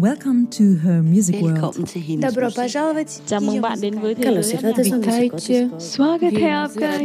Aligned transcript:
Welcome 0.00 0.46
to 0.52 0.76
her 0.76 1.02
music 1.02 1.42
world. 1.42 1.76
Добро 2.20 2.50
пожаловать. 2.56 3.20
Chào 3.26 3.40
mừng 3.40 3.60
bạn 3.60 3.80
đến 3.80 3.98
với 3.98 4.14
thế 4.14 4.42
giới 4.42 4.62
âm 4.62 5.00
nhạc. 5.00 5.18
Witajcie. 5.18 5.68
Słagetheabka 5.78 6.98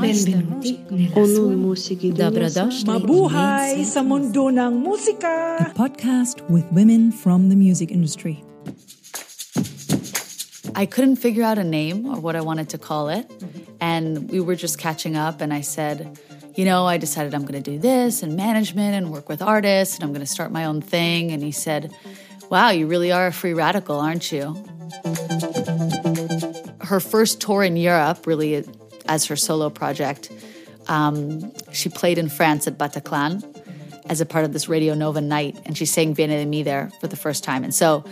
Benvenuti 0.00 0.78
Onun 1.14 1.62
Musiki 1.62 2.12
Mabuhay 2.86 3.84
sa 3.84 4.02
mundo 4.02 4.50
ng 4.50 4.82
musika. 4.82 5.56
A 5.58 5.72
podcast 5.74 6.36
with 6.48 6.64
women 6.70 7.12
from 7.22 7.50
the 7.50 7.56
music 7.56 7.90
industry. 7.90 8.36
I 10.74 10.86
couldn't 10.86 11.16
figure 11.16 11.44
out 11.44 11.58
a 11.58 11.64
name 11.64 12.06
or 12.06 12.16
what 12.20 12.36
I 12.36 12.40
wanted 12.40 12.68
to 12.68 12.78
call 12.78 13.08
it, 13.18 13.26
and 13.80 14.30
we 14.30 14.40
were 14.40 14.56
just 14.56 14.78
catching 14.78 15.14
up 15.16 15.42
and 15.42 15.52
I 15.52 15.62
said 15.62 16.06
you 16.54 16.66
know, 16.66 16.86
I 16.86 16.98
decided 16.98 17.34
I'm 17.34 17.46
going 17.46 17.62
to 17.62 17.70
do 17.70 17.78
this 17.78 18.22
and 18.22 18.36
management 18.36 18.94
and 18.94 19.10
work 19.10 19.28
with 19.28 19.40
artists, 19.40 19.94
and 19.94 20.04
I'm 20.04 20.10
going 20.10 20.20
to 20.20 20.30
start 20.30 20.52
my 20.52 20.66
own 20.66 20.82
thing. 20.82 21.32
And 21.32 21.42
he 21.42 21.50
said, 21.50 21.94
Wow, 22.50 22.70
you 22.70 22.86
really 22.86 23.10
are 23.10 23.26
a 23.26 23.32
free 23.32 23.54
radical, 23.54 23.98
aren't 23.98 24.30
you? 24.30 24.54
Her 26.80 27.00
first 27.00 27.40
tour 27.40 27.62
in 27.62 27.76
Europe, 27.76 28.26
really, 28.26 28.64
as 29.06 29.24
her 29.26 29.36
solo 29.36 29.70
project, 29.70 30.30
um, 30.88 31.52
she 31.72 31.88
played 31.88 32.18
in 32.18 32.28
France 32.28 32.66
at 32.66 32.76
Bataclan 32.76 33.42
as 34.10 34.20
a 34.20 34.26
part 34.26 34.44
of 34.44 34.52
this 34.52 34.68
Radio 34.68 34.92
Nova 34.92 35.22
night, 35.22 35.58
and 35.64 35.78
she 35.78 35.86
sang 35.86 36.14
Viene 36.14 36.36
de 36.36 36.44
Mi 36.44 36.62
there 36.62 36.90
for 37.00 37.06
the 37.06 37.16
first 37.16 37.44
time. 37.44 37.64
And 37.64 37.74
so 37.74 38.04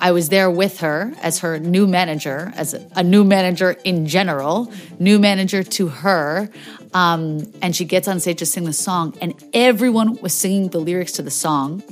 I 0.00 0.12
was 0.12 0.28
there 0.28 0.50
with 0.50 0.80
her 0.80 1.12
as 1.22 1.40
her 1.40 1.58
new 1.58 1.86
manager, 1.86 2.52
as 2.56 2.74
a, 2.74 3.02
new 3.02 3.24
manager 3.24 3.76
in 3.84 4.06
general, 4.06 4.72
new 4.98 5.18
manager 5.18 5.62
to 5.62 5.88
her. 5.88 6.48
Um, 6.94 7.52
and 7.62 7.74
she 7.74 7.84
gets 7.84 8.08
on 8.08 8.20
stage 8.20 8.38
to 8.38 8.46
sing 8.46 8.64
the 8.64 8.72
song, 8.72 9.16
and 9.20 9.34
everyone 9.52 10.14
was 10.22 10.32
singing 10.32 10.68
the 10.68 10.78
lyrics 10.78 11.12
to 11.12 11.22
the 11.22 11.30
song. 11.30 11.82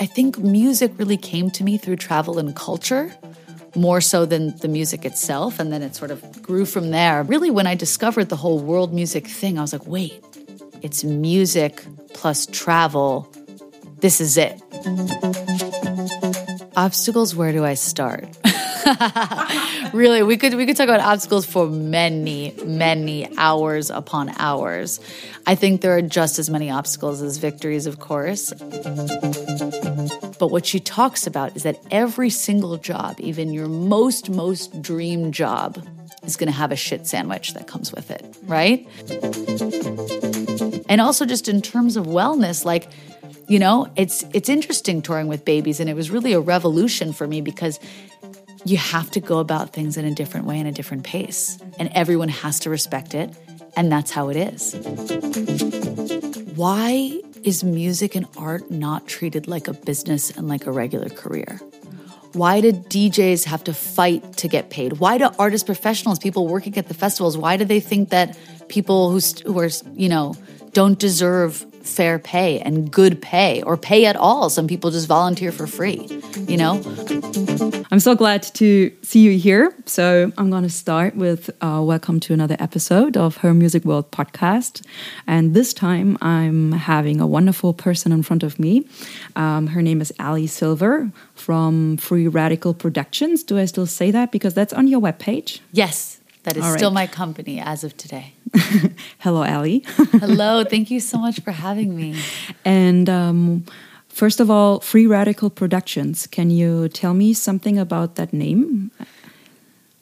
I 0.00 0.06
think 0.06 0.38
music 0.38 0.92
really 0.96 1.16
came 1.16 1.50
to 1.52 1.64
me 1.64 1.76
through 1.76 1.96
travel 1.96 2.38
and 2.38 2.56
culture 2.56 3.12
more 3.76 4.00
so 4.00 4.24
than 4.24 4.56
the 4.58 4.68
music 4.68 5.04
itself. 5.04 5.60
And 5.60 5.72
then 5.72 5.82
it 5.82 5.94
sort 5.94 6.10
of 6.10 6.42
grew 6.42 6.64
from 6.64 6.90
there. 6.90 7.22
Really, 7.22 7.50
when 7.50 7.66
I 7.66 7.74
discovered 7.74 8.28
the 8.28 8.36
whole 8.36 8.58
world 8.58 8.92
music 8.92 9.26
thing, 9.26 9.58
I 9.58 9.62
was 9.62 9.72
like, 9.72 9.86
wait, 9.86 10.24
it's 10.82 11.04
music 11.04 11.84
plus 12.12 12.46
travel. 12.46 13.30
This 13.98 14.20
is 14.20 14.36
it. 14.38 14.60
Obstacles, 16.76 17.34
where 17.34 17.52
do 17.52 17.64
I 17.64 17.74
start? 17.74 18.28
really, 19.92 20.22
we 20.22 20.36
could 20.36 20.54
we 20.54 20.66
could 20.66 20.76
talk 20.76 20.88
about 20.88 21.00
obstacles 21.00 21.44
for 21.44 21.68
many, 21.68 22.54
many 22.64 23.28
hours 23.36 23.90
upon 23.90 24.30
hours. 24.38 25.00
I 25.46 25.54
think 25.54 25.80
there 25.80 25.96
are 25.96 26.02
just 26.02 26.38
as 26.38 26.48
many 26.48 26.70
obstacles 26.70 27.22
as 27.22 27.38
victories, 27.38 27.86
of 27.86 27.98
course. 27.98 28.52
But 30.38 30.50
what 30.50 30.64
she 30.64 30.80
talks 30.80 31.26
about 31.26 31.56
is 31.56 31.64
that 31.64 31.78
every 31.90 32.30
single 32.30 32.76
job, 32.78 33.16
even 33.18 33.52
your 33.52 33.68
most, 33.68 34.30
most 34.30 34.80
dream 34.80 35.32
job, 35.32 35.84
is 36.24 36.36
going 36.36 36.50
to 36.50 36.56
have 36.56 36.72
a 36.72 36.76
shit 36.76 37.06
sandwich 37.06 37.54
that 37.54 37.66
comes 37.66 37.92
with 37.92 38.10
it, 38.10 38.24
right? 38.44 38.86
And 40.88 41.00
also, 41.00 41.24
just 41.24 41.48
in 41.48 41.62
terms 41.62 41.96
of 41.96 42.06
wellness, 42.06 42.64
like, 42.64 42.88
you 43.50 43.58
know, 43.58 43.88
it's 43.96 44.24
it's 44.32 44.48
interesting 44.48 45.02
touring 45.02 45.26
with 45.26 45.44
babies, 45.44 45.80
and 45.80 45.90
it 45.90 45.94
was 45.94 46.08
really 46.08 46.34
a 46.34 46.40
revolution 46.40 47.12
for 47.12 47.26
me 47.26 47.40
because 47.40 47.80
you 48.64 48.76
have 48.76 49.10
to 49.10 49.20
go 49.20 49.40
about 49.40 49.72
things 49.72 49.96
in 49.96 50.04
a 50.04 50.14
different 50.14 50.46
way 50.46 50.60
and 50.60 50.68
a 50.68 50.72
different 50.72 51.02
pace, 51.02 51.58
and 51.76 51.90
everyone 51.92 52.28
has 52.28 52.60
to 52.60 52.70
respect 52.70 53.12
it, 53.12 53.28
and 53.76 53.90
that's 53.90 54.12
how 54.12 54.28
it 54.28 54.36
is. 54.36 54.74
Why 56.54 57.20
is 57.42 57.64
music 57.64 58.14
and 58.14 58.26
art 58.38 58.70
not 58.70 59.08
treated 59.08 59.48
like 59.48 59.66
a 59.66 59.72
business 59.72 60.30
and 60.30 60.46
like 60.46 60.66
a 60.66 60.70
regular 60.70 61.08
career? 61.08 61.60
Why 62.34 62.60
did 62.60 62.84
DJs 62.84 63.46
have 63.46 63.64
to 63.64 63.74
fight 63.74 64.36
to 64.36 64.46
get 64.46 64.70
paid? 64.70 65.00
Why 65.00 65.18
do 65.18 65.28
artist 65.40 65.66
professionals, 65.66 66.20
people 66.20 66.46
working 66.46 66.78
at 66.78 66.86
the 66.86 66.94
festivals, 66.94 67.36
why 67.36 67.56
do 67.56 67.64
they 67.64 67.80
think 67.80 68.10
that 68.10 68.38
people 68.68 69.10
who, 69.10 69.18
who 69.44 69.58
are, 69.58 69.70
you 69.94 70.08
know, 70.08 70.36
don't 70.72 70.96
deserve 70.96 71.66
fair 71.82 72.18
pay 72.18 72.60
and 72.60 72.90
good 72.90 73.20
pay 73.20 73.62
or 73.62 73.76
pay 73.76 74.06
at 74.06 74.16
all? 74.16 74.50
Some 74.50 74.66
people 74.66 74.90
just 74.90 75.06
volunteer 75.06 75.52
for 75.52 75.66
free, 75.66 76.08
you 76.48 76.56
know? 76.56 76.82
I'm 77.90 78.00
so 78.00 78.14
glad 78.14 78.42
to 78.54 78.92
see 79.02 79.20
you 79.20 79.38
here. 79.38 79.74
So 79.86 80.32
I'm 80.38 80.50
going 80.50 80.62
to 80.62 80.70
start 80.70 81.16
with 81.16 81.50
uh, 81.60 81.80
welcome 81.82 82.20
to 82.20 82.32
another 82.32 82.56
episode 82.58 83.16
of 83.16 83.38
Her 83.38 83.52
Music 83.52 83.84
World 83.84 84.10
podcast. 84.10 84.84
And 85.26 85.54
this 85.54 85.74
time 85.74 86.16
I'm 86.20 86.72
having 86.72 87.20
a 87.20 87.26
wonderful 87.26 87.74
person 87.74 88.12
in 88.12 88.22
front 88.22 88.42
of 88.42 88.58
me. 88.58 88.86
Um, 89.34 89.68
her 89.68 89.82
name 89.82 90.00
is 90.00 90.12
Allie 90.18 90.46
Silver 90.46 91.10
from 91.34 91.96
Free 91.96 92.28
Radical 92.28 92.74
Productions. 92.74 93.42
Do 93.42 93.58
I 93.58 93.64
still 93.64 93.86
say 93.86 94.10
that? 94.10 94.30
Because 94.30 94.54
that's 94.54 94.72
on 94.72 94.86
your 94.86 95.00
webpage. 95.00 95.60
Yes, 95.72 96.20
that 96.44 96.56
is 96.56 96.64
still 96.72 96.90
my 96.90 97.06
company 97.06 97.60
as 97.60 97.84
of 97.84 97.96
today. 97.96 98.34
Hello, 99.18 99.42
Allie. 99.44 99.84
Hello, 100.20 100.64
thank 100.64 100.90
you 100.90 101.00
so 101.00 101.18
much 101.18 101.40
for 101.40 101.52
having 101.52 101.96
me. 101.96 102.20
and 102.64 103.08
um, 103.08 103.64
first 104.08 104.40
of 104.40 104.50
all, 104.50 104.80
Free 104.80 105.06
Radical 105.06 105.50
Productions. 105.50 106.26
Can 106.26 106.50
you 106.50 106.88
tell 106.88 107.14
me 107.14 107.32
something 107.32 107.78
about 107.78 108.16
that 108.16 108.32
name? 108.32 108.90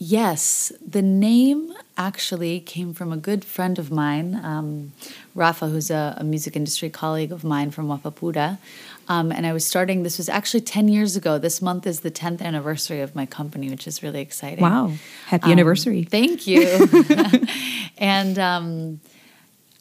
Yes, 0.00 0.72
the 0.87 1.03
name 1.03 1.75
actually 1.97 2.60
came 2.60 2.94
from 2.94 3.12
a 3.12 3.16
good 3.16 3.44
friend 3.44 3.81
of 3.81 3.91
mine, 3.91 4.41
um, 4.44 4.92
Rafa, 5.34 5.66
who's 5.66 5.91
a, 5.91 6.14
a 6.19 6.25
music 6.25 6.54
industry 6.54 6.88
colleague 6.88 7.32
of 7.32 7.42
mine 7.42 7.72
from 7.72 7.88
Wapapura. 7.88 8.58
Um, 9.08 9.32
and 9.32 9.46
I 9.46 9.52
was 9.54 9.64
starting, 9.64 10.02
this 10.02 10.19
was 10.19 10.28
actually 10.28 10.60
10 10.60 10.88
years 10.88 11.16
ago. 11.16 11.38
This 11.38 11.62
month 11.62 11.86
is 11.86 12.00
the 12.00 12.10
10th 12.10 12.42
anniversary 12.42 13.00
of 13.00 13.14
my 13.14 13.24
company, 13.24 13.70
which 13.70 13.86
is 13.86 14.02
really 14.02 14.20
exciting. 14.20 14.62
Wow. 14.62 14.92
Happy 15.26 15.46
Um, 15.46 15.52
anniversary. 15.52 16.04
Thank 16.04 16.46
you. 16.46 16.62
and 17.98 18.38
um, 18.38 19.00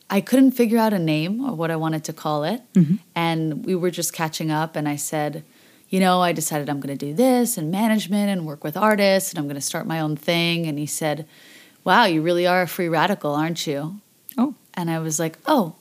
I 0.10 0.22
couldn't 0.22 0.52
figure 0.52 0.78
out 0.78 0.94
a 0.94 1.00
name 1.00 1.44
or 1.44 1.54
what 1.56 1.72
I 1.72 1.76
wanted 1.76 2.06
to 2.06 2.14
call 2.14 2.46
it. 2.46 2.62
And 3.16 3.66
we 3.66 3.76
were 3.76 3.92
just 3.92 4.14
catching 4.14 4.50
up, 4.50 4.76
and 4.78 4.88
I 4.88 4.96
said, 4.96 5.44
you 5.90 6.00
know, 6.00 6.22
I 6.22 6.32
decided 6.32 6.70
I'm 6.70 6.80
going 6.80 6.98
to 6.98 7.06
do 7.06 7.14
this 7.14 7.58
and 7.58 7.70
management 7.72 8.30
and 8.30 8.46
work 8.46 8.64
with 8.64 8.78
artists, 8.78 9.32
and 9.32 9.40
I'm 9.40 9.46
going 9.46 9.56
to 9.56 9.62
start 9.62 9.86
my 9.86 10.00
own 10.00 10.16
thing. 10.16 10.68
And 10.68 10.80
he 10.80 10.86
said, 10.86 11.26
wow, 11.84 12.06
you 12.06 12.22
really 12.22 12.48
are 12.48 12.62
a 12.62 12.68
free 12.68 12.88
radical, 12.88 13.34
aren't 13.34 13.68
you? 13.68 14.00
Oh. 14.38 14.56
And 14.74 14.90
I 14.90 15.00
was 15.00 15.20
like, 15.20 15.38
oh, 15.46 15.76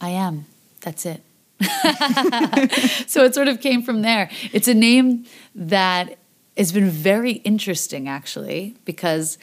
I 0.00 0.10
am. 0.10 0.46
That's 0.82 1.06
it. 1.06 1.22
so 3.06 3.24
it 3.24 3.34
sort 3.34 3.48
of 3.48 3.60
came 3.60 3.82
from 3.82 4.02
there. 4.02 4.30
It's 4.52 4.68
a 4.68 4.74
name 4.74 5.24
that 5.54 6.18
has 6.56 6.72
been 6.72 6.88
very 6.88 7.32
interesting, 7.32 8.08
actually, 8.08 8.76
because 8.84 9.38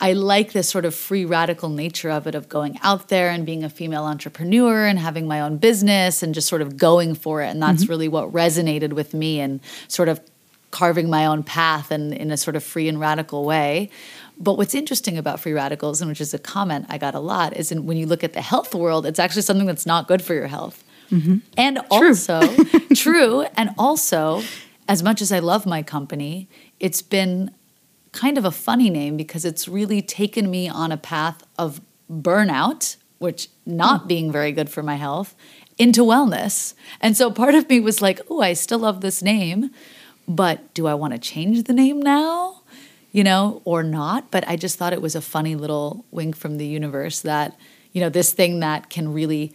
I 0.00 0.12
like 0.12 0.52
this 0.52 0.68
sort 0.68 0.84
of 0.84 0.94
free 0.94 1.24
radical 1.24 1.68
nature 1.68 2.10
of 2.10 2.26
it, 2.26 2.34
of 2.34 2.48
going 2.48 2.78
out 2.82 3.08
there 3.08 3.30
and 3.30 3.44
being 3.44 3.64
a 3.64 3.70
female 3.70 4.04
entrepreneur 4.04 4.86
and 4.86 4.98
having 4.98 5.26
my 5.26 5.40
own 5.40 5.56
business 5.56 6.22
and 6.22 6.34
just 6.34 6.48
sort 6.48 6.62
of 6.62 6.76
going 6.76 7.14
for 7.14 7.42
it. 7.42 7.48
And 7.48 7.60
that's 7.60 7.82
mm-hmm. 7.82 7.90
really 7.90 8.08
what 8.08 8.32
resonated 8.32 8.92
with 8.92 9.12
me 9.12 9.40
and 9.40 9.60
sort 9.88 10.08
of 10.08 10.20
carving 10.70 11.08
my 11.10 11.26
own 11.26 11.42
path 11.42 11.90
and 11.90 12.12
in 12.12 12.30
a 12.30 12.36
sort 12.36 12.54
of 12.54 12.62
free 12.62 12.88
and 12.88 13.00
radical 13.00 13.44
way. 13.44 13.90
But 14.38 14.56
what's 14.56 14.74
interesting 14.74 15.18
about 15.18 15.40
free 15.40 15.52
radicals, 15.52 16.00
and 16.00 16.08
which 16.08 16.20
is 16.20 16.32
a 16.32 16.38
comment 16.38 16.86
I 16.88 16.98
got 16.98 17.14
a 17.16 17.20
lot, 17.20 17.56
is 17.56 17.72
in, 17.72 17.86
when 17.86 17.96
you 17.96 18.06
look 18.06 18.22
at 18.22 18.34
the 18.34 18.42
health 18.42 18.74
world, 18.74 19.04
it's 19.04 19.18
actually 19.18 19.42
something 19.42 19.66
that's 19.66 19.86
not 19.86 20.06
good 20.06 20.22
for 20.22 20.34
your 20.34 20.46
health. 20.46 20.84
Mm-hmm. 21.10 21.38
And 21.56 21.80
also, 21.90 22.40
true. 22.94 23.42
And 23.56 23.70
also, 23.78 24.42
as 24.88 25.02
much 25.02 25.20
as 25.20 25.32
I 25.32 25.38
love 25.38 25.66
my 25.66 25.82
company, 25.82 26.48
it's 26.80 27.02
been 27.02 27.50
kind 28.12 28.38
of 28.38 28.44
a 28.44 28.50
funny 28.50 28.90
name 28.90 29.16
because 29.16 29.44
it's 29.44 29.68
really 29.68 30.02
taken 30.02 30.50
me 30.50 30.68
on 30.68 30.92
a 30.92 30.96
path 30.96 31.42
of 31.58 31.80
burnout, 32.10 32.96
which 33.18 33.48
not 33.66 34.02
hmm. 34.02 34.08
being 34.08 34.32
very 34.32 34.52
good 34.52 34.70
for 34.70 34.82
my 34.82 34.96
health, 34.96 35.34
into 35.76 36.02
wellness. 36.02 36.74
And 37.00 37.16
so 37.16 37.30
part 37.30 37.54
of 37.54 37.68
me 37.68 37.80
was 37.80 38.02
like, 38.02 38.20
oh, 38.30 38.40
I 38.40 38.54
still 38.54 38.80
love 38.80 39.00
this 39.00 39.22
name, 39.22 39.70
but 40.26 40.72
do 40.74 40.86
I 40.86 40.94
want 40.94 41.12
to 41.12 41.18
change 41.18 41.64
the 41.64 41.72
name 41.72 42.00
now? 42.00 42.62
You 43.12 43.24
know, 43.24 43.62
or 43.64 43.82
not? 43.82 44.30
But 44.30 44.46
I 44.48 44.56
just 44.56 44.76
thought 44.76 44.92
it 44.92 45.02
was 45.02 45.14
a 45.14 45.20
funny 45.20 45.54
little 45.54 46.04
wink 46.10 46.36
from 46.36 46.58
the 46.58 46.66
universe 46.66 47.20
that, 47.20 47.58
you 47.92 48.00
know, 48.00 48.10
this 48.10 48.32
thing 48.32 48.60
that 48.60 48.90
can 48.90 49.12
really 49.12 49.54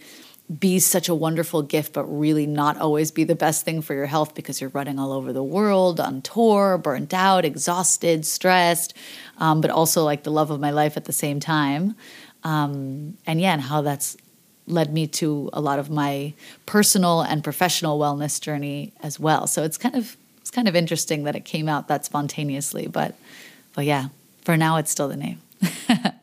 be 0.58 0.78
such 0.78 1.08
a 1.08 1.14
wonderful 1.14 1.62
gift, 1.62 1.94
but 1.94 2.04
really 2.04 2.46
not 2.46 2.76
always 2.76 3.10
be 3.10 3.24
the 3.24 3.34
best 3.34 3.64
thing 3.64 3.80
for 3.80 3.94
your 3.94 4.06
health 4.06 4.34
because 4.34 4.60
you're 4.60 4.70
running 4.70 4.98
all 4.98 5.12
over 5.12 5.32
the 5.32 5.42
world 5.42 5.98
on 5.98 6.20
tour, 6.20 6.76
burnt 6.76 7.14
out, 7.14 7.44
exhausted, 7.44 8.26
stressed, 8.26 8.94
um, 9.38 9.60
but 9.62 9.70
also 9.70 10.04
like 10.04 10.22
the 10.22 10.30
love 10.30 10.50
of 10.50 10.60
my 10.60 10.70
life 10.70 10.96
at 10.96 11.06
the 11.06 11.12
same 11.12 11.40
time. 11.40 11.96
Um, 12.42 13.16
and 13.26 13.40
yeah, 13.40 13.54
and 13.54 13.62
how 13.62 13.80
that's 13.80 14.18
led 14.66 14.92
me 14.92 15.06
to 15.06 15.50
a 15.52 15.60
lot 15.60 15.78
of 15.78 15.90
my 15.90 16.34
personal 16.66 17.22
and 17.22 17.42
professional 17.42 17.98
wellness 17.98 18.40
journey 18.40 18.92
as 19.02 19.18
well. 19.18 19.46
So 19.46 19.62
it's 19.62 19.78
kind 19.78 19.94
of 19.94 20.16
it's 20.40 20.50
kind 20.50 20.68
of 20.68 20.76
interesting 20.76 21.24
that 21.24 21.34
it 21.34 21.46
came 21.46 21.70
out 21.70 21.88
that 21.88 22.04
spontaneously, 22.04 22.86
but 22.86 23.14
but 23.74 23.86
yeah, 23.86 24.08
for 24.42 24.58
now 24.58 24.76
it's 24.76 24.90
still 24.90 25.08
the 25.08 25.16
name. 25.16 25.40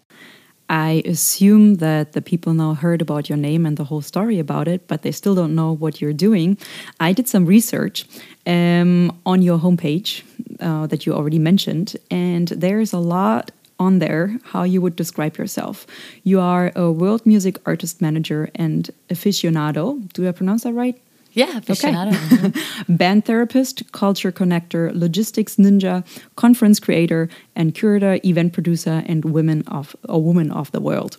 I 0.72 1.04
assume 1.06 1.76
that 1.76 2.14
the 2.14 2.22
people 2.22 2.54
now 2.54 2.74
heard 2.76 3.02
about 3.02 3.28
your 3.28 3.38
name 3.38 3.66
and 3.66 3.76
the 3.76 3.84
whole 3.84 4.02
story 4.02 4.40
about 4.40 4.70
it, 4.70 4.88
but 4.88 5.02
they 5.02 5.12
still 5.12 5.36
don't 5.36 5.54
know 5.54 5.74
what 5.74 6.00
you're 6.00 6.14
doing. 6.14 6.58
I 6.98 7.12
did 7.12 7.28
some 7.28 7.46
research 7.46 8.06
um, 8.48 9.12
on 9.26 9.42
your 9.42 9.60
homepage 9.60 10.24
uh, 10.62 10.88
that 10.88 11.06
you 11.06 11.14
already 11.14 11.40
mentioned, 11.40 11.98
and 12.10 12.48
there's 12.48 12.94
a 12.94 13.00
lot 13.00 13.52
on 13.80 14.00
there 14.00 14.40
how 14.44 14.64
you 14.64 14.80
would 14.80 14.96
describe 14.96 15.38
yourself. 15.38 15.86
You 16.24 16.40
are 16.40 16.72
a 16.74 16.90
world 16.90 17.26
music 17.26 17.58
artist 17.66 18.02
manager 18.02 18.50
and 18.56 18.90
aficionado. 19.10 20.08
Do 20.14 20.26
I 20.26 20.32
pronounce 20.32 20.64
that 20.64 20.74
right? 20.74 20.98
Yeah, 21.34 21.60
aficionado. 21.60 22.14
Okay. 22.34 22.62
Band 22.90 23.26
therapist, 23.26 23.92
culture 23.92 24.32
connector, 24.32 24.92
logistics 24.94 25.56
ninja, 25.56 26.06
conference 26.36 26.80
creator, 26.80 27.30
and 27.56 27.74
curator, 27.74 28.20
event 28.26 28.54
producer, 28.54 29.04
and 29.06 29.24
women 29.26 29.64
of 29.68 29.96
a 30.10 30.20
woman 30.20 30.52
of 30.52 30.72
the 30.72 30.82
world. 30.82 31.18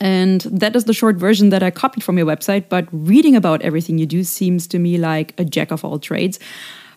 And 0.00 0.42
that 0.42 0.76
is 0.76 0.84
the 0.84 0.92
short 0.92 1.16
version 1.16 1.50
that 1.50 1.62
I 1.62 1.70
copied 1.70 2.04
from 2.04 2.18
your 2.18 2.26
website. 2.26 2.68
But 2.68 2.86
reading 2.92 3.36
about 3.36 3.62
everything 3.62 3.98
you 3.98 4.06
do 4.06 4.24
seems 4.24 4.66
to 4.68 4.78
me 4.78 4.98
like 4.98 5.32
a 5.38 5.44
jack 5.44 5.70
of 5.70 5.84
all 5.84 5.98
trades. 5.98 6.38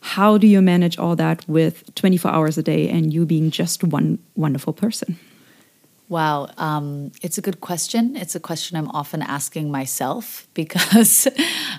How 0.02 0.38
do 0.38 0.48
you 0.48 0.62
manage 0.62 0.98
all 0.98 1.16
that 1.16 1.48
with 1.48 1.94
24 1.96 2.32
hours 2.32 2.58
a 2.58 2.64
day 2.64 2.90
and 2.90 3.14
you 3.14 3.26
being 3.26 3.52
just 3.52 3.84
one 3.84 4.20
wonderful 4.36 4.74
person? 4.74 5.18
Wow, 6.10 6.48
um, 6.58 7.12
it's 7.22 7.38
a 7.38 7.42
good 7.42 7.60
question. 7.60 8.16
It's 8.16 8.34
a 8.34 8.40
question 8.40 8.78
I'm 8.78 8.90
often 8.90 9.22
asking 9.22 9.70
myself 9.72 10.48
because 10.54 11.28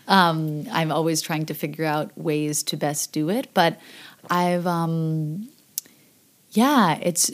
um, 0.06 0.66
I'm 0.70 0.92
always 0.92 1.22
trying 1.22 1.46
to 1.46 1.54
figure 1.54 1.84
out 1.84 2.16
ways 2.16 2.62
to 2.64 2.76
best 2.76 3.12
do 3.12 3.30
it. 3.30 3.48
But 3.54 3.80
I've, 4.30 4.66
um, 4.66 5.48
yeah, 6.50 6.98
it's 7.00 7.30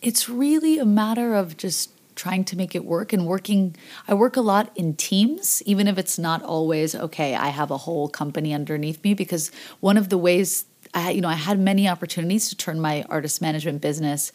it's 0.00 0.28
really 0.28 0.78
a 0.78 0.84
matter 0.84 1.34
of 1.34 1.56
just 1.56 1.90
trying 2.14 2.44
to 2.44 2.56
make 2.56 2.74
it 2.74 2.84
work 2.84 3.12
and 3.12 3.26
working 3.26 3.76
i 4.08 4.14
work 4.14 4.36
a 4.36 4.40
lot 4.40 4.72
in 4.76 4.94
teams 4.94 5.62
even 5.66 5.86
if 5.86 5.96
it's 5.96 6.18
not 6.18 6.42
always 6.42 6.94
okay 6.94 7.36
i 7.36 7.48
have 7.48 7.70
a 7.70 7.76
whole 7.76 8.08
company 8.08 8.52
underneath 8.52 9.02
me 9.04 9.14
because 9.14 9.52
one 9.78 9.96
of 9.96 10.08
the 10.08 10.18
ways 10.18 10.64
i 10.94 11.10
you 11.10 11.20
know 11.20 11.28
i 11.28 11.34
had 11.34 11.58
many 11.58 11.88
opportunities 11.88 12.48
to 12.48 12.56
turn 12.56 12.80
my 12.80 13.04
artist 13.08 13.40
management 13.40 13.80
business 13.80 14.32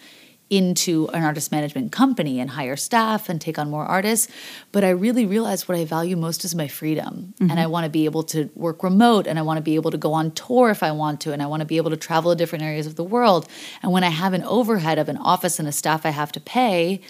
into 0.50 1.08
an 1.14 1.24
artist 1.24 1.52
management 1.52 1.92
company 1.92 2.40
and 2.40 2.52
hire 2.52 2.76
staff 2.76 3.28
and 3.28 3.42
take 3.42 3.58
on 3.58 3.70
more 3.70 3.86
artists. 3.86 4.32
But 4.72 4.84
I 4.84 4.90
really 4.90 5.26
realized 5.26 5.68
what 5.68 5.78
I 5.78 5.86
value 5.86 6.16
most 6.16 6.46
is 6.46 6.54
my 6.54 6.68
freedom. 6.68 7.34
Mm-hmm. 7.36 7.50
And 7.50 7.60
I 7.60 7.66
want 7.66 7.86
to 7.86 7.90
be 7.90 8.06
able 8.06 8.24
to 8.24 8.50
work 8.54 8.84
remote 8.84 9.26
and 9.26 9.40
I 9.40 9.42
want 9.42 9.58
to 9.58 9.64
be 9.64 9.76
able 9.76 9.90
to 9.92 9.98
go 9.98 10.14
on 10.14 10.32
tour 10.32 10.70
if 10.70 10.84
I 10.84 10.92
want 10.92 11.22
to. 11.22 11.34
And 11.34 11.42
I 11.42 11.48
want 11.48 11.62
to 11.62 11.66
be 11.66 11.78
able 11.78 11.90
to 11.90 11.98
travel 11.98 12.32
to 12.32 12.38
different 12.38 12.64
areas 12.64 12.86
of 12.86 12.96
the 12.96 13.04
world. 13.04 13.48
And 13.82 13.92
when 13.92 14.04
I 14.04 14.10
have 14.10 14.34
an 14.34 14.44
overhead 14.44 15.00
of 15.00 15.10
an 15.10 15.18
office 15.18 15.58
and 15.60 15.68
a 15.68 15.72
staff 15.72 16.06
I 16.06 16.10
have 16.10 16.32
to 16.34 16.40
pay, 16.40 17.02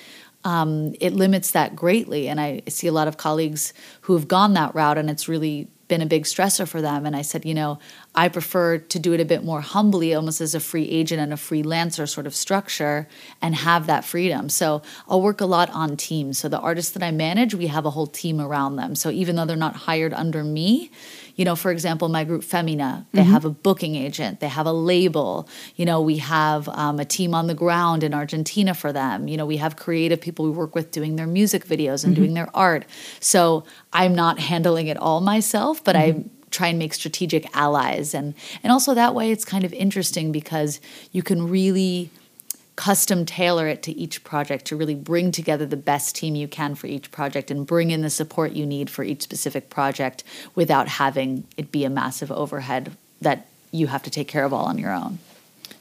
um, 0.45 0.94
it 1.00 1.13
limits 1.13 1.51
that 1.51 1.75
greatly. 1.75 2.28
And 2.28 2.40
I 2.40 2.62
see 2.68 2.88
a 2.88 2.92
lot 2.92 3.07
of 3.07 3.18
colleagues 3.18 3.74
who 4.01 4.13
have 4.13 4.28
gone 4.28 4.54
that 4.54 4.75
route, 4.75 4.98
and 4.98 5.10
it's 5.10 5.28
really 5.28 5.69
been 5.88 6.01
a 6.01 6.06
big 6.06 6.24
stressor 6.24 6.68
for 6.68 6.81
them. 6.81 7.06
And 7.06 7.16
I 7.16 7.22
said, 7.22 7.45
you 7.45 7.54
know, 7.54 7.80
I 8.15 8.30
prefer 8.30 8.77
to 8.77 9.00
do 9.00 9.13
it 9.13 9.19
a 9.19 9.25
bit 9.25 9.44
more 9.44 9.62
humbly, 9.62 10.13
almost 10.13 10.39
as 10.39 10.54
a 10.54 10.60
free 10.60 10.88
agent 10.88 11.19
and 11.19 11.33
a 11.33 11.36
freelancer 11.36 12.07
sort 12.07 12.27
of 12.27 12.36
structure, 12.36 13.07
and 13.42 13.56
have 13.56 13.88
that 13.88 14.06
freedom. 14.06 14.50
So 14.50 14.83
I'll 15.07 15.21
work 15.21 15.42
a 15.42 15.45
lot 15.45 15.69
on 15.71 15.98
teams. 15.98 16.38
So 16.38 16.48
the 16.48 16.60
artists 16.60 16.92
that 16.92 17.01
I 17.01 17.12
manage, 17.12 17.56
we 17.56 17.68
have 17.68 17.86
a 17.86 17.89
whole 17.89 18.07
team 18.07 18.39
around 18.39 18.75
them. 18.75 18.94
So 18.95 19.10
even 19.10 19.36
though 19.36 19.45
they're 19.45 19.56
not 19.56 19.75
hired 19.75 20.13
under 20.13 20.44
me, 20.44 20.92
you 21.36 21.45
know, 21.45 21.56
for 21.56 21.71
example, 21.71 22.10
my 22.10 22.24
group 22.24 22.44
Femina, 22.44 23.07
they 23.12 23.21
mm-hmm. 23.21 23.31
have 23.31 23.45
a 23.45 23.50
booking 23.50 23.95
agent, 23.95 24.39
they 24.39 24.48
have 24.48 24.68
a 24.68 24.71
label. 24.71 25.50
You 25.75 25.86
know, 25.86 26.00
we 26.00 26.18
have 26.18 26.69
um, 26.69 27.00
a 27.00 27.06
team 27.06 27.33
on 27.33 27.48
the 27.48 27.56
ground 27.56 28.04
in 28.04 28.13
Argentina 28.13 28.75
for 28.75 28.94
them. 28.94 29.27
You 29.27 29.38
know, 29.38 29.45
we 29.45 29.57
have 29.57 29.75
creative 29.75 30.21
people 30.21 30.45
we 30.45 30.51
work 30.51 30.75
with 30.75 30.92
doing 30.92 31.16
their 31.16 31.25
music 31.25 31.66
videos 31.66 32.04
and 32.04 32.13
mm-hmm. 32.13 32.21
doing 32.21 32.33
their 32.36 32.50
art. 32.56 32.86
So 33.19 33.63
I'm 33.92 34.13
not 34.13 34.38
handling 34.38 34.88
it 34.88 34.98
all 34.98 35.21
myself, 35.21 35.83
but 35.83 35.95
mm-hmm. 35.95 36.19
I 36.19 36.25
try 36.54 36.68
and 36.68 36.80
make 36.80 36.94
strategic 36.94 37.46
allies 37.56 38.14
and 38.14 38.34
and 38.62 38.72
also 38.72 38.94
that 38.94 39.14
way 39.14 39.32
it's 39.32 39.44
kind 39.44 39.64
of 39.64 39.74
interesting 39.74 40.32
because 40.32 40.80
you 41.12 41.22
can 41.22 41.50
really 41.50 42.10
custom 42.76 43.26
tailor 43.26 43.68
it 43.68 43.84
to 43.84 43.92
each 43.92 44.24
project 44.24 44.66
to 44.66 44.76
really 44.76 44.96
bring 44.96 45.32
together 45.32 45.66
the 45.66 45.78
best 45.78 46.16
team 46.16 46.36
you 46.36 46.48
can 46.48 46.74
for 46.74 46.88
each 46.88 47.12
project 47.12 47.52
and 47.52 47.68
bring 47.68 47.92
in 47.92 48.02
the 48.02 48.10
support 48.10 48.54
you 48.54 48.66
need 48.66 48.90
for 48.90 49.04
each 49.04 49.22
specific 49.22 49.70
project 49.70 50.24
without 50.56 50.88
having 50.88 51.44
it 51.56 51.72
be 51.72 51.86
a 51.86 51.90
massive 51.90 52.32
overhead 52.32 52.96
that 53.22 53.46
you 53.72 53.88
have 53.88 54.04
to 54.04 54.10
take 54.10 54.28
care 54.28 54.44
of 54.44 54.54
all 54.54 54.66
on 54.66 54.78
your 54.78 54.92
own. 54.92 55.20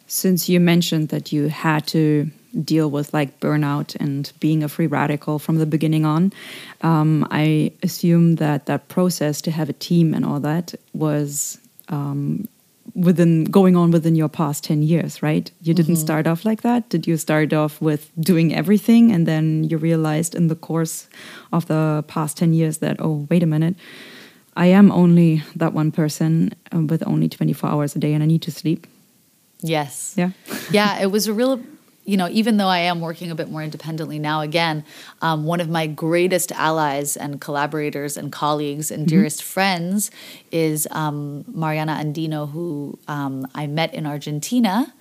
Since 0.07 0.49
you 0.49 0.61
mentioned 0.61 1.09
that 1.09 1.33
you 1.33 1.49
had 1.49 1.87
to 1.89 2.31
deal 2.65 2.91
with 2.91 3.13
like 3.13 3.41
burnout 3.41 3.97
and 3.97 4.33
being 4.41 4.63
a 4.63 4.69
free 4.69 4.87
radical 4.87 5.39
from 5.39 5.57
the 5.57 5.67
beginning 5.67 6.05
on, 6.05 6.33
um, 6.83 7.27
I 7.31 7.73
assume 7.83 8.37
that 8.37 8.67
that 8.67 8.89
process 8.89 9.41
to 9.43 9.51
have 9.51 9.69
a 9.69 9.75
team 9.75 10.15
and 10.15 10.25
all 10.25 10.41
that 10.41 10.75
was 10.93 11.59
um, 11.89 12.49
within 12.95 13.45
going 13.45 13.77
on 13.77 13.91
within 13.91 14.15
your 14.15 14.29
past 14.29 14.65
10 14.65 14.83
years 14.83 15.23
right? 15.23 15.51
You 15.63 15.75
didn't 15.75 15.95
mm 15.95 15.99
-hmm. 15.99 16.07
start 16.07 16.27
off 16.27 16.45
like 16.45 16.63
that? 16.63 16.89
Did 16.89 17.07
you 17.07 17.17
start 17.17 17.53
off 17.53 17.81
with 17.81 18.11
doing 18.15 18.55
everything 18.55 19.13
and 19.13 19.27
then 19.27 19.65
you 19.65 19.79
realized 19.79 20.35
in 20.35 20.49
the 20.49 20.57
course 20.57 21.07
of 21.51 21.65
the 21.67 22.03
past 22.07 22.37
10 22.37 22.55
years 22.55 22.79
that 22.79 23.01
oh 23.01 23.27
wait 23.31 23.43
a 23.43 23.47
minute 23.47 23.75
i 24.57 24.67
am 24.73 24.91
only 24.91 25.43
that 25.59 25.75
one 25.75 25.91
person 25.91 26.51
uh, 26.75 26.87
with 26.87 27.03
only 27.07 27.29
24 27.29 27.71
hours 27.71 27.97
a 27.97 27.99
day 27.99 28.15
and 28.15 28.23
i 28.23 28.27
need 28.27 28.43
to 28.43 28.51
sleep? 28.51 28.87
Yes. 29.63 30.15
Yeah. 30.17 30.31
Yeah 30.71 31.03
it 31.03 31.11
was 31.11 31.29
a 31.29 31.33
real 31.33 31.59
you 32.05 32.17
know, 32.17 32.29
even 32.29 32.57
though 32.57 32.69
I 32.69 32.79
am 32.79 33.01
working 33.01 33.31
a 33.31 33.35
bit 33.35 33.49
more 33.49 33.63
independently 33.63 34.19
now, 34.19 34.41
again, 34.41 34.85
um, 35.21 35.45
one 35.45 35.61
of 35.61 35.69
my 35.69 35.87
greatest 35.87 36.51
allies 36.53 37.17
and 37.17 37.41
collaborators 37.41 38.17
and 38.17 38.33
colleagues 38.33 38.91
and 38.91 39.07
mm-hmm. 39.07 39.17
dearest 39.17 39.43
friends 39.43 40.11
is 40.51 40.89
um, 40.91 41.45
Mariana 41.47 42.01
Andino, 42.03 42.51
who 42.51 42.99
um, 43.07 43.47
I 43.55 43.67
met 43.67 43.95
in 43.95 44.07
Argentina. 44.07 44.93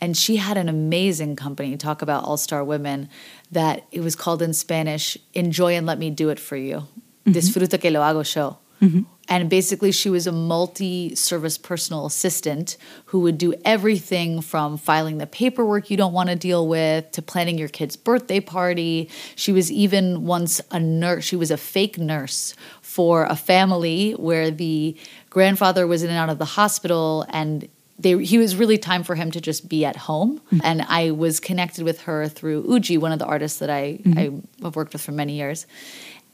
And 0.00 0.16
she 0.16 0.36
had 0.36 0.56
an 0.56 0.68
amazing 0.68 1.36
company, 1.36 1.76
talk 1.76 2.02
about 2.02 2.24
all 2.24 2.36
star 2.36 2.64
women, 2.64 3.08
that 3.52 3.86
it 3.92 4.00
was 4.00 4.16
called 4.16 4.42
in 4.42 4.52
Spanish, 4.52 5.16
Enjoy 5.32 5.74
and 5.74 5.86
Let 5.86 5.98
Me 5.98 6.10
Do 6.10 6.28
It 6.30 6.40
For 6.40 6.56
You. 6.56 6.88
Mm-hmm. 7.24 7.32
Disfruta 7.32 7.80
que 7.80 7.90
lo 7.90 8.00
hago 8.00 8.24
yo. 8.34 8.58
Mm-hmm. 8.82 9.02
And 9.28 9.48
basically, 9.48 9.92
she 9.92 10.10
was 10.10 10.26
a 10.26 10.32
multi 10.32 11.14
service 11.14 11.56
personal 11.56 12.04
assistant 12.04 12.76
who 13.06 13.20
would 13.20 13.38
do 13.38 13.54
everything 13.64 14.40
from 14.42 14.76
filing 14.76 15.18
the 15.18 15.26
paperwork 15.26 15.90
you 15.90 15.96
don't 15.96 16.12
want 16.12 16.28
to 16.28 16.36
deal 16.36 16.66
with 16.66 17.10
to 17.12 17.22
planning 17.22 17.56
your 17.56 17.68
kid's 17.68 17.96
birthday 17.96 18.40
party. 18.40 19.08
She 19.36 19.52
was 19.52 19.70
even 19.70 20.26
once 20.26 20.60
a 20.70 20.80
nurse, 20.80 21.24
she 21.24 21.36
was 21.36 21.50
a 21.50 21.56
fake 21.56 21.98
nurse 21.98 22.54
for 22.82 23.24
a 23.24 23.36
family 23.36 24.12
where 24.12 24.50
the 24.50 24.96
grandfather 25.30 25.86
was 25.86 26.02
in 26.02 26.10
and 26.10 26.18
out 26.18 26.28
of 26.28 26.38
the 26.38 26.44
hospital 26.44 27.24
and 27.30 27.68
they, 27.98 28.22
he 28.24 28.38
was 28.38 28.56
really 28.56 28.78
time 28.78 29.04
for 29.04 29.14
him 29.14 29.30
to 29.30 29.40
just 29.40 29.68
be 29.68 29.84
at 29.84 29.96
home. 29.96 30.38
Mm-hmm. 30.38 30.58
And 30.64 30.82
I 30.82 31.12
was 31.12 31.38
connected 31.40 31.84
with 31.84 32.02
her 32.02 32.28
through 32.28 32.64
Uji, 32.68 32.98
one 32.98 33.12
of 33.12 33.18
the 33.18 33.26
artists 33.26 33.60
that 33.60 33.70
I, 33.70 34.00
mm-hmm. 34.02 34.18
I 34.18 34.64
have 34.64 34.76
worked 34.76 34.92
with 34.92 35.02
for 35.02 35.12
many 35.12 35.34
years. 35.34 35.66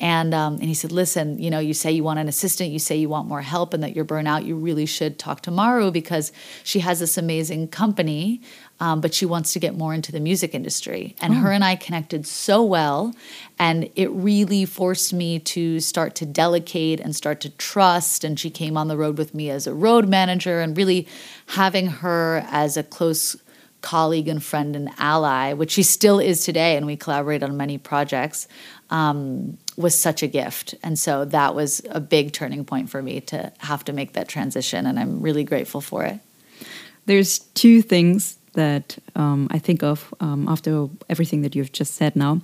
And 0.01 0.33
um, 0.33 0.55
and 0.55 0.65
he 0.65 0.75
said, 0.75 0.93
listen, 0.93 1.41
you 1.41 1.51
know, 1.51 1.59
you 1.59 1.75
say 1.75 1.91
you 1.91 2.05
want 2.05 2.21
an 2.21 2.29
assistant, 2.29 2.71
you 2.71 2.79
say 2.79 2.97
you 2.97 3.09
want 3.09 3.27
more 3.27 3.43
help, 3.43 3.75
and 3.75 3.83
that 3.83 3.97
you're 3.97 4.05
burnout. 4.05 4.45
You 4.45 4.55
really 4.55 4.87
should 4.87 5.19
talk 5.19 5.41
to 5.43 5.51
Maru 5.51 5.91
because 5.91 6.31
she 6.63 6.79
has 6.81 7.01
this 7.01 7.19
amazing 7.19 7.69
company, 7.69 8.41
um, 8.79 9.01
but 9.01 9.13
she 9.13 9.27
wants 9.27 9.53
to 9.55 9.59
get 9.59 9.75
more 9.75 9.93
into 9.93 10.13
the 10.13 10.21
music 10.21 10.55
industry. 10.55 11.17
And 11.21 11.35
oh. 11.35 11.37
her 11.39 11.51
and 11.51 11.65
I 11.65 11.75
connected 11.75 12.29
so 12.29 12.63
well, 12.63 13.13
and 13.59 13.91
it 13.97 14.09
really 14.13 14.65
forced 14.65 15.13
me 15.13 15.41
to 15.41 15.81
start 15.81 16.15
to 16.17 16.27
delegate 16.27 17.01
and 17.01 17.17
start 17.17 17.41
to 17.41 17.51
trust. 17.51 18.23
And 18.23 18.39
she 18.39 18.51
came 18.51 18.77
on 18.77 18.87
the 18.87 18.97
road 18.97 19.19
with 19.19 19.35
me 19.35 19.51
as 19.51 19.67
a 19.67 19.75
road 19.75 20.09
manager, 20.09 20.61
and 20.61 20.77
really 20.77 21.09
having 21.47 21.89
her 21.89 22.47
as 22.53 22.77
a 22.77 22.85
close 22.85 23.37
colleague 23.81 24.27
and 24.27 24.43
friend 24.43 24.75
and 24.75 24.91
ally, 24.99 25.53
which 25.53 25.71
she 25.71 25.83
still 25.83 26.19
is 26.19 26.45
today, 26.45 26.77
and 26.77 26.85
we 26.87 26.97
collaborate 26.97 27.43
on 27.43 27.57
many 27.57 27.79
projects. 27.79 28.49
Um, 28.91 29.59
was 29.77 29.95
such 29.95 30.23
a 30.23 30.27
gift. 30.27 30.75
And 30.83 30.99
so 30.99 31.25
that 31.27 31.55
was 31.55 31.83
a 31.91 32.01
big 32.01 32.33
turning 32.33 32.65
point 32.65 32.91
for 32.91 33.01
me 33.01 33.21
to 33.21 33.53
have 33.59 33.85
to 33.85 33.93
make 33.93 34.15
that 34.15 34.29
transition. 34.29 34.87
And 34.87 34.99
I'm 34.99 35.21
really 35.21 35.45
grateful 35.45 35.81
for 35.81 36.05
it. 36.05 36.19
There's 37.07 37.39
two 37.55 37.81
things 37.83 38.39
that 38.55 38.99
um, 39.15 39.47
I 39.51 39.59
think 39.59 39.83
of 39.83 40.13
um, 40.21 40.49
after 40.49 40.89
everything 41.09 41.43
that 41.43 41.55
you've 41.55 41.73
just 41.73 41.95
said 41.95 42.17
now. 42.17 42.41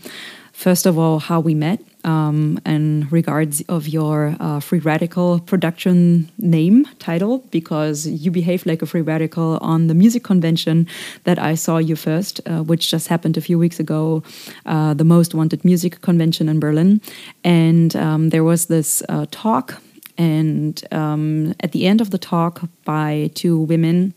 First 0.52 0.86
of 0.86 0.96
all, 0.96 1.18
how 1.18 1.40
we 1.40 1.54
met 1.54 1.80
um, 2.04 2.58
in 2.66 3.08
regards 3.10 3.62
of 3.68 3.88
your 3.88 4.36
uh, 4.40 4.60
free 4.60 4.78
radical 4.78 5.40
production 5.40 6.30
name 6.38 6.86
title, 6.98 7.38
because 7.50 8.06
you 8.06 8.30
behave 8.30 8.66
like 8.66 8.82
a 8.82 8.86
free 8.86 9.00
radical 9.00 9.58
on 9.60 9.86
the 9.86 9.94
music 9.94 10.22
convention 10.24 10.86
that 11.24 11.38
I 11.38 11.54
saw 11.54 11.78
you 11.78 11.96
first, 11.96 12.40
uh, 12.46 12.62
which 12.62 12.90
just 12.90 13.08
happened 13.08 13.36
a 13.36 13.40
few 13.40 13.58
weeks 13.58 13.80
ago, 13.80 14.22
uh, 14.66 14.94
the 14.94 15.04
most 15.04 15.34
wanted 15.34 15.64
music 15.64 16.00
convention 16.00 16.48
in 16.48 16.60
Berlin, 16.60 17.00
and 17.42 17.94
um, 17.96 18.30
there 18.30 18.44
was 18.44 18.66
this 18.66 19.02
uh, 19.08 19.26
talk, 19.30 19.80
and 20.16 20.84
um, 20.92 21.54
at 21.60 21.72
the 21.72 21.86
end 21.86 22.00
of 22.00 22.10
the 22.10 22.18
talk 22.18 22.62
by 22.84 23.30
two 23.34 23.58
women 23.58 24.14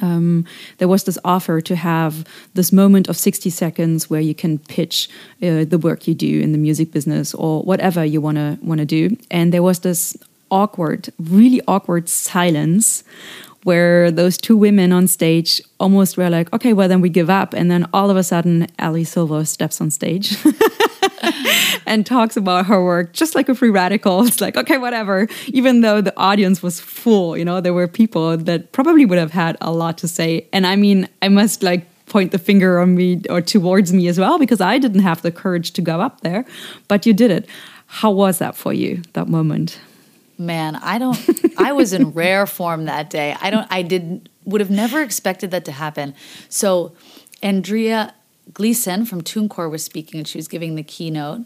um, 0.00 0.44
there 0.78 0.88
was 0.88 1.04
this 1.04 1.18
offer 1.24 1.60
to 1.60 1.76
have 1.76 2.24
this 2.54 2.72
moment 2.72 3.08
of 3.08 3.16
60 3.16 3.50
seconds 3.50 4.10
where 4.10 4.20
you 4.20 4.34
can 4.34 4.58
pitch 4.58 5.08
uh, 5.42 5.64
the 5.64 5.78
work 5.78 6.06
you 6.06 6.14
do 6.14 6.40
in 6.40 6.52
the 6.52 6.58
music 6.58 6.92
business 6.92 7.34
or 7.34 7.62
whatever 7.62 8.04
you 8.04 8.20
want 8.20 8.36
to 8.36 8.58
want 8.62 8.78
to 8.78 8.86
do. 8.86 9.16
And 9.30 9.52
there 9.52 9.62
was 9.62 9.80
this 9.80 10.16
awkward 10.50 11.12
really 11.18 11.60
awkward 11.66 12.08
silence 12.08 13.02
where 13.64 14.12
those 14.12 14.38
two 14.38 14.56
women 14.56 14.92
on 14.92 15.08
stage 15.08 15.60
almost 15.80 16.16
were 16.16 16.30
like 16.30 16.52
okay 16.52 16.72
well 16.72 16.88
then 16.88 17.00
we 17.00 17.08
give 17.08 17.30
up. 17.30 17.52
And 17.52 17.70
then 17.70 17.88
all 17.92 18.10
of 18.10 18.16
a 18.16 18.22
sudden 18.22 18.68
Allie 18.78 19.04
Silver 19.04 19.44
steps 19.44 19.80
on 19.80 19.90
stage 19.90 20.36
and 21.86 22.04
talks 22.04 22.36
about 22.36 22.66
her 22.66 22.82
work 22.82 23.12
just 23.12 23.34
like 23.34 23.48
a 23.48 23.54
free 23.54 23.70
radical. 23.70 24.26
It's 24.26 24.40
like, 24.40 24.56
okay, 24.56 24.78
whatever. 24.78 25.28
Even 25.48 25.80
though 25.80 26.00
the 26.00 26.16
audience 26.16 26.62
was 26.62 26.80
full, 26.80 27.36
you 27.36 27.44
know, 27.44 27.60
there 27.60 27.72
were 27.72 27.88
people 27.88 28.36
that 28.36 28.72
probably 28.72 29.06
would 29.06 29.18
have 29.18 29.32
had 29.32 29.56
a 29.60 29.70
lot 29.70 29.98
to 29.98 30.08
say. 30.08 30.48
And 30.52 30.66
I 30.66 30.76
mean, 30.76 31.08
I 31.22 31.28
must 31.28 31.62
like 31.62 31.86
point 32.06 32.32
the 32.32 32.38
finger 32.38 32.78
on 32.78 32.94
me 32.94 33.22
or 33.28 33.40
towards 33.40 33.92
me 33.92 34.08
as 34.08 34.18
well 34.18 34.38
because 34.38 34.60
I 34.60 34.78
didn't 34.78 35.02
have 35.02 35.22
the 35.22 35.32
courage 35.32 35.72
to 35.72 35.82
go 35.82 36.00
up 36.00 36.20
there, 36.20 36.44
but 36.88 37.06
you 37.06 37.12
did 37.12 37.30
it. 37.30 37.48
How 37.86 38.10
was 38.10 38.38
that 38.38 38.56
for 38.56 38.72
you, 38.72 39.02
that 39.12 39.28
moment? 39.28 39.80
Man, 40.38 40.76
I 40.76 40.98
don't 40.98 41.18
I 41.58 41.72
was 41.72 41.92
in 41.92 42.10
rare 42.12 42.46
form 42.46 42.84
that 42.86 43.10
day. 43.10 43.36
I 43.40 43.50
don't 43.50 43.66
I 43.70 43.82
did 43.82 44.28
would 44.44 44.60
have 44.60 44.70
never 44.70 45.02
expected 45.02 45.50
that 45.50 45.64
to 45.64 45.72
happen. 45.72 46.14
So 46.48 46.92
Andrea 47.42 48.14
Gleason 48.52 49.04
from 49.04 49.22
TuneCore 49.22 49.70
was 49.70 49.82
speaking 49.84 50.18
and 50.18 50.28
she 50.28 50.38
was 50.38 50.48
giving 50.48 50.76
the 50.76 50.82
keynote 50.82 51.42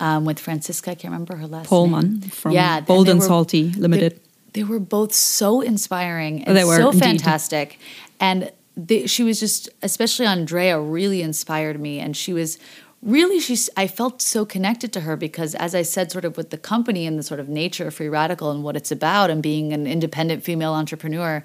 um, 0.00 0.24
with 0.24 0.38
Francisca. 0.38 0.90
I 0.90 0.94
can't 0.94 1.12
remember 1.12 1.36
her 1.36 1.46
last 1.46 1.68
Pullman 1.68 2.20
name. 2.20 2.30
from 2.30 2.52
yeah, 2.52 2.80
Bold 2.80 3.08
and 3.08 3.20
were, 3.20 3.26
Salty 3.26 3.70
Limited. 3.70 4.20
They, 4.52 4.60
they, 4.60 4.64
were 4.64 4.80
both 4.80 5.12
so 5.12 5.60
inspiring 5.60 6.44
and 6.44 6.56
were, 6.66 6.76
so 6.76 6.90
indeed. 6.90 7.02
fantastic. 7.02 7.78
And 8.18 8.50
they, 8.76 9.06
she 9.06 9.22
was 9.22 9.38
just, 9.38 9.68
especially 9.82 10.26
Andrea, 10.26 10.80
really 10.80 11.22
inspired 11.22 11.80
me. 11.80 12.00
And 12.00 12.16
she 12.16 12.32
was 12.32 12.58
really 13.02 13.40
she's 13.40 13.68
i 13.76 13.86
felt 13.86 14.22
so 14.22 14.44
connected 14.44 14.92
to 14.92 15.00
her 15.00 15.16
because 15.16 15.56
as 15.56 15.74
i 15.74 15.82
said 15.82 16.12
sort 16.12 16.24
of 16.24 16.36
with 16.36 16.50
the 16.50 16.56
company 16.56 17.04
and 17.04 17.18
the 17.18 17.22
sort 17.22 17.40
of 17.40 17.48
nature 17.48 17.88
of 17.88 17.94
free 17.94 18.08
radical 18.08 18.52
and 18.52 18.62
what 18.62 18.76
it's 18.76 18.92
about 18.92 19.28
and 19.28 19.42
being 19.42 19.72
an 19.72 19.88
independent 19.88 20.44
female 20.44 20.72
entrepreneur 20.72 21.42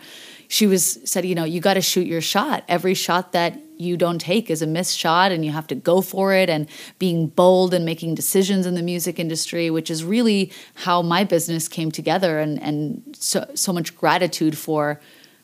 she 0.47 0.67
was 0.67 0.99
said 1.03 1.25
you 1.25 1.33
know 1.33 1.43
you 1.43 1.59
got 1.59 1.73
to 1.73 1.81
shoot 1.81 2.05
your 2.05 2.21
shot 2.21 2.63
every 2.67 2.93
shot 2.93 3.31
that 3.31 3.59
you 3.79 3.97
don't 3.97 4.19
take 4.19 4.49
is 4.49 4.61
a 4.61 4.67
missed 4.67 4.97
shot 4.97 5.31
and 5.31 5.45
you 5.45 5.51
have 5.51 5.67
to 5.67 5.75
go 5.75 6.01
for 6.01 6.33
it 6.33 6.49
and 6.49 6.67
being 6.99 7.27
bold 7.27 7.73
and 7.73 7.85
making 7.85 8.15
decisions 8.15 8.65
in 8.65 8.75
the 8.75 8.81
music 8.81 9.19
industry 9.19 9.69
which 9.69 9.89
is 9.89 10.03
really 10.03 10.51
how 10.73 11.01
my 11.01 11.23
business 11.23 11.67
came 11.67 11.91
together 11.91 12.39
and 12.39 12.61
and 12.61 13.15
so 13.17 13.49
so 13.53 13.71
much 13.71 13.95
gratitude 13.95 14.57
for 14.57 14.99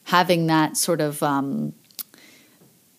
having 0.05 0.47
that 0.47 0.77
sort 0.77 1.01
of 1.01 1.21
um, 1.23 1.73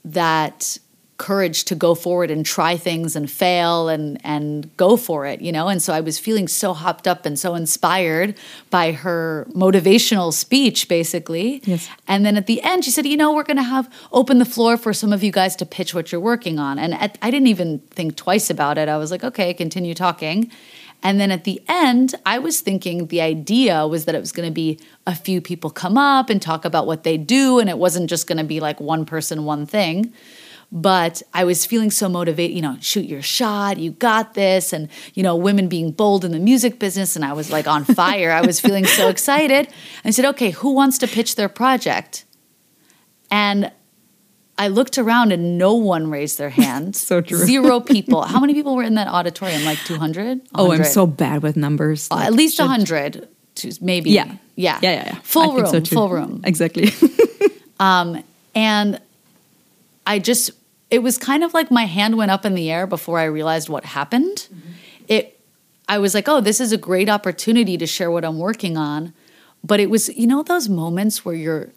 that 0.05 0.79
courage 1.17 1.65
to 1.65 1.75
go 1.75 1.95
forward 1.95 2.31
and 2.31 2.45
try 2.45 2.77
things 2.77 3.15
and 3.15 3.31
fail 3.31 3.89
and 3.89 4.19
and 4.25 4.77
go 4.77 4.97
for 4.97 5.27
it 5.27 5.41
you 5.41 5.53
know? 5.53 5.69
And 5.69 5.81
so 5.81 5.93
i 5.93 6.01
was 6.01 6.19
feeling 6.19 6.49
so 6.49 6.73
hopped 6.73 7.07
up 7.07 7.25
and 7.25 7.39
so 7.39 7.55
inspired 7.55 8.35
by 8.71 8.93
her 8.93 9.47
motivational 9.51 10.33
speech 10.33 10.89
basically. 10.89 11.63
Yes. 11.65 11.89
and 12.09 12.27
then 12.27 12.37
at 12.37 12.47
the 12.47 12.61
end 12.63 12.85
she 12.85 12.91
said 12.91 13.07
you 13.07 13.17
know 13.17 13.33
we're 13.33 13.45
going 13.45 13.57
to 13.57 13.63
have 13.63 13.93
open 14.13 14.39
the 14.39 14.45
floor 14.45 14.77
for 14.77 14.93
some 14.93 15.13
of 15.13 15.23
you 15.23 15.31
guys 15.31 15.55
to 15.57 15.67
pitch 15.67 15.95
what 15.95 16.11
you're 16.11 16.21
working 16.21 16.59
on. 16.59 16.79
And 16.79 16.95
at, 16.95 17.17
i 17.23 17.31
didn't 17.31 17.49
even 17.49 17.79
think 17.91 18.17
twice 18.17 18.51
about 18.51 18.77
it. 18.79 18.89
I 18.89 18.97
was 18.97 19.11
like 19.11 19.23
okay 19.25 19.55
continue 19.55 19.95
talking. 19.95 20.51
And 21.05 21.21
then 21.21 21.31
at 21.31 21.45
the 21.45 21.61
end, 21.69 22.15
I 22.25 22.39
was 22.39 22.63
thinking 22.63 23.09
the 23.09 23.21
idea 23.21 23.87
was 23.87 24.07
that 24.07 24.15
it 24.15 24.21
was 24.21 24.33
going 24.33 24.49
to 24.49 24.55
be 24.55 24.81
a 25.07 25.15
few 25.15 25.43
people 25.43 25.69
come 25.69 25.99
up 25.99 26.31
and 26.31 26.41
talk 26.41 26.65
about 26.65 26.87
what 26.87 27.03
they 27.03 27.19
do, 27.19 27.59
and 27.59 27.69
it 27.69 27.77
wasn't 27.77 28.09
just 28.09 28.27
going 28.27 28.39
to 28.39 28.45
be 28.45 28.59
like 28.59 28.81
one 28.81 29.05
person, 29.05 29.45
one 29.45 29.67
thing 29.67 30.15
but 30.75 31.23
I 31.33 31.45
was 31.45 31.65
feeling 31.65 31.93
so 31.93 32.09
motivated, 32.09 32.57
you 32.57 32.61
know, 32.61 32.77
shoot 32.81 33.05
your 33.05 33.23
shot, 33.23 33.79
you 33.79 33.93
got 33.93 34.35
this. 34.35 34.73
And, 34.73 34.89
you 35.15 35.23
know, 35.23 35.37
women 35.37 35.69
being 35.69 35.93
bold 35.93 36.25
in 36.25 36.33
the 36.33 36.41
music 36.41 36.81
business. 36.81 37.15
And 37.15 37.25
I 37.25 37.33
was 37.33 37.49
like 37.49 37.69
on 37.69 37.85
fire. 37.85 38.33
I 38.33 38.41
was 38.41 38.59
feeling 38.59 38.85
so 38.85 39.09
excited. 39.09 39.69
I 40.05 40.11
said, 40.11 40.25
okay, 40.25 40.51
who 40.51 40.73
wants 40.73 40.99
to 40.99 41.07
pitch 41.07 41.37
their 41.37 41.49
project? 41.49 42.25
And 43.31 43.71
I 44.59 44.67
looked 44.67 44.99
around 44.99 45.31
and 45.31 45.59
no 45.59 45.75
one 45.75 46.11
raised 46.11 46.39
their 46.39 46.51
hand. 46.51 46.97
so 46.97 47.21
true. 47.21 47.39
Zero 47.39 47.79
people. 47.79 48.23
How 48.23 48.41
many 48.41 48.53
people 48.53 48.75
were 48.75 48.83
in 48.83 48.95
that 48.95 49.07
auditorium? 49.07 49.65
Like 49.65 49.79
200? 49.85 50.41
Oh, 50.57 50.73
I'm 50.73 50.83
so 50.83 51.07
bad 51.07 51.45
with 51.45 51.57
numbers. 51.57 52.09
Uh, 52.11 52.19
at 52.19 52.33
least 52.33 52.59
100, 52.59 53.29
maybe. 53.81 54.11
Yeah. 54.11 54.25
Yeah. 54.57 54.81
Yeah, 54.83 54.91
yeah, 54.91 55.05
yeah. 55.07 55.15
Full 55.23 55.55
room. 55.55 55.67
So 55.67 55.81
full 55.83 56.09
room. 56.09 56.41
Exactly. 56.43 56.93
um, 57.79 58.25
and 58.57 59.01
I 60.05 60.19
just 60.19 60.51
it 60.95 61.03
was 61.03 61.19
kind 61.19 61.43
of 61.43 61.53
like 61.53 61.73
my 61.73 61.87
hand 61.87 62.17
went 62.17 62.31
up 62.31 62.45
in 62.45 62.55
the 62.55 62.71
air 62.71 62.87
before 62.87 63.19
I 63.19 63.25
realized 63.25 63.69
what 63.69 63.85
happened. 63.85 64.49
Mm-hmm. 64.49 64.71
It 65.09 65.41
I 65.89 65.99
was 65.99 66.15
like, 66.15 66.29
"Oh, 66.29 66.41
this 66.41 66.61
is 66.61 66.71
a 66.71 66.77
great 66.77 67.09
opportunity 67.09 67.77
to 67.77 67.87
share 67.87 68.13
what 68.13 68.25
I'm 68.25 68.39
working 68.39 68.77
on." 68.77 69.13
But 69.65 69.81
it 69.81 69.91
was, 69.91 70.09
you 70.11 70.29
know, 70.29 70.45
those 70.45 70.69
moments 70.69 71.25
where 71.25 71.35
your 71.35 71.71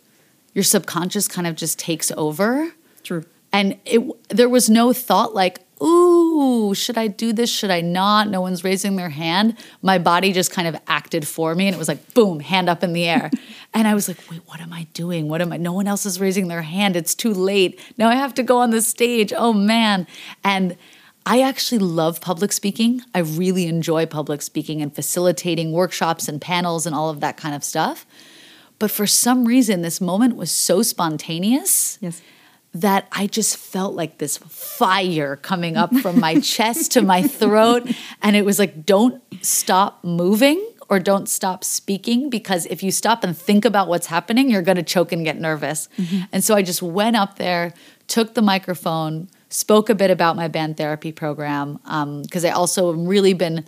your 0.53 0.63
subconscious 0.63 1.27
kind 1.27 1.47
of 1.47 1.55
just 1.55 1.79
takes 1.79 2.11
over. 2.11 2.73
True. 3.03 3.25
And 3.51 3.79
it 3.85 4.01
there 4.29 4.49
was 4.49 4.69
no 4.69 4.93
thought 4.93 5.33
like, 5.33 5.61
ooh, 5.81 6.73
should 6.73 6.97
I 6.97 7.07
do 7.07 7.33
this? 7.33 7.49
Should 7.49 7.71
I 7.71 7.81
not? 7.81 8.29
No 8.29 8.41
one's 8.41 8.63
raising 8.63 8.95
their 8.95 9.09
hand. 9.09 9.57
My 9.81 9.97
body 9.97 10.31
just 10.31 10.51
kind 10.51 10.67
of 10.67 10.75
acted 10.87 11.27
for 11.27 11.53
me 11.55 11.67
and 11.67 11.75
it 11.75 11.77
was 11.79 11.87
like, 11.87 12.13
boom, 12.13 12.39
hand 12.39 12.69
up 12.69 12.83
in 12.83 12.93
the 12.93 13.05
air. 13.05 13.29
and 13.73 13.87
I 13.87 13.93
was 13.93 14.07
like, 14.07 14.17
wait, 14.29 14.41
what 14.45 14.59
am 14.59 14.73
I 14.73 14.87
doing? 14.93 15.27
What 15.27 15.41
am 15.41 15.51
I? 15.51 15.57
No 15.57 15.73
one 15.73 15.87
else 15.87 16.05
is 16.05 16.19
raising 16.19 16.47
their 16.47 16.61
hand. 16.61 16.95
It's 16.95 17.15
too 17.15 17.33
late. 17.33 17.79
Now 17.97 18.09
I 18.09 18.15
have 18.15 18.33
to 18.35 18.43
go 18.43 18.59
on 18.59 18.71
the 18.71 18.81
stage. 18.81 19.33
Oh 19.35 19.53
man. 19.53 20.07
And 20.43 20.77
I 21.25 21.41
actually 21.41 21.79
love 21.79 22.21
public 22.21 22.51
speaking. 22.53 23.01
I 23.13 23.19
really 23.19 23.67
enjoy 23.67 24.05
public 24.05 24.41
speaking 24.41 24.81
and 24.81 24.95
facilitating 24.95 25.71
workshops 25.73 26.27
and 26.27 26.39
panels 26.39 26.85
and 26.85 26.95
all 26.95 27.09
of 27.09 27.19
that 27.19 27.37
kind 27.37 27.53
of 27.53 27.63
stuff. 27.63 28.05
But 28.79 28.91
for 28.91 29.07
some 29.07 29.45
reason, 29.45 29.81
this 29.81 29.99
moment 29.99 30.35
was 30.35 30.51
so 30.51 30.81
spontaneous. 30.83 31.97
Yes 31.99 32.21
that 32.73 33.07
I 33.11 33.27
just 33.27 33.57
felt 33.57 33.95
like 33.95 34.17
this 34.17 34.37
fire 34.37 35.35
coming 35.37 35.77
up 35.77 35.95
from 35.97 36.19
my 36.19 36.39
chest 36.41 36.91
to 36.93 37.01
my 37.01 37.23
throat. 37.23 37.89
And 38.21 38.35
it 38.35 38.45
was 38.45 38.59
like, 38.59 38.85
don't 38.85 39.21
stop 39.41 40.03
moving 40.03 40.63
or 40.89 40.99
don't 40.99 41.27
stop 41.27 41.63
speaking 41.63 42.29
because 42.29 42.65
if 42.67 42.83
you 42.83 42.91
stop 42.91 43.23
and 43.23 43.37
think 43.37 43.65
about 43.65 43.87
what's 43.87 44.07
happening, 44.07 44.49
you're 44.49 44.61
going 44.61 44.77
to 44.77 44.83
choke 44.83 45.11
and 45.11 45.25
get 45.25 45.39
nervous. 45.39 45.89
Mm-hmm. 45.97 46.25
And 46.31 46.43
so 46.43 46.55
I 46.55 46.61
just 46.61 46.81
went 46.81 47.15
up 47.15 47.37
there, 47.37 47.73
took 48.07 48.35
the 48.35 48.41
microphone, 48.41 49.27
spoke 49.49 49.89
a 49.89 49.95
bit 49.95 50.11
about 50.11 50.35
my 50.35 50.47
band 50.47 50.77
therapy 50.77 51.11
program 51.11 51.73
because 52.23 52.45
um, 52.45 52.49
I 52.49 52.51
also 52.51 52.93
really 52.93 53.33
been 53.33 53.65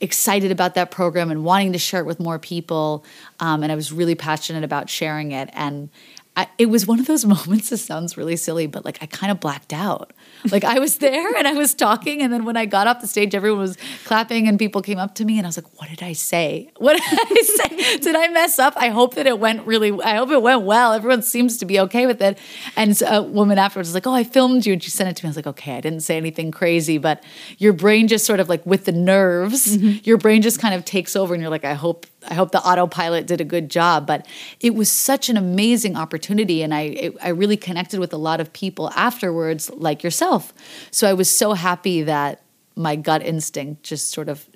excited 0.00 0.50
about 0.50 0.74
that 0.74 0.90
program 0.90 1.30
and 1.30 1.44
wanting 1.44 1.72
to 1.72 1.78
share 1.78 2.00
it 2.00 2.06
with 2.06 2.18
more 2.18 2.38
people. 2.38 3.04
Um, 3.38 3.62
and 3.62 3.70
I 3.70 3.76
was 3.76 3.92
really 3.92 4.16
passionate 4.16 4.64
about 4.64 4.90
sharing 4.90 5.30
it. 5.30 5.48
And 5.52 5.90
I, 6.34 6.48
it 6.56 6.66
was 6.66 6.86
one 6.86 6.98
of 6.98 7.06
those 7.06 7.24
moments. 7.26 7.70
This 7.70 7.84
sounds 7.84 8.16
really 8.16 8.36
silly, 8.36 8.66
but 8.66 8.84
like 8.84 8.98
I 9.02 9.06
kind 9.06 9.30
of 9.30 9.40
blacked 9.40 9.72
out. 9.72 10.12
Like 10.50 10.64
I 10.64 10.78
was 10.78 10.98
there 10.98 11.34
and 11.36 11.46
I 11.46 11.52
was 11.52 11.74
talking, 11.74 12.22
and 12.22 12.32
then 12.32 12.44
when 12.44 12.56
I 12.56 12.64
got 12.64 12.86
off 12.86 13.00
the 13.00 13.06
stage, 13.06 13.34
everyone 13.34 13.60
was 13.60 13.76
clapping 14.04 14.48
and 14.48 14.58
people 14.58 14.82
came 14.82 14.98
up 14.98 15.14
to 15.16 15.24
me, 15.24 15.38
and 15.38 15.46
I 15.46 15.48
was 15.48 15.56
like, 15.56 15.80
"What 15.80 15.90
did 15.90 16.02
I 16.02 16.12
say? 16.12 16.70
What 16.82 16.94
did 16.94 17.18
I 17.20 17.42
say? 17.42 17.98
did 17.98 18.16
I 18.16 18.28
mess 18.28 18.58
up? 18.58 18.74
I 18.76 18.88
hope 18.88 19.14
that 19.14 19.26
it 19.26 19.38
went 19.38 19.66
really. 19.66 19.92
I 20.02 20.16
hope 20.16 20.30
it 20.30 20.42
went 20.42 20.62
well. 20.62 20.92
Everyone 20.92 21.22
seems 21.22 21.58
to 21.58 21.64
be 21.64 21.78
okay 21.80 22.06
with 22.06 22.20
it." 22.22 22.38
And 22.76 23.00
a 23.02 23.22
woman 23.22 23.58
afterwards 23.58 23.90
was 23.90 23.94
like, 23.94 24.06
"Oh, 24.06 24.14
I 24.14 24.24
filmed 24.24 24.66
you," 24.66 24.72
and 24.72 24.82
she 24.82 24.90
sent 24.90 25.10
it 25.10 25.16
to 25.16 25.24
me. 25.24 25.28
I 25.28 25.30
was 25.30 25.36
like, 25.36 25.46
"Okay, 25.46 25.76
I 25.76 25.80
didn't 25.80 26.00
say 26.00 26.16
anything 26.16 26.50
crazy, 26.50 26.98
but 26.98 27.22
your 27.58 27.72
brain 27.72 28.08
just 28.08 28.24
sort 28.24 28.40
of 28.40 28.48
like 28.48 28.64
with 28.66 28.84
the 28.84 28.92
nerves, 28.92 29.76
mm-hmm. 29.76 29.98
your 30.04 30.16
brain 30.18 30.42
just 30.42 30.58
kind 30.58 30.74
of 30.74 30.84
takes 30.84 31.14
over, 31.14 31.34
and 31.34 31.40
you're 31.40 31.50
like, 31.50 31.64
I 31.64 31.74
hope 31.74 32.06
I 32.28 32.34
hope 32.34 32.52
the 32.52 32.62
autopilot 32.62 33.26
did 33.26 33.40
a 33.40 33.44
good 33.44 33.70
job, 33.70 34.06
but 34.06 34.26
it 34.60 34.74
was 34.74 34.90
such 34.90 35.28
an 35.28 35.36
amazing 35.36 35.96
opportunity, 35.96 36.62
and 36.62 36.74
I 36.74 36.80
it, 36.80 37.16
I 37.22 37.28
really 37.28 37.56
connected 37.56 38.00
with 38.00 38.12
a 38.12 38.18
lot 38.18 38.40
of 38.40 38.52
people 38.52 38.90
afterwards, 38.90 39.70
like 39.70 40.02
yourself. 40.02 40.52
So 40.90 41.08
I 41.08 41.12
was 41.12 41.30
so 41.30 41.52
happy 41.52 42.02
that 42.02 42.42
my 42.76 42.96
gut 42.96 43.22
instinct 43.22 43.82
just 43.82 44.10
sort 44.10 44.28
of 44.28 44.46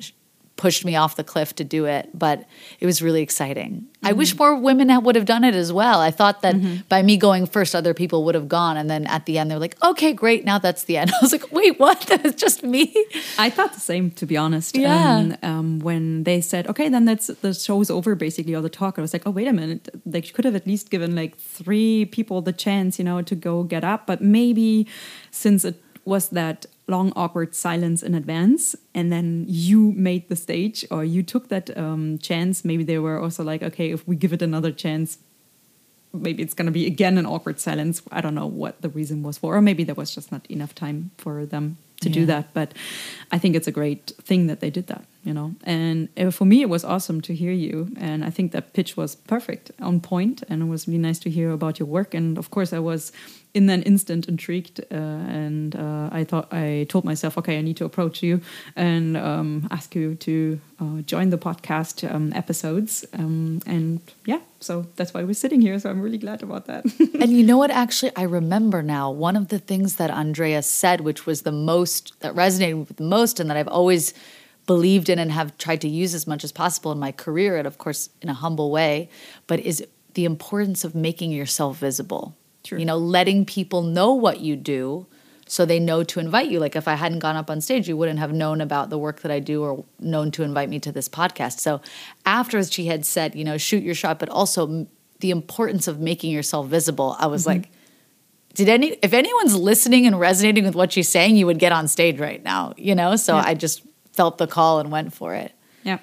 pushed 0.57 0.85
me 0.85 0.97
off 0.97 1.17
the 1.17 1.25
cliff 1.25 1.55
to 1.55 1.65
do 1.65 1.85
it, 1.85 2.09
but 2.15 2.47
it 2.81 2.87
was 2.87 3.03
really 3.03 3.21
exciting. 3.21 3.73
Mm-hmm. 3.73 4.07
I 4.07 4.13
wish 4.13 4.31
mm-hmm. 4.31 4.39
more 4.39 4.57
women 4.57 5.05
would 5.05 5.15
have 5.15 5.27
done 5.27 5.45
it 5.45 5.55
as 5.55 5.73
well. 5.73 6.01
I 6.01 6.11
thought 6.11 6.41
that 6.43 6.55
mm-hmm. 6.55 6.83
by 6.89 7.03
me 7.03 7.19
going 7.19 7.47
first, 7.47 7.75
other 7.75 7.93
people 7.93 8.25
would 8.25 8.35
have 8.35 8.49
gone. 8.49 8.79
And 8.79 8.89
then 8.89 9.07
at 9.07 9.27
the 9.27 9.37
end, 9.39 9.51
they're 9.51 9.59
like, 9.59 9.77
okay, 9.85 10.15
great. 10.15 10.45
Now 10.45 10.59
that's 10.59 10.85
the 10.85 10.97
end. 10.97 11.11
I 11.15 11.19
was 11.21 11.33
like, 11.33 11.53
wait, 11.53 11.79
what? 11.79 12.07
That 12.17 12.23
was 12.23 12.37
just 12.37 12.63
me. 12.63 12.95
I 13.37 13.51
thought 13.51 13.75
the 13.75 13.81
same, 13.81 14.13
to 14.13 14.27
be 14.27 14.37
honest. 14.37 14.77
Yeah. 14.77 15.17
Um, 15.17 15.37
um, 15.43 15.79
when 15.81 16.23
they 16.23 16.41
said, 16.41 16.69
okay, 16.69 16.89
then 16.89 17.05
that's 17.05 17.27
the 17.27 17.53
show's 17.53 17.91
over, 17.91 18.15
basically, 18.15 18.55
or 18.55 18.61
the 18.61 18.69
talk, 18.69 18.97
I 18.97 19.03
was 19.03 19.13
like, 19.13 19.27
oh, 19.27 19.31
wait 19.31 19.49
a 19.49 19.53
minute. 19.53 19.89
They 20.07 20.23
could 20.23 20.45
have 20.45 20.55
at 20.55 20.67
least 20.67 20.89
given 20.89 21.17
like 21.17 21.37
three 21.37 22.05
people 22.05 22.43
the 22.43 22.53
chance, 22.53 22.99
you 22.99 23.05
know, 23.05 23.23
to 23.23 23.35
go 23.35 23.65
get 23.65 23.83
up. 23.83 24.07
But 24.07 24.21
maybe 24.23 24.87
since 25.33 25.65
it 25.65 25.83
was 26.05 26.29
that 26.31 26.67
long 26.89 27.13
awkward 27.17 27.55
silence 27.55 28.03
in 28.03 28.15
advance 28.15 28.77
and 28.95 29.11
then 29.11 29.45
you 29.49 29.93
made 29.93 30.29
the 30.29 30.37
stage 30.37 30.85
or 30.91 31.05
you 31.05 31.23
took 31.23 31.49
that 31.49 31.77
um, 31.77 32.17
chance 32.19 32.65
maybe 32.65 32.85
they 32.85 32.99
were 32.99 33.21
also 33.21 33.43
like 33.43 33.63
okay 33.63 33.91
if 33.91 34.07
we 34.07 34.15
give 34.15 34.33
it 34.33 34.41
another 34.41 34.71
chance 34.71 35.19
maybe 36.23 36.43
it's 36.43 36.55
going 36.55 36.67
to 36.67 36.73
be 36.73 36.87
again 36.87 37.19
an 37.19 37.27
awkward 37.27 37.61
silence. 37.61 38.03
I 38.11 38.21
don't 38.21 38.35
know 38.35 38.47
what 38.47 38.81
the 38.83 38.89
reason 38.89 39.23
was 39.23 39.39
for, 39.39 39.57
or 39.57 39.63
maybe 39.63 39.85
there 39.85 39.95
was 39.95 40.15
just 40.15 40.33
not 40.33 40.47
enough 40.51 40.75
time 40.75 41.11
for 41.19 41.47
them 41.47 41.79
to 42.01 42.09
do 42.11 42.27
that. 42.27 42.53
But 42.53 42.75
I 43.33 43.39
think 43.39 43.57
it's 43.57 43.67
a 43.67 43.73
great 43.73 44.13
thing 44.23 44.49
that 44.49 44.61
they 44.61 44.71
did 44.71 44.87
that, 44.89 45.05
you 45.25 45.33
know. 45.33 45.55
And 45.65 46.09
uh, 46.17 46.31
for 46.31 46.45
me, 46.45 46.63
it 46.63 46.69
was 46.69 46.85
awesome 46.85 47.21
to 47.23 47.35
hear 47.35 47.53
you, 47.53 47.93
and 47.99 48.25
I 48.25 48.31
think 48.31 48.53
that 48.53 48.73
pitch 48.73 48.97
was 48.97 49.15
perfect, 49.15 49.71
on 49.81 50.01
point, 50.01 50.43
and 50.49 50.63
it 50.63 50.67
was 50.67 50.87
really 50.87 50.99
nice 50.99 51.19
to 51.21 51.31
hear 51.31 51.51
about 51.51 51.79
your 51.79 51.89
work. 51.89 52.15
And 52.15 52.39
of 52.39 52.51
course, 52.51 52.73
I 52.73 52.79
was 52.79 53.13
in 53.57 53.71
an 53.71 53.83
instant 53.85 54.29
intrigued, 54.29 54.81
uh, 54.81 54.95
and 54.95 55.75
uh, 55.75 56.11
I 56.13 56.25
thought 56.25 56.53
I 56.53 56.85
told 56.91 57.07
myself, 57.07 57.39
okay, 57.39 57.59
I 57.59 57.63
need 57.63 57.79
to 57.79 57.87
approach 57.87 58.23
you 58.23 58.43
and 58.77 59.17
um, 59.17 59.67
ask 59.71 59.95
you 59.95 60.15
to 60.17 60.61
uh, 60.79 61.01
join 61.13 61.31
the 61.31 61.39
podcast 61.39 61.97
um, 62.15 62.35
episodes. 62.35 63.07
Um, 63.15 63.63
and 63.65 64.01
yeah, 64.27 64.41
so 64.61 64.87
that's 64.97 65.15
why 65.15 65.25
we're 65.25 65.33
sitting 65.33 65.63
here. 65.63 65.79
So 65.79 65.89
I'm 65.89 66.03
really 66.03 66.19
glad 66.19 66.43
about 66.43 66.67
that. 66.67 66.85
and 67.21 67.33
you 67.33 67.43
know 67.43 67.57
what? 67.57 67.71
Actually, 67.71 68.13
I 68.15 68.25
remember 68.25 68.83
now 68.83 69.11
one 69.11 69.37
of 69.37 69.49
the 69.49 69.59
things 69.59 69.97
that 69.97 70.11
Andrea 70.11 70.61
said, 70.61 71.01
which 71.01 71.25
was 71.25 71.41
the 71.43 71.53
most 71.73 72.13
that 72.21 72.35
resonated 72.35 72.79
with 72.87 72.99
the 72.99 73.05
most, 73.05 73.41
and 73.41 73.49
that 73.49 73.57
I've 73.57 73.69
always 73.69 74.13
believed 74.67 75.09
in 75.09 75.19
and 75.19 75.33
have 75.33 75.57
tried 75.57 75.81
to 75.81 75.89
use 75.89 76.13
as 76.13 76.27
much 76.27 76.45
as 76.45 76.53
possible 76.53 76.93
in 76.93 76.99
my 76.99 77.11
career, 77.11 77.57
and 77.57 77.67
of 77.67 77.79
course, 77.79 78.11
in 78.21 78.29
a 78.29 78.35
humble 78.35 78.71
way, 78.71 79.09
but 79.47 79.61
is 79.61 79.83
the 80.13 80.27
importance 80.27 80.85
of 80.85 80.95
making 80.95 81.31
yourself 81.31 81.79
visible. 81.79 82.37
True. 82.67 82.79
You 82.79 82.85
know, 82.85 82.99
letting 82.99 83.45
people 83.47 83.83
know 83.83 84.13
what 84.13 84.41
you 84.41 84.57
do 84.57 85.07
so 85.47 85.65
they 85.65 85.79
know 85.79 86.03
to 86.03 86.19
invite 86.19 86.51
you. 86.51 86.59
Like 86.59 86.75
if 86.75 86.89
I 86.89 86.95
hadn't 86.95 87.21
gone 87.21 87.37
up 87.37 87.49
on 87.49 87.61
stage, 87.61 87.89
you 87.89 87.97
wouldn't 87.97 88.19
have 88.19 88.33
known 88.33 88.61
about 88.61 88.91
the 88.91 88.99
work 88.99 89.21
that 89.21 89.31
I 89.31 89.39
do 89.39 89.63
or 89.63 89.85
known 90.01 90.33
to 90.33 90.43
invite 90.43 90.69
me 90.69 90.81
to 90.81 90.91
this 90.91 91.09
podcast. 91.09 91.61
So 91.61 91.81
after 92.25 92.63
she 92.65 92.87
had 92.87 93.07
said, 93.07 93.37
you 93.37 93.45
know, 93.45 93.57
shoot 93.57 93.85
your 93.85 93.95
shot, 93.95 94.19
but 94.19 94.29
also 94.29 94.67
m- 94.67 94.89
the 95.21 95.31
importance 95.31 95.87
of 95.87 96.01
making 96.01 96.33
yourself 96.33 96.67
visible, 96.67 97.17
I 97.21 97.29
was 97.29 97.43
mm-hmm. 97.43 97.61
like, 97.61 97.71
did 98.55 98.69
any 98.69 98.89
if 99.03 99.13
anyone's 99.13 99.55
listening 99.55 100.07
and 100.07 100.19
resonating 100.19 100.65
with 100.65 100.75
what 100.75 100.93
she's 100.93 101.09
saying, 101.09 101.37
you 101.37 101.47
would 101.47 101.61
get 101.61 101.71
on 101.73 101.87
stage 101.87 102.19
right 102.19 102.43
now, 102.43 102.75
you 102.77 102.95
know? 102.95 103.15
So 103.15 103.37
Yeah. 103.37 103.45
I 103.47 103.55
just 103.55 103.83
felt 104.13 104.39
the 104.39 104.49
call 104.49 104.81
and 104.81 104.91
went 104.91 105.13
for 105.13 105.35
it. 105.35 105.53
yeah. 105.85 105.99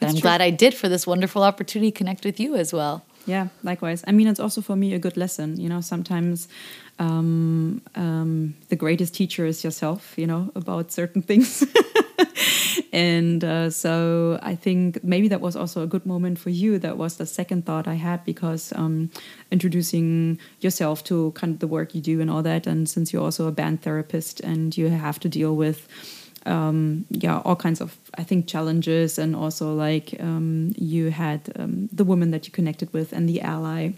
And 0.00 0.10
I'm 0.10 0.16
true. 0.16 0.22
glad 0.22 0.40
I 0.42 0.50
did 0.50 0.74
for 0.74 0.88
this 0.88 1.06
wonderful 1.06 1.42
opportunity 1.42 1.90
to 1.90 1.96
connect 1.96 2.24
with 2.24 2.38
you 2.38 2.54
as 2.56 2.72
well. 2.72 3.04
Yeah, 3.26 3.48
likewise. 3.62 4.04
I 4.06 4.12
mean, 4.12 4.26
it's 4.28 4.40
also 4.40 4.60
for 4.60 4.76
me 4.76 4.92
a 4.92 4.98
good 4.98 5.16
lesson. 5.16 5.58
You 5.58 5.68
know, 5.70 5.80
sometimes 5.80 6.46
um, 6.98 7.80
um, 7.94 8.54
the 8.68 8.76
greatest 8.76 9.14
teacher 9.14 9.46
is 9.46 9.64
yourself. 9.64 10.12
You 10.16 10.26
know 10.26 10.50
about 10.54 10.92
certain 10.92 11.22
things, 11.30 11.64
and 12.92 13.42
uh, 13.42 13.70
so 13.70 14.38
I 14.42 14.54
think 14.54 15.02
maybe 15.02 15.28
that 15.28 15.40
was 15.40 15.56
also 15.56 15.82
a 15.82 15.86
good 15.86 16.04
moment 16.04 16.38
for 16.38 16.50
you. 16.50 16.78
That 16.78 16.98
was 16.98 17.16
the 17.16 17.24
second 17.24 17.64
thought 17.64 17.88
I 17.88 17.94
had 17.94 18.24
because 18.26 18.74
um, 18.76 19.10
introducing 19.50 20.38
yourself 20.60 21.02
to 21.04 21.32
kind 21.32 21.54
of 21.54 21.60
the 21.60 21.66
work 21.66 21.94
you 21.94 22.02
do 22.02 22.20
and 22.20 22.30
all 22.30 22.42
that, 22.42 22.66
and 22.66 22.86
since 22.86 23.10
you're 23.10 23.22
also 23.22 23.48
a 23.48 23.52
band 23.52 23.80
therapist 23.80 24.40
and 24.40 24.76
you 24.76 24.88
have 24.88 25.18
to 25.20 25.30
deal 25.30 25.56
with 25.56 25.88
um, 26.46 27.06
yeah, 27.10 27.38
all 27.44 27.56
kinds 27.56 27.80
of 27.80 27.96
I 28.16 28.24
think 28.24 28.46
challenges, 28.46 29.18
and 29.18 29.34
also 29.34 29.74
like 29.74 30.14
um, 30.20 30.72
you 30.76 31.10
had 31.10 31.40
um, 31.56 31.88
the 31.92 32.04
woman 32.04 32.30
that 32.30 32.46
you 32.46 32.52
connected 32.52 32.92
with 32.92 33.12
and 33.12 33.28
the 33.28 33.40
ally. 33.40 33.92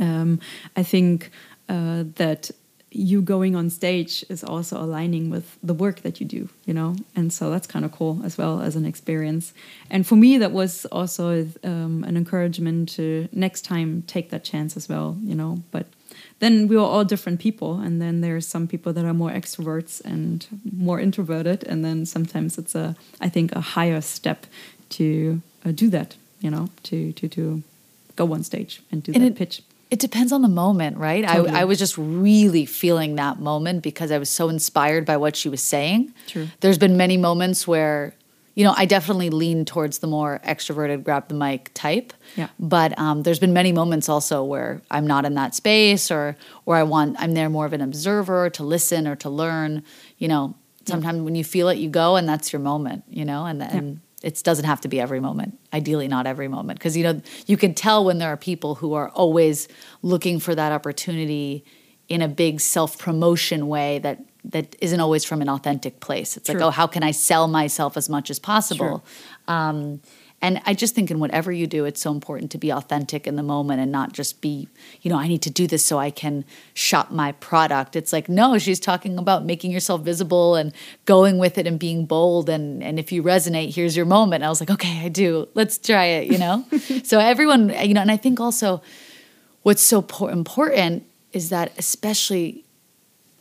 Um, 0.00 0.40
I 0.76 0.82
think 0.82 1.30
uh, 1.68 2.04
that 2.16 2.50
you 2.94 3.20
going 3.20 3.56
on 3.56 3.70
stage 3.70 4.24
is 4.28 4.44
also 4.44 4.80
aligning 4.80 5.28
with 5.28 5.58
the 5.62 5.74
work 5.74 6.02
that 6.02 6.20
you 6.20 6.26
do, 6.26 6.48
you 6.64 6.72
know, 6.72 6.94
and 7.16 7.32
so 7.32 7.50
that's 7.50 7.66
kind 7.66 7.84
of 7.84 7.92
cool 7.92 8.20
as 8.24 8.38
well 8.38 8.60
as 8.60 8.76
an 8.76 8.86
experience. 8.86 9.52
And 9.90 10.06
for 10.06 10.14
me, 10.16 10.38
that 10.38 10.52
was 10.52 10.86
also 10.86 11.48
um, 11.64 12.04
an 12.04 12.16
encouragement 12.16 12.90
to 12.90 13.28
next 13.32 13.62
time 13.62 14.02
take 14.06 14.30
that 14.30 14.44
chance 14.44 14.76
as 14.76 14.88
well, 14.88 15.16
you 15.24 15.34
know, 15.34 15.62
but 15.72 15.86
then 16.44 16.68
we 16.68 16.76
are 16.76 16.88
all 16.94 17.04
different 17.04 17.38
people 17.40 17.70
and 17.84 18.00
then 18.02 18.20
there's 18.20 18.46
some 18.46 18.66
people 18.72 18.92
that 18.96 19.04
are 19.04 19.14
more 19.14 19.30
extroverts 19.40 20.00
and 20.12 20.46
more 20.88 20.98
introverted 21.02 21.64
and 21.70 21.78
then 21.84 22.06
sometimes 22.06 22.58
it's 22.58 22.74
a 22.74 22.86
i 23.26 23.28
think 23.34 23.46
a 23.52 23.60
higher 23.76 24.00
step 24.00 24.46
to 24.96 25.06
uh, 25.64 25.72
do 25.82 25.86
that 25.96 26.16
you 26.44 26.50
know 26.50 26.64
to 26.88 26.96
to 27.18 27.28
to 27.28 27.62
go 28.16 28.24
on 28.34 28.42
stage 28.44 28.72
and 28.90 29.02
do 29.02 29.12
And 29.14 29.22
that 29.24 29.32
it- 29.32 29.36
pitch 29.42 29.62
It 29.90 30.00
depends 30.00 30.32
on 30.32 30.42
the 30.42 30.54
moment, 30.64 30.96
right? 30.98 31.24
Totally. 31.24 31.50
I, 31.58 31.60
I 31.62 31.64
was 31.70 31.78
just 31.78 31.96
really 31.98 32.66
feeling 32.66 33.16
that 33.16 33.36
moment 33.38 33.78
because 33.82 34.10
I 34.16 34.18
was 34.18 34.28
so 34.38 34.48
inspired 34.48 35.04
by 35.06 35.16
what 35.16 35.36
she 35.36 35.48
was 35.50 35.62
saying. 35.74 36.00
True. 36.32 36.46
There's 36.60 36.78
been 36.84 36.96
many 36.96 37.16
moments 37.16 37.66
where, 37.72 38.12
you 38.54 38.64
know, 38.64 38.74
I 38.76 38.86
definitely 38.86 39.30
lean 39.30 39.64
towards 39.64 39.98
the 39.98 40.06
more 40.06 40.40
extroverted, 40.44 41.02
grab 41.02 41.28
the 41.28 41.34
mic 41.34 41.72
type. 41.74 42.12
Yeah. 42.36 42.48
But 42.58 42.96
um, 42.98 43.22
there's 43.22 43.40
been 43.40 43.52
many 43.52 43.72
moments 43.72 44.08
also 44.08 44.44
where 44.44 44.80
I'm 44.90 45.06
not 45.06 45.24
in 45.24 45.34
that 45.34 45.54
space, 45.54 46.10
or 46.10 46.36
or 46.64 46.76
I 46.76 46.84
want 46.84 47.16
I'm 47.18 47.32
there 47.32 47.50
more 47.50 47.66
of 47.66 47.72
an 47.72 47.80
observer 47.80 48.50
to 48.50 48.64
listen 48.64 49.08
or 49.08 49.16
to 49.16 49.30
learn. 49.30 49.82
You 50.18 50.28
know, 50.28 50.54
sometimes 50.86 51.22
when 51.22 51.34
you 51.34 51.44
feel 51.44 51.68
it, 51.68 51.78
you 51.78 51.90
go, 51.90 52.16
and 52.16 52.28
that's 52.28 52.52
your 52.52 52.60
moment. 52.60 53.04
You 53.08 53.24
know, 53.24 53.44
and 53.44 53.62
and 53.62 54.00
it 54.22 54.40
doesn't 54.42 54.64
have 54.64 54.80
to 54.80 54.88
be 54.88 55.00
every 55.00 55.20
moment 55.20 55.58
ideally 55.74 56.08
not 56.08 56.26
every 56.26 56.48
moment 56.48 56.78
because 56.78 56.96
you 56.96 57.04
know 57.04 57.20
you 57.46 57.58
can 57.58 57.74
tell 57.74 58.04
when 58.06 58.16
there 58.16 58.30
are 58.30 58.38
people 58.38 58.76
who 58.76 58.94
are 58.94 59.10
always 59.10 59.68
looking 60.00 60.40
for 60.40 60.54
that 60.54 60.72
opportunity 60.72 61.62
in 62.08 62.22
a 62.22 62.28
big 62.28 62.58
self-promotion 62.60 63.68
way 63.68 63.98
that 63.98 64.18
that 64.44 64.76
isn't 64.80 65.00
always 65.00 65.24
from 65.24 65.42
an 65.42 65.48
authentic 65.48 66.00
place. 66.00 66.36
It's 66.36 66.48
like 66.48 66.60
oh 66.60 66.70
how 66.70 66.86
can 66.86 67.02
i 67.02 67.10
sell 67.10 67.48
myself 67.48 67.96
as 67.96 68.08
much 68.08 68.30
as 68.30 68.38
possible? 68.38 69.04
Um, 69.48 70.00
and 70.44 70.60
i 70.66 70.74
just 70.74 70.94
think 70.94 71.10
in 71.10 71.18
whatever 71.18 71.50
you 71.50 71.66
do 71.66 71.84
it's 71.86 72.00
so 72.00 72.12
important 72.12 72.50
to 72.50 72.58
be 72.58 72.70
authentic 72.70 73.26
in 73.26 73.36
the 73.36 73.42
moment 73.42 73.80
and 73.80 73.90
not 73.90 74.12
just 74.12 74.40
be 74.40 74.68
you 75.00 75.10
know 75.10 75.16
i 75.16 75.26
need 75.26 75.40
to 75.40 75.50
do 75.50 75.66
this 75.66 75.84
so 75.84 75.98
i 75.98 76.10
can 76.10 76.44
shop 76.74 77.10
my 77.10 77.32
product. 77.32 77.96
It's 77.96 78.12
like 78.12 78.28
no 78.28 78.58
she's 78.58 78.78
talking 78.78 79.18
about 79.18 79.44
making 79.44 79.70
yourself 79.70 80.02
visible 80.02 80.54
and 80.54 80.72
going 81.06 81.38
with 81.38 81.56
it 81.56 81.66
and 81.66 81.78
being 81.78 82.04
bold. 82.04 82.48
And 82.48 82.82
and 82.82 82.98
if 82.98 83.10
you 83.12 83.22
resonate 83.22 83.74
here's 83.74 83.96
your 83.96 84.06
moment. 84.06 84.44
I 84.44 84.48
was 84.48 84.60
like 84.60 84.70
okay 84.70 85.04
i 85.04 85.08
do. 85.08 85.48
Let's 85.54 85.78
try 85.78 86.06
it 86.18 86.30
you 86.30 86.38
know? 86.38 86.64
So 87.04 87.18
everyone 87.18 87.70
you 87.88 87.94
know 87.94 88.00
and 88.00 88.10
i 88.10 88.16
think 88.16 88.40
also 88.40 88.82
what's 89.62 89.82
so 89.82 90.02
po- 90.02 90.28
important 90.28 91.04
is 91.32 91.48
that 91.50 91.72
especially 91.78 92.64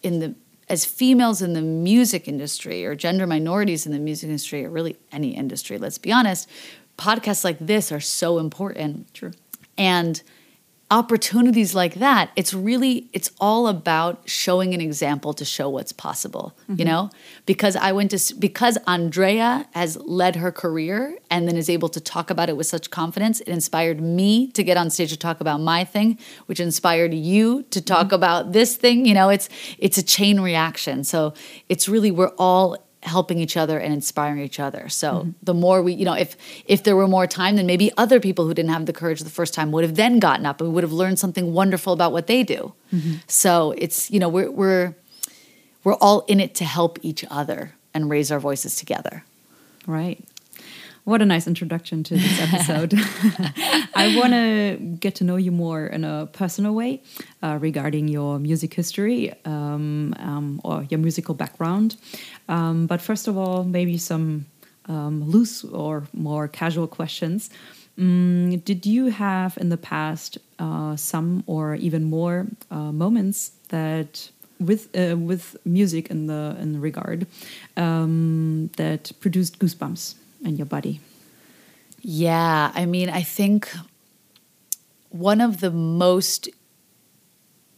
in 0.01 0.19
the 0.19 0.35
as 0.73 0.85
females 0.85 1.43
in 1.43 1.53
the 1.53 1.61
music 1.61 2.27
industry 2.27 2.83
or 2.83 2.95
gender 2.95 3.27
minorities 3.27 3.85
in 3.85 3.91
the 3.91 3.99
music 3.99 4.27
industry 4.27 4.65
or 4.65 4.71
really 4.71 4.97
any 5.11 5.29
industry 5.29 5.77
let's 5.77 5.99
be 5.99 6.11
honest 6.11 6.49
podcasts 6.97 7.43
like 7.43 7.59
this 7.59 7.91
are 7.91 7.99
so 7.99 8.39
important 8.39 9.13
True. 9.13 9.31
and 9.77 10.23
opportunities 10.99 11.73
like 11.73 11.95
that 11.95 12.29
it's 12.35 12.53
really 12.53 13.09
it's 13.13 13.31
all 13.39 13.67
about 13.67 14.21
showing 14.29 14.73
an 14.73 14.81
example 14.81 15.33
to 15.33 15.43
show 15.43 15.67
what's 15.69 15.91
possible 15.91 16.55
you 16.67 16.75
mm-hmm. 16.75 16.85
know? 16.85 17.09
Because 17.45 17.75
i 17.75 17.91
went 17.91 18.11
to 18.11 18.35
because 18.35 18.77
andrea 18.87 19.67
has 19.73 19.97
led 19.97 20.35
her 20.37 20.51
career 20.51 21.17
and 21.29 21.47
then 21.47 21.55
is 21.57 21.69
able 21.69 21.89
to 21.89 21.99
talk 21.99 22.29
about 22.29 22.47
it 22.49 22.55
with 22.55 22.67
such 22.67 22.89
confidence 22.89 23.41
it 23.41 23.49
inspired 23.49 23.99
me 24.01 24.51
to 24.51 24.63
get 24.63 24.77
on 24.77 24.89
stage 24.89 25.09
to 25.09 25.17
talk 25.17 25.41
about 25.41 25.59
my 25.59 25.83
thing 25.83 26.17
which 26.45 26.59
inspired 26.59 27.13
you 27.13 27.63
to 27.63 27.81
talk 27.81 28.07
mm-hmm. 28.07 28.15
about 28.15 28.51
this 28.53 28.77
thing 28.77 29.05
you 29.05 29.13
know? 29.13 29.29
It's 29.29 29.49
it's 29.77 29.97
a 29.97 30.03
chain 30.03 30.39
reaction. 30.39 31.03
So 31.03 31.33
it's 31.69 31.89
really 31.89 32.11
we're 32.11 32.33
all 32.37 32.77
helping 33.03 33.39
each 33.39 33.57
other 33.57 33.77
and 33.77 33.93
inspiring 33.93 34.39
each 34.39 34.59
other. 34.59 34.89
So 34.89 35.11
mm-hmm. 35.11 35.31
the 35.41 35.53
more 35.53 35.81
we, 35.81 35.93
you 35.93 36.05
know, 36.05 36.13
if 36.13 36.35
if 36.65 36.83
there 36.83 36.95
were 36.95 37.07
more 37.07 37.27
time, 37.27 37.55
then 37.55 37.65
maybe 37.65 37.91
other 37.97 38.19
people 38.19 38.45
who 38.45 38.53
didn't 38.53 38.71
have 38.71 38.85
the 38.85 38.93
courage 38.93 39.19
the 39.21 39.29
first 39.29 39.53
time 39.53 39.71
would 39.71 39.83
have 39.83 39.95
then 39.95 40.19
gotten 40.19 40.45
up 40.45 40.61
and 40.61 40.73
would 40.73 40.83
have 40.83 40.93
learned 40.93 41.19
something 41.19 41.53
wonderful 41.53 41.93
about 41.93 42.11
what 42.11 42.27
they 42.27 42.43
do. 42.43 42.73
Mm-hmm. 42.93 43.15
So 43.27 43.73
it's 43.77 44.09
you 44.11 44.19
know 44.19 44.29
we're 44.29 44.51
we're 44.51 44.95
we're 45.83 45.95
all 45.95 46.21
in 46.21 46.39
it 46.39 46.55
to 46.55 46.65
help 46.65 46.97
each 47.01 47.25
other 47.29 47.73
and 47.93 48.09
raise 48.09 48.31
our 48.31 48.39
voices 48.39 48.75
together. 48.75 49.23
Right. 49.85 50.23
What 51.05 51.21
a 51.21 51.25
nice 51.25 51.47
introduction 51.47 52.01
to 52.03 52.13
this 52.15 52.39
episode. 52.39 52.93
I 53.93 54.15
want 54.15 54.31
to 54.31 54.77
get 55.01 55.15
to 55.15 55.25
know 55.25 55.35
you 55.35 55.51
more 55.51 55.85
in 55.85 56.05
a 56.05 56.29
personal 56.31 56.73
way 56.73 57.01
uh, 57.41 57.57
regarding 57.59 58.07
your 58.07 58.39
music 58.39 58.73
history 58.73 59.33
um, 59.43 60.15
um, 60.19 60.61
or 60.63 60.83
your 60.83 61.01
musical 61.01 61.35
background. 61.35 61.97
Um, 62.47 62.87
but 62.87 63.01
first 63.01 63.27
of 63.27 63.37
all, 63.37 63.65
maybe 63.65 63.97
some 63.97 64.45
um, 64.85 65.29
loose 65.29 65.65
or 65.65 66.07
more 66.13 66.47
casual 66.47 66.87
questions. 66.87 67.49
Mm, 67.99 68.63
did 68.63 68.85
you 68.85 69.07
have 69.07 69.57
in 69.57 69.67
the 69.67 69.77
past 69.77 70.37
uh, 70.57 70.95
some 70.95 71.43
or 71.47 71.75
even 71.75 72.05
more 72.05 72.47
uh, 72.71 72.93
moments 72.93 73.51
that 73.67 74.29
with 74.57 74.87
uh, 74.95 75.17
with 75.17 75.57
music 75.65 76.09
in 76.09 76.27
the 76.27 76.55
in 76.59 76.71
the 76.71 76.79
regard 76.79 77.27
um, 77.75 78.69
that 78.77 79.11
produced 79.19 79.59
goosebumps 79.59 80.15
in 80.43 80.57
your 80.57 80.65
body? 80.65 80.99
Yeah, 82.01 82.71
I 82.75 82.85
mean, 82.85 83.09
I 83.09 83.21
think 83.23 83.69
one 85.09 85.41
of 85.41 85.59
the 85.61 85.71
most 85.71 86.49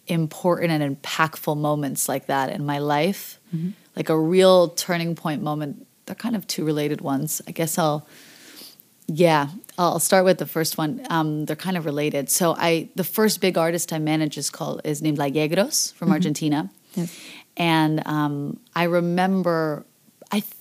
important 0.08 0.72
and 0.72 1.02
impactful 1.02 1.58
moments 1.58 2.08
like 2.08 2.28
that 2.28 2.50
in 2.52 2.66
my 2.66 2.80
life, 2.80 3.40
like 3.96 4.10
a 4.10 4.18
real 4.20 4.70
turning 4.70 5.16
point 5.16 5.42
moment, 5.42 5.86
they're 6.06 6.16
kind 6.16 6.36
of 6.36 6.46
two 6.48 6.66
related 6.66 7.02
ones. 7.02 7.42
I 7.48 7.52
guess 7.52 7.78
I'll, 7.78 8.08
yeah, 9.08 9.48
I'll 9.78 10.00
start 10.00 10.26
with 10.26 10.38
the 10.38 10.46
first 10.46 10.78
one. 10.78 11.06
Um, 11.10 11.46
they're 11.46 11.56
kind 11.56 11.78
of 11.78 11.86
related. 11.86 12.30
So 12.30 12.56
I, 12.58 12.90
the 12.96 13.04
first 13.04 13.42
big 13.42 13.58
artist 13.58 13.94
I 13.94 14.00
managed 14.00 14.38
is 14.38 14.50
called 14.50 14.82
is 14.84 15.02
named 15.02 15.18
La 15.18 15.26
Yegros 15.26 15.94
from 15.94 16.12
Argentina, 16.12 16.70
Yes. 16.96 17.18
and 17.58 18.06
um, 18.08 18.60
I 18.76 18.84
remember 18.84 19.86
I. 20.32 20.40
th- 20.42 20.52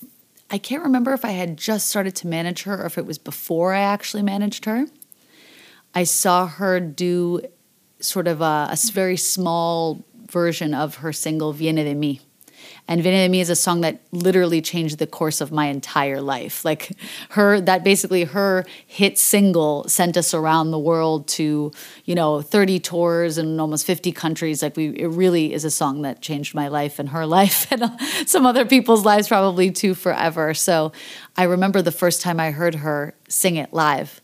I 0.50 0.58
can't 0.58 0.82
remember 0.82 1.12
if 1.12 1.24
I 1.24 1.30
had 1.30 1.56
just 1.56 1.88
started 1.88 2.14
to 2.16 2.26
manage 2.26 2.62
her 2.64 2.82
or 2.82 2.86
if 2.86 2.98
it 2.98 3.06
was 3.06 3.18
before 3.18 3.72
I 3.72 3.80
actually 3.80 4.22
managed 4.22 4.66
her. 4.66 4.86
I 5.94 6.04
saw 6.04 6.46
her 6.46 6.80
do 6.80 7.42
sort 8.00 8.28
of 8.28 8.40
a 8.40 8.76
very 8.92 9.16
small 9.16 10.04
version 10.30 10.74
of 10.74 10.96
her 10.96 11.12
single 11.12 11.52
Viene 11.52 11.84
de 11.84 11.94
Mi. 11.94 12.20
And 12.86 13.02
Viene 13.02 13.40
is 13.40 13.48
a 13.48 13.56
song 13.56 13.80
that 13.80 14.00
literally 14.12 14.60
changed 14.60 14.98
the 14.98 15.06
course 15.06 15.40
of 15.40 15.50
my 15.50 15.66
entire 15.66 16.20
life. 16.20 16.66
Like 16.66 16.90
her, 17.30 17.58
that 17.62 17.82
basically 17.82 18.24
her 18.24 18.66
hit 18.86 19.18
single 19.18 19.88
sent 19.88 20.18
us 20.18 20.34
around 20.34 20.70
the 20.70 20.78
world 20.78 21.26
to, 21.28 21.72
you 22.04 22.14
know, 22.14 22.42
30 22.42 22.80
tours 22.80 23.38
in 23.38 23.58
almost 23.58 23.86
50 23.86 24.12
countries. 24.12 24.62
Like 24.62 24.76
we, 24.76 24.88
it 24.88 25.06
really 25.06 25.54
is 25.54 25.64
a 25.64 25.70
song 25.70 26.02
that 26.02 26.20
changed 26.20 26.54
my 26.54 26.68
life 26.68 26.98
and 26.98 27.08
her 27.08 27.24
life 27.38 27.72
and 27.72 27.90
some 28.26 28.44
other 28.44 28.66
people's 28.66 29.04
lives 29.04 29.28
probably 29.28 29.70
too 29.70 29.94
forever. 29.94 30.52
So 30.52 30.92
I 31.38 31.44
remember 31.44 31.80
the 31.80 31.90
first 31.90 32.20
time 32.20 32.38
I 32.38 32.50
heard 32.50 32.74
her 32.76 33.14
sing 33.28 33.56
it 33.56 33.72
live 33.72 34.20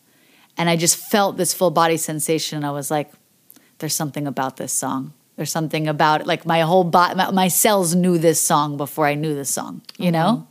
and 0.58 0.68
I 0.68 0.76
just 0.76 0.96
felt 0.96 1.38
this 1.38 1.54
full 1.54 1.70
body 1.70 1.96
sensation. 1.96 2.62
I 2.62 2.72
was 2.72 2.90
like, 2.90 3.10
there's 3.78 3.94
something 3.94 4.26
about 4.26 4.58
this 4.58 4.74
song. 4.74 5.14
There's 5.40 5.50
something 5.50 5.88
about 5.88 6.20
it. 6.20 6.26
Like 6.26 6.44
my 6.44 6.60
whole 6.60 6.84
body, 6.84 7.14
my, 7.14 7.30
my 7.30 7.48
cells 7.48 7.94
knew 7.94 8.18
this 8.18 8.38
song 8.38 8.76
before 8.76 9.06
I 9.06 9.14
knew 9.14 9.34
this 9.34 9.48
song, 9.48 9.80
you 9.96 10.12
know? 10.12 10.46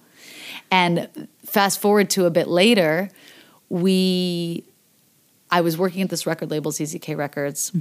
And 0.71 1.27
fast 1.45 1.79
forward 1.79 2.09
to 2.09 2.25
a 2.25 2.31
bit 2.31 2.47
later, 2.47 3.11
we, 3.69 4.63
I 5.51 5.61
was 5.61 5.77
working 5.77 6.01
at 6.01 6.09
this 6.09 6.25
record 6.25 6.49
label, 6.49 6.71
ZZK 6.71 7.15
Records. 7.15 7.71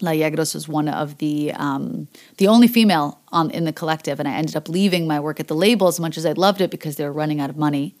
La 0.00 0.12
Yegros 0.12 0.54
was 0.54 0.66
one 0.66 0.88
of 0.88 1.18
the 1.18 1.52
um, 1.52 2.08
the 2.38 2.48
only 2.48 2.68
female 2.68 3.20
on 3.32 3.50
in 3.50 3.64
the 3.64 3.72
collective, 3.74 4.18
and 4.18 4.26
I 4.26 4.32
ended 4.32 4.56
up 4.56 4.66
leaving 4.66 5.06
my 5.06 5.20
work 5.20 5.40
at 5.40 5.48
the 5.48 5.54
label 5.54 5.88
as 5.88 6.00
much 6.00 6.16
as 6.16 6.24
I 6.24 6.32
loved 6.32 6.62
it 6.62 6.70
because 6.70 6.96
they 6.96 7.04
were 7.04 7.12
running 7.12 7.38
out 7.38 7.50
of 7.50 7.58
money, 7.58 7.94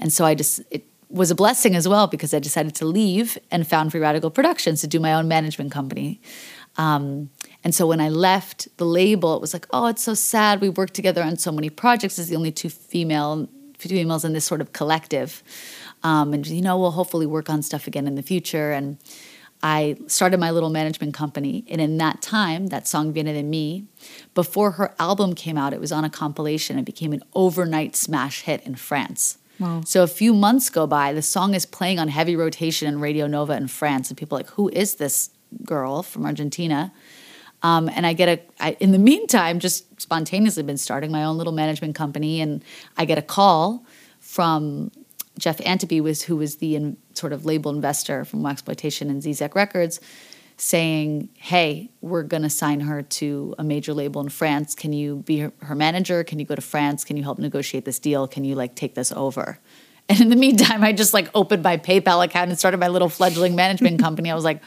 and 0.00 0.12
so 0.12 0.24
I 0.24 0.34
just 0.34 0.60
it 0.72 0.88
was 1.08 1.30
a 1.30 1.36
blessing 1.36 1.76
as 1.76 1.86
well 1.86 2.08
because 2.08 2.34
I 2.34 2.40
decided 2.40 2.74
to 2.74 2.84
leave 2.84 3.38
and 3.52 3.64
found 3.64 3.92
Free 3.92 4.00
Radical 4.00 4.32
Productions 4.32 4.80
to 4.80 4.88
do 4.88 4.98
my 4.98 5.14
own 5.14 5.28
management 5.28 5.70
company. 5.70 6.20
Um, 6.78 7.30
and 7.66 7.74
so 7.74 7.84
when 7.84 8.00
I 8.00 8.10
left 8.10 8.68
the 8.76 8.84
label, 8.86 9.34
it 9.34 9.40
was 9.40 9.52
like, 9.52 9.66
oh, 9.72 9.86
it's 9.88 10.04
so 10.04 10.14
sad. 10.14 10.60
We 10.60 10.68
worked 10.68 10.94
together 10.94 11.20
on 11.24 11.36
so 11.36 11.50
many 11.50 11.68
projects 11.68 12.16
as 12.16 12.28
the 12.28 12.36
only 12.36 12.52
two 12.52 12.68
female 12.68 13.48
females 13.76 14.24
in 14.24 14.34
this 14.34 14.44
sort 14.44 14.60
of 14.60 14.72
collective, 14.72 15.42
um, 16.04 16.32
and 16.32 16.46
you 16.46 16.62
know, 16.62 16.78
we'll 16.78 16.92
hopefully 16.92 17.26
work 17.26 17.50
on 17.50 17.62
stuff 17.62 17.88
again 17.88 18.06
in 18.06 18.14
the 18.14 18.22
future 18.22 18.70
and. 18.70 18.98
I 19.62 19.96
started 20.06 20.38
my 20.38 20.50
little 20.50 20.68
management 20.68 21.14
company. 21.14 21.64
And 21.70 21.80
in 21.80 21.96
that 21.96 22.20
time, 22.20 22.66
that 22.66 22.86
song 22.86 23.14
Viene 23.14 23.32
de 23.32 23.42
Mi, 23.42 23.86
before 24.34 24.72
her 24.72 24.94
album 24.98 25.34
came 25.34 25.56
out, 25.56 25.72
it 25.72 25.80
was 25.80 25.90
on 25.90 26.04
a 26.04 26.10
compilation. 26.10 26.78
It 26.78 26.84
became 26.84 27.14
an 27.14 27.22
overnight 27.34 27.96
smash 27.96 28.42
hit 28.42 28.60
in 28.66 28.74
France. 28.74 29.38
Wow. 29.58 29.80
So 29.86 30.02
a 30.02 30.06
few 30.06 30.34
months 30.34 30.68
go 30.68 30.86
by, 30.86 31.14
the 31.14 31.22
song 31.22 31.54
is 31.54 31.64
playing 31.64 31.98
on 31.98 32.08
heavy 32.08 32.36
rotation 32.36 32.86
in 32.86 33.00
Radio 33.00 33.26
Nova 33.26 33.56
in 33.56 33.66
France. 33.66 34.10
And 34.10 34.18
people 34.18 34.36
are 34.36 34.40
like, 34.40 34.50
who 34.50 34.68
is 34.68 34.96
this 34.96 35.30
girl 35.64 36.02
from 36.02 36.26
Argentina? 36.26 36.92
Um, 37.66 37.88
and 37.88 38.06
I 38.06 38.12
get 38.12 38.28
a, 38.28 38.40
I, 38.62 38.76
in 38.78 38.92
the 38.92 38.98
meantime, 38.98 39.58
just 39.58 40.00
spontaneously 40.00 40.62
been 40.62 40.76
starting 40.76 41.10
my 41.10 41.24
own 41.24 41.36
little 41.36 41.52
management 41.52 41.96
company. 41.96 42.40
And 42.40 42.62
I 42.96 43.04
get 43.06 43.18
a 43.18 43.22
call 43.22 43.84
from 44.20 44.92
Jeff 45.36 45.58
Anteby, 45.58 46.00
was, 46.00 46.22
who 46.22 46.36
was 46.36 46.58
the 46.58 46.76
in, 46.76 46.96
sort 47.14 47.32
of 47.32 47.44
label 47.44 47.72
investor 47.72 48.24
from 48.24 48.46
Exploitation 48.46 49.10
and 49.10 49.20
ZZK 49.20 49.52
Records, 49.56 50.00
saying, 50.56 51.28
Hey, 51.34 51.90
we're 52.00 52.22
going 52.22 52.44
to 52.44 52.50
sign 52.50 52.80
her 52.80 53.02
to 53.02 53.56
a 53.58 53.64
major 53.64 53.92
label 53.92 54.20
in 54.20 54.28
France. 54.28 54.76
Can 54.76 54.92
you 54.92 55.16
be 55.26 55.40
her, 55.40 55.52
her 55.62 55.74
manager? 55.74 56.22
Can 56.22 56.38
you 56.38 56.46
go 56.46 56.54
to 56.54 56.62
France? 56.62 57.04
Can 57.04 57.16
you 57.16 57.24
help 57.24 57.40
negotiate 57.40 57.84
this 57.84 57.98
deal? 57.98 58.28
Can 58.28 58.44
you 58.44 58.54
like 58.54 58.76
take 58.76 58.94
this 58.94 59.10
over? 59.10 59.58
And 60.08 60.20
in 60.20 60.28
the 60.28 60.36
meantime, 60.36 60.84
I 60.84 60.92
just 60.92 61.12
like 61.12 61.28
opened 61.34 61.64
my 61.64 61.78
PayPal 61.78 62.24
account 62.24 62.50
and 62.50 62.56
started 62.56 62.78
my 62.78 62.86
little 62.86 63.08
fledgling 63.08 63.56
management 63.56 64.00
company. 64.06 64.30
I 64.30 64.36
was 64.36 64.44
like, 64.44 64.62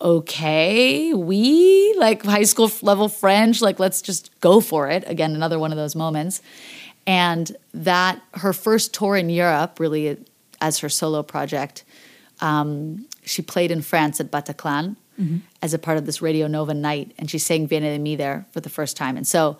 okay, 0.00 1.12
we 1.12 1.94
like 1.98 2.24
high 2.24 2.44
school 2.44 2.70
level 2.82 3.08
French, 3.08 3.60
like 3.60 3.78
let's 3.78 4.00
just 4.02 4.30
go 4.40 4.60
for 4.60 4.88
it. 4.88 5.04
Again, 5.06 5.34
another 5.34 5.58
one 5.58 5.72
of 5.72 5.76
those 5.76 5.94
moments. 5.94 6.40
And 7.06 7.56
that 7.74 8.22
her 8.34 8.52
first 8.52 8.94
tour 8.94 9.16
in 9.16 9.30
Europe, 9.30 9.80
really 9.80 10.18
as 10.60 10.78
her 10.78 10.88
solo 10.88 11.22
project, 11.22 11.84
um, 12.40 13.06
she 13.24 13.42
played 13.42 13.70
in 13.70 13.82
France 13.82 14.20
at 14.20 14.30
Bataclan 14.30 14.96
mm-hmm. 15.20 15.38
as 15.62 15.74
a 15.74 15.78
part 15.78 15.98
of 15.98 16.06
this 16.06 16.22
Radio 16.22 16.46
Nova 16.46 16.74
night, 16.74 17.12
and 17.18 17.30
she 17.30 17.38
sang 17.38 17.66
Viene 17.66 17.84
de 17.84 17.98
Mi 17.98 18.16
there 18.16 18.46
for 18.52 18.60
the 18.60 18.70
first 18.70 18.96
time. 18.96 19.16
And 19.16 19.26
so 19.26 19.58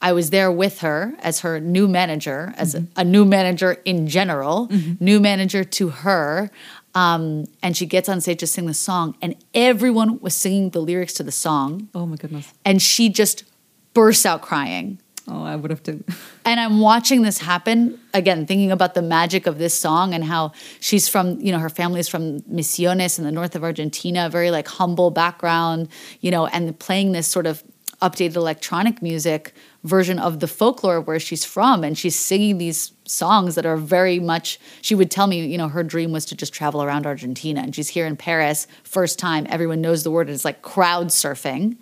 I 0.00 0.12
was 0.12 0.30
there 0.30 0.50
with 0.50 0.80
her 0.80 1.14
as 1.20 1.40
her 1.40 1.60
new 1.60 1.86
manager, 1.86 2.52
as 2.56 2.74
a, 2.74 2.86
a 2.96 3.04
new 3.04 3.24
manager 3.24 3.80
in 3.84 4.08
general, 4.08 4.68
mm-hmm. 4.68 5.02
new 5.02 5.20
manager 5.20 5.64
to 5.64 5.88
her. 5.90 6.50
Um, 6.94 7.46
and 7.62 7.76
she 7.76 7.86
gets 7.86 8.08
on 8.08 8.20
stage 8.20 8.40
to 8.40 8.46
sing 8.46 8.66
the 8.66 8.74
song, 8.74 9.16
and 9.22 9.34
everyone 9.54 10.20
was 10.20 10.34
singing 10.34 10.70
the 10.70 10.80
lyrics 10.80 11.14
to 11.14 11.22
the 11.22 11.32
song, 11.32 11.88
Oh 11.94 12.04
my 12.06 12.16
goodness. 12.16 12.52
and 12.64 12.82
she 12.82 13.08
just 13.08 13.44
bursts 13.94 14.26
out 14.26 14.42
crying. 14.42 14.98
Oh, 15.28 15.42
I 15.44 15.54
would 15.56 15.70
have 15.70 15.82
to. 15.84 16.02
And 16.44 16.58
I'm 16.58 16.80
watching 16.80 17.22
this 17.22 17.38
happen 17.38 18.00
again, 18.12 18.46
thinking 18.46 18.72
about 18.72 18.94
the 18.94 19.00
magic 19.02 19.46
of 19.46 19.56
this 19.58 19.72
song 19.78 20.12
and 20.12 20.24
how 20.24 20.50
she's 20.80 21.08
from, 21.08 21.40
you 21.40 21.52
know, 21.52 21.60
her 21.60 21.68
family 21.70 22.00
is 22.00 22.08
from 22.08 22.40
Misiones 22.40 23.16
in 23.18 23.24
the 23.24 23.30
north 23.30 23.54
of 23.54 23.62
Argentina, 23.62 24.28
very 24.28 24.50
like 24.50 24.66
humble 24.66 25.12
background, 25.12 25.88
you 26.20 26.32
know, 26.32 26.46
and 26.48 26.76
playing 26.80 27.12
this 27.12 27.28
sort 27.28 27.46
of 27.46 27.62
updated 28.02 28.34
electronic 28.34 29.00
music 29.00 29.54
version 29.84 30.18
of 30.18 30.40
the 30.40 30.46
folklore 30.46 31.00
where 31.00 31.18
she's 31.18 31.44
from. 31.44 31.82
And 31.82 31.98
she's 31.98 32.16
singing 32.16 32.58
these 32.58 32.92
songs 33.04 33.56
that 33.56 33.66
are 33.66 33.76
very 33.76 34.20
much, 34.20 34.60
she 34.80 34.94
would 34.94 35.10
tell 35.10 35.26
me, 35.26 35.44
you 35.44 35.58
know, 35.58 35.68
her 35.68 35.82
dream 35.82 36.12
was 36.12 36.24
to 36.26 36.36
just 36.36 36.52
travel 36.52 36.82
around 36.82 37.06
Argentina. 37.06 37.60
And 37.60 37.74
she's 37.74 37.88
here 37.88 38.06
in 38.06 38.16
Paris, 38.16 38.66
first 38.84 39.18
time, 39.18 39.46
everyone 39.48 39.80
knows 39.80 40.04
the 40.04 40.10
word, 40.10 40.30
it's 40.30 40.44
like 40.44 40.62
crowd 40.62 41.08
surfing 41.08 41.76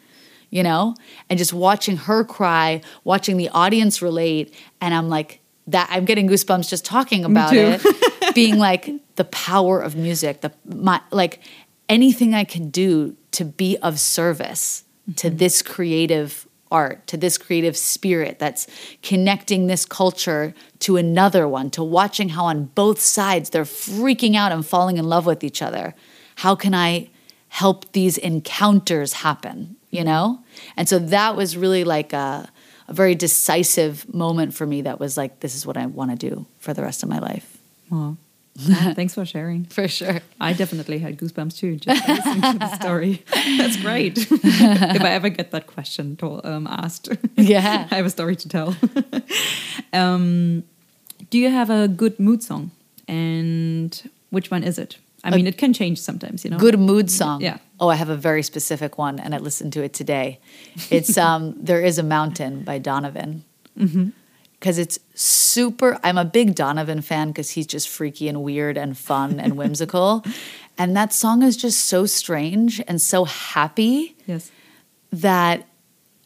you 0.50 0.64
know, 0.64 0.96
and 1.28 1.38
just 1.38 1.52
watching 1.52 1.96
her 1.96 2.24
cry, 2.24 2.80
watching 3.04 3.36
the 3.36 3.48
audience 3.50 4.02
relate. 4.02 4.52
And 4.80 4.92
I'm 4.92 5.08
like, 5.08 5.40
that 5.68 5.88
I'm 5.90 6.04
getting 6.04 6.28
goosebumps 6.28 6.68
just 6.68 6.84
talking 6.84 7.24
about 7.24 7.52
it, 7.54 7.80
being 8.34 8.58
like 8.58 8.90
the 9.14 9.24
power 9.24 9.80
of 9.80 9.94
music, 9.94 10.40
the 10.40 10.52
my 10.64 11.00
like 11.10 11.40
anything 11.88 12.34
I 12.34 12.44
can 12.44 12.70
do 12.70 13.16
to 13.32 13.44
be 13.44 13.76
of 13.78 14.00
service 14.00 14.84
to 15.16 15.28
mm-hmm. 15.28 15.36
this 15.36 15.62
creative 15.62 16.46
art, 16.70 17.06
to 17.08 17.16
this 17.16 17.36
creative 17.38 17.76
spirit 17.76 18.38
that's 18.38 18.66
connecting 19.02 19.66
this 19.66 19.84
culture 19.84 20.54
to 20.80 20.96
another 20.96 21.46
one, 21.48 21.70
to 21.70 21.82
watching 21.82 22.30
how 22.30 22.44
on 22.46 22.66
both 22.66 23.00
sides 23.00 23.50
they're 23.50 23.64
freaking 23.64 24.36
out 24.36 24.52
and 24.52 24.64
falling 24.64 24.96
in 24.96 25.04
love 25.04 25.26
with 25.26 25.44
each 25.44 25.62
other. 25.62 25.94
How 26.36 26.54
can 26.54 26.74
I 26.74 27.10
help 27.48 27.90
these 27.92 28.16
encounters 28.16 29.12
happen, 29.14 29.76
you 29.90 30.04
know? 30.04 30.42
And 30.76 30.88
so 30.88 30.98
that 30.98 31.36
was 31.36 31.56
really 31.56 31.84
like 31.84 32.12
a, 32.12 32.48
a 32.88 32.92
very 32.92 33.14
decisive 33.14 34.12
moment 34.14 34.54
for 34.54 34.66
me 34.66 34.82
that 34.82 35.00
was 35.00 35.16
like, 35.16 35.40
this 35.40 35.54
is 35.54 35.66
what 35.66 35.76
I 35.76 35.86
want 35.86 36.12
to 36.12 36.30
do 36.30 36.46
for 36.58 36.72
the 36.72 36.82
rest 36.82 37.02
of 37.02 37.08
my 37.08 37.18
life. 37.18 37.58
Oh. 37.90 38.16
Thanks 38.94 39.14
for 39.14 39.24
sharing. 39.24 39.64
For 39.66 39.88
sure. 39.88 40.20
I 40.40 40.52
definitely 40.52 40.98
had 40.98 41.18
goosebumps 41.18 41.56
too, 41.58 41.76
just 41.76 42.08
listening 42.08 42.42
to 42.52 42.58
the 42.58 42.74
story. 42.76 43.24
That's 43.58 43.76
great. 43.76 44.18
if 44.18 45.02
I 45.02 45.10
ever 45.10 45.28
get 45.28 45.50
that 45.52 45.66
question 45.66 46.16
to, 46.16 46.40
um, 46.44 46.66
asked, 46.66 47.08
Yeah. 47.36 47.88
I 47.90 47.96
have 47.96 48.06
a 48.06 48.10
story 48.10 48.36
to 48.36 48.48
tell. 48.48 48.76
um, 49.92 50.64
do 51.30 51.38
you 51.38 51.50
have 51.50 51.70
a 51.70 51.88
good 51.88 52.18
mood 52.18 52.42
song? 52.42 52.70
And 53.08 54.10
which 54.30 54.50
one 54.50 54.62
is 54.62 54.78
it? 54.78 54.98
I 55.22 55.30
mean, 55.36 55.46
it 55.46 55.58
can 55.58 55.72
change 55.74 55.98
sometimes, 56.00 56.44
you 56.44 56.50
know. 56.50 56.58
Good 56.58 56.78
mood 56.78 57.10
song. 57.10 57.42
Yeah. 57.42 57.58
Oh, 57.78 57.88
I 57.88 57.94
have 57.96 58.08
a 58.08 58.16
very 58.16 58.42
specific 58.42 58.96
one, 58.96 59.18
and 59.20 59.34
I 59.34 59.38
listened 59.38 59.72
to 59.74 59.82
it 59.82 59.92
today. 59.92 60.38
It's 60.90 61.18
um, 61.18 61.54
"There 61.62 61.82
Is 61.82 61.98
a 61.98 62.02
Mountain" 62.02 62.64
by 62.64 62.78
Donovan. 62.78 63.44
Because 64.60 64.78
it's 64.78 64.98
super. 65.14 65.98
I'm 66.04 66.18
a 66.18 66.24
big 66.24 66.54
Donovan 66.54 67.00
fan 67.00 67.28
because 67.28 67.50
he's 67.50 67.66
just 67.66 67.88
freaky 67.88 68.28
and 68.28 68.42
weird 68.42 68.76
and 68.76 68.96
fun 68.96 69.40
and 69.40 69.56
whimsical, 69.56 70.22
and 70.78 70.94
that 70.96 71.12
song 71.12 71.42
is 71.42 71.56
just 71.56 71.84
so 71.84 72.06
strange 72.06 72.80
and 72.86 73.00
so 73.00 73.24
happy 73.24 74.16
Yes. 74.26 74.50
that 75.12 75.66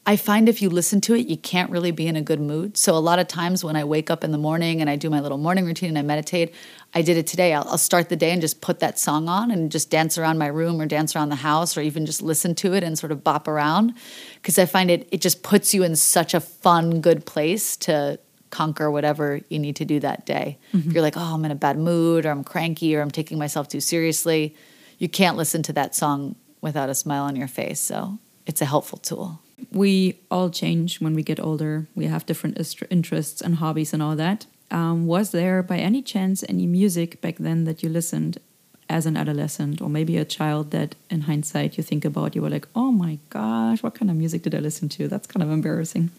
I 0.06 0.16
find 0.16 0.50
if 0.50 0.60
you 0.60 0.68
listen 0.68 1.00
to 1.02 1.14
it, 1.14 1.28
you 1.28 1.38
can't 1.38 1.70
really 1.70 1.90
be 1.90 2.06
in 2.06 2.14
a 2.14 2.20
good 2.20 2.38
mood. 2.40 2.76
So 2.76 2.94
a 2.94 3.00
lot 3.00 3.18
of 3.18 3.26
times 3.26 3.64
when 3.64 3.74
I 3.74 3.84
wake 3.84 4.10
up 4.10 4.22
in 4.22 4.32
the 4.32 4.38
morning 4.38 4.82
and 4.82 4.90
I 4.90 4.96
do 4.96 5.08
my 5.08 5.20
little 5.20 5.38
morning 5.38 5.64
routine 5.64 5.88
and 5.88 5.98
I 5.98 6.02
meditate, 6.02 6.54
I 6.92 7.00
did 7.00 7.16
it 7.16 7.26
today. 7.26 7.54
I'll, 7.54 7.66
I'll 7.66 7.78
start 7.78 8.10
the 8.10 8.16
day 8.16 8.30
and 8.30 8.42
just 8.42 8.60
put 8.60 8.80
that 8.80 8.98
song 8.98 9.28
on 9.30 9.50
and 9.50 9.72
just 9.72 9.88
dance 9.90 10.18
around 10.18 10.36
my 10.36 10.48
room 10.48 10.78
or 10.78 10.84
dance 10.84 11.16
around 11.16 11.30
the 11.30 11.36
house 11.36 11.74
or 11.78 11.80
even 11.80 12.04
just 12.04 12.20
listen 12.20 12.54
to 12.56 12.74
it 12.74 12.84
and 12.84 12.98
sort 12.98 13.12
of 13.12 13.24
bop 13.24 13.48
around 13.48 13.94
because 14.34 14.58
I 14.58 14.66
find 14.66 14.90
it 14.90 15.08
it 15.10 15.22
just 15.22 15.42
puts 15.42 15.72
you 15.72 15.82
in 15.82 15.96
such 15.96 16.34
a 16.34 16.40
fun, 16.40 17.00
good 17.00 17.24
place 17.24 17.74
to 17.78 18.18
conquer 18.60 18.88
whatever 18.96 19.26
you 19.52 19.58
need 19.58 19.76
to 19.82 19.84
do 19.84 19.98
that 20.00 20.20
day. 20.34 20.46
If 20.72 20.92
you're 20.92 21.06
like, 21.08 21.18
oh, 21.22 21.30
I'm 21.34 21.44
in 21.44 21.50
a 21.50 21.60
bad 21.66 21.76
mood 21.90 22.20
or 22.24 22.30
I'm 22.34 22.44
cranky 22.52 22.90
or 22.94 23.00
I'm 23.02 23.10
taking 23.20 23.38
myself 23.44 23.64
too 23.68 23.80
seriously, 23.80 24.42
you 25.02 25.08
can't 25.08 25.36
listen 25.42 25.62
to 25.68 25.72
that 25.80 25.94
song 25.94 26.18
without 26.66 26.88
a 26.88 26.94
smile 26.94 27.24
on 27.30 27.34
your 27.36 27.48
face. 27.48 27.80
So 27.90 27.96
it's 28.46 28.62
a 28.62 28.68
helpful 28.74 28.98
tool. 29.08 29.28
We 29.72 29.92
all 30.30 30.50
change 30.62 30.90
when 31.04 31.14
we 31.18 31.22
get 31.22 31.40
older. 31.48 31.74
We 31.94 32.06
have 32.06 32.22
different 32.26 32.54
interests 32.90 33.38
and 33.44 33.52
hobbies 33.56 33.92
and 33.94 34.02
all 34.02 34.16
that. 34.16 34.46
Um, 34.70 35.06
was 35.06 35.30
there, 35.30 35.62
by 35.62 35.78
any 35.78 36.02
chance, 36.02 36.44
any 36.48 36.66
music 36.66 37.20
back 37.24 37.36
then 37.46 37.64
that 37.64 37.82
you 37.82 37.88
listened 37.88 38.38
as 38.88 39.06
an 39.06 39.16
adolescent 39.16 39.80
or 39.82 39.88
maybe 39.88 40.16
a 40.18 40.24
child 40.38 40.70
that, 40.70 40.94
in 41.10 41.20
hindsight, 41.22 41.76
you 41.76 41.82
think 41.84 42.04
about? 42.04 42.34
You 42.34 42.42
were 42.42 42.54
like, 42.56 42.68
"Oh 42.74 42.90
my 43.04 43.14
gosh, 43.30 43.82
what 43.82 43.94
kind 43.98 44.10
of 44.10 44.16
music 44.16 44.42
did 44.42 44.54
I 44.54 44.60
listen 44.60 44.88
to?" 44.96 45.08
That's 45.08 45.26
kind 45.32 45.42
of 45.42 45.50
embarrassing. 45.50 46.10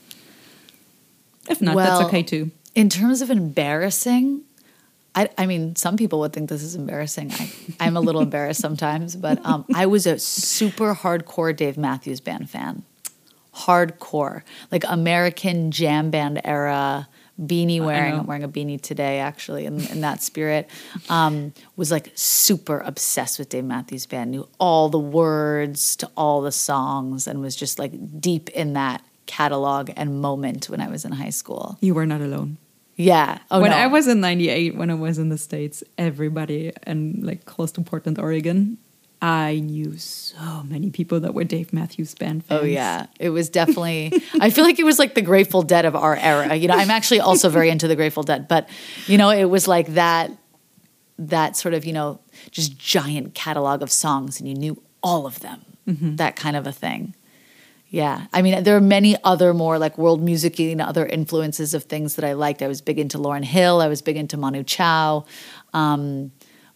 If 1.49 1.61
not, 1.61 1.75
Well, 1.75 1.99
that's 1.99 2.09
okay 2.09 2.23
too. 2.23 2.51
In 2.73 2.89
terms 2.89 3.21
of 3.21 3.29
embarrassing, 3.29 4.41
I, 5.15 5.29
I 5.37 5.45
mean, 5.45 5.75
some 5.75 5.95
people 5.95 6.19
would 6.19 6.33
think 6.33 6.49
this 6.49 6.61
is 6.61 6.75
embarrassing. 6.75 7.31
I, 7.31 7.51
I'm 7.79 7.95
a 7.95 8.01
little 8.01 8.21
embarrassed 8.29 8.59
sometimes, 8.59 9.15
but 9.15 9.43
um, 9.45 9.65
I 9.73 9.85
was 9.85 10.05
a 10.05 10.19
super 10.19 10.93
hardcore 10.93 11.55
Dave 11.55 11.77
Matthews 11.77 12.19
Band 12.19 12.49
fan. 12.49 12.83
Hardcore, 13.55 14.41
like 14.69 14.83
American 14.85 15.71
jam 15.71 16.11
band 16.11 16.41
era, 16.43 17.07
beanie 17.41 17.83
wearing. 17.83 18.15
I'm 18.15 18.25
wearing 18.25 18.43
a 18.43 18.49
beanie 18.49 18.81
today, 18.81 19.19
actually, 19.19 19.65
in, 19.65 19.79
in 19.87 20.01
that 20.01 20.21
spirit. 20.21 20.69
Um, 21.07 21.53
was 21.77 21.89
like 21.89 22.11
super 22.15 22.79
obsessed 22.79 23.39
with 23.39 23.47
Dave 23.47 23.63
Matthews 23.63 24.05
Band, 24.05 24.31
knew 24.31 24.47
all 24.59 24.89
the 24.89 24.99
words 24.99 25.95
to 25.97 26.11
all 26.17 26.41
the 26.41 26.51
songs, 26.51 27.27
and 27.27 27.39
was 27.39 27.55
just 27.55 27.79
like 27.79 28.19
deep 28.19 28.49
in 28.49 28.73
that 28.73 29.01
catalog 29.25 29.91
and 29.95 30.21
moment 30.21 30.69
when 30.69 30.81
I 30.81 30.87
was 30.87 31.05
in 31.05 31.11
high 31.11 31.29
school. 31.29 31.77
You 31.81 31.93
were 31.93 32.05
not 32.05 32.21
alone. 32.21 32.57
Yeah. 32.95 33.39
Oh, 33.51 33.61
when 33.61 33.71
no. 33.71 33.77
I 33.77 33.87
was 33.87 34.07
in 34.07 34.21
'98, 34.21 34.75
when 34.75 34.89
I 34.89 34.93
was 34.93 35.17
in 35.17 35.29
the 35.29 35.37
states, 35.37 35.83
everybody 35.97 36.71
and 36.83 37.23
like 37.23 37.45
close 37.45 37.71
to 37.73 37.81
Portland, 37.81 38.17
Oregon, 38.19 38.77
I 39.21 39.59
knew 39.59 39.97
so 39.97 40.63
many 40.63 40.91
people 40.91 41.19
that 41.21 41.33
were 41.33 41.43
Dave 41.43 41.73
Matthews 41.73 42.15
Band 42.15 42.43
oh, 42.45 42.47
fans. 42.47 42.61
Oh 42.61 42.65
yeah, 42.65 43.07
it 43.19 43.29
was 43.31 43.49
definitely. 43.49 44.13
I 44.39 44.49
feel 44.49 44.63
like 44.63 44.79
it 44.79 44.85
was 44.85 44.99
like 44.99 45.15
the 45.15 45.21
Grateful 45.21 45.61
Dead 45.61 45.85
of 45.85 45.95
our 45.95 46.15
era. 46.15 46.55
You 46.55 46.67
know, 46.67 46.75
I'm 46.75 46.91
actually 46.91 47.19
also 47.19 47.49
very 47.49 47.69
into 47.69 47.87
the 47.87 47.95
Grateful 47.95 48.23
Dead, 48.23 48.47
but 48.47 48.69
you 49.07 49.17
know, 49.17 49.29
it 49.29 49.45
was 49.45 49.67
like 49.67 49.87
that, 49.95 50.31
that 51.17 51.57
sort 51.57 51.73
of 51.73 51.85
you 51.85 51.93
know, 51.93 52.19
just 52.51 52.77
giant 52.77 53.33
catalog 53.33 53.81
of 53.81 53.91
songs, 53.91 54.39
and 54.39 54.47
you 54.47 54.55
knew 54.55 54.81
all 55.01 55.25
of 55.25 55.39
them. 55.41 55.65
Mm-hmm. 55.87 56.15
That 56.15 56.35
kind 56.35 56.55
of 56.55 56.65
a 56.65 56.71
thing. 56.71 57.13
Yeah, 57.89 58.25
I 58.33 58.41
mean, 58.41 58.63
there 58.63 58.75
are 58.75 58.81
many 58.81 59.15
other 59.23 59.53
more 59.53 59.77
like 59.77 59.97
world 59.97 60.21
music 60.21 60.59
and 60.59 60.81
other 60.81 61.05
influences 61.05 61.73
of 61.73 61.83
things 61.83 62.15
that 62.15 62.25
I 62.25 62.33
liked. 62.33 62.61
I 62.61 62.67
was 62.67 62.81
big 62.81 62.99
into 62.99 63.17
Lauryn 63.17 63.43
Hill. 63.43 63.79
I 63.79 63.87
was 63.87 64.01
big 64.01 64.17
into 64.17 64.37
Manu 64.37 64.63
Chao. 64.63 65.25
Um, 65.73 66.31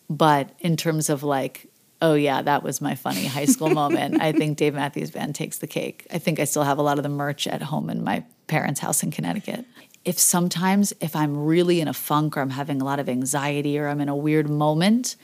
but 0.10 0.52
in 0.60 0.78
terms 0.78 1.10
of 1.10 1.24
like, 1.24 1.67
oh 2.02 2.13
yeah, 2.13 2.41
that 2.41 2.63
was 2.63 2.80
my 2.80 2.95
funny 2.95 3.26
high 3.26 3.45
school 3.45 3.69
moment. 3.82 4.22
I 4.22 4.32
think 4.32 4.58
Dave 4.58 4.74
Matthews 4.76 5.12
Band 5.12 5.36
takes 5.36 5.58
the 5.58 5.67
cake. 5.67 6.06
I 6.12 6.19
think 6.19 6.39
I 6.39 6.43
still 6.43 6.63
have 6.63 6.78
a 6.78 6.82
lot 6.82 6.98
of 6.98 7.04
the 7.04 7.10
merch 7.10 7.48
at 7.48 7.62
home 7.63 7.89
in 7.89 8.04
my 8.04 8.24
parents' 8.48 8.80
house 8.80 9.04
in 9.04 9.12
Connecticut. 9.12 9.65
If 10.06 10.17
sometimes 10.17 10.93
if 11.02 11.15
I'm 11.15 11.38
really 11.38 11.82
in 11.82 11.88
a 11.88 11.93
funk 11.93 12.38
or 12.38 12.41
I'm 12.41 12.52
having 12.52 12.82
a 12.82 12.86
lot 12.86 13.00
of 13.00 13.10
anxiety 13.10 13.78
or 13.78 13.88
I'm 13.88 14.00
in 14.00 14.10
a 14.10 14.15
weird 14.15 14.50
moment, 14.50 15.15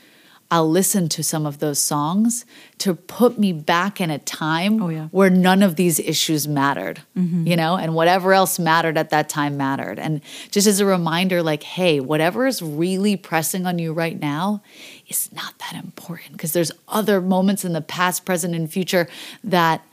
I'll 0.48 0.70
listen 0.70 1.08
to 1.08 1.24
some 1.24 1.44
of 1.44 1.58
those 1.58 1.80
songs 1.80 2.44
to 2.78 2.94
put 2.94 3.36
me 3.36 3.52
back 3.52 4.00
in 4.00 4.10
a 4.10 4.18
time 4.20 4.80
Oh, 4.80 4.88
yeah. 4.88 5.08
where 5.10 5.28
none 5.28 5.62
of 5.62 5.74
these 5.74 5.98
issues 5.98 6.46
mattered, 6.46 7.02
mm-hmm. 7.16 7.46
you 7.46 7.56
know, 7.56 7.76
and 7.76 7.94
whatever 7.94 8.32
else 8.32 8.58
mattered 8.58 8.96
at 8.96 9.10
that 9.10 9.28
time 9.28 9.56
mattered. 9.56 9.98
And 9.98 10.20
just 10.52 10.68
as 10.68 10.78
a 10.78 10.86
reminder, 10.86 11.42
like, 11.42 11.64
hey, 11.64 11.98
whatever 11.98 12.46
is 12.46 12.62
really 12.62 13.16
pressing 13.16 13.66
on 13.66 13.80
you 13.80 13.92
right 13.92 14.18
now 14.20 14.62
is 15.08 15.32
not 15.32 15.58
that 15.58 15.74
important 15.74 16.32
because 16.32 16.52
there's 16.52 16.70
other 16.86 17.20
moments 17.20 17.64
in 17.64 17.72
the 17.72 17.80
past, 17.80 18.24
present, 18.24 18.54
and 18.54 18.70
future 18.70 19.08
that 19.42 19.84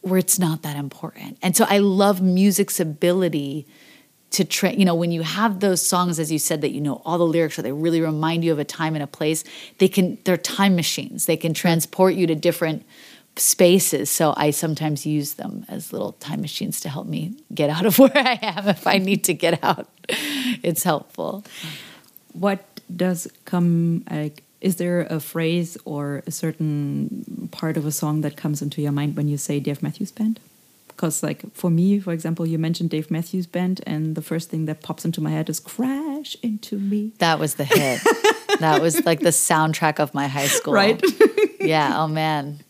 where 0.00 0.18
it's 0.18 0.38
not 0.38 0.62
that 0.62 0.76
important. 0.76 1.38
And 1.42 1.56
so 1.56 1.64
I 1.68 1.78
love 1.78 2.20
music's 2.22 2.80
ability 2.80 3.66
to 4.32 4.44
tra- 4.44 4.72
you 4.72 4.84
know 4.84 4.94
when 4.94 5.12
you 5.12 5.22
have 5.22 5.60
those 5.60 5.80
songs 5.80 6.18
as 6.18 6.32
you 6.32 6.38
said 6.38 6.60
that 6.62 6.72
you 6.72 6.80
know 6.80 7.00
all 7.04 7.18
the 7.18 7.26
lyrics 7.26 7.58
or 7.58 7.62
they 7.62 7.72
really 7.72 8.00
remind 8.00 8.44
you 8.44 8.52
of 8.52 8.58
a 8.58 8.64
time 8.64 8.94
and 8.94 9.02
a 9.02 9.06
place 9.06 9.44
they 9.78 9.88
can 9.88 10.18
they're 10.24 10.36
time 10.36 10.74
machines 10.76 11.26
they 11.26 11.36
can 11.36 11.54
transport 11.54 12.14
you 12.14 12.26
to 12.26 12.34
different 12.34 12.84
spaces 13.36 14.10
so 14.10 14.34
i 14.36 14.50
sometimes 14.50 15.06
use 15.06 15.34
them 15.34 15.64
as 15.68 15.92
little 15.92 16.12
time 16.12 16.40
machines 16.40 16.80
to 16.80 16.88
help 16.88 17.06
me 17.06 17.34
get 17.54 17.70
out 17.70 17.86
of 17.86 17.98
where 18.02 18.16
i 18.16 18.38
am 18.42 18.68
if 18.68 18.86
i 18.86 18.98
need 18.98 19.24
to 19.24 19.34
get 19.34 19.62
out 19.64 19.88
it's 20.62 20.82
helpful 20.82 21.44
What 22.32 22.64
does 22.94 23.28
come 23.44 24.04
like? 24.10 24.42
Is 24.60 24.76
there 24.76 25.02
a 25.02 25.18
phrase 25.18 25.76
or 25.84 26.22
a 26.26 26.30
certain 26.30 27.48
part 27.50 27.76
of 27.76 27.84
a 27.84 27.90
song 27.92 28.20
that 28.22 28.36
comes 28.36 28.62
into 28.62 28.80
your 28.80 28.92
mind 28.92 29.16
when 29.16 29.26
you 29.28 29.36
say 29.36 29.58
Dave 29.60 29.82
Matthews 29.82 30.12
Band? 30.12 30.38
Because, 30.96 31.22
like, 31.22 31.42
for 31.54 31.70
me, 31.70 31.98
for 32.00 32.12
example, 32.12 32.46
you 32.46 32.58
mentioned 32.58 32.90
Dave 32.90 33.10
Matthews 33.10 33.46
Band, 33.46 33.80
and 33.86 34.14
the 34.14 34.22
first 34.22 34.50
thing 34.50 34.66
that 34.66 34.82
pops 34.82 35.04
into 35.04 35.20
my 35.20 35.30
head 35.30 35.48
is 35.48 35.60
"Crash 35.60 36.36
into 36.42 36.78
Me." 36.78 37.12
that 37.18 37.38
was 37.38 37.54
the 37.56 37.64
hit 37.64 38.00
that 38.60 38.80
was 38.80 39.04
like 39.04 39.20
the 39.20 39.30
soundtrack 39.30 39.98
of 39.98 40.14
my 40.14 40.28
high 40.28 40.46
school 40.46 40.74
Right. 40.74 41.02
yeah 41.60 42.00
oh 42.02 42.08
man 42.08 42.60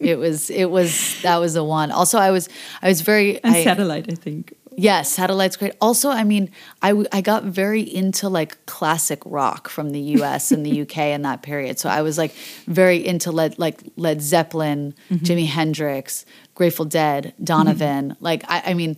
it 0.00 0.18
was 0.18 0.50
it 0.50 0.66
was 0.66 1.20
that 1.22 1.36
was 1.36 1.54
the 1.54 1.62
one 1.62 1.90
also 1.92 2.18
i 2.18 2.30
was 2.30 2.48
i 2.82 2.88
was 2.88 3.00
very 3.02 3.42
And 3.44 3.54
I, 3.54 3.62
Satellite, 3.64 4.10
I 4.10 4.14
think. 4.16 4.54
Yes, 4.80 5.10
Satellite's 5.10 5.56
great. 5.56 5.72
Also, 5.80 6.08
I 6.08 6.22
mean, 6.22 6.52
I, 6.82 6.90
w- 6.90 7.08
I 7.10 7.20
got 7.20 7.42
very 7.42 7.82
into 7.82 8.28
like 8.28 8.64
classic 8.66 9.20
rock 9.24 9.68
from 9.68 9.90
the 9.90 9.98
US 9.98 10.52
and 10.52 10.64
the 10.64 10.82
UK 10.82 10.98
in 10.98 11.22
that 11.22 11.42
period. 11.42 11.80
So 11.80 11.88
I 11.88 12.02
was 12.02 12.16
like 12.16 12.32
very 12.66 13.04
into 13.04 13.32
Led, 13.32 13.58
like 13.58 13.82
Led 13.96 14.22
Zeppelin, 14.22 14.94
mm-hmm. 15.10 15.24
Jimi 15.24 15.46
Hendrix, 15.46 16.24
Grateful 16.54 16.84
Dead, 16.84 17.34
Donovan. 17.42 18.10
Mm-hmm. 18.10 18.24
Like, 18.24 18.44
I, 18.46 18.62
I 18.66 18.74
mean, 18.74 18.96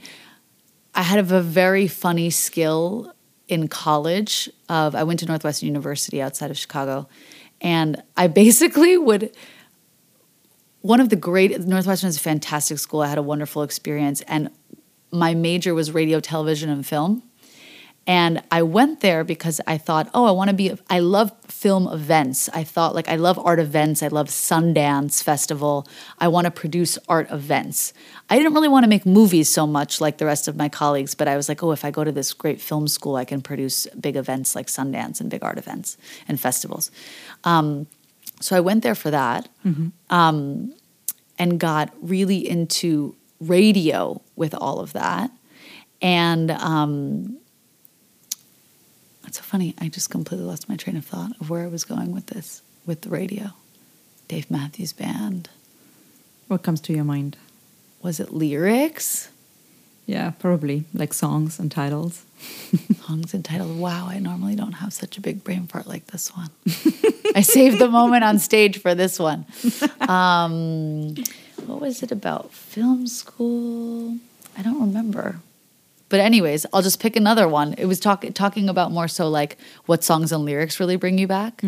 I 0.95 1.01
had 1.01 1.19
a 1.19 1.41
very 1.41 1.89
funny 1.89 2.29
skill 2.29 3.15
in 3.49 3.67
college 3.67 4.51
of 4.69 4.95
I 4.95 5.03
went 5.05 5.21
to 5.21 5.27
Northwestern 5.27 5.67
University 5.67 6.21
outside 6.21 6.51
of 6.51 6.59
Chicago 6.59 7.09
and 7.63 8.03
I 8.19 8.27
basically 8.27 8.99
would 8.99 9.35
one 10.83 11.01
of 11.01 11.09
the 11.09 11.17
great 11.17 11.59
Northwestern 11.61 12.09
is 12.09 12.17
a 12.17 12.21
fantastic 12.21 12.79
school. 12.79 13.01
I 13.01 13.09
had 13.09 13.19
a 13.19 13.23
wonderful 13.23 13.63
experience 13.63 14.21
and 14.23 14.51
my 15.13 15.35
major 15.35 15.75
was 15.75 15.93
radio, 15.93 16.21
television, 16.21 16.71
and 16.71 16.87
film. 16.87 17.23
And 18.07 18.43
I 18.51 18.63
went 18.63 19.01
there 19.01 19.23
because 19.25 19.61
I 19.67 19.77
thought, 19.79 20.11
oh, 20.15 20.25
I 20.25 20.31
want 20.31 20.49
to 20.49 20.57
be, 20.57 20.77
I 20.89 21.01
love 21.01 21.33
film 21.47 21.87
events. 21.87 22.49
I 22.49 22.65
thought, 22.65 22.95
like, 22.95 23.09
I 23.09 23.17
love 23.17 23.39
art 23.39 23.61
events. 23.61 24.03
I 24.03 24.09
love 24.09 24.29
Sundance 24.29 25.23
Festival. 25.23 25.87
I 26.19 26.27
want 26.29 26.47
to 26.47 26.51
produce 26.51 26.99
art 27.09 27.31
events. 27.31 27.93
I 28.29 28.37
didn't 28.37 28.55
really 28.55 28.69
want 28.69 28.85
to 28.85 28.89
make 28.89 29.05
movies 29.05 29.49
so 29.51 29.67
much 29.67 30.01
like 30.01 30.19
the 30.19 30.27
rest 30.27 30.49
of 30.49 30.57
my 30.57 30.69
colleagues, 30.69 31.15
but 31.15 31.29
I 31.29 31.37
was 31.37 31.49
like, 31.49 31.63
oh, 31.63 31.73
if 31.73 31.85
I 31.85 31.91
go 31.91 32.03
to 32.03 32.11
this 32.11 32.33
great 32.33 32.61
film 32.61 32.89
school, 32.89 33.17
I 33.17 33.25
can 33.25 33.43
produce 33.43 33.87
big 33.89 34.17
events 34.17 34.57
like 34.57 34.67
Sundance 34.67 35.21
and 35.21 35.31
big 35.31 35.45
art 35.45 35.59
events 35.59 35.99
and 36.27 36.41
festivals. 36.41 36.91
Um, 37.45 37.87
so 38.41 38.57
I 38.57 38.61
went 38.61 38.83
there 38.83 38.95
for 38.95 39.11
that 39.11 39.49
um, 40.09 40.75
and 41.39 41.61
got 41.61 41.93
really 42.01 42.49
into 42.49 43.15
radio 43.41 44.21
with 44.37 44.55
all 44.55 44.81
of 44.81 44.93
that. 44.93 45.31
And 46.03 46.51
um, 46.51 47.39
it's 49.27 49.39
so 49.39 49.43
funny. 49.43 49.75
I 49.79 49.89
just 49.89 50.11
completely 50.11 50.47
lost 50.47 50.69
my 50.69 50.77
train 50.77 50.97
of 50.97 51.05
thought 51.05 51.33
of 51.41 51.51
where 51.51 51.65
I 51.65 51.69
was 51.69 51.85
going 51.85 52.13
with 52.13 52.27
this, 52.27 52.63
with 52.87 53.03
the 53.03 53.11
radio. 53.11 53.51
Dave 54.29 54.51
Matthews 54.51 54.93
Band. 54.93 55.49
What 56.49 56.63
comes 56.63 56.81
to 56.83 56.93
your 56.93 57.05
mind? 57.05 57.37
Was 58.03 58.21
it 58.21 58.33
lyrics? 58.33 59.29
Yeah, 60.07 60.31
probably 60.31 60.85
like 60.95 61.13
songs 61.13 61.59
and 61.59 61.71
titles. 61.71 62.25
Songs 63.07 63.35
and 63.35 63.45
titles. 63.45 63.77
Wow, 63.77 64.09
I 64.09 64.19
normally 64.19 64.57
don't 64.57 64.73
have 64.73 64.93
such 64.93 65.19
a 65.19 65.21
big 65.21 65.45
brain 65.45 65.67
fart 65.67 65.87
like 65.87 66.07
this 66.07 66.35
one. 66.35 66.51
I 67.35 67.43
saved 67.43 67.79
the 67.79 67.89
moment 67.89 68.25
on 68.25 68.39
stage 68.39 68.81
for 68.81 68.95
this 68.95 69.19
one. 69.19 69.47
Um, 70.09 71.15
what 71.67 71.81
was 71.81 72.03
it 72.03 72.13
about? 72.13 72.53
Film 72.53 73.07
school? 73.07 74.19
I 74.57 74.63
don't 74.63 74.81
remember. 74.81 75.37
But 76.09 76.21
anyways, 76.21 76.67
I'll 76.73 76.83
just 76.83 77.01
pick 77.01 77.15
another 77.15 77.47
one. 77.47 77.75
It 77.79 77.87
was 77.87 78.01
talk, 78.01 78.25
talking 78.35 78.69
about 78.69 78.91
more 78.91 79.07
so 79.09 79.29
like 79.29 79.57
what 79.87 80.03
songs 80.03 80.33
and 80.33 80.45
lyrics 80.45 80.81
really 80.81 80.97
bring 80.97 81.19
you 81.19 81.29
back. 81.29 81.63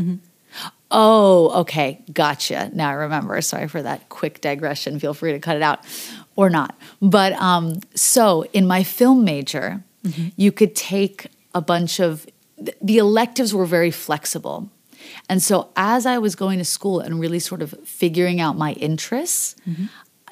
Oh, 0.91 1.61
okay. 1.61 2.03
Gotcha. 2.13 2.71
Now 2.75 2.91
I 2.91 2.93
remember. 2.95 3.41
Sorry 3.41 3.69
for 3.69 3.81
that 3.83 4.09
quick 4.09 4.41
digression. 4.41 4.99
Feel 4.99 5.15
free 5.15 5.33
to 5.33 5.39
cut 5.39 5.57
it 5.57 5.63
out 5.63 5.81
or 6.37 6.51
not. 6.51 6.77
But 7.01 7.33
um, 7.35 7.81
so 7.95 8.45
in 8.53 8.67
my 8.67 8.83
film 8.83 9.25
major, 9.25 9.83
you 10.37 10.51
could 10.53 10.75
take 10.75 11.29
a 11.55 11.61
bunch 11.61 12.01
of 12.01 12.27
th- 12.57 12.77
the 12.83 12.99
electives 12.99 13.55
were 13.55 13.67
very 13.67 13.91
flexible. 13.93 14.69
And 15.29 15.43
so 15.43 15.71
as 15.77 16.07
I 16.07 16.19
was 16.19 16.35
going 16.35 16.59
to 16.59 16.65
school 16.65 17.01
and 17.01 17.21
really 17.21 17.39
sort 17.39 17.63
of 17.63 17.75
figuring 17.85 18.41
out 18.41 18.57
my 18.57 18.73
interests, 18.73 19.57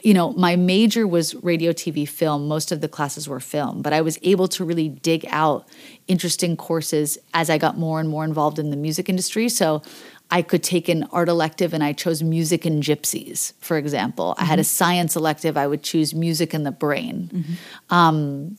you 0.03 0.15
know, 0.15 0.33
my 0.33 0.57
major 0.57 1.07
was 1.07 1.35
radio, 1.37 1.73
TV, 1.73 2.09
film. 2.09 2.49
Most 2.49 2.73
of 2.73 2.81
the 2.81 2.89
classes 2.89 3.29
were 3.29 3.41
film, 3.41 3.83
but 3.83 3.93
I 3.93 4.01
was 4.01 4.19
able 4.23 4.49
to 4.49 4.65
really 4.65 4.89
dig 4.89 5.27
out 5.29 5.69
interesting 6.09 6.57
courses 6.57 7.19
as 7.35 7.51
I 7.51 7.59
got 7.59 7.79
more 7.79 8.01
and 8.01 8.09
more 8.09 8.25
involved 8.25 8.59
in 8.59 8.71
the 8.71 8.77
music 8.77 9.09
industry. 9.09 9.49
So 9.49 9.83
I 10.31 10.43
could 10.43 10.63
take 10.63 10.89
an 10.89 11.05
art 11.13 11.29
elective 11.29 11.75
and 11.75 11.83
I 11.83 11.93
chose 11.93 12.23
music 12.23 12.65
and 12.65 12.83
gypsies, 12.83 13.53
for 13.61 13.77
example. 13.77 14.35
Mm-hmm. 14.35 14.45
I 14.45 14.47
had 14.47 14.59
a 14.59 14.65
science 14.65 15.17
elective, 15.17 15.57
I 15.57 15.67
would 15.67 15.83
choose 15.83 16.15
music 16.15 16.55
and 16.55 16.65
the 16.65 16.71
brain. 16.71 17.31
Mm-hmm. 17.33 17.95
Um, 17.95 18.59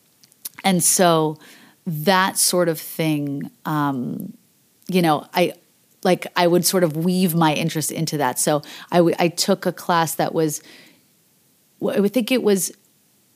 and 0.64 0.84
so 0.84 1.38
that 1.88 2.38
sort 2.38 2.70
of 2.70 2.80
thing, 2.80 3.50
um, 3.66 4.34
you 4.88 5.02
know, 5.02 5.28
I 5.34 5.54
like 6.04 6.28
I 6.36 6.48
would 6.48 6.66
sort 6.66 6.84
of 6.84 6.98
weave 6.98 7.36
my 7.36 7.54
interest 7.54 7.92
into 7.92 8.18
that. 8.18 8.40
So 8.40 8.62
I, 8.92 8.98
w- 8.98 9.16
I 9.20 9.28
took 9.28 9.66
a 9.66 9.72
class 9.72 10.16
that 10.16 10.34
was 10.34 10.62
I 11.82 12.00
would 12.00 12.14
think 12.14 12.32
it 12.32 12.44
was 12.44 12.72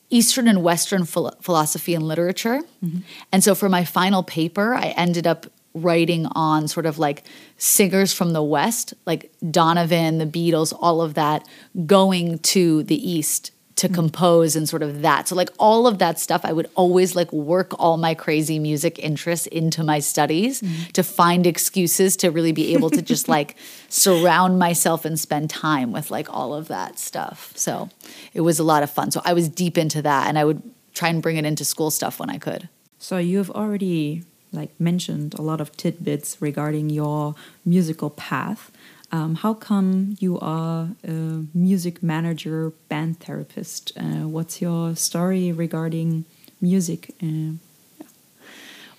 Eastern 0.10 0.48
and 0.48 0.64
Western 0.64 1.06
philo- 1.06 1.36
philosophy 1.42 1.96
and 1.96 2.08
literature. 2.08 2.62
Mm-hmm. 2.84 3.00
And 3.32 3.44
so 3.44 3.56
for 3.56 3.70
my 3.70 3.84
final 3.86 4.24
paper, 4.24 4.76
I 4.76 4.94
ended 4.98 5.26
up 5.26 5.48
writing 5.74 6.26
on 6.28 6.68
sort 6.68 6.86
of 6.86 6.98
like 6.98 7.26
singers 7.58 8.14
from 8.14 8.34
the 8.34 8.44
West, 8.44 8.94
like 9.06 9.32
Donovan, 9.52 10.20
the 10.20 10.26
Beatles, 10.26 10.74
all 10.80 11.02
of 11.02 11.16
that, 11.16 11.48
going 11.86 12.40
to 12.40 12.84
the 12.84 13.10
East 13.10 13.52
to 13.76 13.88
mm-hmm. 13.88 13.96
compose 13.96 14.56
and 14.56 14.68
sort 14.68 14.84
of 14.84 15.02
that. 15.02 15.28
So 15.28 15.36
like 15.36 15.50
all 15.60 15.88
of 15.88 15.98
that 16.00 16.20
stuff, 16.20 16.42
I 16.44 16.54
would 16.54 16.70
always 16.76 17.16
like 17.16 17.32
work 17.34 17.74
all 17.80 17.98
my 17.98 18.14
crazy 18.14 18.58
music 18.60 19.00
interests 19.00 19.48
into 19.48 19.84
my 19.84 20.00
studies 20.00 20.62
mm-hmm. 20.62 20.92
to 20.92 21.04
find 21.04 21.46
excuses 21.46 22.16
to 22.18 22.32
really 22.32 22.52
be 22.52 22.74
able 22.74 22.90
to 22.90 23.02
just 23.02 23.28
like 23.28 23.56
surround 23.90 24.60
myself 24.60 25.06
and 25.06 25.20
spend 25.20 25.50
time 25.50 25.92
with 25.92 26.10
like 26.10 26.32
all 26.34 26.54
of 26.54 26.68
that 26.70 27.00
stuff. 27.00 27.52
So 27.56 27.90
it 28.34 28.42
was 28.42 28.60
a 28.60 28.64
lot 28.64 28.84
of 28.84 28.90
fun. 28.90 29.12
So 29.12 29.22
I 29.26 29.34
was 29.34 29.50
deep 29.50 29.78
into 29.78 30.02
that 30.04 30.28
and 30.28 30.40
I 30.40 30.46
would 30.46 30.62
try 30.94 31.10
and 31.10 31.22
bring 31.22 31.38
it 31.38 31.46
into 31.46 31.66
school 31.66 31.92
stuff 31.92 32.20
when 32.20 32.30
I 32.30 32.38
could. 32.38 32.70
So 32.98 33.18
you've 33.18 33.52
already 33.52 34.24
like 34.52 34.72
mentioned 34.80 35.34
a 35.34 35.42
lot 35.42 35.60
of 35.60 35.76
tidbits 35.76 36.38
regarding 36.40 36.90
your 36.90 37.36
musical 37.66 38.10
path. 38.10 38.72
Um, 39.16 39.36
how 39.36 39.54
come 39.54 40.18
you 40.20 40.38
are 40.42 40.90
a 41.08 41.46
music 41.54 42.04
manager, 42.04 42.74
band 42.90 43.22
therapist? 43.22 43.94
Uh, 43.96 44.28
what's 44.28 44.62
your 44.62 44.94
story 44.98 45.54
regarding 45.54 46.26
music? 46.60 47.16
Uh, 47.24 47.56
yeah. 47.98 48.08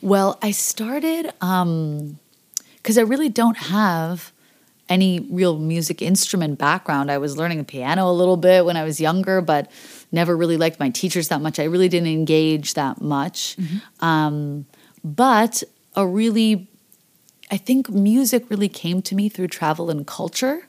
Well, 0.00 0.38
I 0.40 0.52
started 0.52 1.26
because 1.26 1.42
um, 1.42 2.18
I 2.98 3.02
really 3.02 3.28
don't 3.28 3.58
have 3.58 4.32
any 4.88 5.20
real 5.20 5.58
music 5.58 6.00
instrument 6.00 6.58
background. 6.58 7.10
I 7.10 7.18
was 7.18 7.36
learning 7.36 7.58
the 7.58 7.64
piano 7.64 8.10
a 8.10 8.16
little 8.20 8.38
bit 8.38 8.64
when 8.64 8.78
I 8.78 8.84
was 8.84 8.98
younger, 8.98 9.42
but 9.42 9.70
never 10.12 10.34
really 10.34 10.56
liked 10.56 10.80
my 10.80 10.88
teachers 10.88 11.28
that 11.28 11.42
much. 11.42 11.58
I 11.58 11.64
really 11.64 11.90
didn't 11.90 12.08
engage 12.08 12.72
that 12.72 13.02
much. 13.02 13.56
Mm 13.58 13.66
-hmm. 13.66 14.06
um, 14.08 14.64
but 15.04 15.62
a 15.94 16.06
really 16.06 16.68
I 17.50 17.56
think 17.56 17.90
music 17.90 18.50
really 18.50 18.68
came 18.68 19.02
to 19.02 19.14
me 19.14 19.28
through 19.28 19.48
travel 19.48 19.90
and 19.90 20.06
culture 20.06 20.66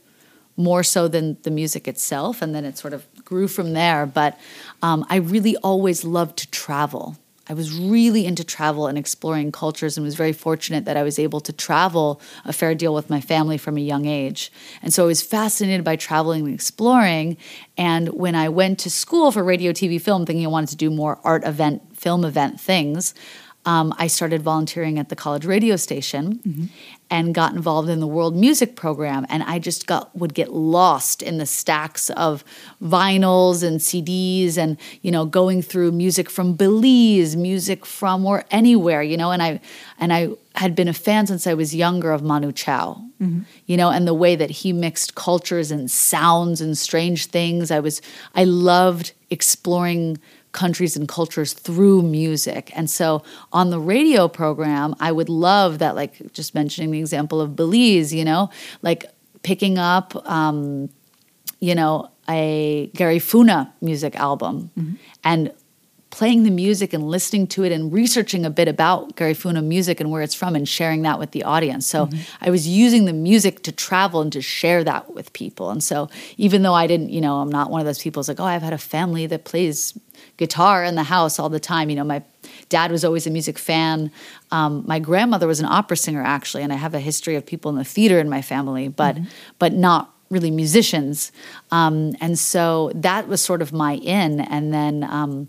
more 0.57 0.83
so 0.83 1.07
than 1.07 1.37
the 1.43 1.51
music 1.51 1.87
itself. 1.87 2.41
And 2.41 2.53
then 2.53 2.65
it 2.65 2.77
sort 2.77 2.93
of 2.93 3.05
grew 3.23 3.47
from 3.47 3.73
there. 3.73 4.05
But 4.05 4.39
um, 4.81 5.05
I 5.09 5.17
really 5.17 5.55
always 5.57 6.03
loved 6.03 6.37
to 6.39 6.51
travel. 6.51 7.15
I 7.49 7.53
was 7.53 7.77
really 7.79 8.25
into 8.25 8.43
travel 8.43 8.87
and 8.87 8.97
exploring 8.97 9.53
cultures 9.53 9.95
and 9.95 10.03
was 10.03 10.15
very 10.15 10.33
fortunate 10.33 10.83
that 10.85 10.97
I 10.97 11.03
was 11.03 11.17
able 11.17 11.39
to 11.41 11.53
travel 11.53 12.19
a 12.43 12.51
fair 12.51 12.75
deal 12.75 12.93
with 12.93 13.09
my 13.09 13.21
family 13.21 13.57
from 13.57 13.77
a 13.77 13.81
young 13.81 14.05
age. 14.05 14.51
And 14.81 14.93
so 14.93 15.03
I 15.03 15.07
was 15.07 15.21
fascinated 15.21 15.85
by 15.85 15.95
traveling 15.95 16.45
and 16.45 16.53
exploring. 16.53 17.37
And 17.77 18.09
when 18.09 18.35
I 18.35 18.49
went 18.49 18.79
to 18.79 18.89
school 18.89 19.31
for 19.31 19.43
radio, 19.43 19.71
TV, 19.71 20.01
film, 20.01 20.25
thinking 20.25 20.45
I 20.45 20.49
wanted 20.49 20.69
to 20.69 20.75
do 20.75 20.89
more 20.89 21.19
art 21.23 21.45
event, 21.45 21.95
film 21.97 22.25
event 22.25 22.59
things, 22.59 23.13
um, 23.67 23.93
I 23.97 24.07
started 24.07 24.41
volunteering 24.41 24.97
at 24.97 25.09
the 25.09 25.15
college 25.15 25.43
radio 25.43 25.75
station 25.75 26.37
mm-hmm. 26.37 26.65
and 27.11 27.35
got 27.35 27.53
involved 27.53 27.89
in 27.89 27.99
the 27.99 28.07
world 28.07 28.33
music 28.33 28.77
program. 28.77 29.25
And 29.27 29.43
I 29.43 29.59
just 29.59 29.87
got 29.87 30.15
would 30.15 30.33
get 30.33 30.53
lost 30.53 31.21
in 31.21 31.37
the 31.37 31.45
stacks 31.45 32.09
of 32.11 32.45
vinyls 32.81 33.63
and 33.67 33.81
CDs, 33.81 34.57
and 34.57 34.77
you 35.01 35.11
know, 35.11 35.25
going 35.25 35.61
through 35.61 35.91
music 35.91 36.29
from 36.29 36.53
Belize, 36.53 37.35
music 37.35 37.85
from 37.85 38.25
or 38.25 38.45
anywhere, 38.51 39.03
you 39.03 39.17
know. 39.17 39.31
And 39.31 39.43
I 39.43 39.59
and 39.99 40.13
I 40.13 40.29
had 40.55 40.73
been 40.73 40.87
a 40.87 40.93
fan 40.93 41.27
since 41.27 41.45
I 41.45 41.53
was 41.53 41.75
younger 41.75 42.13
of 42.13 42.23
Manu 42.23 42.53
Chao, 42.53 43.03
mm-hmm. 43.21 43.41
you 43.65 43.75
know, 43.75 43.89
and 43.89 44.07
the 44.07 44.13
way 44.13 44.37
that 44.37 44.49
he 44.49 44.71
mixed 44.71 45.15
cultures 45.15 45.71
and 45.71 45.91
sounds 45.91 46.61
and 46.61 46.77
strange 46.77 47.25
things. 47.25 47.69
I 47.69 47.81
was 47.81 48.01
I 48.33 48.45
loved 48.45 49.11
exploring 49.29 50.19
countries 50.57 50.97
and 50.97 51.07
cultures 51.07 51.53
through 51.53 52.01
music. 52.01 52.71
And 52.75 52.89
so 52.89 53.23
on 53.53 53.69
the 53.69 53.79
radio 53.79 54.27
program, 54.27 54.95
I 54.99 55.11
would 55.11 55.29
love 55.29 55.77
that, 55.77 55.93
like 55.95 56.33
just 56.33 56.55
mentioning 56.55 56.89
the 56.89 56.99
example 56.99 57.39
of 57.39 57.55
Belize, 57.55 58.11
you 58.11 58.25
know, 58.25 58.49
like 58.81 59.05
picking 59.43 59.77
up, 59.77 60.15
um, 60.27 60.89
you 61.59 61.75
know, 61.75 62.09
a 62.27 62.89
Garifuna 62.95 63.71
music 63.81 64.15
album 64.15 64.71
mm-hmm. 64.75 64.95
and 65.23 65.53
playing 66.09 66.41
the 66.41 66.49
music 66.49 66.93
and 66.93 67.03
listening 67.07 67.45
to 67.45 67.63
it 67.63 67.71
and 67.71 67.93
researching 67.93 68.43
a 68.43 68.49
bit 68.49 68.67
about 68.67 69.15
Garifuna 69.15 69.63
music 69.63 69.99
and 69.99 70.09
where 70.09 70.23
it's 70.23 70.33
from 70.33 70.55
and 70.55 70.67
sharing 70.67 71.03
that 71.03 71.19
with 71.19 71.31
the 71.31 71.43
audience. 71.43 71.85
So 71.85 72.07
mm-hmm. 72.07 72.19
I 72.41 72.49
was 72.49 72.67
using 72.67 73.05
the 73.05 73.13
music 73.13 73.61
to 73.63 73.71
travel 73.71 74.21
and 74.21 74.33
to 74.33 74.41
share 74.41 74.83
that 74.83 75.13
with 75.13 75.31
people. 75.33 75.69
And 75.69 75.83
so 75.83 76.09
even 76.37 76.63
though 76.63 76.73
I 76.73 76.87
didn't, 76.87 77.09
you 77.11 77.21
know, 77.21 77.35
I'm 77.35 77.49
not 77.49 77.69
one 77.69 77.81
of 77.81 77.85
those 77.85 78.01
people 78.01 78.21
who's 78.21 78.29
like, 78.29 78.39
oh, 78.39 78.45
I've 78.45 78.63
had 78.63 78.73
a 78.73 78.79
family 78.79 79.27
that 79.27 79.43
plays 79.43 79.93
guitar 80.37 80.83
in 80.83 80.95
the 80.95 81.03
house 81.03 81.39
all 81.39 81.49
the 81.49 81.59
time. 81.59 81.89
You 81.89 81.95
know, 81.95 82.03
my 82.03 82.23
dad 82.69 82.91
was 82.91 83.03
always 83.03 83.27
a 83.27 83.29
music 83.29 83.57
fan. 83.57 84.11
Um, 84.51 84.83
my 84.87 84.99
grandmother 84.99 85.47
was 85.47 85.59
an 85.59 85.65
opera 85.65 85.97
singer, 85.97 86.23
actually, 86.23 86.63
and 86.63 86.73
I 86.73 86.75
have 86.75 86.93
a 86.93 86.99
history 86.99 87.35
of 87.35 87.45
people 87.45 87.69
in 87.69 87.77
the 87.77 87.83
theater 87.83 88.19
in 88.19 88.29
my 88.29 88.41
family, 88.41 88.87
but 88.87 89.15
mm-hmm. 89.15 89.25
but 89.59 89.73
not 89.73 90.13
really 90.29 90.51
musicians. 90.51 91.31
Um, 91.71 92.15
and 92.19 92.37
so 92.37 92.91
that 92.95 93.27
was 93.27 93.41
sort 93.41 93.61
of 93.61 93.71
my 93.71 93.95
in. 93.95 94.41
And 94.41 94.73
then 94.73 95.03
um, 95.03 95.47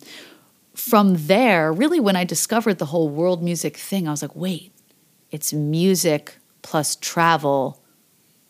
from 0.74 1.26
there, 1.26 1.72
really, 1.72 2.00
when 2.00 2.16
I 2.16 2.24
discovered 2.24 2.78
the 2.78 2.86
whole 2.86 3.08
world 3.08 3.42
music 3.42 3.76
thing, 3.76 4.06
I 4.06 4.10
was 4.10 4.22
like, 4.22 4.36
wait, 4.36 4.72
it's 5.30 5.52
music 5.52 6.36
plus 6.62 6.96
travel. 6.96 7.82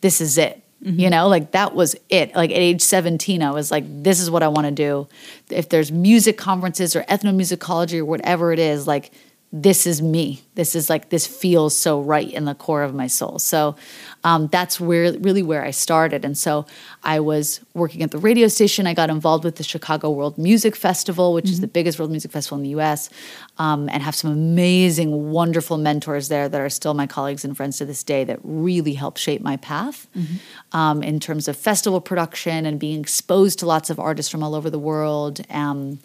This 0.01 0.21
is 0.21 0.37
it. 0.37 0.63
Mm-hmm. 0.83 0.99
You 0.99 1.09
know, 1.09 1.27
like 1.27 1.51
that 1.51 1.75
was 1.75 1.95
it. 2.09 2.33
Like 2.35 2.51
at 2.51 2.57
age 2.57 2.81
17, 2.81 3.43
I 3.43 3.51
was 3.51 3.69
like, 3.71 3.83
this 3.87 4.19
is 4.19 4.31
what 4.31 4.43
I 4.43 4.47
want 4.47 4.65
to 4.65 4.71
do. 4.71 5.07
If 5.49 5.69
there's 5.69 5.91
music 5.91 6.37
conferences 6.37 6.95
or 6.95 7.03
ethnomusicology 7.03 7.99
or 7.99 8.05
whatever 8.05 8.53
it 8.53 8.59
is, 8.59 8.87
like 8.87 9.11
this 9.51 9.87
is 9.87 10.01
me. 10.01 10.41
This 10.55 10.75
is 10.75 10.89
like, 10.89 11.09
this 11.09 11.25
feels 11.25 11.75
so 11.75 11.99
right 12.01 12.31
in 12.31 12.45
the 12.45 12.55
core 12.55 12.83
of 12.83 12.93
my 12.93 13.07
soul. 13.07 13.39
So 13.39 13.75
um, 14.23 14.47
that's 14.47 14.79
where 14.79 15.13
really 15.13 15.43
where 15.43 15.63
I 15.63 15.71
started. 15.71 16.25
And 16.25 16.37
so 16.37 16.65
I 17.03 17.19
was 17.19 17.61
working 17.73 18.03
at 18.03 18.11
the 18.11 18.17
radio 18.17 18.47
station. 18.47 18.85
I 18.85 18.93
got 18.93 19.09
involved 19.09 19.45
with 19.45 19.55
the 19.55 19.63
Chicago 19.63 20.09
World 20.09 20.37
Music 20.37 20.75
Festival, 20.75 21.33
which 21.33 21.45
mm-hmm. 21.45 21.53
is 21.53 21.61
the 21.61 21.67
biggest 21.67 21.99
world 21.99 22.11
music 22.11 22.31
festival 22.31 22.57
in 22.57 22.63
the 22.63 22.81
US, 22.81 23.09
um, 23.57 23.87
and 23.89 24.03
have 24.03 24.15
some 24.15 24.31
amazing, 24.31 25.31
wonderful 25.31 25.77
mentors 25.77 26.27
there 26.27 26.49
that 26.49 26.59
are 26.59 26.69
still 26.69 26.93
my 26.93 27.07
colleagues 27.07 27.45
and 27.45 27.55
friends 27.55 27.77
to 27.77 27.85
this 27.85 28.03
day 28.03 28.23
that 28.25 28.39
really 28.43 28.93
helped 28.93 29.19
shape 29.19 29.41
my 29.41 29.55
path 29.57 30.07
mm-hmm. 30.15 30.77
um, 30.77 31.01
in 31.01 31.19
terms 31.19 31.47
of 31.47 31.55
festival 31.55 32.01
production 32.01 32.65
and 32.65 32.79
being 32.79 32.99
exposed 32.99 33.59
to 33.59 33.65
lots 33.65 33.89
of 33.89 33.99
artists 33.99 34.29
from 34.29 34.43
all 34.43 34.53
over 34.53 34.69
the 34.69 34.79
world. 34.79 35.39
Um, 35.49 35.99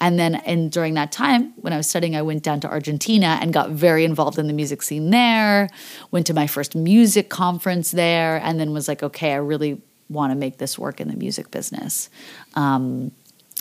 and 0.00 0.18
then 0.18 0.36
and 0.36 0.72
during 0.72 0.94
that 0.94 1.12
time, 1.12 1.52
when 1.56 1.72
I 1.72 1.76
was 1.76 1.86
studying, 1.86 2.16
I 2.16 2.22
went 2.22 2.42
down 2.42 2.60
to 2.60 2.68
Argentina 2.68 3.38
and 3.42 3.52
got 3.52 3.70
very 3.70 4.04
involved 4.04 4.38
in 4.38 4.46
the 4.46 4.52
music 4.52 4.82
scene 4.82 5.10
there, 5.10 5.68
went 6.10 6.26
to 6.28 6.34
my 6.34 6.46
first 6.46 6.74
music 6.74 7.28
conference 7.28 7.57
there, 7.90 8.40
and 8.42 8.58
then 8.58 8.72
was 8.72 8.88
like, 8.88 9.02
okay, 9.02 9.32
I 9.32 9.36
really 9.36 9.80
want 10.08 10.32
to 10.32 10.36
make 10.36 10.58
this 10.58 10.78
work 10.78 11.00
in 11.00 11.08
the 11.08 11.16
music 11.16 11.50
business. 11.50 12.08
Um, 12.54 13.12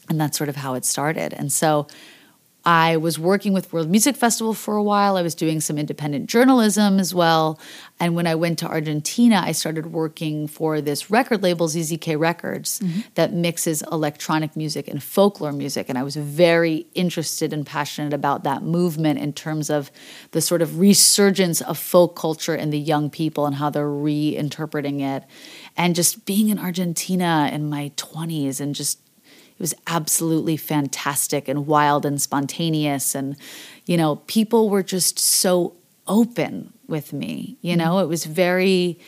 and 0.10 0.20
that's 0.20 0.38
sort 0.38 0.50
of 0.50 0.56
how 0.56 0.76
it 0.76 0.86
started. 0.86 1.34
And 1.34 1.52
so 1.52 1.88
I 2.68 2.98
was 2.98 3.18
working 3.18 3.54
with 3.54 3.72
World 3.72 3.90
Music 3.90 4.18
Festival 4.18 4.54
for 4.54 4.76
a 4.76 4.84
while. 4.84 5.16
I 5.16 5.22
was 5.22 5.34
doing 5.36 5.62
some 5.62 5.78
independent 5.78 6.30
journalism 6.30 7.00
as 7.00 7.14
well. 7.14 7.62
And 7.98 8.14
when 8.14 8.28
I 8.28 8.36
went 8.36 8.60
to 8.60 8.68
Argentina, 8.68 9.42
I 9.42 9.54
started 9.54 9.94
working 9.94 10.50
for 10.50 10.82
this 10.82 11.10
record 11.10 11.44
label, 11.44 11.70
ZZK 11.70 12.20
Records, 12.20 12.82
mm-hmm. 12.82 13.00
that 13.16 13.32
mixes 13.32 13.84
electronic 13.84 14.58
music 14.58 14.90
and 14.90 15.02
folklore 15.02 15.54
music. 15.54 15.88
And 15.88 15.98
I 15.98 16.04
was 16.04 16.18
very 16.18 16.88
interested 16.94 17.54
and 17.54 17.65
passionate 17.65 18.12
about 18.12 18.44
that 18.44 18.63
movement 18.63 19.20
in 19.20 19.32
terms 19.32 19.70
of 19.70 19.90
the 20.32 20.42
sort 20.42 20.62
of 20.62 20.78
resurgence 20.78 21.62
of 21.62 21.78
folk 21.78 22.18
culture 22.18 22.54
in 22.54 22.72
the 22.72 22.80
young 22.80 23.10
people 23.10 23.46
and 23.46 23.56
how 23.56 23.70
they're 23.70 23.88
reinterpreting 23.88 25.00
it. 25.00 25.24
And 25.78 25.96
just 25.96 26.26
being 26.26 26.50
in 26.50 26.60
Argentina 26.60 27.50
in 27.50 27.70
my 27.70 27.94
20s 27.96 28.60
and 28.60 28.76
just 28.76 29.00
it 29.58 29.60
was 29.60 29.74
absolutely 29.88 30.58
fantastic 30.58 31.48
and 31.48 31.68
wild 31.68 32.06
and 32.06 32.22
spontaneous 32.22 33.16
and 33.16 33.36
you 33.86 33.98
know 33.98 34.18
people 34.28 34.70
were 34.70 34.84
just 34.84 35.20
so 35.20 35.76
open 36.08 36.74
with 36.88 37.12
me 37.12 37.58
you 37.62 37.76
know 37.76 37.96
mm-hmm. 37.96 38.06
it 38.06 38.08
was 38.08 38.26
very 38.26 39.00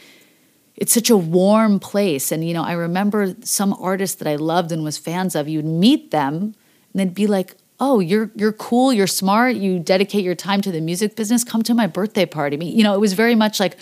it's 0.80 0.94
such 0.94 1.10
a 1.10 1.18
warm 1.18 1.78
place. 1.78 2.32
And, 2.32 2.48
you 2.48 2.54
know, 2.54 2.64
I 2.64 2.72
remember 2.72 3.36
some 3.44 3.74
artists 3.74 4.16
that 4.16 4.30
I 4.30 4.38
loved 4.38 4.72
and 4.72 4.82
was 4.82 4.98
fans 4.98 5.36
of, 5.36 5.50
you'd 5.50 5.66
meet 5.66 6.12
them 6.12 6.56
and 6.94 6.96
they'd 6.96 7.14
be 7.14 7.28
like, 7.28 7.56
oh, 7.82 8.00
you're, 8.00 8.32
you're 8.36 8.54
cool, 8.54 8.94
you're 8.94 9.06
smart, 9.06 9.58
you 9.58 9.80
dedicate 9.80 10.24
your 10.24 10.36
time 10.36 10.62
to 10.62 10.72
the 10.72 10.80
music 10.80 11.18
business, 11.18 11.44
come 11.44 11.64
to 11.64 11.74
my 11.74 11.86
birthday 11.86 12.26
party. 12.26 12.56
I 12.56 12.60
mean, 12.60 12.78
you 12.78 12.84
know, 12.84 12.94
it 12.94 13.00
was 13.00 13.12
very 13.12 13.36
much 13.36 13.60
like 13.60 13.76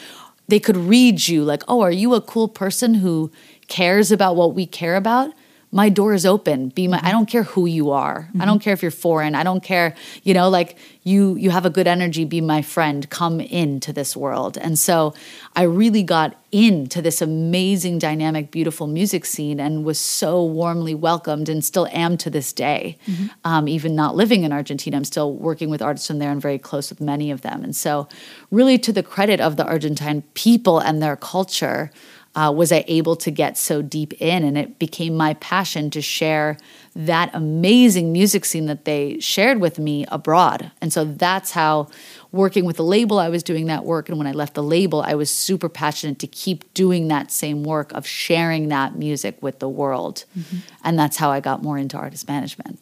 they 0.47 0.59
could 0.59 0.76
read 0.76 1.28
you 1.28 1.43
like, 1.43 1.61
oh, 1.68 1.82
are 1.82 1.91
you 1.91 2.15
a 2.15 2.22
cool 2.22 2.47
person 2.47 2.95
who 2.95 3.32
cares 3.68 4.11
about 4.11 4.36
what 4.36 4.55
we 4.55 4.65
care 4.65 4.95
about? 4.95 5.32
My 5.72 5.89
door 5.89 6.13
is 6.13 6.26
open. 6.26 6.70
Be 6.70 6.88
my 6.88 6.99
i 7.03 7.11
don't 7.11 7.28
care 7.28 7.43
who 7.43 7.65
you 7.65 7.91
are. 7.91 8.22
Mm-hmm. 8.30 8.41
i 8.41 8.45
don't 8.45 8.59
care 8.59 8.74
if 8.74 8.82
you're 8.82 8.91
foreign. 8.91 9.36
I 9.36 9.43
don't 9.43 9.63
care 9.63 9.95
you 10.24 10.34
know 10.34 10.49
like 10.49 10.78
you 11.03 11.36
you 11.36 11.49
have 11.51 11.65
a 11.65 11.70
good 11.70 11.88
energy 11.88 12.26
be 12.26 12.41
my 12.41 12.61
friend. 12.61 13.09
Come 13.09 13.39
into 13.39 13.91
this 13.93 14.15
world. 14.15 14.57
And 14.57 14.80
so 14.80 15.13
i 15.55 15.63
really 15.63 16.03
got 16.03 16.36
into 16.51 17.01
this 17.01 17.22
amazing 17.22 17.99
dynamic 17.99 18.51
beautiful 18.51 18.88
music 18.88 19.26
scene 19.26 19.59
and 19.59 19.84
was 19.84 19.99
so 19.99 20.43
warmly 20.43 20.95
welcomed 20.95 21.49
and 21.49 21.63
still 21.63 21.88
am 21.88 22.18
to 22.18 22.30
this 22.30 22.53
day. 22.53 22.97
Mm-hmm. 23.07 23.28
um, 23.43 23.68
even 23.68 23.95
not 23.95 24.15
living 24.15 24.43
in 24.43 24.51
argentina 24.51 24.95
i'm 24.95 25.03
still 25.03 25.34
working 25.34 25.70
with 25.70 25.82
artists 25.82 26.07
from 26.07 26.20
there 26.20 26.32
and 26.32 26.41
very 26.41 26.57
close 26.57 26.89
with 26.89 27.01
many 27.01 27.32
of 27.32 27.41
them. 27.41 27.63
And 27.63 27.76
so 27.76 28.07
really 28.51 28.78
to 28.80 28.93
the 28.93 29.03
credit 29.03 29.39
of 29.41 29.55
the 29.57 29.65
argentine 29.65 30.24
people 30.34 30.80
and 30.80 31.01
their 31.01 31.15
culture 31.15 31.91
uh, 32.38 32.51
was 32.51 32.71
I 32.71 32.85
able 32.88 33.15
to 33.15 33.31
get 33.31 33.57
so 33.57 33.81
deep 33.81 34.13
in. 34.21 34.43
And 34.43 34.55
it 34.59 34.77
became 34.77 35.17
my 35.17 35.33
passion 35.35 35.89
to 35.89 36.01
share 36.03 36.55
that 36.95 37.31
amazing 37.33 38.13
music 38.13 38.45
scene 38.45 38.67
that 38.67 38.85
they 38.85 39.19
shared 39.19 39.59
with 39.59 39.79
me 39.79 40.05
abroad. 40.09 40.71
And 40.79 40.93
so 40.93 41.03
that's 41.03 41.51
how 41.51 41.89
working 42.31 42.63
with 42.63 42.77
the 42.77 42.83
label, 42.83 43.17
I 43.17 43.29
was 43.29 43.41
doing 43.41 43.65
that 43.65 43.85
work. 43.85 44.07
And 44.07 44.19
when 44.19 44.27
I 44.27 44.33
left 44.33 44.53
the 44.53 44.61
label, 44.61 45.01
I 45.01 45.15
was 45.15 45.31
super 45.31 45.67
passionate 45.67 46.19
to 46.19 46.27
keep 46.27 46.71
doing 46.75 47.07
that 47.07 47.31
same 47.31 47.63
work 47.63 47.91
of 47.93 48.05
sharing 48.05 48.67
that 48.67 48.95
music 48.95 49.41
with 49.41 49.57
the 49.57 49.69
world. 49.69 50.25
Mm-hmm. 50.38 50.57
And 50.83 50.99
that's 50.99 51.17
how 51.17 51.31
I 51.31 51.39
got 51.39 51.63
more 51.63 51.79
into 51.79 51.97
artist 51.97 52.27
management. 52.27 52.79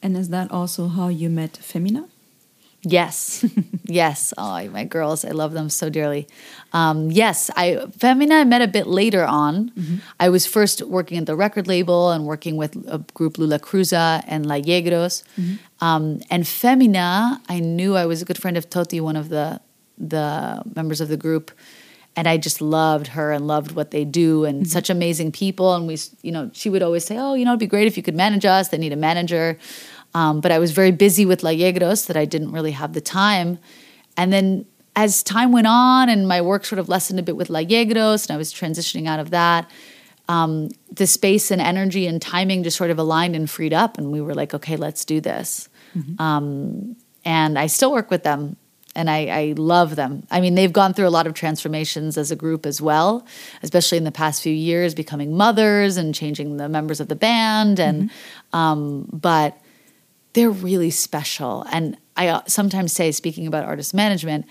And 0.00 0.16
is 0.16 0.30
that 0.30 0.50
also 0.50 0.88
how 0.88 1.08
you 1.08 1.28
met 1.28 1.58
Femina? 1.58 2.08
Yes, 2.86 3.44
yes. 3.84 4.34
Oh, 4.36 4.68
my 4.68 4.84
girls, 4.84 5.24
I 5.24 5.30
love 5.30 5.52
them 5.52 5.70
so 5.70 5.88
dearly. 5.88 6.28
Um, 6.72 7.10
yes, 7.10 7.50
I 7.56 7.86
Femina 7.98 8.36
I 8.36 8.44
met 8.44 8.60
a 8.60 8.68
bit 8.68 8.86
later 8.86 9.24
on. 9.24 9.70
Mm-hmm. 9.70 9.96
I 10.20 10.28
was 10.28 10.44
first 10.44 10.82
working 10.82 11.16
at 11.16 11.24
the 11.24 11.34
record 11.34 11.66
label 11.66 12.10
and 12.10 12.26
working 12.26 12.56
with 12.56 12.76
a 12.86 12.98
group 13.14 13.34
Lulacruza 13.34 14.22
and 14.26 14.44
La 14.44 14.56
Yegros. 14.56 15.24
Mm-hmm. 15.40 15.54
Um, 15.84 16.20
and 16.30 16.46
Femina, 16.46 17.40
I 17.48 17.60
knew 17.60 17.96
I 17.96 18.04
was 18.04 18.20
a 18.20 18.24
good 18.24 18.40
friend 18.40 18.56
of 18.56 18.68
Toti, 18.68 19.00
one 19.00 19.16
of 19.16 19.30
the 19.30 19.60
the 19.96 20.62
members 20.74 21.00
of 21.00 21.08
the 21.08 21.16
group, 21.16 21.52
and 22.16 22.28
I 22.28 22.36
just 22.36 22.60
loved 22.60 23.08
her 23.08 23.32
and 23.32 23.46
loved 23.46 23.72
what 23.72 23.92
they 23.92 24.04
do 24.04 24.44
and 24.44 24.62
mm-hmm. 24.62 24.68
such 24.68 24.90
amazing 24.90 25.32
people. 25.32 25.74
And 25.74 25.86
we, 25.86 25.96
you 26.22 26.32
know, 26.32 26.50
she 26.52 26.68
would 26.68 26.82
always 26.82 27.04
say, 27.04 27.16
"Oh, 27.16 27.32
you 27.32 27.46
know, 27.46 27.52
it'd 27.52 27.60
be 27.60 27.66
great 27.66 27.86
if 27.86 27.96
you 27.96 28.02
could 28.02 28.16
manage 28.16 28.44
us. 28.44 28.68
They 28.68 28.78
need 28.78 28.92
a 28.92 28.96
manager." 28.96 29.58
Um, 30.14 30.40
but 30.40 30.52
I 30.52 30.58
was 30.58 30.70
very 30.70 30.92
busy 30.92 31.26
with 31.26 31.42
La 31.42 31.50
Yegros 31.50 32.06
that 32.06 32.16
I 32.16 32.24
didn't 32.24 32.52
really 32.52 32.70
have 32.70 32.92
the 32.92 33.00
time. 33.00 33.58
And 34.16 34.32
then 34.32 34.66
as 34.96 35.22
time 35.22 35.50
went 35.50 35.66
on 35.66 36.08
and 36.08 36.28
my 36.28 36.40
work 36.40 36.64
sort 36.64 36.78
of 36.78 36.88
lessened 36.88 37.18
a 37.18 37.22
bit 37.22 37.36
with 37.36 37.50
La 37.50 37.60
Yegros 37.60 38.28
and 38.28 38.34
I 38.34 38.36
was 38.36 38.52
transitioning 38.52 39.08
out 39.08 39.18
of 39.18 39.30
that, 39.30 39.68
um, 40.28 40.70
the 40.90 41.06
space 41.06 41.50
and 41.50 41.60
energy 41.60 42.06
and 42.06 42.22
timing 42.22 42.62
just 42.62 42.76
sort 42.76 42.90
of 42.90 42.98
aligned 42.98 43.34
and 43.34 43.50
freed 43.50 43.74
up. 43.74 43.98
And 43.98 44.12
we 44.12 44.20
were 44.20 44.34
like, 44.34 44.54
okay, 44.54 44.76
let's 44.76 45.04
do 45.04 45.20
this. 45.20 45.68
Mm-hmm. 45.96 46.22
Um, 46.22 46.96
and 47.24 47.58
I 47.58 47.66
still 47.66 47.92
work 47.92 48.10
with 48.10 48.22
them 48.22 48.56
and 48.96 49.10
I, 49.10 49.26
I, 49.26 49.54
love 49.56 49.96
them. 49.96 50.24
I 50.30 50.40
mean, 50.40 50.54
they've 50.54 50.72
gone 50.72 50.94
through 50.94 51.08
a 51.08 51.10
lot 51.10 51.26
of 51.26 51.34
transformations 51.34 52.16
as 52.16 52.30
a 52.30 52.36
group 52.36 52.64
as 52.64 52.80
well, 52.80 53.26
especially 53.62 53.98
in 53.98 54.04
the 54.04 54.12
past 54.12 54.42
few 54.42 54.52
years, 54.52 54.94
becoming 54.94 55.36
mothers 55.36 55.96
and 55.96 56.14
changing 56.14 56.58
the 56.58 56.68
members 56.68 57.00
of 57.00 57.08
the 57.08 57.16
band. 57.16 57.80
And 57.80 58.04
mm-hmm. 58.04 58.56
um, 58.56 59.08
but 59.12 59.58
they're 60.34 60.50
really 60.50 60.90
special. 60.90 61.64
And 61.72 61.96
I 62.16 62.28
uh, 62.28 62.42
sometimes 62.46 62.92
say, 62.92 63.10
speaking 63.12 63.46
about 63.46 63.64
artist 63.64 63.94
management, 63.94 64.46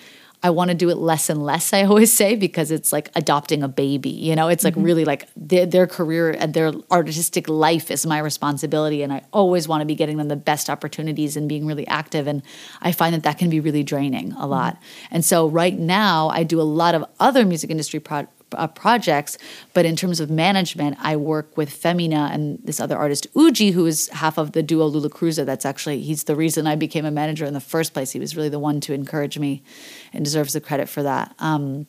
I 0.46 0.50
want 0.50 0.72
to 0.72 0.76
do 0.76 0.90
it 0.90 0.98
less 0.98 1.30
and 1.30 1.42
less, 1.42 1.72
I 1.72 1.84
always 1.86 2.12
say, 2.12 2.36
because 2.36 2.70
it's 2.70 2.92
like 2.92 3.10
adopting 3.16 3.64
a 3.64 3.70
baby. 3.70 4.10
You 4.10 4.36
know, 4.36 4.50
it's 4.50 4.66
like 4.66 4.74
mm-hmm. 4.74 4.84
really 4.84 5.06
like 5.06 5.30
their, 5.38 5.66
their, 5.66 5.88
career 5.88 6.32
and 6.32 6.54
their 6.54 6.74
artistic 6.92 7.48
life 7.48 7.90
is 7.90 8.06
my 8.06 8.20
responsibility. 8.20 9.04
And 9.04 9.14
I 9.14 9.22
always 9.32 9.68
want 9.68 9.82
to 9.82 9.86
be 9.86 9.96
getting 9.96 10.18
them 10.18 10.28
the 10.28 10.36
best 10.36 10.70
opportunities 10.70 11.38
and 11.38 11.48
being 11.48 11.66
really 11.66 11.88
active. 11.88 12.28
And 12.28 12.44
I 12.82 12.92
find 12.92 13.14
that 13.14 13.24
that 13.24 13.38
can 13.38 13.50
be 13.50 13.62
really 13.62 13.84
draining 13.84 14.34
a 14.34 14.46
lot. 14.46 14.76
Mm-hmm. 14.76 15.16
And 15.16 15.26
so 15.26 15.48
right 15.48 15.78
now, 15.78 16.28
I 16.30 16.44
do 16.44 16.60
a 16.60 16.64
lot 16.64 16.94
of 16.94 17.06
other 17.20 17.46
music 17.46 17.70
industry 17.70 18.02
pro- 18.02 18.28
uh, 18.58 18.68
projects. 18.68 19.38
But 19.74 19.86
in 19.86 19.96
terms 19.96 20.20
of 20.20 20.30
management, 20.30 20.98
I 21.00 21.16
work 21.16 21.56
with 21.58 21.70
Femina 21.72 22.30
and 22.32 22.60
this 22.64 22.80
other 22.80 22.98
artist, 22.98 23.28
Uji, 23.36 23.72
who 23.72 23.86
is 23.86 24.10
half 24.10 24.38
of 24.38 24.52
the 24.54 24.64
duo 24.64 24.90
Lulacruza. 24.90 25.46
That's 25.46 25.66
actually, 25.66 26.02
he's 26.02 26.26
the 26.26 26.36
reason 26.36 26.68
I 26.68 26.76
became 26.76 27.06
a 27.06 27.12
manager 27.12 27.46
in 27.46 27.54
the 27.54 27.60
first 27.60 27.94
place. 27.94 28.12
He 28.12 28.20
was 28.20 28.36
really 28.36 28.50
the 28.50 28.60
one 28.60 28.80
to 28.82 28.94
encourage 28.94 29.38
me 29.40 29.64
and 30.12 30.24
deserves 30.24 30.54
the 30.54 30.62
credit 30.62 30.90
for 30.90 31.04
that. 31.04 31.36
Um, 31.40 31.88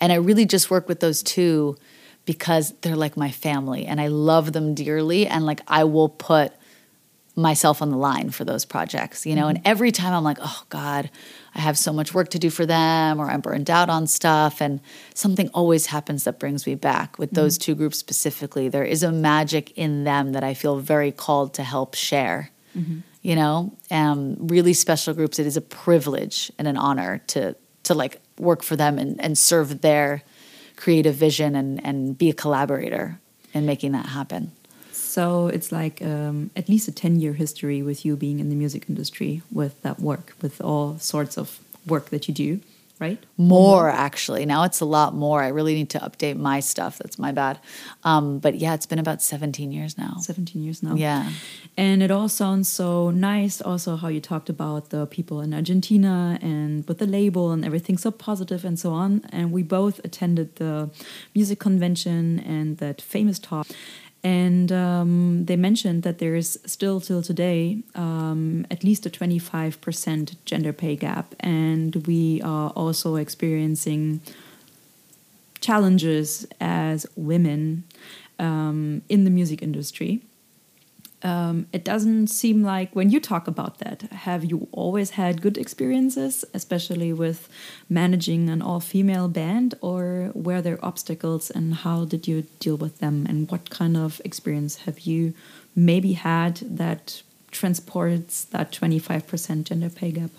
and 0.00 0.12
I 0.12 0.16
really 0.16 0.44
just 0.44 0.70
work 0.70 0.88
with 0.88 1.00
those 1.00 1.22
two 1.22 1.76
because 2.24 2.74
they're 2.82 2.96
like 2.96 3.16
my 3.16 3.30
family 3.30 3.86
and 3.86 4.00
I 4.00 4.08
love 4.08 4.52
them 4.52 4.74
dearly. 4.74 5.26
And 5.26 5.46
like, 5.46 5.60
I 5.66 5.84
will 5.84 6.08
put 6.08 6.52
myself 7.38 7.80
on 7.80 7.90
the 7.90 7.96
line 7.96 8.30
for 8.30 8.44
those 8.44 8.64
projects, 8.64 9.24
you 9.24 9.34
know. 9.34 9.42
Mm-hmm. 9.42 9.56
And 9.56 9.66
every 9.66 9.92
time 9.92 10.12
I'm 10.12 10.24
like, 10.24 10.38
oh 10.40 10.62
God, 10.70 11.08
I 11.54 11.60
have 11.60 11.78
so 11.78 11.92
much 11.92 12.12
work 12.12 12.30
to 12.30 12.38
do 12.38 12.50
for 12.50 12.66
them, 12.66 13.20
or 13.20 13.30
I'm 13.30 13.40
burned 13.40 13.70
out 13.70 13.88
on 13.88 14.06
stuff, 14.06 14.60
and 14.60 14.80
something 15.14 15.48
always 15.54 15.86
happens 15.86 16.24
that 16.24 16.40
brings 16.40 16.66
me 16.66 16.74
back. 16.74 17.18
With 17.18 17.30
those 17.30 17.56
mm-hmm. 17.56 17.72
two 17.72 17.74
groups 17.76 17.96
specifically, 17.98 18.68
there 18.68 18.84
is 18.84 19.04
a 19.04 19.12
magic 19.12 19.70
in 19.78 20.04
them 20.04 20.32
that 20.32 20.42
I 20.42 20.54
feel 20.54 20.78
very 20.78 21.12
called 21.12 21.54
to 21.54 21.62
help 21.62 21.94
share. 21.94 22.50
Mm-hmm. 22.76 22.98
You 23.22 23.36
know, 23.36 23.72
um, 23.90 24.36
really 24.40 24.72
special 24.72 25.14
groups. 25.14 25.38
It 25.38 25.46
is 25.46 25.56
a 25.56 25.60
privilege 25.60 26.50
and 26.58 26.66
an 26.66 26.76
honor 26.76 27.22
to 27.28 27.54
to 27.84 27.94
like 27.94 28.20
work 28.38 28.62
for 28.62 28.76
them 28.76 28.98
and, 28.98 29.20
and 29.20 29.38
serve 29.38 29.80
their 29.80 30.22
creative 30.76 31.14
vision 31.14 31.54
and 31.54 31.84
and 31.84 32.18
be 32.18 32.30
a 32.30 32.34
collaborator 32.34 33.20
in 33.54 33.64
making 33.64 33.92
that 33.92 34.06
happen. 34.06 34.52
So 35.18 35.48
it's 35.48 35.72
like 35.72 36.00
um, 36.00 36.52
at 36.54 36.68
least 36.68 36.86
a 36.86 36.92
10 36.92 37.18
year 37.18 37.32
history 37.32 37.82
with 37.82 38.04
you 38.04 38.14
being 38.14 38.38
in 38.38 38.50
the 38.50 38.54
music 38.54 38.88
industry 38.88 39.42
with 39.50 39.82
that 39.82 39.98
work, 39.98 40.36
with 40.40 40.60
all 40.60 40.96
sorts 41.00 41.36
of 41.36 41.58
work 41.88 42.10
that 42.10 42.28
you 42.28 42.34
do, 42.34 42.60
right? 43.00 43.18
More 43.36 43.90
actually. 43.90 44.46
Now 44.46 44.62
it's 44.62 44.80
a 44.80 44.84
lot 44.84 45.14
more. 45.14 45.42
I 45.42 45.48
really 45.48 45.74
need 45.74 45.90
to 45.90 45.98
update 45.98 46.36
my 46.36 46.60
stuff. 46.60 46.98
That's 46.98 47.18
my 47.18 47.32
bad. 47.32 47.58
Um, 48.04 48.38
but 48.38 48.60
yeah, 48.60 48.74
it's 48.74 48.86
been 48.86 49.00
about 49.00 49.20
17 49.20 49.72
years 49.72 49.98
now. 49.98 50.18
17 50.20 50.62
years 50.62 50.84
now. 50.84 50.94
Yeah. 50.94 51.32
And 51.76 52.00
it 52.00 52.12
all 52.12 52.28
sounds 52.28 52.68
so 52.68 53.10
nice. 53.10 53.60
Also, 53.60 53.96
how 53.96 54.06
you 54.06 54.20
talked 54.20 54.48
about 54.48 54.90
the 54.90 55.06
people 55.06 55.40
in 55.40 55.52
Argentina 55.52 56.38
and 56.40 56.86
with 56.86 56.98
the 56.98 57.08
label 57.08 57.50
and 57.50 57.64
everything 57.64 57.98
so 57.98 58.12
positive 58.12 58.64
and 58.64 58.78
so 58.78 58.92
on. 58.92 59.24
And 59.32 59.50
we 59.50 59.64
both 59.64 59.98
attended 60.04 60.54
the 60.56 60.90
music 61.34 61.58
convention 61.58 62.38
and 62.38 62.78
that 62.78 63.02
famous 63.02 63.40
talk. 63.40 63.66
And 64.24 64.72
um, 64.72 65.44
they 65.44 65.56
mentioned 65.56 66.02
that 66.02 66.18
there 66.18 66.34
is 66.34 66.58
still 66.66 67.00
till 67.00 67.22
today 67.22 67.78
um, 67.94 68.66
at 68.70 68.82
least 68.82 69.06
a 69.06 69.10
25% 69.10 70.36
gender 70.44 70.72
pay 70.72 70.96
gap. 70.96 71.34
And 71.40 72.06
we 72.06 72.42
are 72.42 72.70
also 72.70 73.16
experiencing 73.16 74.20
challenges 75.60 76.46
as 76.60 77.06
women 77.16 77.84
um, 78.38 79.02
in 79.08 79.24
the 79.24 79.30
music 79.30 79.62
industry 79.62 80.20
um, 81.22 81.66
it 81.72 81.84
doesn't 81.84 82.28
seem 82.28 82.62
like 82.62 82.94
when 82.94 83.10
you 83.10 83.18
talk 83.18 83.48
about 83.48 83.78
that, 83.78 84.02
have 84.12 84.44
you 84.44 84.68
always 84.70 85.10
had 85.10 85.42
good 85.42 85.58
experiences, 85.58 86.44
especially 86.54 87.12
with 87.12 87.48
managing 87.88 88.48
an 88.48 88.62
all 88.62 88.80
female 88.80 89.28
band, 89.28 89.74
or 89.80 90.30
were 90.34 90.62
there 90.62 90.78
obstacles 90.84 91.50
and 91.50 91.74
how 91.74 92.04
did 92.04 92.28
you 92.28 92.42
deal 92.60 92.76
with 92.76 92.98
them? 92.98 93.26
And 93.28 93.50
what 93.50 93.70
kind 93.70 93.96
of 93.96 94.20
experience 94.24 94.76
have 94.78 95.00
you 95.00 95.34
maybe 95.74 96.12
had 96.12 96.56
that 96.62 97.22
transports 97.50 98.44
that 98.44 98.70
25% 98.70 99.64
gender 99.64 99.90
pay 99.90 100.12
gap? 100.12 100.30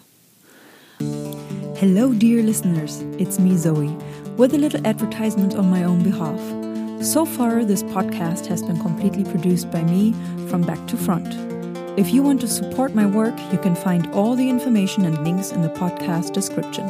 Hello, 1.77 2.13
dear 2.13 2.43
listeners, 2.43 3.01
it's 3.17 3.39
me, 3.39 3.51
Zoey, 3.51 3.95
with 4.37 4.53
a 4.53 4.57
little 4.57 4.85
advertisement 4.85 5.55
on 5.55 5.69
my 5.69 5.83
own 5.83 6.03
behalf. 6.03 6.68
So 7.01 7.25
far, 7.25 7.63
this 7.63 7.81
podcast 7.81 8.47
has 8.47 8.61
been 8.61 8.77
completely 8.77 9.23
produced 9.23 9.71
by 9.71 9.83
me 9.83 10.13
from 10.49 10.63
back 10.63 10.85
to 10.87 10.97
front. 10.97 11.33
If 11.97 12.13
you 12.13 12.21
want 12.21 12.41
to 12.41 12.47
support 12.47 12.93
my 12.93 13.05
work, 13.05 13.33
you 13.53 13.57
can 13.57 13.73
find 13.73 14.05
all 14.13 14.35
the 14.35 14.49
information 14.49 15.05
and 15.05 15.23
links 15.23 15.51
in 15.51 15.61
the 15.61 15.69
podcast 15.69 16.33
description. 16.33 16.89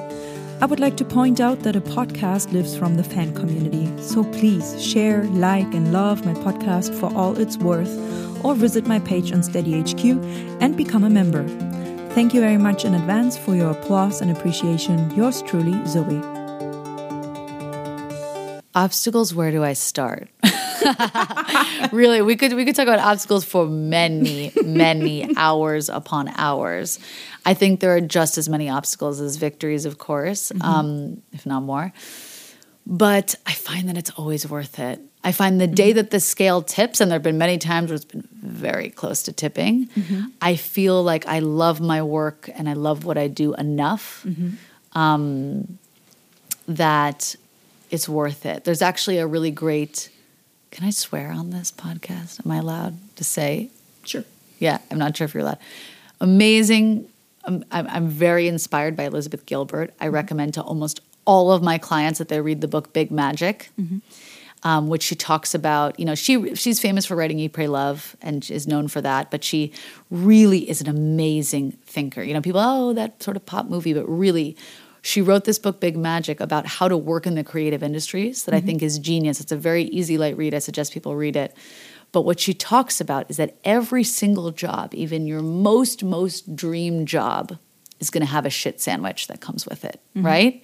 I 0.61 0.65
would 0.65 0.79
like 0.79 0.97
to 0.97 1.05
point 1.05 1.39
out 1.39 1.59
that 1.59 1.75
a 1.75 1.81
podcast 1.81 2.51
lives 2.51 2.75
from 2.75 2.95
the 2.95 3.03
fan 3.03 3.35
community, 3.35 3.87
so 4.01 4.23
please 4.23 4.83
share, 4.83 5.25
like, 5.25 5.71
and 5.75 5.93
love 5.93 6.25
my 6.25 6.33
podcast 6.33 6.91
for 6.99 7.15
all 7.15 7.37
it's 7.37 7.57
worth, 7.57 7.95
or 8.43 8.55
visit 8.55 8.87
my 8.87 8.99
page 8.99 9.31
on 9.31 9.41
SteadyHQ 9.41 10.59
and 10.59 10.75
become 10.75 11.03
a 11.03 11.09
member. 11.09 11.47
Thank 12.15 12.33
you 12.33 12.41
very 12.41 12.57
much 12.57 12.83
in 12.83 12.95
advance 12.95 13.37
for 13.37 13.55
your 13.55 13.69
applause 13.69 14.21
and 14.21 14.31
appreciation. 14.31 15.11
Yours 15.11 15.43
truly, 15.43 15.73
Zoey. 15.85 16.38
Obstacles, 18.79 19.33
where 19.33 19.51
do 19.51 19.61
I 19.61 19.73
start? 19.73 20.29
really, 21.91 22.21
we 22.21 22.37
could 22.37 22.53
we 22.53 22.63
could 22.63 22.75
talk 22.75 22.87
about 22.87 22.99
obstacles 22.99 23.43
for 23.43 23.67
many, 23.67 24.53
many 24.63 25.35
hours 25.35 25.89
upon 25.89 26.29
hours. 26.37 26.97
I 27.45 27.53
think 27.53 27.81
there 27.81 27.93
are 27.97 28.01
just 28.19 28.37
as 28.37 28.47
many 28.47 28.69
obstacles 28.69 29.19
as 29.19 29.35
victories, 29.35 29.83
of 29.83 29.97
course, 29.97 30.53
um, 30.61 31.21
if 31.33 31.45
not 31.45 31.63
more. 31.63 31.91
But 32.87 33.35
I 33.45 33.51
find 33.51 33.89
that 33.89 33.97
it's 33.97 34.11
always 34.11 34.49
worth 34.49 34.79
it. 34.79 35.01
I 35.25 35.33
find 35.33 35.59
the 35.59 35.67
day 35.67 35.91
that 35.91 36.11
the 36.11 36.21
scale 36.21 36.61
tips, 36.61 37.01
and 37.01 37.11
there 37.11 37.17
have 37.17 37.23
been 37.23 37.37
many 37.37 37.57
times 37.57 37.89
where 37.89 37.95
it's 37.95 38.05
been 38.05 38.27
very 38.41 38.89
close 38.89 39.23
to 39.23 39.33
tipping, 39.33 39.89
I 40.41 40.55
feel 40.55 41.03
like 41.03 41.27
I 41.27 41.39
love 41.39 41.81
my 41.81 42.01
work 42.01 42.49
and 42.55 42.69
I 42.69 42.73
love 42.73 43.03
what 43.03 43.17
I 43.17 43.27
do 43.27 43.53
enough 43.55 44.25
um, 44.93 45.77
that 46.69 47.35
it's 47.89 48.07
worth 48.07 48.45
it. 48.45 48.63
There's 48.63 48.81
actually 48.81 49.17
a 49.17 49.27
really 49.27 49.51
great. 49.51 50.09
Can 50.71 50.85
I 50.85 50.91
swear 50.91 51.31
on 51.31 51.49
this 51.49 51.71
podcast? 51.71 52.45
Am 52.45 52.51
I 52.51 52.57
allowed 52.57 52.95
to 53.15 53.23
say? 53.23 53.69
Sure. 54.03 54.23
Yeah, 54.59 54.77
I'm 54.91 54.99
not 54.99 55.17
sure 55.17 55.25
if 55.25 55.33
you're 55.33 55.41
allowed. 55.41 55.57
Amazing. 56.21 57.09
Um, 57.45 57.63
I'm, 57.71 57.87
I'm 57.87 58.07
very 58.07 58.47
inspired 58.47 58.95
by 58.95 59.03
Elizabeth 59.03 59.45
Gilbert. 59.45 59.93
I 59.99 60.07
recommend 60.07 60.53
to 60.55 60.61
almost 60.61 61.01
all 61.25 61.51
of 61.51 61.63
my 61.63 61.77
clients 61.77 62.19
that 62.19 62.27
they 62.27 62.41
read 62.41 62.61
the 62.61 62.67
book 62.67 62.91
Big 62.93 63.11
Magic, 63.11 63.71
um, 64.63 64.89
which 64.89 65.03
she 65.03 65.15
talks 65.15 65.55
about. 65.55 65.99
You 65.99 66.05
know, 66.05 66.15
she 66.15 66.53
she's 66.55 66.79
famous 66.79 67.05
for 67.05 67.15
writing 67.15 67.39
Eat, 67.39 67.53
Pray, 67.53 67.67
Love, 67.67 68.15
and 68.21 68.49
is 68.51 68.67
known 68.67 68.87
for 68.87 69.01
that. 69.01 69.31
But 69.31 69.43
she 69.43 69.71
really 70.11 70.69
is 70.69 70.81
an 70.81 70.89
amazing 70.89 71.71
thinker. 71.85 72.21
You 72.21 72.33
know, 72.33 72.41
people 72.41 72.61
oh 72.63 72.93
that 72.93 73.23
sort 73.23 73.37
of 73.37 73.45
pop 73.45 73.67
movie, 73.67 73.93
but 73.93 74.05
really. 74.05 74.55
She 75.01 75.21
wrote 75.21 75.45
this 75.45 75.59
book, 75.59 75.79
Big 75.79 75.95
Magic, 75.95 76.39
about 76.39 76.65
how 76.65 76.87
to 76.87 76.97
work 76.97 77.25
in 77.25 77.35
the 77.35 77.43
creative 77.43 77.81
industries 77.81 78.43
that 78.43 78.53
I 78.53 78.57
mm-hmm. 78.57 78.67
think 78.67 78.83
is 78.83 78.99
genius. 78.99 79.39
It's 79.39 79.51
a 79.51 79.57
very 79.57 79.83
easy, 79.85 80.17
light 80.17 80.37
read. 80.37 80.53
I 80.53 80.59
suggest 80.59 80.93
people 80.93 81.15
read 81.15 81.35
it. 81.35 81.55
But 82.11 82.21
what 82.21 82.39
she 82.39 82.53
talks 82.53 82.99
about 82.99 83.29
is 83.29 83.37
that 83.37 83.55
every 83.63 84.03
single 84.03 84.51
job, 84.51 84.93
even 84.93 85.27
your 85.27 85.41
most, 85.41 86.03
most 86.03 86.55
dream 86.55 87.05
job, 87.05 87.57
is 87.99 88.09
going 88.09 88.25
to 88.25 88.31
have 88.31 88.45
a 88.45 88.49
shit 88.49 88.81
sandwich 88.81 89.27
that 89.27 89.41
comes 89.41 89.65
with 89.65 89.85
it, 89.85 90.01
mm-hmm. 90.15 90.25
right? 90.25 90.63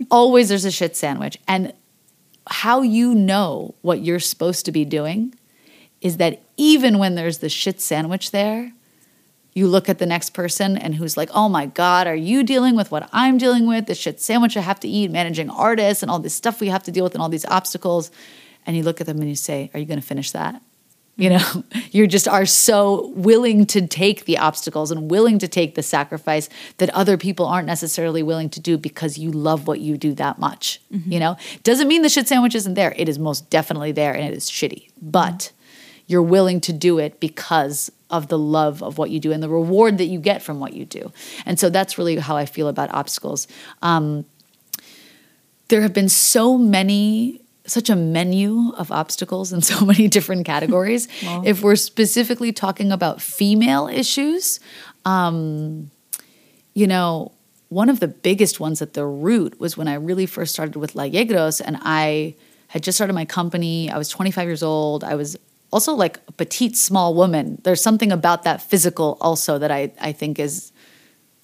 Always 0.10 0.48
there's 0.48 0.64
a 0.64 0.70
shit 0.70 0.96
sandwich. 0.96 1.38
And 1.48 1.72
how 2.46 2.82
you 2.82 3.14
know 3.14 3.74
what 3.82 4.02
you're 4.02 4.20
supposed 4.20 4.64
to 4.66 4.72
be 4.72 4.84
doing 4.84 5.34
is 6.00 6.18
that 6.18 6.42
even 6.56 6.98
when 6.98 7.14
there's 7.14 7.38
the 7.38 7.48
shit 7.48 7.80
sandwich 7.80 8.30
there, 8.30 8.72
you 9.58 9.66
look 9.66 9.88
at 9.88 9.98
the 9.98 10.06
next 10.06 10.30
person 10.30 10.78
and 10.78 10.94
who's 10.94 11.16
like, 11.16 11.28
oh 11.34 11.48
my 11.48 11.66
God, 11.66 12.06
are 12.06 12.14
you 12.14 12.42
dealing 12.44 12.76
with 12.76 12.90
what 12.90 13.10
I'm 13.12 13.36
dealing 13.36 13.66
with? 13.66 13.86
The 13.86 13.94
shit 13.94 14.20
sandwich 14.20 14.56
I 14.56 14.60
have 14.60 14.80
to 14.80 14.88
eat, 14.88 15.10
managing 15.10 15.50
artists 15.50 16.02
and 16.02 16.10
all 16.10 16.20
this 16.20 16.34
stuff 16.34 16.60
we 16.60 16.68
have 16.68 16.84
to 16.84 16.92
deal 16.92 17.04
with 17.04 17.14
and 17.14 17.20
all 17.20 17.28
these 17.28 17.44
obstacles. 17.44 18.10
And 18.64 18.76
you 18.76 18.84
look 18.84 19.00
at 19.00 19.06
them 19.06 19.18
and 19.18 19.28
you 19.28 19.34
say, 19.34 19.70
are 19.74 19.80
you 19.80 19.86
going 19.86 20.00
to 20.00 20.06
finish 20.06 20.30
that? 20.30 20.62
You 21.20 21.30
know, 21.30 21.64
you 21.90 22.06
just 22.06 22.28
are 22.28 22.46
so 22.46 23.08
willing 23.08 23.66
to 23.66 23.84
take 23.88 24.24
the 24.24 24.38
obstacles 24.38 24.92
and 24.92 25.10
willing 25.10 25.40
to 25.40 25.48
take 25.48 25.74
the 25.74 25.82
sacrifice 25.82 26.48
that 26.76 26.90
other 26.90 27.16
people 27.16 27.44
aren't 27.44 27.66
necessarily 27.66 28.22
willing 28.22 28.48
to 28.50 28.60
do 28.60 28.78
because 28.78 29.18
you 29.18 29.32
love 29.32 29.66
what 29.66 29.80
you 29.80 29.96
do 29.96 30.14
that 30.14 30.38
much. 30.38 30.80
Mm-hmm. 30.94 31.10
You 31.10 31.18
know, 31.18 31.36
doesn't 31.64 31.88
mean 31.88 32.02
the 32.02 32.08
shit 32.08 32.28
sandwich 32.28 32.54
isn't 32.54 32.74
there. 32.74 32.94
It 32.96 33.08
is 33.08 33.18
most 33.18 33.50
definitely 33.50 33.90
there 33.90 34.14
and 34.14 34.26
it 34.26 34.32
is 34.32 34.48
shitty, 34.48 34.90
but 35.02 35.50
you're 36.06 36.22
willing 36.22 36.60
to 36.60 36.72
do 36.72 36.98
it 36.98 37.18
because 37.18 37.90
of 38.10 38.28
the 38.28 38.38
love 38.38 38.82
of 38.82 38.98
what 38.98 39.10
you 39.10 39.20
do 39.20 39.32
and 39.32 39.42
the 39.42 39.48
reward 39.48 39.98
that 39.98 40.06
you 40.06 40.18
get 40.18 40.42
from 40.42 40.60
what 40.60 40.72
you 40.72 40.84
do. 40.84 41.12
And 41.44 41.58
so 41.58 41.68
that's 41.68 41.98
really 41.98 42.16
how 42.16 42.36
I 42.36 42.46
feel 42.46 42.68
about 42.68 42.92
obstacles. 42.92 43.46
Um, 43.82 44.24
there 45.68 45.82
have 45.82 45.92
been 45.92 46.08
so 46.08 46.56
many 46.58 47.40
such 47.66 47.90
a 47.90 47.96
menu 47.96 48.72
of 48.78 48.90
obstacles 48.90 49.52
in 49.52 49.60
so 49.72 49.84
many 49.84 50.08
different 50.08 50.46
categories 50.46 51.06
if 51.44 51.62
we're 51.62 51.76
specifically 51.76 52.52
talking 52.52 52.90
about 52.90 53.20
female 53.20 53.88
issues 53.88 54.58
um, 55.04 55.90
you 56.74 56.86
know 56.86 57.30
one 57.68 57.90
of 57.90 58.00
the 58.00 58.08
biggest 58.08 58.58
ones 58.58 58.80
at 58.80 58.94
the 58.94 59.04
root 59.04 59.60
was 59.60 59.76
when 59.76 59.86
i 59.86 59.92
really 59.92 60.24
first 60.24 60.52
started 60.52 60.76
with 60.76 60.94
la 60.94 61.02
Yegros 61.04 61.60
and 61.62 61.78
i 61.82 62.34
had 62.68 62.82
just 62.82 62.96
started 62.96 63.12
my 63.12 63.26
company 63.26 63.90
i 63.90 63.98
was 63.98 64.08
25 64.08 64.46
years 64.46 64.62
old 64.62 65.04
i 65.04 65.14
was 65.14 65.36
also 65.70 65.92
like 65.92 66.18
a 66.28 66.32
petite 66.32 66.76
small 66.76 67.14
woman 67.14 67.60
there's 67.64 67.82
something 67.82 68.12
about 68.12 68.42
that 68.42 68.62
physical 68.62 69.16
also 69.20 69.58
that 69.58 69.70
i, 69.70 69.92
I 70.00 70.12
think 70.12 70.38
is 70.38 70.72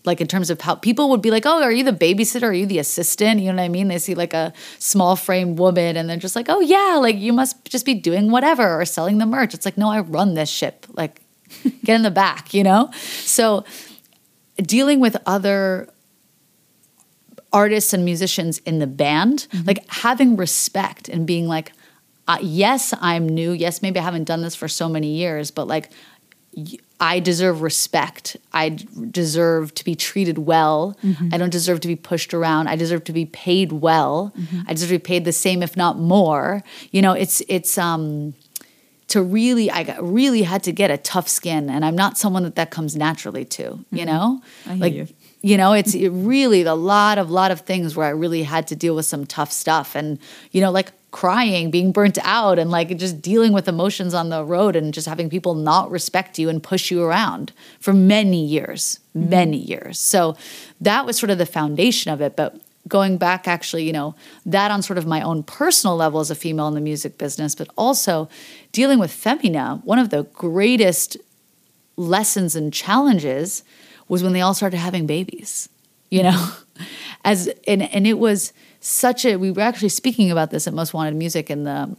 like 0.05 0.21
in 0.21 0.27
terms 0.27 0.51
of 0.51 0.61
how 0.61 0.75
people 0.75 1.11
would 1.11 1.23
be 1.23 1.31
like, 1.31 1.47
oh, 1.47 1.63
are 1.63 1.73
you 1.73 1.83
the 1.83 1.93
babysitter? 1.93 2.45
Are 2.45 2.53
you 2.53 2.67
the 2.67 2.79
assistant? 2.79 3.41
You 3.41 3.51
know 3.51 3.57
what 3.57 3.65
I 3.65 3.69
mean? 3.69 3.89
They 3.89 3.99
see 3.99 4.15
like 4.15 4.35
a 4.35 4.53
small 4.79 5.17
frame 5.17 5.57
woman 5.57 5.97
and 5.97 6.09
they're 6.09 6.19
just 6.19 6.37
like, 6.37 6.47
oh, 6.49 6.61
yeah, 6.61 6.99
like 7.01 7.17
you 7.17 7.33
must 7.33 7.65
just 7.65 7.87
be 7.87 7.95
doing 7.95 8.31
whatever 8.31 8.81
or 8.81 8.85
selling 8.85 9.19
the 9.19 9.27
merch. 9.27 9.55
It's 9.55 9.65
like, 9.65 9.79
no, 9.79 9.89
I 9.89 10.01
run 10.01 10.35
this 10.35 10.51
ship. 10.51 10.87
Like, 10.93 11.23
get 11.85 11.97
in 11.97 12.03
the 12.03 12.11
back, 12.11 12.53
you 12.53 12.63
know? 12.63 12.91
So, 12.93 13.65
dealing 14.57 15.01
with 15.01 15.17
other 15.27 15.89
artists 17.53 17.93
and 17.93 18.05
musicians 18.05 18.59
in 18.59 18.81
the 18.81 18.87
band, 18.87 19.47
mm-hmm. 19.51 19.67
like 19.67 19.89
having 19.89 20.37
respect 20.37 21.09
and 21.09 21.27
being 21.27 21.47
like, 21.49 21.73
uh, 22.27 22.39
yes, 22.41 22.95
I'm 23.01 23.29
new. 23.29 23.53
Yes, 23.53 23.83
maybe 23.83 23.99
I 23.99 24.03
haven't 24.03 24.25
done 24.25 24.43
this 24.43 24.55
for 24.55 24.69
so 24.69 24.89
many 24.89 25.09
years, 25.09 25.51
but 25.51 25.67
like, 25.67 25.91
I 27.01 27.19
deserve 27.19 27.63
respect. 27.63 28.37
I 28.53 28.79
deserve 29.11 29.75
to 29.75 29.85
be 29.85 29.97
treated 29.97 30.39
well. 30.39 30.97
I 31.33 31.37
don't 31.37 31.51
deserve 31.51 31.81
to 31.81 31.89
be 31.89 31.97
pushed 31.97 32.33
around. 32.33 32.69
I 32.69 32.77
deserve 32.77 33.03
to 33.05 33.13
be 33.13 33.27
paid 33.27 33.73
well. 33.73 34.33
I 34.69 34.73
deserve 34.73 34.89
to 34.91 34.95
be 34.95 34.99
paid 35.01 35.25
the 35.25 35.33
same, 35.33 35.63
if 35.63 35.77
not 35.77 35.99
more. 35.99 36.63
You 36.93 37.03
know, 37.03 37.13
it's 37.13 37.43
it's 37.49 37.77
um 37.77 38.35
to 39.09 39.21
really 39.21 39.69
I 39.71 39.83
got, 39.83 40.03
really 40.03 40.43
had 40.43 40.63
to 40.63 40.73
get 40.73 40.91
a 40.93 40.97
tough 40.97 41.29
skin, 41.29 41.69
and 41.69 41.85
I'm 41.85 41.97
not 41.97 42.17
someone 42.17 42.45
that 42.45 42.55
that 42.55 42.71
comes 42.71 42.95
naturally 42.97 43.45
to. 43.47 43.85
You 43.91 44.07
know, 44.07 44.41
like 44.67 44.95
you. 44.95 45.09
You 45.45 45.59
know 45.59 45.75
it's 45.75 45.95
it 45.95 46.09
really 46.09 46.63
a 46.63 46.75
lot 46.75 47.19
of 47.19 47.31
lot 47.31 47.51
of 47.51 47.61
things 47.61 47.95
where 47.95 48.07
i 48.07 48.11
really 48.11 48.43
had 48.43 48.67
to 48.67 48.75
deal 48.75 48.95
with 48.97 49.05
some 49.05 49.27
tough 49.27 49.53
stuff 49.53 49.95
and 49.95 50.19
you 50.53 50.61
know 50.61 50.71
like 50.71 50.93
crying 51.11 51.71
being 51.71 51.93
burnt 51.93 52.19
out 52.25 52.59
and 52.59 52.73
like 52.73 52.97
just 52.97 53.23
dealing 53.23 53.53
with 53.53 53.69
emotions 53.69 54.15
on 54.15 54.31
the 54.31 54.45
road 54.45 54.75
and 54.75 54.93
just 54.93 55.07
having 55.07 55.31
people 55.31 55.55
not 55.55 55.89
respect 55.91 56.41
you 56.41 56.49
and 56.49 56.61
push 56.61 56.91
you 56.91 57.03
around 57.03 57.53
for 57.79 57.93
many 57.93 58.45
years 58.45 58.99
mm-hmm. 59.17 59.31
many 59.31 59.59
years. 59.59 59.99
So 60.01 60.37
that 60.81 61.07
was 61.07 61.17
sort 61.17 61.31
of 61.31 61.39
the 61.39 61.47
foundation 61.47 62.13
of 62.13 62.21
it. 62.21 62.37
But 62.37 62.61
going 62.87 63.17
back 63.17 63.49
actually 63.49 63.83
you 63.85 63.93
know 63.93 64.15
that 64.45 64.71
on 64.71 64.83
sort 64.83 64.99
of 64.99 65.07
my 65.07 65.23
own 65.23 65.43
personal 65.43 65.97
level 65.97 66.21
as 66.21 66.31
a 66.31 66.35
female 66.35 66.69
in 66.69 66.75
the 66.75 66.83
music 66.83 67.17
business 67.17 67.55
but 67.55 67.67
also 67.79 68.29
dealing 68.73 68.99
with 68.99 69.11
femina 69.11 69.81
one 69.85 69.99
of 69.99 70.11
the 70.11 70.25
greatest 70.35 71.17
lessons 71.97 72.55
and 72.55 72.75
challenges 72.75 73.63
was 74.09 74.23
when 74.23 74.33
they 74.33 74.41
all 74.41 74.55
started 74.55 74.79
having 74.79 75.07
babies 75.07 75.69
you 76.15 76.23
know? 76.23 76.51
As 77.25 77.49
and 77.67 77.83
and 77.83 78.07
it 78.07 78.19
was 78.19 78.53
such 78.81 79.25
a 79.25 79.37
we 79.37 79.51
were 79.51 79.63
actually 79.63 79.89
speaking 79.89 80.31
about 80.31 80.51
this 80.51 80.67
at 80.67 80.75
most 80.75 80.93
wanted 80.93 81.15
music 81.15 81.51
in 81.51 81.65
the 81.65 81.97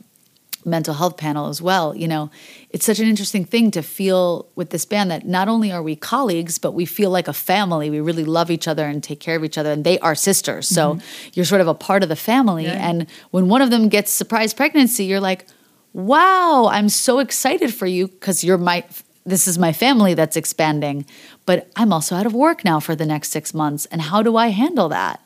mental 0.63 0.93
health 0.95 1.17
panel 1.17 1.47
as 1.49 1.61
well 1.61 1.95
you 1.95 2.07
know? 2.07 2.29
It's 2.69 2.85
such 2.85 2.99
an 2.99 3.07
interesting 3.07 3.43
thing 3.43 3.71
to 3.71 3.81
feel 3.81 4.47
with 4.55 4.69
this 4.69 4.85
band 4.85 5.09
that 5.11 5.25
not 5.25 5.47
only 5.47 5.71
are 5.71 5.81
we 5.81 5.95
colleagues 5.95 6.59
but 6.59 6.73
we 6.73 6.85
feel 6.85 7.09
like 7.09 7.27
a 7.27 7.33
family. 7.33 7.89
We 7.89 7.99
really 7.99 8.23
love 8.23 8.51
each 8.51 8.67
other 8.67 8.85
and 8.85 9.03
take 9.03 9.19
care 9.19 9.35
of 9.35 9.43
each 9.43 9.57
other 9.57 9.71
and 9.71 9.83
they 9.83 9.97
are 9.99 10.15
sisters. 10.15 10.67
So 10.67 10.95
mm-hmm. 10.95 11.29
you're 11.33 11.45
sort 11.45 11.61
of 11.61 11.67
a 11.67 11.73
part 11.73 12.03
of 12.03 12.09
the 12.09 12.15
family. 12.15 12.67
And 12.67 13.07
when 13.31 13.47
one 13.47 13.61
of 13.61 13.71
them 13.71 13.89
gets 13.89 14.11
surprise 14.11 14.53
pregnancy 14.53 15.05
you're 15.05 15.19
like 15.19 15.47
wow 15.93 16.67
i'm 16.71 16.89
so 16.89 17.19
excited 17.19 17.73
for 17.73 17.87
you 17.87 18.09
because 18.09 18.43
you're 18.43 18.57
my 18.57 18.83
this 19.25 19.47
is 19.47 19.57
my 19.57 19.73
family 19.73 20.13
that's 20.13 20.37
expanding 20.37 21.05
but 21.45 21.69
i'm 21.75 21.91
also 21.91 22.15
out 22.15 22.25
of 22.25 22.33
work 22.33 22.63
now 22.63 22.79
for 22.79 22.95
the 22.95 23.05
next 23.05 23.31
six 23.31 23.53
months. 23.53 23.85
And 23.87 24.01
how 24.01 24.21
do 24.21 24.37
i 24.37 24.47
handle 24.47 24.89
that? 24.89 25.21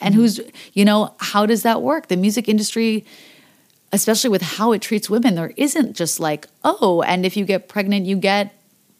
And 0.00 0.14
who's 0.14 0.40
you 0.72 0.84
know 0.84 1.14
how 1.18 1.46
does 1.46 1.62
that 1.62 1.82
work? 1.82 2.08
The 2.08 2.16
music 2.16 2.48
industry 2.48 3.04
especially 3.92 4.30
with 4.30 4.42
how 4.42 4.72
it 4.72 4.80
treats 4.80 5.10
women 5.10 5.34
there 5.34 5.52
isn't 5.56 5.96
just 5.96 6.20
like 6.20 6.46
oh 6.64 7.02
and 7.02 7.26
if 7.26 7.36
you 7.36 7.44
get 7.44 7.68
pregnant 7.68 8.06
you 8.06 8.16
get 8.16 8.54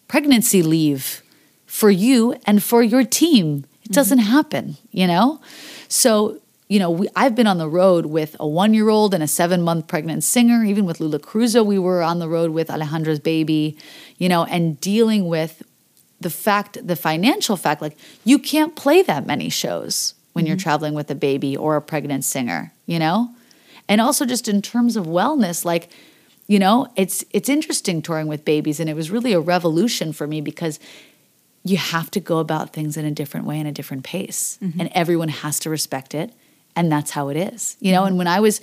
pregnancy 0.08 0.62
leave 0.62 1.22
for 1.66 1.90
you 1.90 2.36
and 2.44 2.62
for 2.62 2.82
your 2.82 3.04
team. 3.04 3.46
It 3.46 3.60
mm-hmm. 3.60 3.92
doesn't 3.94 4.18
happen 4.18 4.76
you 4.90 5.06
know? 5.06 5.40
So 5.88 6.40
you 6.70 6.78
know 6.78 6.90
we, 6.90 7.08
i've 7.16 7.34
been 7.34 7.46
on 7.46 7.58
the 7.58 7.68
road 7.68 8.06
with 8.06 8.34
a 8.40 8.46
one 8.46 8.72
year 8.72 8.88
old 8.88 9.12
and 9.12 9.22
a 9.22 9.26
seven 9.26 9.60
month 9.60 9.86
pregnant 9.86 10.24
singer. 10.24 10.64
Even 10.64 10.86
with 10.86 10.98
Lulacruza 10.98 11.66
we 11.66 11.78
were 11.78 12.02
on 12.02 12.20
the 12.20 12.28
road 12.28 12.52
with 12.52 12.68
alejandra's 12.68 13.20
baby 13.20 13.76
you 14.16 14.28
know 14.28 14.44
and 14.44 14.80
dealing 14.80 15.28
with 15.28 15.62
the 16.20 16.30
fact 16.30 16.86
the 16.86 16.96
financial 16.96 17.56
fact 17.56 17.82
like 17.82 17.98
you 18.24 18.38
can't 18.38 18.76
play 18.76 19.02
that 19.02 19.26
many 19.26 19.50
shows 19.50 20.14
when 20.32 20.46
you're 20.46 20.56
mm-hmm. 20.56 20.62
traveling 20.62 20.94
with 20.94 21.10
a 21.10 21.14
baby 21.14 21.56
or 21.56 21.76
a 21.76 21.82
pregnant 21.82 22.24
singer 22.24 22.72
you 22.86 22.98
know? 22.98 23.30
And 23.88 24.00
also 24.00 24.24
just 24.24 24.48
in 24.48 24.62
terms 24.62 24.96
of 24.96 25.06
wellness 25.06 25.64
like 25.64 25.90
you 26.46 26.58
know 26.58 26.86
it's 26.96 27.24
it's 27.30 27.48
interesting 27.48 28.00
touring 28.02 28.28
with 28.28 28.44
babies 28.44 28.78
and 28.80 28.88
it 28.88 28.94
was 28.94 29.10
really 29.10 29.32
a 29.32 29.40
revolution 29.40 30.12
for 30.12 30.26
me 30.26 30.40
because 30.40 30.78
you 31.64 31.76
have 31.76 32.10
to 32.12 32.20
go 32.20 32.38
about 32.38 32.72
things 32.72 32.96
in 32.96 33.04
a 33.04 33.10
different 33.10 33.46
way 33.46 33.58
and 33.58 33.68
a 33.68 33.72
different 33.72 34.04
pace 34.04 34.58
mm-hmm. 34.62 34.80
and 34.80 34.90
everyone 34.94 35.28
has 35.28 35.58
to 35.60 35.70
respect 35.70 36.14
it 36.14 36.32
and 36.76 36.90
that's 36.90 37.10
how 37.10 37.28
it 37.28 37.36
is 37.36 37.76
you 37.80 37.92
know 37.92 38.04
and 38.04 38.18
when 38.18 38.26
i 38.26 38.40
was 38.40 38.60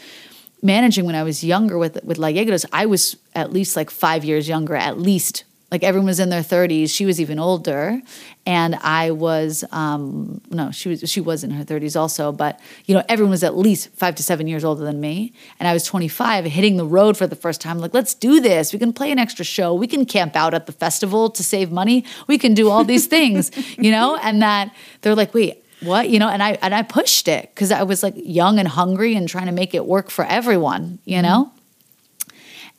managing 0.61 1.05
when 1.05 1.15
I 1.15 1.23
was 1.23 1.43
younger 1.43 1.77
with 1.77 2.03
with 2.03 2.17
La 2.17 2.27
Yegros, 2.27 2.65
I 2.71 2.85
was 2.85 3.17
at 3.35 3.53
least 3.53 3.75
like 3.75 3.89
five 3.89 4.23
years 4.23 4.47
younger, 4.47 4.75
at 4.75 4.99
least. 4.99 5.43
Like 5.69 5.83
everyone 5.83 6.05
was 6.07 6.21
in 6.21 6.29
their 6.29 6.43
thirties. 6.43 6.93
She 6.95 7.05
was 7.05 7.19
even 7.19 7.39
older, 7.39 8.01
and 8.45 8.75
I 8.75 9.11
was 9.11 9.65
um, 9.73 10.39
no, 10.49 10.71
she 10.71 10.87
was 10.87 11.03
she 11.09 11.19
was 11.19 11.43
in 11.43 11.51
her 11.51 11.65
thirties 11.65 11.97
also. 11.97 12.31
But 12.31 12.61
you 12.85 12.95
know, 12.95 13.03
everyone 13.09 13.31
was 13.31 13.43
at 13.43 13.57
least 13.57 13.89
five 13.89 14.15
to 14.15 14.23
seven 14.23 14.47
years 14.47 14.63
older 14.63 14.85
than 14.85 15.01
me, 15.01 15.33
and 15.59 15.67
I 15.67 15.73
was 15.73 15.83
twenty 15.83 16.07
five, 16.07 16.45
hitting 16.45 16.77
the 16.77 16.85
road 16.85 17.17
for 17.17 17.27
the 17.27 17.35
first 17.35 17.59
time. 17.59 17.79
Like, 17.79 17.93
let's 17.93 18.13
do 18.13 18.39
this. 18.39 18.71
We 18.71 18.79
can 18.79 18.93
play 18.93 19.11
an 19.11 19.19
extra 19.19 19.43
show. 19.43 19.73
We 19.73 19.87
can 19.87 20.05
camp 20.05 20.37
out 20.37 20.53
at 20.53 20.67
the 20.67 20.71
festival 20.71 21.29
to 21.31 21.43
save 21.43 21.69
money. 21.69 22.05
We 22.27 22.37
can 22.37 22.53
do 22.53 22.69
all 22.69 22.85
these 22.85 23.07
things, 23.07 23.51
you 23.77 23.91
know. 23.91 24.15
And 24.15 24.41
that 24.41 24.73
they're 25.01 25.15
like, 25.15 25.33
wait, 25.33 25.65
what 25.81 26.09
you 26.09 26.17
know 26.19 26.27
and 26.27 26.41
i 26.41 26.51
and 26.61 26.73
i 26.73 26.81
pushed 26.81 27.27
it 27.27 27.49
because 27.53 27.71
i 27.71 27.83
was 27.83 28.01
like 28.01 28.15
young 28.17 28.57
and 28.59 28.67
hungry 28.67 29.15
and 29.15 29.29
trying 29.29 29.45
to 29.45 29.51
make 29.51 29.73
it 29.73 29.85
work 29.85 30.09
for 30.09 30.25
everyone 30.25 30.99
you 31.05 31.21
know? 31.21 31.51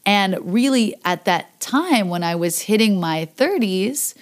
And 0.07 0.39
really 0.41 0.95
at 1.05 1.27
that 1.27 1.61
time 1.61 2.09
when 2.09 2.23
i 2.23 2.35
was 2.35 2.61
hitting 2.63 2.99
my 2.99 3.29
30s 3.37 4.15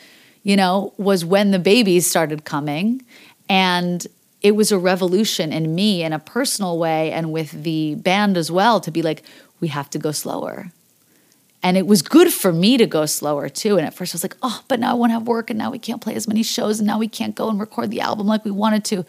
you 0.43 0.57
know 0.57 0.93
was 0.97 1.25
when 1.25 1.51
the 1.51 1.59
babies 1.59 2.07
started 2.07 2.45
coming. 2.45 3.03
And 3.49 4.07
it 4.43 4.55
was 4.55 4.71
a 4.71 4.79
revolution 4.79 5.53
in 5.53 5.75
me 5.75 6.05
in 6.05 6.13
a 6.13 6.19
personal 6.19 6.79
way 6.79 7.11
and 7.11 7.33
with 7.33 7.51
the 7.51 7.97
band 7.97 8.37
as 8.37 8.51
well 8.51 8.81
to 8.81 8.91
be 8.91 9.03
like 9.03 9.25
we 9.61 9.69
have 9.69 9.91
to 9.91 9.99
go 9.99 10.13
slower 10.13 10.71
and 11.67 11.77
it 11.77 11.85
was 11.85 12.01
good 12.01 12.33
for 12.33 12.53
me 12.53 12.77
to 12.77 12.87
go 12.87 13.07
slower 13.07 13.49
too. 13.49 13.77
And 13.77 13.85
at 13.85 13.93
first 13.93 14.15
I 14.15 14.17
was 14.17 14.23
like, 14.23 14.37
oh, 14.41 14.63
but 14.69 14.79
now 14.79 14.93
I 14.93 14.95
won't 14.95 15.11
have 15.11 15.27
work 15.27 15.51
and 15.51 15.59
now 15.59 15.73
we 15.73 15.81
can't 15.81 16.01
play 16.01 16.15
as 16.15 16.29
many 16.29 16.45
shows 16.45 16.79
and 16.79 16.87
now 16.87 16.97
we 16.97 17.09
can't 17.09 17.35
go 17.35 17.51
and 17.51 17.59
record 17.59 17.91
the 17.91 18.03
album 18.03 18.29
like 18.29 18.45
we 18.45 18.53
wanted 18.53 18.85
to. 18.85 19.05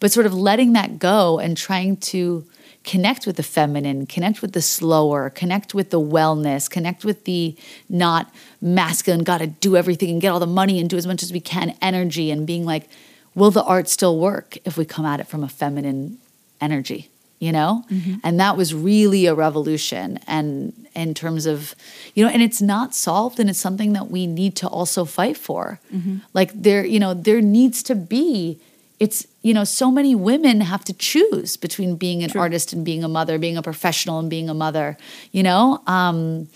But 0.00 0.10
sort 0.10 0.26
of 0.26 0.34
letting 0.34 0.72
that 0.72 0.98
go 0.98 1.38
and 1.38 1.56
trying 1.56 1.98
to 1.98 2.44
connect 2.82 3.28
with 3.28 3.36
the 3.36 3.44
feminine, 3.44 4.06
connect 4.06 4.42
with 4.42 4.54
the 4.54 4.60
slower, 4.60 5.30
connect 5.30 5.72
with 5.72 5.90
the 5.90 6.00
wellness, 6.00 6.68
connect 6.68 7.04
with 7.04 7.26
the 7.26 7.56
not 7.88 8.34
masculine, 8.60 9.22
got 9.22 9.38
to 9.38 9.46
do 9.46 9.76
everything 9.76 10.10
and 10.10 10.20
get 10.20 10.30
all 10.30 10.40
the 10.40 10.48
money 10.48 10.80
and 10.80 10.90
do 10.90 10.96
as 10.96 11.06
much 11.06 11.22
as 11.22 11.32
we 11.32 11.38
can 11.38 11.76
energy 11.80 12.32
and 12.32 12.44
being 12.44 12.64
like, 12.64 12.88
will 13.36 13.52
the 13.52 13.62
art 13.62 13.88
still 13.88 14.18
work 14.18 14.58
if 14.64 14.76
we 14.76 14.84
come 14.84 15.06
at 15.06 15.20
it 15.20 15.28
from 15.28 15.44
a 15.44 15.48
feminine 15.48 16.18
energy? 16.60 17.08
You 17.40 17.50
know 17.50 17.84
mm-hmm. 17.90 18.14
and 18.22 18.38
that 18.38 18.56
was 18.56 18.72
really 18.72 19.26
a 19.26 19.34
revolution 19.34 20.18
and 20.28 20.72
in 20.94 21.14
terms 21.14 21.46
of 21.46 21.74
you 22.14 22.24
know 22.24 22.30
and 22.30 22.42
it's 22.42 22.62
not 22.62 22.94
solved 22.94 23.40
and 23.40 23.50
it's 23.50 23.58
something 23.58 23.94
that 23.94 24.08
we 24.08 24.26
need 24.26 24.54
to 24.54 24.68
also 24.68 25.04
fight 25.04 25.36
for 25.36 25.80
mm-hmm. 25.92 26.18
like 26.34 26.52
there 26.54 26.84
you 26.84 27.00
know 27.00 27.12
there 27.14 27.40
needs 27.40 27.82
to 27.82 27.94
be 27.96 28.60
it's 29.00 29.26
you 29.42 29.54
know 29.54 29.64
so 29.64 29.90
many 29.90 30.14
women 30.14 30.60
have 30.60 30.84
to 30.84 30.92
choose 30.92 31.56
between 31.56 31.96
being 31.96 32.22
an 32.22 32.30
True. 32.30 32.42
artist 32.42 32.72
and 32.72 32.84
being 32.84 33.02
a 33.02 33.08
mother 33.08 33.38
being 33.38 33.56
a 33.56 33.62
professional 33.62 34.18
and 34.18 34.30
being 34.30 34.48
a 34.48 34.54
mother 34.54 34.96
you 35.32 35.42
know 35.42 35.82
um 35.86 36.48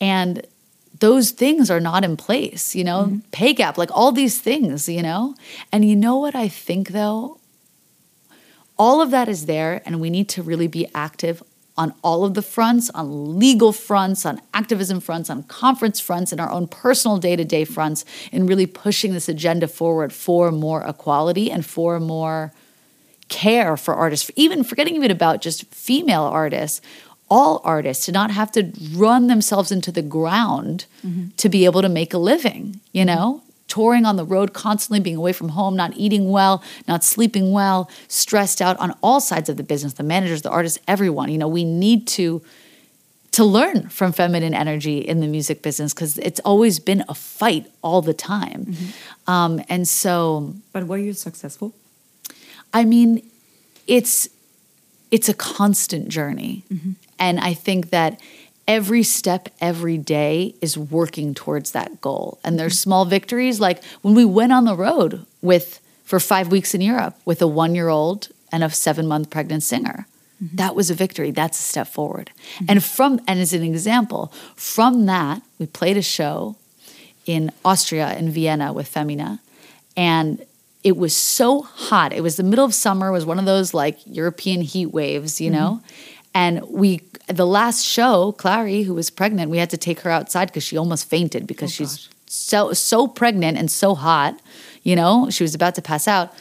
and 0.00 0.44
those 0.98 1.30
things 1.30 1.70
are 1.70 1.80
not 1.80 2.04
in 2.04 2.16
place 2.16 2.74
you 2.74 2.82
know 2.82 3.04
mm-hmm. 3.04 3.18
pay 3.30 3.52
gap 3.54 3.78
like 3.78 3.90
all 3.92 4.10
these 4.10 4.40
things 4.40 4.88
you 4.88 5.02
know 5.02 5.34
and 5.70 5.88
you 5.88 5.94
know 5.94 6.16
what 6.16 6.34
i 6.34 6.48
think 6.48 6.88
though 6.88 7.38
all 8.82 9.00
of 9.00 9.12
that 9.12 9.28
is 9.28 9.46
there, 9.46 9.80
and 9.86 10.00
we 10.00 10.10
need 10.10 10.28
to 10.30 10.42
really 10.42 10.66
be 10.66 10.88
active 10.92 11.40
on 11.76 11.94
all 12.02 12.24
of 12.24 12.34
the 12.34 12.42
fronts 12.42 12.90
on 12.90 13.38
legal 13.38 13.72
fronts, 13.72 14.26
on 14.26 14.40
activism 14.52 14.98
fronts, 14.98 15.30
on 15.30 15.44
conference 15.44 16.00
fronts, 16.00 16.32
and 16.32 16.40
our 16.40 16.50
own 16.50 16.66
personal 16.66 17.16
day 17.16 17.36
to 17.36 17.44
day 17.44 17.64
fronts 17.64 18.04
in 18.32 18.44
really 18.44 18.66
pushing 18.66 19.12
this 19.12 19.28
agenda 19.28 19.68
forward 19.68 20.12
for 20.12 20.50
more 20.50 20.82
equality 20.82 21.48
and 21.48 21.64
for 21.64 22.00
more 22.00 22.52
care 23.28 23.76
for 23.76 23.94
artists, 23.94 24.32
even 24.34 24.64
forgetting 24.64 24.96
even 24.96 25.12
about 25.12 25.40
just 25.40 25.64
female 25.72 26.24
artists. 26.24 26.80
All 27.30 27.60
artists 27.62 28.04
to 28.06 28.12
not 28.12 28.32
have 28.32 28.50
to 28.52 28.72
run 28.94 29.28
themselves 29.28 29.70
into 29.70 29.92
the 29.92 30.02
ground 30.02 30.86
mm-hmm. 31.06 31.28
to 31.36 31.48
be 31.48 31.66
able 31.66 31.82
to 31.82 31.88
make 31.88 32.12
a 32.12 32.18
living, 32.18 32.80
you 32.90 33.04
know? 33.04 33.42
Touring 33.72 34.04
on 34.04 34.16
the 34.16 34.24
road, 34.24 34.52
constantly 34.52 35.00
being 35.00 35.16
away 35.16 35.32
from 35.32 35.48
home, 35.48 35.74
not 35.74 35.96
eating 35.96 36.28
well, 36.28 36.62
not 36.86 37.02
sleeping 37.02 37.52
well, 37.52 37.90
stressed 38.06 38.60
out 38.60 38.78
on 38.78 38.94
all 39.02 39.18
sides 39.18 39.48
of 39.48 39.56
the 39.56 39.62
business, 39.62 39.94
the 39.94 40.02
managers, 40.02 40.42
the 40.42 40.50
artists, 40.50 40.78
everyone. 40.86 41.30
You 41.30 41.38
know, 41.38 41.48
we 41.48 41.64
need 41.64 42.06
to 42.08 42.42
to 43.30 43.44
learn 43.44 43.88
from 43.88 44.12
feminine 44.12 44.52
energy 44.52 44.98
in 44.98 45.20
the 45.20 45.26
music 45.26 45.62
business 45.62 45.94
because 45.94 46.18
it's 46.18 46.38
always 46.40 46.78
been 46.78 47.02
a 47.08 47.14
fight 47.14 47.66
all 47.80 48.02
the 48.02 48.12
time. 48.12 48.66
Mm-hmm. 48.66 49.30
Um, 49.30 49.62
and 49.70 49.88
so, 49.88 50.52
but 50.74 50.86
were 50.86 50.98
you 50.98 51.14
successful? 51.14 51.72
I 52.74 52.84
mean, 52.84 53.22
it's 53.86 54.28
it's 55.10 55.30
a 55.30 55.34
constant 55.34 56.08
journey, 56.08 56.64
mm-hmm. 56.70 56.90
and 57.18 57.40
I 57.40 57.54
think 57.54 57.88
that 57.88 58.20
every 58.68 59.02
step 59.02 59.48
every 59.60 59.98
day 59.98 60.54
is 60.60 60.78
working 60.78 61.34
towards 61.34 61.72
that 61.72 62.00
goal 62.00 62.38
and 62.44 62.58
there's 62.58 62.74
mm-hmm. 62.74 62.90
small 62.90 63.04
victories 63.04 63.60
like 63.60 63.82
when 64.02 64.14
we 64.14 64.24
went 64.24 64.52
on 64.52 64.64
the 64.64 64.76
road 64.76 65.24
with 65.40 65.80
for 66.04 66.20
5 66.20 66.48
weeks 66.50 66.74
in 66.74 66.80
Europe 66.80 67.16
with 67.24 67.42
a 67.42 67.46
1 67.46 67.74
year 67.74 67.88
old 67.88 68.28
and 68.50 68.62
a 68.62 68.70
7 68.70 69.06
month 69.06 69.30
pregnant 69.30 69.62
singer 69.62 70.06
mm-hmm. 70.42 70.56
that 70.56 70.74
was 70.74 70.90
a 70.90 70.94
victory 70.94 71.30
that's 71.30 71.58
a 71.58 71.62
step 71.62 71.88
forward 71.88 72.30
mm-hmm. 72.54 72.66
and 72.68 72.84
from 72.84 73.20
and 73.26 73.40
as 73.40 73.52
an 73.52 73.62
example 73.62 74.32
from 74.54 75.06
that 75.06 75.42
we 75.58 75.66
played 75.66 75.96
a 75.96 76.02
show 76.02 76.56
in 77.26 77.50
Austria 77.64 78.16
in 78.16 78.30
Vienna 78.30 78.72
with 78.72 78.86
Femina 78.86 79.40
and 79.96 80.44
it 80.84 80.96
was 80.96 81.16
so 81.16 81.62
hot 81.62 82.12
it 82.12 82.22
was 82.22 82.36
the 82.36 82.42
middle 82.42 82.64
of 82.64 82.74
summer 82.74 83.08
it 83.08 83.12
was 83.12 83.26
one 83.26 83.38
of 83.38 83.44
those 83.44 83.74
like 83.74 83.98
European 84.06 84.60
heat 84.60 84.86
waves 84.86 85.40
you 85.40 85.50
know 85.50 85.80
and 86.34 86.62
we 86.68 87.00
the 87.26 87.46
last 87.46 87.84
show, 87.84 88.32
Clary, 88.32 88.82
who 88.82 88.94
was 88.94 89.10
pregnant, 89.10 89.50
we 89.50 89.58
had 89.58 89.70
to 89.70 89.76
take 89.76 90.00
her 90.00 90.10
outside 90.10 90.46
because 90.46 90.62
she 90.62 90.76
almost 90.76 91.08
fainted 91.08 91.46
because 91.46 91.70
oh, 91.70 91.84
she's 91.84 92.08
so 92.26 92.72
so 92.72 93.06
pregnant 93.06 93.58
and 93.58 93.70
so 93.70 93.94
hot. 93.94 94.38
You 94.82 94.96
know, 94.96 95.28
she 95.30 95.44
was 95.44 95.54
about 95.54 95.74
to 95.76 95.82
pass 95.82 96.08
out. 96.08 96.34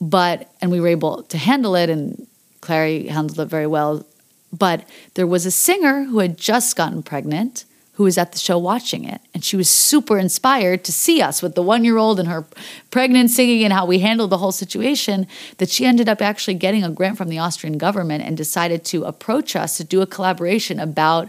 But 0.00 0.50
and 0.60 0.70
we 0.70 0.80
were 0.80 0.88
able 0.88 1.22
to 1.24 1.38
handle 1.38 1.74
it, 1.74 1.90
and 1.90 2.26
Clary 2.60 3.06
handled 3.06 3.38
it 3.38 3.46
very 3.46 3.66
well. 3.66 4.06
But 4.52 4.88
there 5.14 5.26
was 5.26 5.46
a 5.46 5.50
singer 5.50 6.04
who 6.04 6.18
had 6.18 6.36
just 6.36 6.76
gotten 6.76 7.02
pregnant 7.02 7.64
who 8.00 8.04
was 8.04 8.16
at 8.16 8.32
the 8.32 8.38
show 8.38 8.56
watching 8.56 9.04
it. 9.04 9.20
And 9.34 9.44
she 9.44 9.56
was 9.56 9.68
super 9.68 10.18
inspired 10.18 10.84
to 10.84 10.90
see 10.90 11.20
us 11.20 11.42
with 11.42 11.54
the 11.54 11.60
one 11.60 11.84
year 11.84 11.98
old 11.98 12.18
and 12.18 12.30
her 12.30 12.46
pregnant 12.90 13.28
singing 13.28 13.62
and 13.62 13.74
how 13.74 13.84
we 13.84 13.98
handled 13.98 14.30
the 14.30 14.38
whole 14.38 14.52
situation 14.52 15.26
that 15.58 15.68
she 15.68 15.84
ended 15.84 16.08
up 16.08 16.22
actually 16.22 16.54
getting 16.54 16.82
a 16.82 16.88
grant 16.88 17.18
from 17.18 17.28
the 17.28 17.36
Austrian 17.36 17.76
government 17.76 18.24
and 18.24 18.38
decided 18.38 18.86
to 18.86 19.04
approach 19.04 19.54
us 19.54 19.76
to 19.76 19.84
do 19.84 20.00
a 20.00 20.06
collaboration 20.06 20.80
about 20.80 21.28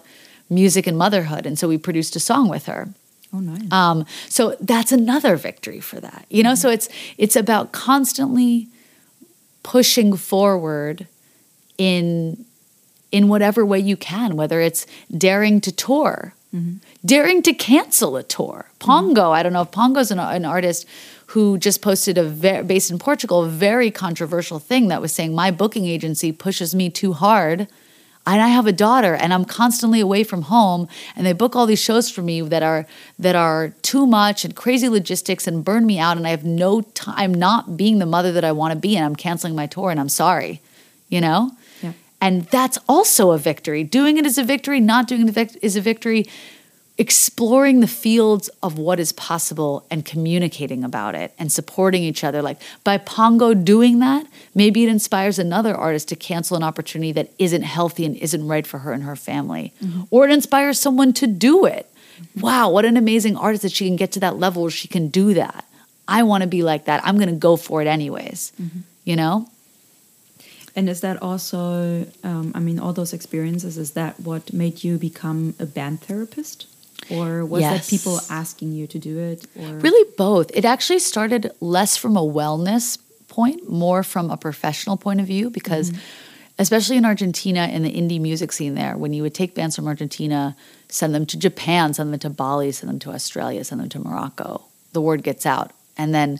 music 0.49 0.87
and 0.87 0.97
motherhood. 0.97 1.45
And 1.45 1.59
so 1.59 1.67
we 1.67 1.77
produced 1.77 2.15
a 2.15 2.21
song 2.21 2.47
with 2.47 2.67
her. 2.67 2.87
Oh, 3.33 3.41
nice. 3.41 3.69
Um, 3.69 4.05
so 4.29 4.55
that's 4.61 4.93
another 4.93 5.35
victory 5.35 5.81
for 5.81 5.99
that. 5.99 6.25
You 6.29 6.41
know, 6.41 6.51
mm-hmm. 6.51 6.55
so 6.55 6.69
it's 6.69 6.87
it's 7.17 7.35
about 7.35 7.73
constantly 7.73 8.69
pushing 9.61 10.15
forward 10.15 11.05
in 11.77 12.45
in 13.11 13.27
whatever 13.27 13.65
way 13.65 13.79
you 13.79 13.97
can, 13.97 14.37
whether 14.37 14.61
it's 14.61 14.87
daring 15.17 15.59
to 15.59 15.71
tour, 15.73 16.33
Mm-hmm. 16.53 16.77
Daring 17.05 17.41
to 17.43 17.53
cancel 17.53 18.17
a 18.17 18.23
tour. 18.23 18.69
Pongo, 18.79 19.21
mm-hmm. 19.21 19.33
I 19.33 19.43
don't 19.43 19.53
know 19.53 19.61
if 19.61 19.71
Pongo's 19.71 20.11
an, 20.11 20.19
an 20.19 20.45
artist 20.45 20.85
who 21.27 21.57
just 21.57 21.81
posted 21.81 22.17
a 22.17 22.23
very, 22.23 22.63
based 22.63 22.91
in 22.91 22.99
Portugal, 22.99 23.45
a 23.45 23.47
very 23.47 23.89
controversial 23.89 24.59
thing 24.59 24.89
that 24.89 25.01
was 25.01 25.13
saying 25.13 25.33
my 25.33 25.49
booking 25.49 25.85
agency 25.85 26.31
pushes 26.33 26.75
me 26.75 26.89
too 26.89 27.13
hard. 27.13 27.67
And 28.27 28.41
I 28.41 28.49
have 28.49 28.67
a 28.67 28.71
daughter 28.71 29.15
and 29.15 29.33
I'm 29.33 29.45
constantly 29.45 29.99
away 29.99 30.23
from 30.23 30.43
home 30.43 30.87
and 31.15 31.25
they 31.25 31.33
book 31.33 31.55
all 31.55 31.65
these 31.65 31.81
shows 31.81 32.11
for 32.11 32.21
me 32.21 32.41
that 32.41 32.61
are 32.61 32.85
that 33.17 33.35
are 33.35 33.69
too 33.81 34.05
much 34.05 34.45
and 34.45 34.55
crazy 34.55 34.87
logistics 34.89 35.47
and 35.47 35.65
burn 35.65 35.87
me 35.87 35.97
out 35.97 36.17
and 36.17 36.27
I 36.27 36.29
have 36.29 36.43
no 36.43 36.81
time 36.81 37.15
I'm 37.17 37.33
not 37.33 37.77
being 37.77 37.97
the 37.97 38.05
mother 38.05 38.31
that 38.33 38.43
I 38.43 38.51
want 38.51 38.73
to 38.73 38.79
be 38.79 38.95
and 38.95 39.03
I'm 39.03 39.15
canceling 39.15 39.55
my 39.55 39.65
tour 39.65 39.89
and 39.89 39.99
I'm 39.99 40.09
sorry. 40.09 40.61
You 41.09 41.19
know? 41.19 41.51
And 42.21 42.43
that's 42.45 42.77
also 42.87 43.31
a 43.31 43.37
victory. 43.37 43.83
Doing 43.83 44.17
it 44.17 44.25
is 44.25 44.37
a 44.37 44.43
victory, 44.43 44.79
not 44.79 45.07
doing 45.07 45.27
it 45.27 45.57
is 45.61 45.75
a 45.75 45.81
victory. 45.81 46.27
Exploring 46.97 47.79
the 47.79 47.87
fields 47.87 48.47
of 48.61 48.77
what 48.77 48.99
is 48.99 49.11
possible 49.11 49.87
and 49.89 50.05
communicating 50.05 50.83
about 50.83 51.15
it 51.15 51.33
and 51.39 51.51
supporting 51.51 52.03
each 52.03 52.23
other. 52.23 52.43
Like 52.43 52.61
by 52.83 52.99
Pongo 52.99 53.55
doing 53.55 53.99
that, 53.99 54.27
maybe 54.53 54.83
it 54.83 54.89
inspires 54.89 55.39
another 55.39 55.73
artist 55.73 56.09
to 56.09 56.15
cancel 56.15 56.55
an 56.55 56.61
opportunity 56.61 57.11
that 57.13 57.31
isn't 57.39 57.63
healthy 57.63 58.05
and 58.05 58.15
isn't 58.17 58.47
right 58.47 58.67
for 58.67 58.79
her 58.79 58.93
and 58.93 59.01
her 59.01 59.15
family. 59.15 59.73
Mm-hmm. 59.83 60.03
Or 60.11 60.25
it 60.25 60.31
inspires 60.31 60.79
someone 60.79 61.11
to 61.13 61.25
do 61.25 61.65
it. 61.65 61.91
Wow, 62.39 62.69
what 62.69 62.85
an 62.85 62.97
amazing 62.97 63.35
artist 63.35 63.63
that 63.63 63.71
she 63.71 63.87
can 63.87 63.95
get 63.95 64.11
to 64.11 64.19
that 64.19 64.37
level 64.37 64.61
where 64.61 64.69
she 64.69 64.87
can 64.87 65.07
do 65.07 65.33
that. 65.33 65.65
I 66.07 66.21
want 66.21 66.43
to 66.43 66.47
be 66.47 66.61
like 66.61 66.85
that. 66.85 67.03
I'm 67.03 67.15
going 67.15 67.29
to 67.29 67.35
go 67.35 67.55
for 67.55 67.81
it 67.81 67.87
anyways. 67.87 68.51
Mm-hmm. 68.61 68.79
You 69.05 69.15
know? 69.15 69.49
And 70.75 70.89
is 70.89 71.01
that 71.01 71.21
also, 71.21 72.05
um, 72.23 72.51
I 72.55 72.59
mean, 72.59 72.79
all 72.79 72.93
those 72.93 73.13
experiences, 73.13 73.77
is 73.77 73.91
that 73.91 74.19
what 74.19 74.53
made 74.53 74.83
you 74.83 74.97
become 74.97 75.53
a 75.59 75.65
band 75.65 76.01
therapist? 76.01 76.67
Or 77.09 77.45
was 77.45 77.61
yes. 77.61 77.89
that 77.89 77.89
people 77.89 78.19
asking 78.29 78.71
you 78.73 78.87
to 78.87 78.99
do 78.99 79.17
it? 79.19 79.45
Or? 79.55 79.77
Really, 79.77 80.09
both. 80.17 80.51
It 80.53 80.65
actually 80.65 80.99
started 80.99 81.51
less 81.59 81.97
from 81.97 82.15
a 82.15 82.21
wellness 82.21 82.97
point, 83.27 83.69
more 83.69 84.03
from 84.03 84.29
a 84.29 84.37
professional 84.37 84.97
point 84.97 85.19
of 85.19 85.27
view, 85.27 85.49
because. 85.49 85.91
Mm 85.91 85.95
-hmm 85.95 86.29
especially 86.61 86.95
in 86.95 87.05
Argentina 87.05 87.67
in 87.67 87.81
the 87.81 87.91
indie 87.91 88.21
music 88.21 88.51
scene 88.51 88.75
there, 88.75 88.95
when 88.95 89.13
you 89.13 89.23
would 89.23 89.33
take 89.33 89.55
bands 89.55 89.75
from 89.75 89.87
Argentina, 89.87 90.55
send 90.89 91.15
them 91.15 91.25
to 91.25 91.37
Japan, 91.37 91.93
send 91.93 92.13
them 92.13 92.19
to 92.19 92.29
Bali, 92.29 92.71
send 92.71 92.89
them 92.89 92.99
to 92.99 93.09
Australia, 93.11 93.63
send 93.63 93.81
them 93.81 93.89
to 93.89 93.99
Morocco, 93.99 94.61
the 94.93 95.01
word 95.01 95.23
gets 95.23 95.45
out. 95.45 95.71
And 95.97 96.13
then 96.13 96.39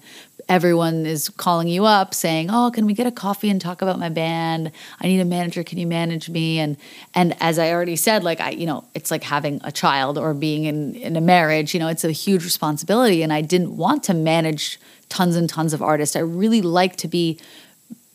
everyone 0.50 1.06
is 1.06 1.30
calling 1.30 1.68
you 1.68 1.86
up 1.86 2.14
saying, 2.14 2.50
"Oh, 2.52 2.72
can 2.72 2.86
we 2.86 2.94
get 2.94 3.08
a 3.08 3.12
coffee 3.12 3.50
and 3.50 3.60
talk 3.60 3.82
about 3.82 4.00
my 4.00 4.10
band? 4.10 4.72
I 5.00 5.08
need 5.08 5.20
a 5.20 5.26
manager. 5.26 5.64
Can 5.64 5.78
you 5.78 5.88
manage 5.88 6.30
me?" 6.30 6.60
And 6.60 6.78
and 7.14 7.36
as 7.40 7.60
I 7.60 7.72
already 7.72 7.96
said, 7.96 8.24
like 8.24 8.42
I, 8.42 8.52
you 8.52 8.66
know, 8.66 8.86
it's 8.94 9.12
like 9.12 9.24
having 9.24 9.62
a 9.64 9.72
child 9.72 10.18
or 10.18 10.34
being 10.34 10.66
in 10.66 10.96
in 10.96 11.16
a 11.16 11.22
marriage. 11.22 11.74
You 11.74 11.80
know, 11.80 11.88
it's 11.88 12.04
a 12.04 12.12
huge 12.12 12.44
responsibility, 12.44 13.24
and 13.24 13.32
I 13.32 13.42
didn't 13.42 13.76
want 13.78 14.04
to 14.04 14.14
manage 14.14 14.80
tons 15.10 15.36
and 15.36 15.50
tons 15.50 15.74
of 15.74 15.82
artists. 15.82 16.16
I 16.16 16.20
really 16.20 16.62
like 16.62 16.96
to 16.98 17.08
be 17.08 17.40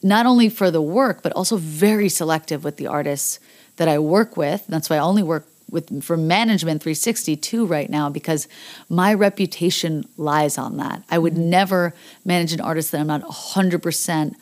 not 0.02 0.26
only 0.26 0.48
for 0.48 0.70
the 0.70 0.82
work, 0.82 1.22
but 1.22 1.32
also 1.32 1.56
very 1.56 2.08
selective 2.08 2.64
with 2.64 2.76
the 2.76 2.86
artists 2.86 3.40
that 3.76 3.88
I 3.88 3.98
work 3.98 4.36
with. 4.36 4.66
That's 4.68 4.88
why 4.88 4.96
I 4.96 5.00
only 5.00 5.22
work 5.22 5.46
with 5.70 6.02
for 6.02 6.16
management 6.16 6.82
362 6.82 7.66
right 7.66 7.90
now 7.90 8.08
because 8.08 8.48
my 8.88 9.12
reputation 9.12 10.04
lies 10.16 10.58
on 10.58 10.76
that. 10.76 11.02
I 11.10 11.18
would 11.18 11.36
never 11.36 11.94
manage 12.24 12.52
an 12.52 12.60
artist 12.60 12.92
that 12.92 13.00
I'm 13.00 13.06
not 13.06 13.22
100% 13.22 14.34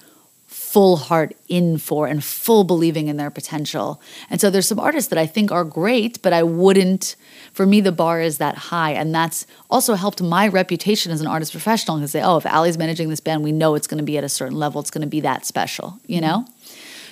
full 0.46 0.96
heart 0.96 1.34
in 1.48 1.78
for 1.78 2.06
and 2.06 2.22
full 2.22 2.64
believing 2.64 3.08
in 3.08 3.16
their 3.16 3.30
potential. 3.30 4.00
And 4.28 4.40
so 4.40 4.50
there's 4.50 4.68
some 4.68 4.78
artists 4.78 5.08
that 5.10 5.18
I 5.18 5.26
think 5.26 5.50
are 5.50 5.64
great, 5.64 6.20
but 6.22 6.32
I 6.32 6.42
wouldn't 6.42 7.16
for 7.52 7.64
me 7.64 7.80
the 7.80 7.92
bar 7.92 8.20
is 8.20 8.38
that 8.38 8.56
high 8.56 8.92
and 8.92 9.14
that's 9.14 9.46
also 9.70 9.94
helped 9.94 10.20
my 10.20 10.48
reputation 10.48 11.12
as 11.12 11.20
an 11.20 11.26
artist 11.26 11.52
professional 11.52 11.96
because 11.96 12.10
say, 12.10 12.22
"Oh, 12.22 12.36
if 12.36 12.46
Allie's 12.46 12.78
managing 12.78 13.08
this 13.08 13.20
band, 13.20 13.42
we 13.42 13.52
know 13.52 13.74
it's 13.74 13.86
going 13.86 13.98
to 13.98 14.04
be 14.04 14.18
at 14.18 14.24
a 14.24 14.28
certain 14.28 14.58
level. 14.58 14.80
It's 14.80 14.90
going 14.90 15.02
to 15.02 15.08
be 15.08 15.20
that 15.20 15.46
special," 15.46 15.98
you 16.06 16.20
know? 16.20 16.44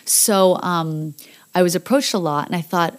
So 0.04 0.56
um, 0.62 1.14
I 1.54 1.62
was 1.62 1.74
approached 1.74 2.14
a 2.14 2.18
lot 2.18 2.46
and 2.46 2.56
I 2.56 2.60
thought 2.60 2.98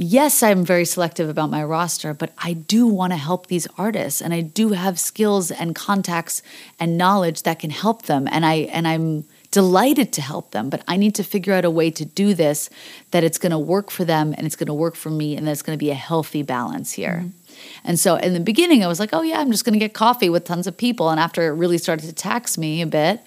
yes, 0.00 0.42
I'm 0.42 0.64
very 0.64 0.86
selective 0.86 1.28
about 1.28 1.50
my 1.50 1.62
roster, 1.62 2.14
but 2.14 2.32
I 2.38 2.54
do 2.54 2.86
want 2.86 3.12
to 3.12 3.18
help 3.18 3.46
these 3.46 3.68
artists 3.76 4.22
and 4.22 4.32
I 4.32 4.40
do 4.40 4.70
have 4.70 4.98
skills 4.98 5.50
and 5.50 5.74
contacts 5.74 6.42
and 6.78 6.96
knowledge 6.96 7.42
that 7.42 7.58
can 7.58 7.70
help 7.70 8.02
them 8.02 8.26
and 8.30 8.46
I 8.46 8.54
and 8.72 8.88
I'm 8.88 9.24
delighted 9.50 10.12
to 10.14 10.22
help 10.22 10.52
them, 10.52 10.70
but 10.70 10.82
I 10.88 10.96
need 10.96 11.14
to 11.16 11.24
figure 11.24 11.52
out 11.52 11.64
a 11.64 11.70
way 11.70 11.90
to 11.90 12.04
do 12.04 12.34
this 12.34 12.70
that 13.10 13.24
it's 13.24 13.36
going 13.36 13.50
to 13.50 13.58
work 13.58 13.90
for 13.90 14.04
them 14.04 14.32
and 14.38 14.46
it's 14.46 14.56
going 14.56 14.68
to 14.68 14.74
work 14.74 14.94
for 14.94 15.10
me 15.10 15.36
and 15.36 15.46
that 15.46 15.50
it's 15.50 15.62
going 15.62 15.76
to 15.76 15.84
be 15.84 15.90
a 15.90 15.94
healthy 15.94 16.42
balance 16.42 16.92
here. 16.92 17.24
Mm-hmm. 17.24 17.80
And 17.84 18.00
so 18.00 18.14
in 18.14 18.32
the 18.32 18.40
beginning 18.40 18.82
I 18.82 18.86
was 18.86 19.00
like, 19.00 19.10
"Oh 19.12 19.22
yeah, 19.22 19.38
I'm 19.40 19.50
just 19.50 19.66
going 19.66 19.74
to 19.74 19.78
get 19.78 19.92
coffee 19.92 20.30
with 20.30 20.44
tons 20.44 20.66
of 20.66 20.78
people." 20.78 21.10
And 21.10 21.20
after 21.20 21.46
it 21.46 21.50
really 21.50 21.78
started 21.78 22.06
to 22.06 22.14
tax 22.14 22.56
me 22.56 22.80
a 22.80 22.86
bit, 22.86 23.20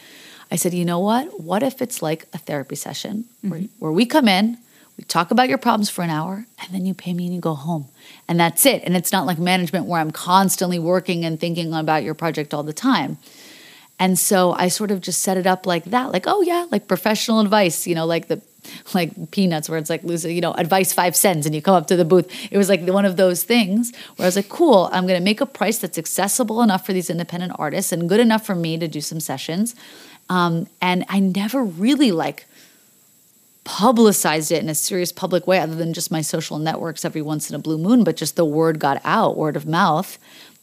I 0.50 0.56
said, 0.56 0.74
"You 0.74 0.86
know 0.86 1.00
what? 1.00 1.40
What 1.40 1.62
if 1.62 1.84
it's 1.84 2.02
like 2.02 2.26
a 2.34 2.40
therapy 2.40 2.76
session 2.76 3.26
mm-hmm. 3.26 3.50
where, 3.50 3.62
where 3.78 3.92
we 3.92 4.08
come 4.08 4.28
in 4.28 4.58
we 4.98 5.04
talk 5.06 5.32
about 5.32 5.50
your 5.50 5.58
problems 5.58 5.90
for 5.90 6.04
an 6.04 6.10
hour 6.10 6.46
and 6.62 6.74
then 6.74 6.86
you 6.86 6.94
pay 6.94 7.14
me 7.14 7.26
and 7.26 7.34
you 7.34 7.42
go 7.42 7.56
home. 7.56 7.88
And 8.28 8.40
that's 8.40 8.66
it. 8.66 8.84
And 8.84 8.96
it's 8.96 9.12
not 9.12 9.26
like 9.26 9.40
management 9.40 9.86
where 9.86 10.00
I'm 10.00 10.12
constantly 10.12 10.80
working 10.80 11.26
and 11.26 11.40
thinking 11.40 11.74
about 11.74 12.04
your 12.04 12.14
project 12.14 12.54
all 12.54 12.64
the 12.64 12.74
time. 12.74 13.18
And 14.00 14.18
so 14.20 14.54
I 14.54 14.68
sort 14.68 14.92
of 14.92 15.02
just 15.02 15.22
set 15.22 15.38
it 15.38 15.48
up 15.48 15.66
like 15.66 15.86
that, 15.86 16.12
like, 16.12 16.26
oh 16.28 16.42
yeah, 16.42 16.66
like 16.72 16.88
professional 16.88 17.40
advice, 17.40 17.88
you 17.88 17.96
know, 17.96 18.06
like 18.06 18.28
the 18.28 18.42
like 18.94 19.32
peanuts 19.32 19.70
where 19.70 19.78
it's 19.78 19.90
like 19.90 20.04
losing, 20.04 20.36
you 20.36 20.42
know, 20.42 20.54
advice 20.54 20.94
five 20.94 21.16
cents 21.16 21.46
and 21.46 21.54
you 21.54 21.62
come 21.62 21.76
up 21.76 21.88
to 21.88 21.96
the 21.96 22.06
booth. 22.06 22.32
It 22.52 22.58
was 22.58 22.70
like 22.70 22.82
one 22.88 23.06
of 23.06 23.18
those 23.18 23.44
things 23.44 23.92
where 24.16 24.26
I 24.26 24.28
was 24.28 24.36
like, 24.36 24.50
cool, 24.50 24.90
I'm 24.92 25.06
gonna 25.06 25.20
make 25.20 25.42
a 25.42 25.46
price 25.46 25.80
that's 25.80 25.98
accessible 25.98 26.62
enough 26.62 26.86
for 26.86 26.94
these 26.94 27.10
independent 27.10 27.54
artists 27.58 27.92
and 27.92 28.08
good 28.08 28.20
enough 28.20 28.46
for 28.46 28.56
me 28.56 28.78
to 28.78 28.88
do 28.88 29.02
some 29.02 29.20
sessions. 29.20 29.76
Um, 30.30 30.68
and 30.82 31.06
I 31.10 31.20
never 31.20 31.64
really 31.64 32.12
like 32.12 32.46
publicized 33.64 34.52
it 34.52 34.62
in 34.62 34.70
a 34.70 34.76
serious 34.76 35.12
public 35.12 35.48
way 35.48 35.60
other 35.60 35.76
than 35.76 35.94
just 35.94 36.12
my 36.12 36.22
social 36.22 36.60
networks 36.60 37.06
every 37.06 37.22
once 37.22 37.50
in 37.50 37.56
a 37.56 37.60
blue 37.60 37.78
moon 37.78 38.04
but 38.04 38.18
just 38.18 38.36
the 38.36 38.46
word 38.46 38.80
got 38.80 39.02
out 39.04 39.38
word 39.38 39.56
of 39.56 39.66
mouth. 39.66 40.18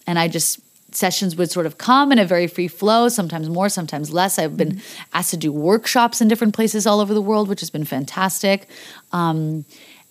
And 0.06 0.18
i 0.18 0.28
just 0.28 0.60
sessions 0.92 1.36
would 1.36 1.50
sort 1.50 1.66
of 1.66 1.78
come 1.78 2.10
in 2.10 2.18
a 2.18 2.24
very 2.24 2.46
free 2.46 2.68
flow 2.68 3.08
sometimes 3.08 3.48
more 3.48 3.68
sometimes 3.68 4.12
less. 4.12 4.38
I've 4.38 4.56
been 4.56 4.72
mm-hmm. 4.72 5.02
asked 5.14 5.30
to 5.30 5.36
do 5.36 5.52
workshops 5.52 6.20
in 6.20 6.28
different 6.28 6.54
places 6.54 6.86
all 6.86 7.00
over 7.00 7.14
the 7.14 7.22
world 7.22 7.48
which 7.48 7.60
has 7.60 7.70
been 7.70 7.84
fantastic. 7.84 8.68
Um, 9.12 9.64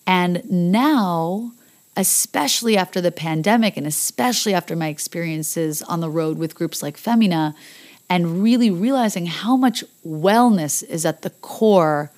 and 0.08 0.50
now 0.50 1.52
especially 1.98 2.78
after 2.78 3.02
the 3.02 3.12
pandemic 3.12 3.76
and 3.76 3.86
especially 3.86 4.54
after 4.54 4.76
my 4.76 4.88
experiences 4.88 5.82
on 5.82 6.00
the 6.00 6.10
road 6.10 6.38
with 6.38 6.56
groups 6.56 6.82
like 6.82 6.96
femina 6.98 7.54
and 8.10 8.42
really 8.42 8.72
realizing 8.72 9.26
how 9.26 9.58
much 9.58 9.84
wellness 10.08 10.82
is 10.84 11.06
at 11.06 11.24
the 11.24 11.30
core 11.30 12.10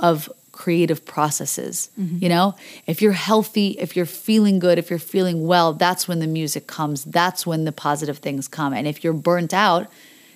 of 0.00 0.30
creative 0.52 1.04
processes. 1.06 1.90
Mm-hmm. 1.98 2.18
You 2.22 2.28
know, 2.28 2.54
if 2.86 3.00
you're 3.00 3.12
healthy, 3.12 3.70
if 3.78 3.96
you're 3.96 4.04
feeling 4.04 4.58
good, 4.58 4.78
if 4.78 4.90
you're 4.90 4.98
feeling 4.98 5.46
well, 5.46 5.72
that's 5.72 6.06
when 6.06 6.18
the 6.18 6.26
music 6.26 6.66
comes. 6.66 7.04
That's 7.04 7.46
when 7.46 7.64
the 7.64 7.72
positive 7.72 8.18
things 8.18 8.48
come. 8.48 8.74
And 8.74 8.86
if 8.86 9.02
you're 9.02 9.14
burnt 9.14 9.54
out, 9.54 9.86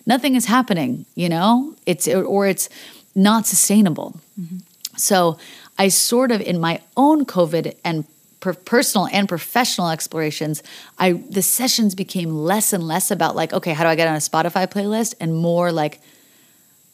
nothing 0.07 0.35
is 0.35 0.47
happening, 0.47 1.05
you 1.15 1.29
know? 1.29 1.75
It's 1.85 2.09
or 2.09 2.47
it's 2.47 2.69
not 3.15 3.47
sustainable. 3.47 4.21
Mm-hmm. 4.41 4.59
So, 4.97 5.39
I 5.77 5.89
sort 5.89 6.31
of 6.31 6.41
in 6.41 6.61
my 6.61 6.81
own 6.97 7.25
COVID 7.25 7.77
and 7.85 8.05
personal 8.41 9.09
and 9.12 9.29
professional 9.29 9.89
explorations, 9.91 10.62
I 10.99 11.12
the 11.12 11.43
sessions 11.43 11.95
became 11.95 12.31
less 12.35 12.73
and 12.73 12.87
less 12.87 13.11
about 13.11 13.37
like, 13.37 13.53
okay, 13.53 13.73
how 13.73 13.85
do 13.85 13.91
I 13.91 13.95
get 13.95 14.09
on 14.09 14.15
a 14.15 14.19
Spotify 14.19 14.67
playlist 14.67 15.15
and 15.21 15.35
more 15.35 15.73
like 15.73 16.01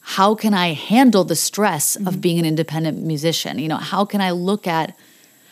how 0.01 0.35
can 0.35 0.53
I 0.53 0.73
handle 0.73 1.23
the 1.23 1.35
stress 1.35 1.95
mm-hmm. 1.95 2.07
of 2.07 2.21
being 2.21 2.39
an 2.39 2.45
independent 2.45 3.01
musician? 3.01 3.59
You 3.59 3.69
know, 3.69 3.77
how 3.77 4.05
can 4.05 4.21
I 4.21 4.31
look 4.31 4.67
at 4.67 4.95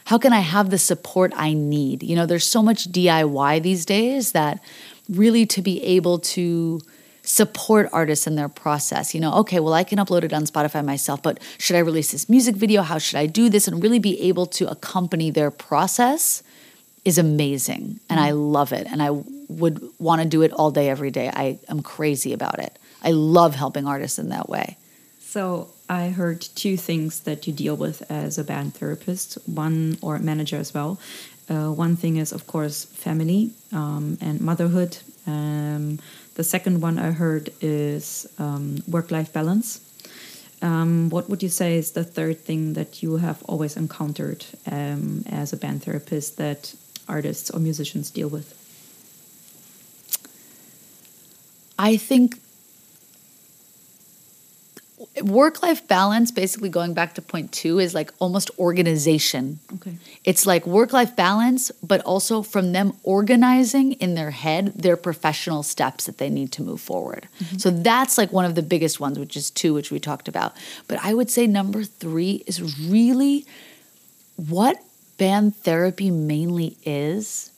how 0.05 0.17
can 0.17 0.33
I 0.33 0.39
have 0.39 0.71
the 0.71 0.79
support 0.79 1.33
I 1.35 1.53
need? 1.53 2.01
You 2.01 2.15
know, 2.15 2.25
there's 2.25 2.45
so 2.45 2.63
much 2.63 2.91
DIY 2.91 3.61
these 3.61 3.85
days 3.85 4.31
that 4.31 4.59
really 5.07 5.45
to 5.45 5.61
be 5.61 5.83
able 5.83 6.17
to 6.19 6.81
support 7.21 7.87
artists 7.93 8.25
in 8.25 8.33
their 8.33 8.49
process. 8.49 9.13
You 9.13 9.21
know, 9.21 9.31
okay, 9.35 9.59
well, 9.59 9.75
I 9.75 9.83
can 9.83 9.99
upload 9.99 10.23
it 10.23 10.33
on 10.33 10.45
Spotify 10.45 10.83
myself, 10.83 11.21
but 11.21 11.39
should 11.59 11.75
I 11.75 11.79
release 11.79 12.11
this 12.11 12.27
music 12.27 12.55
video? 12.55 12.81
How 12.81 12.97
should 12.97 13.17
I 13.17 13.27
do 13.27 13.49
this? 13.49 13.67
And 13.67 13.83
really 13.83 13.99
be 13.99 14.19
able 14.21 14.47
to 14.47 14.67
accompany 14.67 15.29
their 15.29 15.51
process 15.51 16.41
is 17.05 17.19
amazing. 17.19 17.99
And 18.09 18.19
I 18.19 18.31
mm-hmm. 18.31 18.39
love 18.39 18.73
it. 18.73 18.87
And 18.89 19.03
I 19.03 19.11
would 19.11 19.79
want 19.99 20.23
to 20.23 20.27
do 20.27 20.41
it 20.41 20.51
all 20.53 20.71
day, 20.71 20.89
every 20.89 21.11
day. 21.11 21.29
I 21.31 21.59
am 21.69 21.83
crazy 21.83 22.33
about 22.33 22.57
it. 22.57 22.78
I 23.03 23.11
love 23.11 23.55
helping 23.55 23.87
artists 23.87 24.19
in 24.19 24.29
that 24.29 24.49
way. 24.49 24.77
So 25.19 25.69
I 25.87 26.09
heard 26.09 26.41
two 26.41 26.75
things 26.75 27.21
that 27.21 27.47
you 27.47 27.53
deal 27.53 27.75
with 27.75 28.09
as 28.11 28.37
a 28.37 28.43
band 28.43 28.73
therapist, 28.73 29.37
one 29.47 29.97
or 30.01 30.17
manager 30.19 30.57
as 30.57 30.73
well. 30.73 30.99
Uh, 31.49 31.71
one 31.71 31.95
thing 31.95 32.17
is, 32.17 32.31
of 32.31 32.45
course, 32.45 32.85
family 32.85 33.51
um, 33.71 34.17
and 34.21 34.41
motherhood. 34.41 34.97
Um, 35.25 35.99
the 36.35 36.43
second 36.43 36.81
one 36.81 36.99
I 36.99 37.11
heard 37.11 37.51
is 37.61 38.27
um, 38.37 38.83
work 38.87 39.11
life 39.11 39.33
balance. 39.33 39.81
Um, 40.61 41.09
what 41.09 41.29
would 41.29 41.41
you 41.41 41.49
say 41.49 41.77
is 41.77 41.91
the 41.91 42.03
third 42.03 42.39
thing 42.39 42.73
that 42.73 43.01
you 43.01 43.17
have 43.17 43.41
always 43.43 43.77
encountered 43.77 44.45
um, 44.69 45.23
as 45.27 45.53
a 45.53 45.57
band 45.57 45.83
therapist 45.83 46.37
that 46.37 46.73
artists 47.07 47.49
or 47.49 47.59
musicians 47.59 48.11
deal 48.11 48.29
with? 48.29 48.55
I 51.77 51.97
think 51.97 52.39
work 55.21 55.63
life 55.63 55.87
balance, 55.87 56.31
basically 56.31 56.69
going 56.69 56.93
back 56.93 57.15
to 57.15 57.21
point 57.21 57.51
two, 57.51 57.79
is 57.79 57.93
like 57.93 58.11
almost 58.19 58.51
organization. 58.59 59.59
Okay. 59.75 59.97
It's 60.23 60.45
like 60.45 60.67
work 60.67 60.91
life 60.93 61.15
balance, 61.15 61.71
but 61.81 62.01
also 62.01 62.41
from 62.41 62.73
them 62.73 62.93
organizing 63.03 63.93
in 63.93 64.15
their 64.15 64.31
head 64.31 64.73
their 64.75 64.97
professional 64.97 65.63
steps 65.63 66.05
that 66.05 66.17
they 66.17 66.29
need 66.29 66.51
to 66.53 66.63
move 66.63 66.81
forward. 66.81 67.27
Mm-hmm. 67.39 67.57
So 67.57 67.69
that's 67.69 68.17
like 68.17 68.31
one 68.31 68.45
of 68.45 68.55
the 68.55 68.61
biggest 68.61 68.99
ones, 68.99 69.17
which 69.17 69.37
is 69.37 69.49
two, 69.49 69.73
which 69.73 69.91
we 69.91 69.99
talked 69.99 70.27
about. 70.27 70.53
But 70.87 70.99
I 71.03 71.13
would 71.13 71.29
say 71.29 71.47
number 71.47 71.83
three 71.83 72.43
is 72.45 72.79
really 72.87 73.45
what 74.35 74.81
band 75.17 75.55
therapy 75.55 76.11
mainly 76.11 76.77
is, 76.85 77.51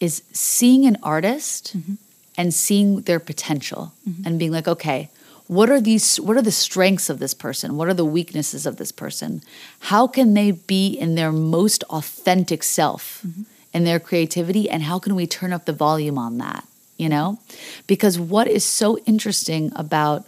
is 0.00 0.22
seeing 0.32 0.86
an 0.86 0.96
artist. 1.02 1.76
Mm-hmm. 1.76 1.94
And 2.40 2.54
seeing 2.54 3.00
their 3.00 3.18
potential 3.18 3.92
mm-hmm. 4.08 4.22
and 4.24 4.38
being 4.38 4.52
like, 4.52 4.68
okay, 4.68 5.10
what 5.48 5.70
are 5.70 5.80
these 5.80 6.20
what 6.20 6.36
are 6.36 6.42
the 6.42 6.52
strengths 6.52 7.10
of 7.10 7.18
this 7.18 7.34
person? 7.34 7.76
What 7.76 7.88
are 7.88 7.94
the 7.94 8.04
weaknesses 8.04 8.66
of 8.66 8.76
this 8.76 8.92
person? 8.92 9.42
How 9.80 10.06
can 10.06 10.34
they 10.34 10.52
be 10.52 10.88
in 10.88 11.14
their 11.14 11.32
most 11.32 11.82
authentic 11.84 12.62
self 12.62 13.22
mm-hmm. 13.26 13.42
in 13.72 13.84
their 13.84 13.98
creativity? 13.98 14.70
And 14.70 14.84
how 14.84 14.98
can 14.98 15.14
we 15.14 15.26
turn 15.26 15.52
up 15.52 15.64
the 15.64 15.72
volume 15.72 16.18
on 16.18 16.38
that 16.38 16.64
you 16.98 17.08
know? 17.08 17.38
Because 17.86 18.18
what 18.18 18.46
is 18.46 18.64
so 18.64 18.98
interesting 19.06 19.72
about 19.74 20.26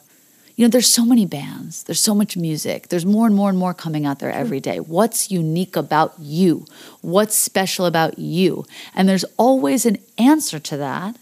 you 0.56 0.66
know 0.66 0.70
there's 0.70 0.92
so 0.92 1.06
many 1.06 1.24
bands 1.24 1.84
there's 1.84 2.02
so 2.02 2.14
much 2.14 2.36
music 2.36 2.88
there's 2.88 3.06
more 3.06 3.26
and 3.26 3.34
more 3.34 3.48
and 3.48 3.56
more 3.56 3.72
coming 3.72 4.06
out 4.06 4.18
there 4.18 4.32
every 4.32 4.60
day. 4.60 4.78
What's 4.78 5.30
unique 5.30 5.76
about 5.76 6.14
you? 6.18 6.66
What's 7.02 7.34
special 7.34 7.86
about 7.86 8.18
you? 8.18 8.66
And 8.94 9.08
there's 9.08 9.24
always 9.36 9.84
an 9.84 9.98
answer 10.18 10.58
to 10.58 10.76
that 10.76 11.16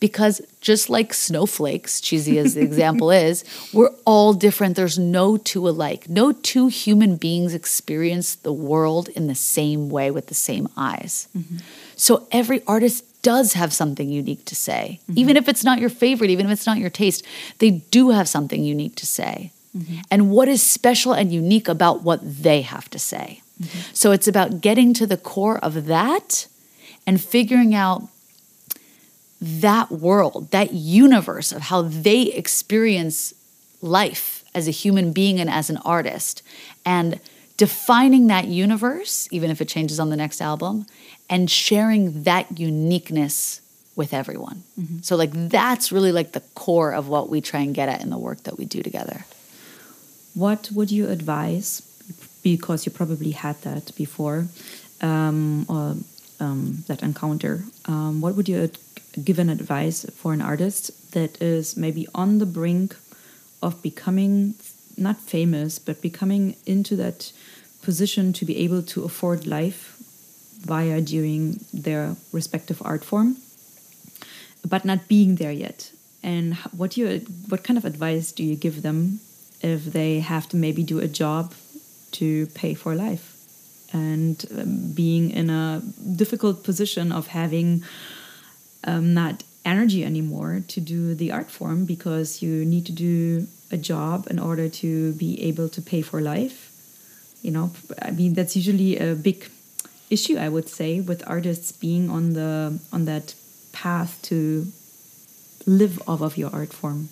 because 0.00 0.40
just 0.60 0.88
like 0.88 1.12
snowflakes, 1.12 2.00
cheesy 2.00 2.38
as 2.38 2.54
the 2.54 2.62
example 2.62 3.10
is, 3.26 3.44
we're 3.72 3.90
all 4.04 4.32
different. 4.32 4.76
There's 4.76 4.98
no 4.98 5.36
two 5.36 5.68
alike. 5.68 6.08
No 6.08 6.32
two 6.32 6.68
human 6.68 7.16
beings 7.16 7.54
experience 7.54 8.34
the 8.34 8.52
world 8.52 9.08
in 9.10 9.26
the 9.26 9.34
same 9.34 9.88
way 9.88 10.10
with 10.10 10.26
the 10.26 10.34
same 10.34 10.68
eyes. 10.76 11.28
Mm-hmm. 11.36 11.58
So 11.96 12.26
every 12.30 12.62
artist 12.66 13.04
does 13.22 13.54
have 13.54 13.72
something 13.72 14.08
unique 14.08 14.44
to 14.46 14.54
say. 14.54 15.00
Mm-hmm. 15.02 15.18
Even 15.18 15.36
if 15.36 15.48
it's 15.48 15.64
not 15.64 15.80
your 15.80 15.90
favorite, 15.90 16.30
even 16.30 16.46
if 16.46 16.52
it's 16.52 16.66
not 16.66 16.78
your 16.78 16.90
taste, 16.90 17.24
they 17.58 17.70
do 17.70 18.10
have 18.10 18.28
something 18.28 18.62
unique 18.62 18.94
to 18.96 19.06
say. 19.06 19.52
Mm-hmm. 19.76 20.00
And 20.10 20.30
what 20.30 20.48
is 20.48 20.62
special 20.62 21.12
and 21.12 21.32
unique 21.32 21.68
about 21.68 22.02
what 22.02 22.20
they 22.22 22.62
have 22.62 22.88
to 22.90 22.98
say? 22.98 23.42
So 23.92 24.12
it's 24.12 24.28
about 24.28 24.60
getting 24.60 24.94
to 24.94 25.06
the 25.06 25.16
core 25.16 25.58
of 25.58 25.86
that 25.86 26.46
and 27.06 27.20
figuring 27.20 27.74
out 27.74 28.08
that 29.40 29.90
world, 29.90 30.50
that 30.50 30.72
universe 30.72 31.52
of 31.52 31.62
how 31.62 31.82
they 31.82 32.22
experience 32.22 33.34
life 33.80 34.44
as 34.54 34.66
a 34.66 34.72
human 34.72 35.12
being 35.12 35.38
and 35.38 35.48
as 35.48 35.70
an 35.70 35.76
artist, 35.78 36.42
and 36.84 37.20
defining 37.56 38.26
that 38.28 38.46
universe, 38.46 39.28
even 39.30 39.50
if 39.50 39.60
it 39.60 39.68
changes 39.68 40.00
on 40.00 40.10
the 40.10 40.16
next 40.16 40.40
album, 40.40 40.86
and 41.28 41.50
sharing 41.50 42.22
that 42.24 42.58
uniqueness 42.58 43.60
with 43.94 44.14
everyone. 44.14 44.62
So, 45.02 45.16
like, 45.16 45.30
that's 45.32 45.90
really 45.92 46.12
like 46.12 46.32
the 46.32 46.40
core 46.54 46.92
of 46.92 47.08
what 47.08 47.28
we 47.28 47.40
try 47.40 47.60
and 47.60 47.74
get 47.74 47.88
at 47.88 48.00
in 48.00 48.10
the 48.10 48.18
work 48.18 48.44
that 48.44 48.56
we 48.56 48.64
do 48.64 48.82
together. 48.82 49.24
What 50.34 50.70
would 50.72 50.90
you 50.90 51.08
advise? 51.08 51.82
Because 52.42 52.86
you 52.86 52.92
probably 52.92 53.32
had 53.32 53.60
that 53.62 53.94
before, 53.96 54.46
um, 55.00 55.66
or 55.68 55.96
um, 56.40 56.84
that 56.86 57.02
encounter. 57.02 57.64
Um, 57.86 58.20
what 58.20 58.36
would 58.36 58.48
you 58.48 58.70
ad- 59.16 59.24
give 59.24 59.38
an 59.38 59.48
advice 59.48 60.04
for 60.16 60.32
an 60.32 60.40
artist 60.40 61.12
that 61.12 61.40
is 61.40 61.76
maybe 61.76 62.06
on 62.14 62.38
the 62.38 62.46
brink 62.46 62.96
of 63.62 63.82
becoming 63.82 64.54
not 64.96 65.20
famous, 65.20 65.78
but 65.78 66.02
becoming 66.02 66.56
into 66.66 66.96
that 66.96 67.32
position 67.82 68.32
to 68.32 68.44
be 68.44 68.56
able 68.58 68.82
to 68.82 69.04
afford 69.04 69.46
life 69.46 69.96
via 70.60 71.00
doing 71.00 71.60
their 71.72 72.16
respective 72.32 72.82
art 72.84 73.04
form, 73.04 73.36
but 74.66 74.84
not 74.84 75.08
being 75.08 75.36
there 75.36 75.52
yet? 75.52 75.92
And 76.22 76.56
what 76.76 76.96
you 76.96 77.20
what 77.48 77.62
kind 77.62 77.78
of 77.78 77.84
advice 77.84 78.32
do 78.32 78.42
you 78.42 78.56
give 78.56 78.82
them 78.82 79.20
if 79.60 79.84
they 79.84 80.20
have 80.20 80.48
to 80.48 80.56
maybe 80.56 80.82
do 80.82 80.98
a 80.98 81.08
job 81.08 81.54
to 82.12 82.46
pay 82.48 82.74
for 82.74 82.94
life 82.94 83.34
and 83.92 84.44
um, 84.56 84.92
being 84.92 85.30
in 85.30 85.50
a 85.50 85.82
difficult 86.16 86.64
position 86.64 87.12
of 87.12 87.28
having 87.28 87.82
um, 88.84 89.14
not 89.14 89.44
energy 89.64 90.04
anymore 90.04 90.62
to 90.68 90.80
do 90.80 91.14
the 91.14 91.30
art 91.32 91.50
form 91.50 91.84
because 91.84 92.40
you 92.42 92.64
need 92.64 92.86
to 92.86 92.92
do 92.92 93.46
a 93.70 93.76
job 93.76 94.26
in 94.30 94.38
order 94.38 94.68
to 94.68 95.12
be 95.14 95.42
able 95.42 95.68
to 95.68 95.82
pay 95.82 96.00
for 96.00 96.20
life 96.22 96.70
you 97.42 97.50
know 97.50 97.70
i 98.02 98.10
mean 98.10 98.32
that's 98.34 98.56
usually 98.56 98.96
a 98.96 99.14
big 99.14 99.48
issue 100.10 100.36
i 100.38 100.48
would 100.48 100.68
say 100.68 101.00
with 101.00 101.22
artists 101.28 101.70
being 101.72 102.08
on 102.08 102.32
the 102.32 102.78
on 102.92 103.04
that 103.04 103.34
path 103.72 104.18
to 104.22 104.66
live 105.66 106.00
off 106.08 106.22
of 106.22 106.36
your 106.38 106.50
art 106.54 106.72
form 106.72 107.08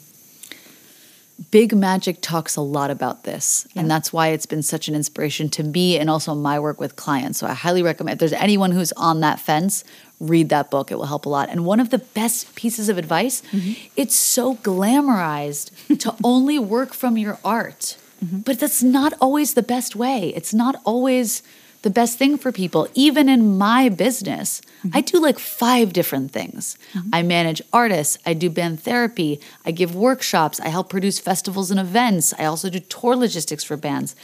Big 1.51 1.75
Magic 1.77 2.23
talks 2.23 2.57
a 2.57 2.63
lot 2.63 2.91
about 2.91 3.25
this, 3.25 3.67
Yeah. 3.75 3.83
and 3.83 3.91
that's 3.91 4.11
why 4.11 4.29
it's 4.29 4.47
been 4.47 4.63
such 4.63 4.89
an 4.89 4.95
inspiration 4.95 5.51
to 5.51 5.63
me 5.63 5.99
and 5.99 6.09
also 6.09 6.35
my 6.35 6.59
work 6.59 6.81
with 6.81 6.97
clients. 6.97 7.39
So 7.39 7.47
I 7.47 7.53
highly 7.53 7.83
recommend 7.83 8.15
if 8.15 8.19
there's 8.21 8.33
anyone 8.33 8.71
who's 8.71 8.91
on 8.93 9.21
that 9.21 9.39
fence, 9.39 9.85
read 10.21 10.49
that 10.49 10.71
book. 10.71 10.91
It 10.91 10.97
will 10.97 11.07
help 11.07 11.27
a 11.27 11.29
lot. 11.29 11.49
And 11.49 11.65
one 11.65 11.81
of 11.81 11.91
the 11.91 11.99
best 11.99 12.55
pieces 12.55 12.89
of 12.89 12.99
advice, 12.99 13.43
mm-hmm. 13.53 13.73
it's 13.97 14.17
so 14.17 14.57
glamorized 14.57 15.71
to 16.01 16.15
only 16.25 16.59
work 16.59 16.95
from 16.95 17.19
your 17.19 17.39
art. 17.45 17.97
Mm-hmm. 18.25 18.39
But 18.41 18.59
that's 18.59 18.83
not 18.83 19.13
always 19.21 19.55
the 19.55 19.63
best 19.63 19.95
way. 19.95 20.33
It's 20.35 20.55
not 20.55 20.81
always 20.85 21.43
the 21.83 21.91
best 21.91 22.19
thing 22.19 22.37
for 22.37 22.51
people. 22.51 22.89
Even 22.95 23.29
in 23.29 23.57
my 23.57 23.89
business, 23.89 24.61
I 24.83 24.89
mm-hmm. 24.89 25.01
do 25.03 25.21
like 25.21 25.39
five 25.39 25.93
different 25.93 26.33
things. 26.33 26.77
I 27.13 27.23
manage 27.23 27.63
artists, 27.73 28.19
I 28.27 28.35
do 28.35 28.51
band 28.51 28.81
therapy, 28.81 29.41
I 29.65 29.71
give 29.71 29.95
workshops, 29.95 30.59
I 30.59 30.69
help 30.69 30.89
produce 30.89 31.21
festivals 31.21 31.71
and 31.71 31.79
events, 31.79 32.35
I 32.39 32.47
also 32.47 32.71
do 32.71 32.81
tour 32.81 33.15
logistics 33.15 33.63
for 33.63 33.77
bands. 33.77 34.17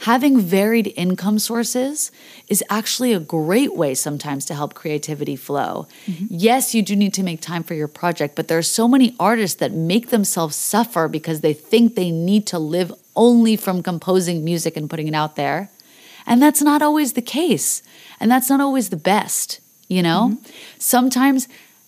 Having 0.00 0.40
varied 0.40 0.94
income 0.96 1.38
sources 1.38 2.10
is 2.48 2.64
actually 2.70 3.12
a 3.12 3.20
great 3.20 3.76
way 3.76 3.94
sometimes 3.94 4.46
to 4.46 4.54
help 4.54 4.72
creativity 4.72 5.36
flow. 5.36 5.86
Mm-hmm. 6.06 6.24
Yes, 6.30 6.74
you 6.74 6.82
do 6.82 6.96
need 6.96 7.12
to 7.14 7.22
make 7.22 7.42
time 7.42 7.62
for 7.62 7.74
your 7.74 7.88
project, 7.88 8.34
but 8.34 8.48
there 8.48 8.56
are 8.56 8.62
so 8.62 8.88
many 8.88 9.14
artists 9.20 9.58
that 9.58 9.72
make 9.72 10.08
themselves 10.08 10.56
suffer 10.56 11.06
because 11.06 11.42
they 11.42 11.52
think 11.52 11.96
they 11.96 12.10
need 12.10 12.46
to 12.46 12.58
live 12.58 12.92
only 13.14 13.56
from 13.56 13.82
composing 13.82 14.42
music 14.42 14.74
and 14.74 14.88
putting 14.88 15.06
it 15.06 15.14
out 15.14 15.36
there. 15.36 15.70
And 16.26 16.40
that's 16.40 16.62
not 16.62 16.80
always 16.80 17.12
the 17.12 17.22
case. 17.22 17.82
And 18.18 18.30
that's 18.30 18.48
not 18.48 18.60
always 18.60 18.88
the 18.88 18.96
best, 18.96 19.60
you 19.88 20.02
know? 20.02 20.30
Mm-hmm. 20.32 20.50
Sometimes 20.78 21.46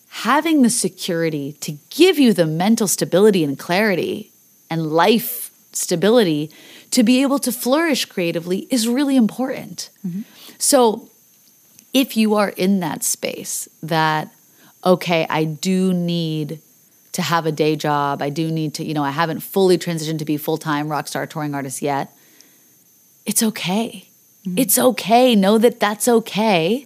having 0.09 0.61
the 0.61 0.71
security 0.71 1.55
to 1.61 1.79
give 1.89 2.19
you 2.19 2.35
the 2.35 2.47
mental 2.47 2.87
stability 2.87 3.43
and 3.43 3.59
clarity 3.59 4.33
and 4.69 4.93
life 4.93 5.51
stability 5.73 6.51
to 6.93 7.03
be 7.03 7.23
able 7.23 7.39
to 7.41 7.51
flourish 7.51 8.05
creatively 8.05 8.69
is 8.71 8.87
really 8.87 9.17
important. 9.17 9.91
So 10.59 11.09
if 11.93 12.17
you 12.17 12.35
are 12.35 12.51
in 12.51 12.81
that 12.81 13.03
space 13.03 13.69
that, 13.83 14.33
okay, 14.85 15.27
I 15.29 15.45
do 15.45 15.93
need 15.93 16.61
to 17.13 17.23
have 17.23 17.45
a 17.45 17.53
day 17.53 17.77
job, 17.77 18.23
I 18.23 18.31
do 18.31 18.51
need 18.51 18.75
to, 18.75 18.85
you 18.85 18.95
know, 18.95 19.05
I 19.05 19.11
haven't 19.11 19.41
fully 19.41 19.77
transitioned 19.77 20.19
to 20.21 20.25
be 20.25 20.37
full 20.37 20.59
time 20.59 20.89
rock 20.89 21.09
star 21.09 21.27
touring 21.27 21.55
artist 21.55 21.83
yet, 21.83 22.17
it's 23.27 23.43
okay. 23.43 24.09
It's 24.57 24.79
okay. 24.79 25.37
Know 25.37 25.59
that 25.59 25.79
that's 25.79 26.09
okay. 26.09 26.85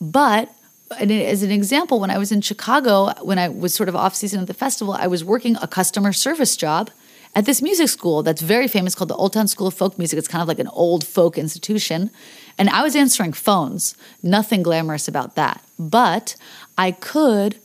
But 0.00 0.52
as 0.98 1.42
an 1.42 1.50
example, 1.50 2.00
when 2.00 2.10
I 2.10 2.18
was 2.18 2.32
in 2.32 2.40
Chicago, 2.40 3.12
when 3.22 3.38
I 3.38 3.48
was 3.48 3.74
sort 3.74 3.88
of 3.88 3.96
off 3.96 4.14
season 4.14 4.40
at 4.40 4.46
the 4.46 4.54
festival, 4.54 4.94
I 4.94 5.06
was 5.06 5.24
working 5.24 5.56
a 5.62 5.68
customer 5.68 6.12
service 6.12 6.56
job 6.56 6.90
at 7.34 7.44
this 7.44 7.62
music 7.62 7.88
school 7.88 8.22
that's 8.22 8.42
very 8.42 8.68
famous 8.68 8.94
called 8.94 9.10
the 9.10 9.16
Old 9.16 9.32
Town 9.32 9.48
School 9.48 9.66
of 9.66 9.74
Folk 9.74 9.98
Music. 9.98 10.18
It's 10.18 10.28
kind 10.28 10.42
of 10.42 10.48
like 10.48 10.58
an 10.58 10.68
old 10.68 11.06
folk 11.06 11.38
institution. 11.38 12.10
And 12.56 12.68
I 12.70 12.82
was 12.82 12.96
answering 12.96 13.32
phones, 13.32 13.94
nothing 14.22 14.62
glamorous 14.62 15.08
about 15.08 15.36
that. 15.36 15.62
But 15.78 16.36
I 16.76 16.90
could, 16.92 17.60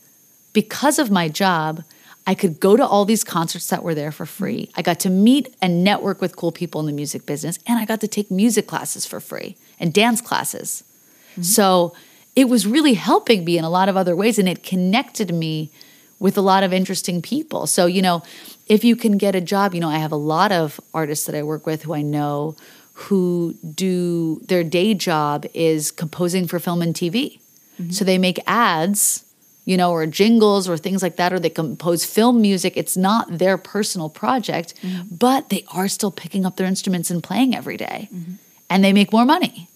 because 0.52 0.98
of 0.98 1.10
my 1.10 1.28
job, 1.28 1.82
I 2.26 2.34
could 2.34 2.58
go 2.58 2.76
to 2.76 2.86
all 2.86 3.04
these 3.04 3.24
concerts 3.24 3.68
that 3.68 3.82
were 3.82 3.94
there 3.94 4.12
for 4.12 4.24
free. 4.24 4.70
I 4.76 4.82
got 4.82 5.00
to 5.00 5.10
meet 5.10 5.54
and 5.60 5.84
network 5.84 6.20
with 6.20 6.36
cool 6.36 6.52
people 6.52 6.80
in 6.80 6.86
the 6.86 6.92
music 6.92 7.26
business, 7.26 7.58
and 7.66 7.78
I 7.78 7.84
got 7.84 8.00
to 8.00 8.08
take 8.08 8.30
music 8.30 8.66
classes 8.66 9.04
for 9.04 9.20
free 9.20 9.56
and 9.78 9.92
dance 9.92 10.20
classes. 10.20 10.84
Mm-hmm. 11.32 11.42
So 11.42 11.94
it 12.34 12.48
was 12.48 12.66
really 12.66 12.94
helping 12.94 13.44
me 13.44 13.58
in 13.58 13.64
a 13.64 13.70
lot 13.70 13.88
of 13.88 13.96
other 13.96 14.16
ways, 14.16 14.38
and 14.38 14.48
it 14.48 14.62
connected 14.62 15.34
me 15.34 15.70
with 16.18 16.36
a 16.38 16.40
lot 16.40 16.62
of 16.62 16.72
interesting 16.72 17.20
people. 17.22 17.66
So, 17.66 17.86
you 17.86 18.02
know, 18.02 18.22
if 18.66 18.84
you 18.84 18.96
can 18.96 19.18
get 19.18 19.34
a 19.34 19.40
job, 19.40 19.74
you 19.74 19.80
know, 19.80 19.88
I 19.88 19.98
have 19.98 20.12
a 20.12 20.16
lot 20.16 20.52
of 20.52 20.80
artists 20.92 21.26
that 21.26 21.34
I 21.34 21.42
work 21.42 21.66
with 21.66 21.82
who 21.82 21.94
I 21.94 22.02
know 22.02 22.56
who 22.94 23.54
do 23.74 24.40
their 24.46 24.62
day 24.62 24.94
job 24.94 25.46
is 25.52 25.90
composing 25.90 26.46
for 26.46 26.58
film 26.58 26.80
and 26.80 26.94
TV. 26.94 27.40
Mm-hmm. 27.80 27.90
So 27.90 28.04
they 28.04 28.18
make 28.18 28.38
ads, 28.46 29.24
you 29.64 29.76
know, 29.76 29.90
or 29.90 30.06
jingles 30.06 30.68
or 30.68 30.76
things 30.76 31.02
like 31.02 31.16
that, 31.16 31.32
or 31.32 31.40
they 31.40 31.50
compose 31.50 32.04
film 32.04 32.40
music. 32.40 32.76
It's 32.76 32.96
not 32.96 33.38
their 33.38 33.58
personal 33.58 34.08
project, 34.08 34.74
mm-hmm. 34.80 35.14
but 35.14 35.48
they 35.48 35.64
are 35.72 35.88
still 35.88 36.12
picking 36.12 36.46
up 36.46 36.56
their 36.56 36.68
instruments 36.68 37.10
and 37.10 37.22
playing 37.22 37.54
every 37.54 37.76
day. 37.76 38.08
Mm-hmm. 38.14 38.34
And 38.70 38.84
they 38.84 38.92
make 38.92 39.12
more 39.12 39.24
money 39.24 39.68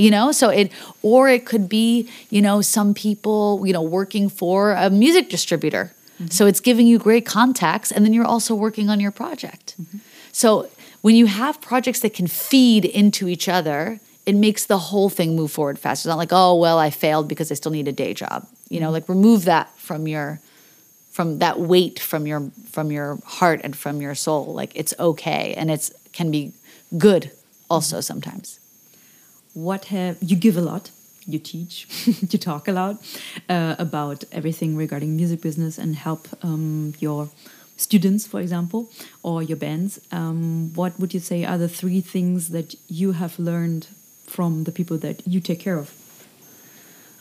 you 0.00 0.10
know? 0.10 0.32
So 0.32 0.48
it 0.48 0.72
or 1.02 1.28
it 1.28 1.46
could 1.46 1.68
be 1.68 2.08
you 2.30 2.42
know 2.42 2.62
some 2.62 2.94
people 2.94 3.62
you 3.66 3.72
know 3.72 3.82
working 3.82 4.28
for 4.28 4.72
a 4.72 4.90
music 4.90 5.28
distributor. 5.28 5.92
Mm-hmm. 6.14 6.28
So 6.28 6.46
it's 6.46 6.60
giving 6.60 6.86
you 6.86 6.98
great 6.98 7.26
contacts 7.26 7.90
and 7.92 8.04
then 8.04 8.12
you're 8.12 8.26
also 8.26 8.54
working 8.54 8.90
on 8.90 9.00
your 9.00 9.10
project. 9.10 9.74
Mm-hmm. 9.80 9.98
So 10.32 10.68
when 11.02 11.16
you 11.16 11.26
have 11.26 11.60
projects 11.60 12.00
that 12.00 12.14
can 12.14 12.26
feed 12.26 12.84
into 12.84 13.28
each 13.28 13.48
other 13.48 14.00
it 14.26 14.34
makes 14.34 14.66
the 14.66 14.78
whole 14.78 15.08
thing 15.08 15.34
move 15.34 15.50
forward 15.50 15.78
faster. 15.78 16.06
It's 16.06 16.12
not 16.12 16.18
like 16.18 16.32
oh 16.32 16.54
well 16.54 16.78
i 16.78 16.90
failed 16.90 17.26
because 17.28 17.50
i 17.50 17.54
still 17.54 17.72
need 17.72 17.88
a 17.88 17.92
day 17.92 18.14
job. 18.14 18.46
You 18.68 18.80
know 18.80 18.86
mm-hmm. 18.86 18.94
like 18.94 19.08
remove 19.08 19.44
that 19.44 19.76
from 19.78 20.06
your 20.06 20.40
from 21.10 21.38
that 21.38 21.58
weight 21.58 21.98
from 21.98 22.26
your 22.26 22.50
from 22.70 22.92
your 22.92 23.18
heart 23.24 23.60
and 23.64 23.74
from 23.76 24.00
your 24.00 24.14
soul. 24.14 24.54
Like 24.54 24.72
it's 24.74 24.94
okay 24.98 25.54
and 25.56 25.70
it's 25.70 25.92
can 26.12 26.30
be 26.30 26.52
good 26.98 27.30
also 27.68 28.00
sometimes 28.00 28.59
what 29.54 29.86
have 29.86 30.16
you 30.20 30.36
give 30.36 30.56
a 30.56 30.60
lot 30.60 30.90
you 31.26 31.38
teach 31.38 31.86
you 32.30 32.38
talk 32.38 32.68
a 32.68 32.72
lot 32.72 32.96
uh, 33.48 33.74
about 33.78 34.24
everything 34.32 34.76
regarding 34.76 35.16
music 35.16 35.40
business 35.40 35.78
and 35.78 35.96
help 35.96 36.28
um, 36.42 36.94
your 36.98 37.28
students 37.76 38.26
for 38.26 38.40
example 38.40 38.90
or 39.22 39.42
your 39.42 39.56
bands 39.56 40.00
um, 40.12 40.72
what 40.74 40.98
would 40.98 41.14
you 41.14 41.20
say 41.20 41.44
are 41.44 41.58
the 41.58 41.68
three 41.68 42.00
things 42.00 42.48
that 42.50 42.74
you 42.88 43.12
have 43.12 43.38
learned 43.38 43.86
from 44.26 44.64
the 44.64 44.72
people 44.72 44.96
that 44.98 45.26
you 45.26 45.40
take 45.40 45.60
care 45.60 45.78
of 45.78 45.90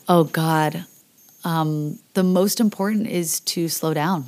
Oh 0.08 0.24
God. 0.24 0.86
um, 1.44 2.00
the 2.14 2.24
most 2.24 2.60
important 2.60 3.08
is 3.08 3.40
to 3.42 3.70
slow 3.70 3.94
down. 3.94 4.26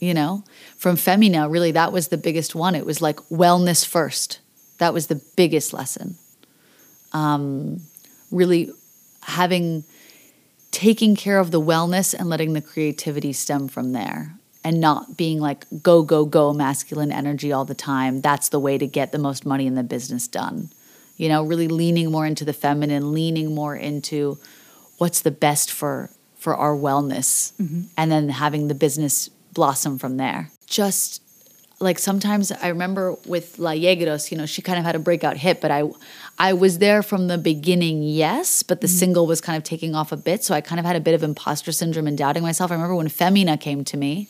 You 0.00 0.12
know, 0.12 0.42
from 0.76 0.96
Femina, 0.96 1.48
really, 1.48 1.70
that 1.72 1.92
was 1.92 2.08
the 2.08 2.16
biggest 2.18 2.54
one. 2.54 2.74
It 2.74 2.84
was 2.84 3.00
like 3.00 3.16
wellness 3.30 3.86
first. 3.86 4.40
That 4.78 4.92
was 4.92 5.06
the 5.06 5.22
biggest 5.36 5.72
lesson. 5.72 6.16
Um, 7.12 7.82
really 8.30 8.70
having 9.22 9.84
taking 10.70 11.14
care 11.14 11.38
of 11.38 11.50
the 11.50 11.60
wellness 11.60 12.14
and 12.14 12.28
letting 12.28 12.54
the 12.54 12.62
creativity 12.62 13.32
stem 13.32 13.68
from 13.68 13.92
there 13.92 14.34
and 14.64 14.80
not 14.80 15.16
being 15.16 15.38
like 15.38 15.66
go 15.82 16.02
go 16.02 16.24
go 16.24 16.52
masculine 16.52 17.12
energy 17.12 17.52
all 17.52 17.64
the 17.64 17.74
time. 17.74 18.20
That's 18.20 18.48
the 18.48 18.58
way 18.58 18.78
to 18.78 18.86
get 18.86 19.12
the 19.12 19.18
most 19.18 19.44
money 19.44 19.66
in 19.66 19.74
the 19.74 19.82
business 19.82 20.26
done. 20.26 20.70
You 21.16 21.28
know 21.28 21.44
really 21.44 21.68
leaning 21.68 22.10
more 22.10 22.26
into 22.26 22.44
the 22.44 22.52
feminine 22.52 23.12
leaning 23.12 23.54
more 23.54 23.76
into 23.76 24.38
what's 24.98 25.20
the 25.20 25.30
best 25.30 25.70
for 25.70 26.10
for 26.36 26.56
our 26.56 26.74
wellness 26.74 27.52
and 27.96 28.10
then 28.10 28.28
having 28.30 28.66
the 28.68 28.74
business 28.74 29.28
blossom 29.52 29.98
from 29.98 30.16
there. 30.16 30.50
Just 30.66 31.22
like 31.78 31.98
sometimes 31.98 32.50
I 32.50 32.68
remember 32.68 33.16
with 33.26 33.58
La 33.58 33.72
Yegros, 33.72 34.30
you 34.30 34.38
know, 34.38 34.46
she 34.46 34.62
kind 34.62 34.78
of 34.78 34.84
had 34.84 34.94
a 34.94 34.98
breakout 34.98 35.36
hit, 35.36 35.60
but 35.60 35.70
I 35.70 35.82
I 36.38 36.52
was 36.52 36.78
there 36.78 37.02
from 37.02 37.28
the 37.28 37.38
beginning, 37.38 38.02
yes, 38.02 38.62
but 38.62 38.80
the 38.80 38.86
mm-hmm. 38.86 38.96
single 38.96 39.26
was 39.26 39.40
kind 39.40 39.56
of 39.56 39.64
taking 39.64 39.94
off 39.94 40.12
a 40.12 40.16
bit, 40.16 40.42
so 40.42 40.54
I 40.54 40.60
kind 40.60 40.80
of 40.80 40.86
had 40.86 40.96
a 40.96 41.00
bit 41.00 41.14
of 41.14 41.22
imposter 41.22 41.72
syndrome 41.72 42.06
and 42.06 42.18
doubting 42.18 42.42
myself. 42.42 42.70
I 42.70 42.74
remember 42.74 42.96
when 42.96 43.08
Femina 43.08 43.56
came 43.56 43.84
to 43.84 43.96
me, 43.96 44.28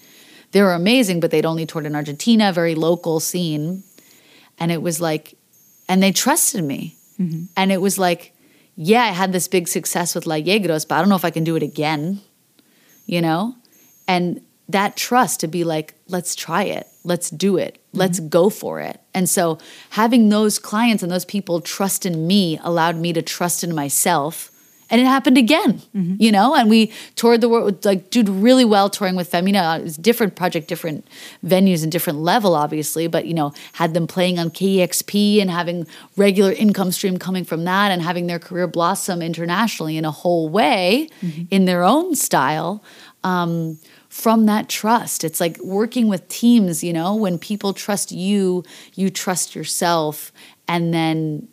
they 0.51 0.63
were 0.63 0.75
amazing, 0.75 1.21
but 1.21 1.31
they'd 1.31 1.47
only 1.47 1.65
toured 1.65 1.87
in 1.87 1.95
Argentina, 1.95 2.53
very 2.53 2.75
local 2.75 3.21
scene, 3.21 3.85
and 4.59 4.71
it 4.71 4.83
was 4.83 5.01
like, 5.01 5.35
and 5.89 6.03
they 6.03 6.13
trusted 6.13 6.65
me, 6.65 6.97
mm-hmm. 7.19 7.45
and 7.57 7.73
it 7.73 7.81
was 7.81 7.99
like, 7.99 8.35
yeah, 8.77 9.03
I 9.03 9.09
had 9.09 9.33
this 9.33 9.49
big 9.49 9.69
success 9.69 10.15
with 10.15 10.27
La 10.27 10.37
Yegros, 10.37 10.87
but 10.87 10.97
I 10.97 10.99
don't 10.99 11.09
know 11.09 11.17
if 11.17 11.25
I 11.25 11.31
can 11.31 11.45
do 11.45 11.57
it 11.57 11.63
again, 11.63 12.21
you 13.07 13.21
know, 13.21 13.55
and 14.09 14.43
that 14.73 14.97
trust 14.97 15.41
to 15.41 15.49
be 15.49 15.65
like, 15.65 15.95
let's 16.09 16.35
try 16.35 16.65
it, 16.65 16.87
let's 17.05 17.31
do 17.31 17.57
it, 17.57 17.79
let's 17.93 18.19
mm-hmm. 18.19 18.29
go 18.29 18.51
for 18.51 18.81
it. 18.81 19.01
And 19.15 19.29
so 19.29 19.59
having 19.91 20.29
those 20.29 20.59
clients 20.59 21.03
and 21.03 21.11
those 21.11 21.25
people 21.25 21.61
trust 21.61 22.05
in 22.05 22.27
me 22.27 22.59
allowed 22.63 22.97
me 22.97 23.13
to 23.13 23.23
trust 23.23 23.63
in 23.65 23.75
myself. 23.75 24.49
And 24.91 25.01
it 25.01 25.07
happened 25.07 25.39
again, 25.39 25.81
mm-hmm. 25.97 26.17
you 26.19 26.31
know, 26.31 26.55
and 26.55 26.69
we 26.69 26.93
toured 27.17 27.41
the 27.41 27.49
world, 27.49 27.83
like, 27.83 28.11
did 28.11 28.29
really 28.29 28.67
well 28.67 28.91
touring 28.91 29.17
with 29.17 29.27
Femina. 29.27 29.79
It 29.81 29.85
was 29.85 29.97
different 29.97 30.37
project, 30.37 30.69
different 30.69 31.09
venues 31.43 31.83
and 31.83 31.91
different 31.91 32.19
level, 32.19 32.55
obviously, 32.55 33.07
but, 33.07 33.25
you 33.25 33.33
know, 33.33 33.55
had 33.73 33.95
them 33.95 34.07
playing 34.07 34.39
on 34.39 34.51
KEXP 34.51 35.41
and 35.41 35.51
having 35.51 35.87
regular 36.19 36.53
income 36.53 36.93
stream 36.93 37.17
coming 37.17 37.43
from 37.43 37.65
that 37.65 37.91
and 37.91 38.03
having 38.03 38.27
their 38.27 38.39
career 38.39 38.67
blossom 38.67 39.23
internationally 39.23 39.97
in 39.97 40.05
a 40.05 40.11
whole 40.11 40.51
way 40.51 41.09
mm-hmm. 41.23 41.45
in 41.51 41.65
their 41.65 41.83
own 41.83 42.15
style. 42.15 42.85
Um, 43.25 43.79
from 44.13 44.45
that 44.45 44.69
trust. 44.69 45.25
It's 45.25 45.41
like 45.41 45.57
working 45.65 46.07
with 46.07 46.29
teams, 46.29 46.85
you 46.85 46.93
know, 46.93 47.15
when 47.15 47.39
people 47.39 47.73
trust 47.73 48.13
you, 48.13 48.63
you 48.95 49.09
trust 49.09 49.55
yourself. 49.57 50.33
And 50.69 50.93
then, 50.93 51.49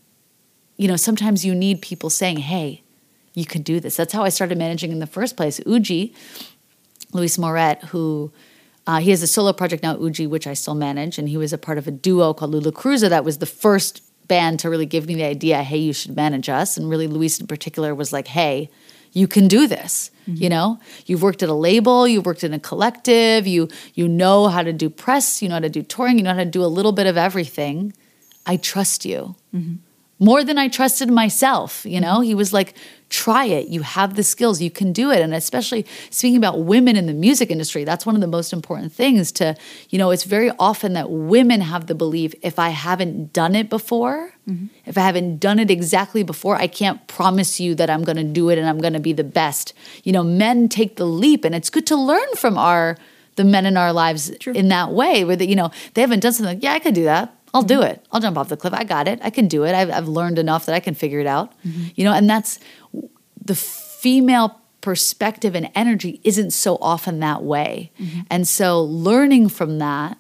you 0.76 0.90
know, 0.90 0.98
sometimes 0.98 1.46
you 1.46 1.56
need 1.56 1.82
people 1.82 2.10
saying, 2.10 2.40
hey, 2.40 2.84
you 3.34 3.46
can 3.46 3.62
do 3.62 3.80
this. 3.80 3.96
That's 3.96 4.12
how 4.12 4.26
I 4.26 4.30
started 4.30 4.58
managing 4.58 4.92
in 4.92 5.00
the 5.00 5.08
first 5.08 5.38
place. 5.38 5.62
Uji, 5.66 6.14
Luis 7.14 7.38
Maurette, 7.38 7.82
who 7.86 8.30
uh, 8.86 9.00
he 9.00 9.12
has 9.12 9.24
a 9.24 9.28
solo 9.28 9.54
project 9.54 9.82
now, 9.82 9.96
Uji, 9.96 10.28
which 10.28 10.46
I 10.46 10.54
still 10.54 10.76
manage, 10.76 11.18
and 11.18 11.30
he 11.30 11.38
was 11.38 11.54
a 11.54 11.58
part 11.58 11.78
of 11.78 11.88
a 11.88 11.92
duo 11.92 12.34
called 12.34 12.54
Lulacruza. 12.54 13.08
That 13.08 13.24
was 13.24 13.38
the 13.38 13.46
first 13.46 14.04
band 14.28 14.60
to 14.60 14.70
really 14.70 14.86
give 14.86 15.08
me 15.08 15.16
the 15.16 15.24
idea, 15.24 15.64
hey, 15.64 15.78
you 15.78 15.94
should 15.94 16.14
manage 16.14 16.50
us. 16.50 16.76
And 16.76 16.90
really, 16.90 17.08
Luis 17.08 17.40
in 17.40 17.48
particular 17.48 17.96
was 17.96 18.12
like, 18.12 18.28
hey, 18.28 18.70
you 19.12 19.28
can 19.28 19.48
do 19.48 19.68
this. 19.68 20.12
You 20.26 20.34
mm-hmm. 20.34 20.50
know, 20.50 20.80
you've 21.08 21.24
worked 21.24 21.42
at 21.42 21.50
a 21.50 21.54
label, 21.54 22.08
you've 22.08 22.26
worked 22.26 22.44
in 22.44 22.54
a 22.54 22.60
collective, 22.60 23.48
you 23.48 23.68
you 23.96 24.08
know 24.08 24.48
how 24.48 24.62
to 24.62 24.72
do 24.72 24.90
press, 24.90 25.42
you 25.42 25.50
know 25.50 25.56
how 25.56 25.62
to 25.62 25.70
do 25.70 25.82
touring, 25.82 26.18
you 26.18 26.24
know 26.24 26.34
how 26.34 26.44
to 26.44 26.46
do 26.46 26.64
a 26.64 26.68
little 26.68 26.92
bit 26.92 27.08
of 27.08 27.18
everything. 27.18 27.94
I 28.46 28.58
trust 28.58 29.06
you 29.06 29.36
mm-hmm. 29.54 29.76
More 30.20 30.44
than 30.44 30.58
I 30.58 30.68
trusted 30.68 31.10
myself. 31.10 31.86
You 31.86 32.02
know, 32.02 32.20
he 32.20 32.36
was 32.36 32.52
like, 32.52 32.76
try 33.10 33.46
it. 33.46 33.70
You 33.70 33.82
have 33.82 34.16
the 34.16 34.24
skills, 34.24 34.62
you 34.62 34.70
can 34.70 34.94
do 34.94 35.10
it. 35.12 35.22
And 35.22 35.34
especially 35.34 35.86
speaking 36.12 36.38
about 36.38 36.60
women 36.60 36.96
in 36.96 37.08
the 37.08 37.14
music 37.14 37.50
industry, 37.50 37.84
that's 37.84 38.06
one 38.06 38.16
of 38.16 38.22
the 38.22 38.28
most 38.28 38.54
important 38.54 38.92
things 38.94 39.32
to, 39.34 39.56
you 39.90 39.98
know, 39.98 40.12
it's 40.12 40.26
very 40.26 40.52
often 40.60 40.94
that 40.94 41.10
women 41.10 41.62
have 41.62 41.88
the 41.88 41.96
belief 41.96 42.36
if 42.42 42.60
I 42.60 42.70
haven't 42.70 43.34
done 43.34 43.56
it 43.56 43.70
before, 43.70 44.34
mm-hmm. 44.48 44.68
if 44.86 44.98
I 44.98 45.02
haven't 45.02 45.40
done 45.40 45.58
it 45.58 45.72
exactly 45.72 46.22
before, 46.22 46.56
I 46.56 46.68
can't 46.68 47.08
promise 47.08 47.60
you 47.60 47.74
that 47.76 47.90
I'm 47.90 48.04
going 48.04 48.18
to 48.18 48.24
do 48.24 48.50
it 48.50 48.60
and 48.60 48.68
I'm 48.68 48.80
going 48.80 48.94
to 48.94 49.00
be 49.00 49.14
the 49.14 49.24
best. 49.24 49.74
You 50.04 50.12
know, 50.12 50.24
men 50.24 50.70
take 50.70 50.98
the 50.98 51.06
leap 51.06 51.46
and 51.46 51.56
it's 51.56 51.70
good 51.70 51.88
to 51.88 51.96
learn 51.96 52.36
from 52.36 52.58
our 52.58 52.98
the 53.36 53.46
men 53.46 53.66
in 53.66 53.78
our 53.78 53.94
lives 53.94 54.32
in 54.48 54.68
that 54.68 54.92
way 54.92 55.24
where 55.24 55.38
that 55.38 55.48
you 55.48 55.56
know 55.56 55.72
they 55.94 56.02
haven't 56.02 56.20
done 56.20 56.34
something 56.34 56.56
like 56.56 56.64
yeah 56.64 56.74
i 56.74 56.80
could 56.80 56.94
do 56.94 57.06
that 57.06 57.34
i'll 57.54 57.64
do 57.64 57.80
mm-hmm. 57.80 57.92
it. 57.92 58.06
I'll 58.12 58.22
jump 58.22 58.38
off 58.38 58.50
the 58.50 58.58
cliff. 58.58 58.74
I 58.74 58.84
got 58.84 59.08
it. 59.08 59.20
I 59.24 59.30
can 59.30 59.48
do 59.48 59.64
it. 59.64 59.74
I've, 59.74 59.90
I've 59.90 60.08
learned 60.08 60.40
enough 60.40 60.66
that 60.66 60.76
i 60.76 60.80
can 60.80 60.94
figure 60.94 61.20
it 61.20 61.28
out. 61.28 61.54
Mm-hmm. 61.64 61.88
You 61.96 62.04
know 62.06 62.14
and 62.14 62.30
that's 62.30 62.60
the 63.44 63.56
female 63.56 64.60
perspective 64.82 65.56
and 65.56 65.70
energy 65.76 66.22
isn't 66.24 66.52
so 66.52 66.78
often 66.82 67.20
that 67.20 67.44
way. 67.44 67.92
Mm-hmm. 68.00 68.22
And 68.30 68.48
so 68.48 68.82
learning 68.82 69.50
from 69.50 69.80
that 69.80 70.18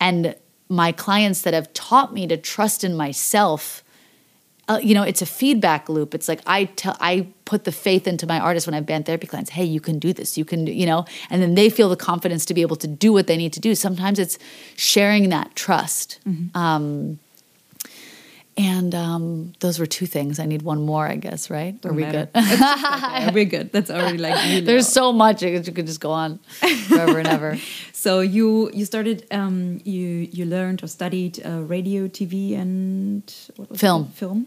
and 0.00 0.34
my 0.68 0.92
clients 0.92 1.42
that 1.42 1.52
have 1.52 1.72
taught 1.74 2.14
me 2.14 2.26
to 2.28 2.36
trust 2.36 2.84
in 2.84 2.96
myself 2.96 3.82
uh, 4.70 4.78
you 4.78 4.94
know 4.94 5.02
it's 5.02 5.22
a 5.22 5.26
feedback 5.26 5.88
loop. 5.88 6.14
It's 6.14 6.28
like 6.28 6.40
i 6.46 6.64
tell 6.80 6.96
i 7.00 7.26
put 7.44 7.64
the 7.64 7.72
faith 7.72 8.06
into 8.06 8.26
my 8.32 8.38
artists 8.38 8.66
when 8.66 8.74
i 8.74 8.76
have 8.76 8.86
band 8.86 9.04
therapy 9.06 9.26
clients 9.26 9.50
hey 9.50 9.64
you 9.64 9.80
can 9.80 9.98
do 9.98 10.12
this. 10.12 10.38
You 10.38 10.44
can 10.44 10.66
you 10.66 10.86
know 10.86 11.04
and 11.30 11.42
then 11.42 11.54
they 11.54 11.68
feel 11.70 11.88
the 11.88 11.96
confidence 11.96 12.44
to 12.46 12.54
be 12.54 12.62
able 12.62 12.76
to 12.76 12.86
do 12.86 13.12
what 13.12 13.26
they 13.26 13.36
need 13.36 13.52
to 13.54 13.60
do. 13.60 13.74
Sometimes 13.74 14.18
it's 14.18 14.38
sharing 14.76 15.28
that 15.30 15.54
trust 15.56 16.20
um, 16.54 17.18
and 18.56 18.94
um, 18.94 19.52
those 19.60 19.78
were 19.78 19.86
two 19.86 20.06
things 20.06 20.38
i 20.38 20.46
need 20.46 20.62
one 20.62 20.82
more 20.82 21.06
i 21.06 21.16
guess 21.16 21.50
right 21.50 21.84
are 21.84 21.92
we 21.92 22.02
matter. 22.02 22.28
good 22.32 22.42
Yeah, 22.42 23.32
we're 23.32 23.44
good. 23.44 23.72
That's 23.72 23.90
already 23.90 24.18
like 24.18 24.34
really 24.44 24.60
there's 24.70 24.88
so 24.88 25.12
much 25.12 25.42
you 25.42 25.60
could 25.60 25.86
just 25.86 26.00
go 26.00 26.10
on 26.10 26.38
forever 26.88 27.18
and 27.18 27.28
ever 27.28 27.58
So 28.00 28.20
you 28.20 28.70
you 28.72 28.86
started 28.86 29.26
um, 29.30 29.78
you 29.84 30.26
you 30.32 30.46
learned 30.46 30.82
or 30.82 30.86
studied 30.86 31.44
uh, 31.44 31.60
radio, 31.60 32.08
TV, 32.08 32.56
and 32.56 33.22
Film. 33.76 34.04
it? 34.04 34.16
film, 34.16 34.46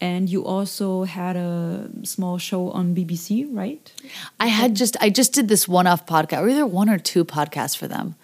and 0.00 0.30
you 0.30 0.44
also 0.44 1.02
had 1.02 1.34
a 1.34 1.90
small 2.04 2.38
show 2.38 2.70
on 2.70 2.94
BBC, 2.94 3.48
right? 3.50 3.92
I 4.38 4.46
had 4.46 4.76
just 4.76 4.96
I 5.00 5.10
just 5.10 5.32
did 5.32 5.48
this 5.48 5.66
one 5.66 5.88
off 5.88 6.06
podcast, 6.06 6.42
or 6.42 6.48
either 6.48 6.64
one 6.64 6.88
or 6.88 6.96
two 6.96 7.24
podcasts 7.24 7.76
for 7.76 7.88
them, 7.88 8.14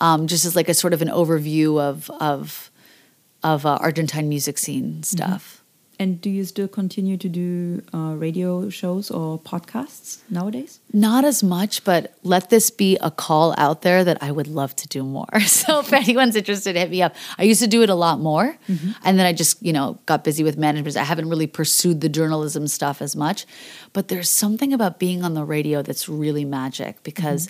um, 0.00 0.26
just 0.26 0.44
as 0.44 0.56
like 0.56 0.68
a 0.68 0.74
sort 0.74 0.92
of 0.92 1.00
an 1.00 1.08
overview 1.08 1.80
of 1.80 2.10
of 2.18 2.72
of 3.44 3.64
uh, 3.66 3.78
Argentine 3.80 4.28
music 4.28 4.58
scene 4.58 5.02
stuff. 5.04 5.60
And 5.96 6.20
do 6.20 6.28
you 6.28 6.44
still 6.44 6.66
continue 6.66 7.16
to 7.16 7.28
do 7.28 7.80
uh, 7.94 8.14
radio 8.16 8.68
shows 8.68 9.12
or 9.12 9.38
podcasts 9.38 10.18
nowadays? 10.28 10.80
Not 10.92 11.24
as 11.24 11.44
much, 11.44 11.84
but 11.84 12.18
let 12.24 12.50
this 12.50 12.68
be 12.70 12.98
a 13.00 13.12
call 13.12 13.54
out 13.56 13.82
there 13.82 14.02
that 14.02 14.20
I 14.20 14.32
would 14.32 14.48
love 14.48 14.74
to 14.76 14.88
do 14.88 15.04
more. 15.04 15.28
So 15.46 15.80
if 15.80 15.92
anyone's 15.92 16.34
interested, 16.34 16.74
hit 16.74 16.90
me 16.90 17.00
up. 17.00 17.14
I 17.38 17.44
used 17.44 17.62
to 17.62 17.68
do 17.68 17.82
it 17.82 17.90
a 17.90 17.94
lot 17.94 18.18
more, 18.18 18.56
and 19.04 19.18
then 19.18 19.24
I 19.24 19.32
just 19.32 19.62
you 19.62 19.72
know 19.72 19.98
got 20.04 20.24
busy 20.24 20.42
with 20.42 20.58
management. 20.58 20.96
I 20.96 21.04
haven't 21.04 21.28
really 21.28 21.46
pursued 21.46 22.00
the 22.00 22.08
journalism 22.08 22.66
stuff 22.66 23.00
as 23.00 23.14
much, 23.14 23.46
but 23.92 24.08
there's 24.08 24.28
something 24.28 24.72
about 24.72 24.98
being 24.98 25.22
on 25.22 25.34
the 25.34 25.44
radio 25.44 25.80
that's 25.80 26.08
really 26.08 26.44
magic 26.44 27.02
because 27.02 27.48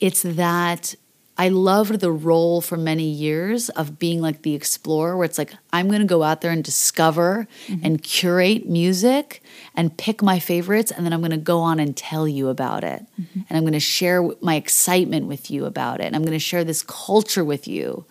it's 0.00 0.22
that. 0.22 0.94
I 1.40 1.50
loved 1.50 2.00
the 2.00 2.10
role 2.10 2.60
for 2.60 2.76
many 2.76 3.08
years 3.08 3.68
of 3.70 3.98
being 3.98 4.20
like 4.20 4.42
the 4.42 4.54
explorer, 4.54 5.16
where 5.16 5.24
it's 5.24 5.38
like, 5.38 5.54
I'm 5.72 5.86
going 5.86 6.00
to 6.00 6.06
go 6.06 6.24
out 6.24 6.40
there 6.40 6.50
and 6.50 6.64
discover 6.64 7.46
mm-hmm. 7.68 7.86
and 7.86 8.02
curate 8.02 8.68
music 8.68 9.40
and 9.76 9.96
pick 9.96 10.20
my 10.20 10.40
favorites, 10.40 10.90
and 10.90 11.06
then 11.06 11.12
I'm 11.12 11.20
going 11.20 11.30
to 11.30 11.36
go 11.36 11.60
on 11.60 11.78
and 11.78 11.96
tell 11.96 12.26
you 12.26 12.48
about 12.48 12.82
it. 12.82 13.06
Mm-hmm. 13.20 13.40
And 13.48 13.56
I'm 13.56 13.62
going 13.62 13.72
to 13.72 13.80
share 13.80 14.28
my 14.40 14.56
excitement 14.56 15.26
with 15.26 15.48
you 15.48 15.64
about 15.64 16.00
it. 16.00 16.06
And 16.06 16.16
I'm 16.16 16.22
going 16.22 16.32
to 16.32 16.40
share 16.40 16.64
this 16.64 16.82
culture 16.82 17.44
with 17.44 17.68
you, 17.68 18.04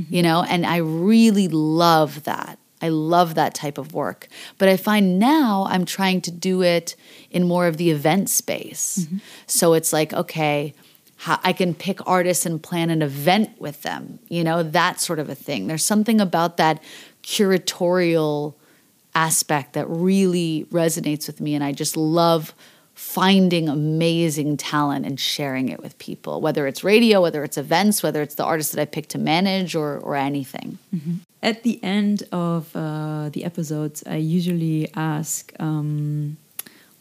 mm-hmm. 0.00 0.14
you 0.14 0.22
know? 0.22 0.42
And 0.42 0.64
I 0.64 0.78
really 0.78 1.48
love 1.48 2.24
that. 2.24 2.58
I 2.80 2.88
love 2.88 3.34
that 3.34 3.54
type 3.54 3.78
of 3.78 3.92
work. 3.92 4.28
But 4.58 4.68
I 4.68 4.76
find 4.76 5.18
now 5.18 5.66
I'm 5.68 5.84
trying 5.84 6.20
to 6.22 6.30
do 6.30 6.62
it 6.62 6.96
in 7.30 7.46
more 7.46 7.66
of 7.66 7.76
the 7.76 7.90
event 7.90 8.30
space. 8.30 9.06
So 9.46 9.74
it's 9.74 9.92
like, 9.92 10.12
okay, 10.12 10.74
how 11.22 11.38
I 11.44 11.52
can 11.52 11.72
pick 11.72 12.04
artists 12.04 12.44
and 12.44 12.60
plan 12.60 12.90
an 12.90 13.00
event 13.00 13.50
with 13.60 13.82
them, 13.82 14.18
you 14.28 14.42
know, 14.42 14.64
that 14.64 15.00
sort 15.00 15.20
of 15.20 15.28
a 15.30 15.36
thing. 15.36 15.68
There's 15.68 15.84
something 15.84 16.20
about 16.20 16.56
that 16.56 16.82
curatorial 17.22 18.54
aspect 19.14 19.74
that 19.74 19.88
really 19.88 20.66
resonates 20.72 21.28
with 21.28 21.40
me. 21.40 21.54
And 21.54 21.62
I 21.62 21.70
just 21.70 21.96
love 21.96 22.52
finding 22.94 23.68
amazing 23.68 24.56
talent 24.56 25.06
and 25.06 25.20
sharing 25.20 25.68
it 25.68 25.80
with 25.80 25.96
people, 25.98 26.40
whether 26.40 26.66
it's 26.66 26.82
radio, 26.82 27.22
whether 27.22 27.44
it's 27.44 27.56
events, 27.56 28.02
whether 28.02 28.20
it's 28.20 28.34
the 28.34 28.44
artists 28.44 28.72
that 28.72 28.82
I 28.82 28.84
pick 28.84 29.06
to 29.10 29.18
manage 29.18 29.76
or, 29.76 29.98
or 29.98 30.16
anything. 30.16 30.78
At 31.40 31.62
the 31.62 31.78
end 31.84 32.24
of 32.32 32.74
uh, 32.74 33.28
the 33.28 33.44
episodes, 33.44 34.02
I 34.08 34.16
usually 34.16 34.90
ask, 34.96 35.52
um, 35.60 36.36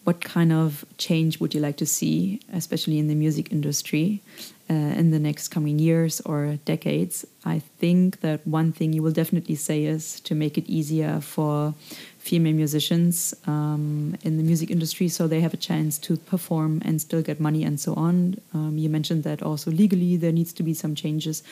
what 0.03 0.21
kind 0.21 0.51
of 0.51 0.83
change 0.97 1.39
would 1.39 1.53
you 1.53 1.59
like 1.59 1.77
to 1.77 1.85
see, 1.85 2.39
especially 2.51 2.97
in 2.97 3.07
the 3.07 3.15
music 3.15 3.51
industry, 3.51 4.21
uh, 4.69 4.73
in 4.73 5.11
the 5.11 5.19
next 5.19 5.49
coming 5.49 5.77
years 5.77 6.21
or 6.21 6.57
decades? 6.65 7.25
I 7.45 7.59
think 7.59 8.21
that 8.21 8.45
one 8.47 8.71
thing 8.71 8.93
you 8.93 9.03
will 9.03 9.11
definitely 9.11 9.55
say 9.55 9.83
is 9.83 10.19
to 10.21 10.33
make 10.33 10.57
it 10.57 10.67
easier 10.67 11.21
for 11.21 11.75
female 12.17 12.53
musicians 12.53 13.33
um, 13.45 14.15
in 14.23 14.37
the 14.37 14.43
music 14.43 14.71
industry 14.71 15.07
so 15.07 15.27
they 15.27 15.41
have 15.41 15.53
a 15.53 15.57
chance 15.57 15.97
to 15.99 16.17
perform 16.17 16.81
and 16.83 16.99
still 16.99 17.21
get 17.21 17.39
money 17.39 17.63
and 17.63 17.79
so 17.79 17.93
on. 17.93 18.39
Um, 18.53 18.77
you 18.77 18.89
mentioned 18.89 19.23
that 19.23 19.43
also 19.43 19.69
legally 19.69 20.17
there 20.17 20.31
needs 20.31 20.53
to 20.53 20.63
be 20.63 20.73
some 20.73 20.95
changes. 20.95 21.43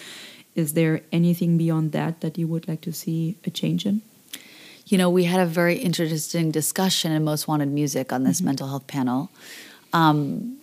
Is 0.55 0.73
there 0.73 1.01
anything 1.11 1.57
beyond 1.57 1.91
that 1.91 2.21
that 2.21 2.37
you 2.37 2.47
would 2.47 2.67
like 2.67 2.81
to 2.81 2.93
see 2.93 3.37
a 3.45 3.51
change 3.51 3.85
in? 3.85 4.01
You 4.89 4.97
know, 4.97 5.09
we 5.09 5.23
had 5.25 5.39
a 5.39 5.45
very 5.45 5.77
interesting 5.77 6.49
discussion 6.49 7.11
in 7.11 7.23
Most 7.23 7.47
Wanted 7.47 7.69
Music 7.69 8.11
on 8.11 8.23
this 8.23 8.37
mm-hmm. 8.37 8.47
mental 8.47 8.67
health 8.67 8.87
panel. 8.87 9.29
Um, 9.93 10.57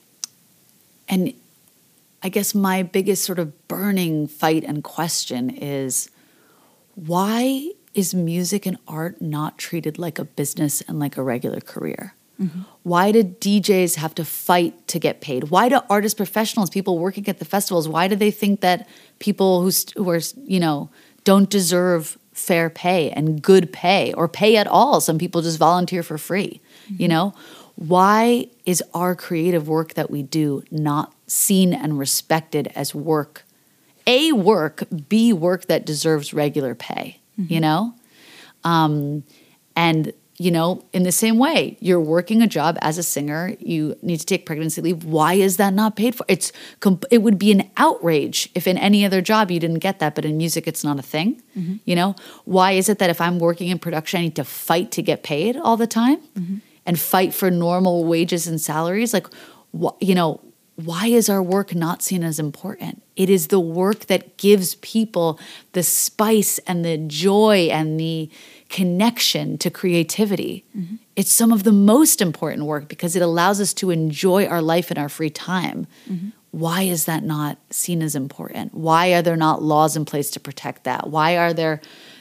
and 1.08 1.32
I 2.24 2.28
guess 2.28 2.54
my 2.54 2.82
biggest 2.82 3.22
sort 3.22 3.38
of 3.38 3.68
burning 3.68 4.26
fight 4.26 4.64
and 4.64 4.82
question 4.82 5.48
is 5.48 6.10
why 6.96 7.70
is 7.94 8.14
music 8.14 8.66
and 8.66 8.78
art 8.88 9.22
not 9.22 9.58
treated 9.58 9.96
like 9.96 10.18
a 10.18 10.24
business 10.24 10.80
and 10.82 10.98
like 10.98 11.16
a 11.16 11.22
regular 11.22 11.60
career? 11.60 12.14
Mm-hmm. 12.40 12.62
Why 12.82 13.12
do 13.12 13.22
DJs 13.22 13.94
have 13.94 14.14
to 14.16 14.24
fight 14.24 14.88
to 14.88 14.98
get 14.98 15.20
paid? 15.20 15.44
Why 15.50 15.68
do 15.68 15.80
artist 15.88 16.16
professionals, 16.16 16.68
people 16.68 16.98
working 16.98 17.28
at 17.28 17.38
the 17.38 17.44
festivals, 17.44 17.88
why 17.88 18.08
do 18.08 18.16
they 18.16 18.32
think 18.32 18.60
that 18.60 18.88
people 19.20 19.62
who, 19.62 19.70
who 19.96 20.10
are, 20.10 20.20
you 20.44 20.58
know, 20.58 20.90
don't 21.24 21.48
deserve 21.48 22.18
fair 22.36 22.68
pay 22.68 23.10
and 23.10 23.42
good 23.42 23.72
pay 23.72 24.12
or 24.12 24.28
pay 24.28 24.56
at 24.56 24.66
all. 24.66 25.00
Some 25.00 25.18
people 25.18 25.42
just 25.42 25.58
volunteer 25.58 26.02
for 26.02 26.18
free, 26.18 26.60
mm-hmm. 26.84 27.02
you 27.02 27.08
know? 27.08 27.34
Why 27.76 28.48
is 28.64 28.82
our 28.94 29.14
creative 29.14 29.68
work 29.68 29.94
that 29.94 30.10
we 30.10 30.22
do 30.22 30.62
not 30.70 31.12
seen 31.26 31.72
and 31.74 31.98
respected 31.98 32.72
as 32.74 32.94
work? 32.94 33.44
A 34.06 34.32
work, 34.32 34.84
B 35.08 35.32
work 35.32 35.66
that 35.66 35.84
deserves 35.84 36.32
regular 36.32 36.74
pay, 36.74 37.20
mm-hmm. 37.38 37.52
you 37.52 37.60
know? 37.60 37.94
Um, 38.64 39.24
and 39.74 40.12
you 40.38 40.50
know, 40.50 40.84
in 40.92 41.02
the 41.02 41.12
same 41.12 41.38
way, 41.38 41.78
you're 41.80 42.00
working 42.00 42.42
a 42.42 42.46
job 42.46 42.76
as 42.82 42.98
a 42.98 43.02
singer, 43.02 43.56
you 43.58 43.96
need 44.02 44.20
to 44.20 44.26
take 44.26 44.44
pregnancy 44.44 44.82
leave. 44.82 45.04
Why 45.04 45.34
is 45.34 45.56
that 45.56 45.72
not 45.72 45.96
paid 45.96 46.14
for? 46.14 46.26
It's 46.28 46.52
it 47.10 47.18
would 47.18 47.38
be 47.38 47.52
an 47.52 47.70
outrage 47.76 48.50
if 48.54 48.66
in 48.66 48.76
any 48.76 49.04
other 49.04 49.22
job 49.22 49.50
you 49.50 49.58
didn't 49.58 49.78
get 49.78 49.98
that, 50.00 50.14
but 50.14 50.24
in 50.24 50.36
music 50.36 50.66
it's 50.66 50.84
not 50.84 50.98
a 50.98 51.02
thing. 51.02 51.42
Mm-hmm. 51.56 51.76
You 51.84 51.96
know, 51.96 52.16
why 52.44 52.72
is 52.72 52.88
it 52.88 52.98
that 52.98 53.08
if 53.08 53.20
I'm 53.20 53.38
working 53.38 53.68
in 53.68 53.78
production 53.78 54.20
I 54.20 54.24
need 54.24 54.36
to 54.36 54.44
fight 54.44 54.90
to 54.92 55.02
get 55.02 55.22
paid 55.22 55.56
all 55.56 55.76
the 55.76 55.86
time 55.86 56.18
mm-hmm. 56.38 56.56
and 56.84 57.00
fight 57.00 57.32
for 57.32 57.50
normal 57.50 58.04
wages 58.04 58.46
and 58.46 58.60
salaries? 58.60 59.14
Like, 59.14 59.28
wh- 59.78 59.96
you 60.00 60.14
know, 60.14 60.40
why 60.76 61.06
is 61.06 61.30
our 61.30 61.42
work 61.42 61.74
not 61.74 62.02
seen 62.02 62.22
as 62.22 62.38
important? 62.38 63.02
It 63.16 63.30
is 63.30 63.48
the 63.48 63.60
work 63.60 64.06
that 64.06 64.36
gives 64.36 64.74
people 64.76 65.40
the 65.72 65.82
spice 65.82 66.58
and 66.66 66.84
the 66.84 66.98
joy 66.98 67.68
and 67.72 67.98
the 67.98 68.30
connection 68.68 69.58
to 69.58 69.70
creativity. 69.70 70.64
Mm-hmm. 70.76 70.96
It's 71.14 71.32
some 71.32 71.52
of 71.52 71.62
the 71.64 71.72
most 71.72 72.20
important 72.20 72.64
work 72.64 72.88
because 72.88 73.16
it 73.16 73.22
allows 73.22 73.60
us 73.60 73.72
to 73.74 73.90
enjoy 73.90 74.46
our 74.46 74.62
life 74.62 74.90
in 74.90 74.98
our 74.98 75.08
free 75.08 75.30
time. 75.30 75.86
Mm-hmm. 76.10 76.30
Why 76.50 76.82
is 76.82 77.04
that 77.04 77.22
not 77.22 77.58
seen 77.70 78.02
as 78.02 78.14
important? 78.14 78.74
Why 78.74 79.12
are 79.12 79.22
there 79.22 79.36
not 79.36 79.62
laws 79.62 79.96
in 79.96 80.04
place 80.04 80.30
to 80.32 80.40
protect 80.40 80.84
that? 80.84 81.08
Why 81.08 81.36
are 81.36 81.52
there 81.52 81.80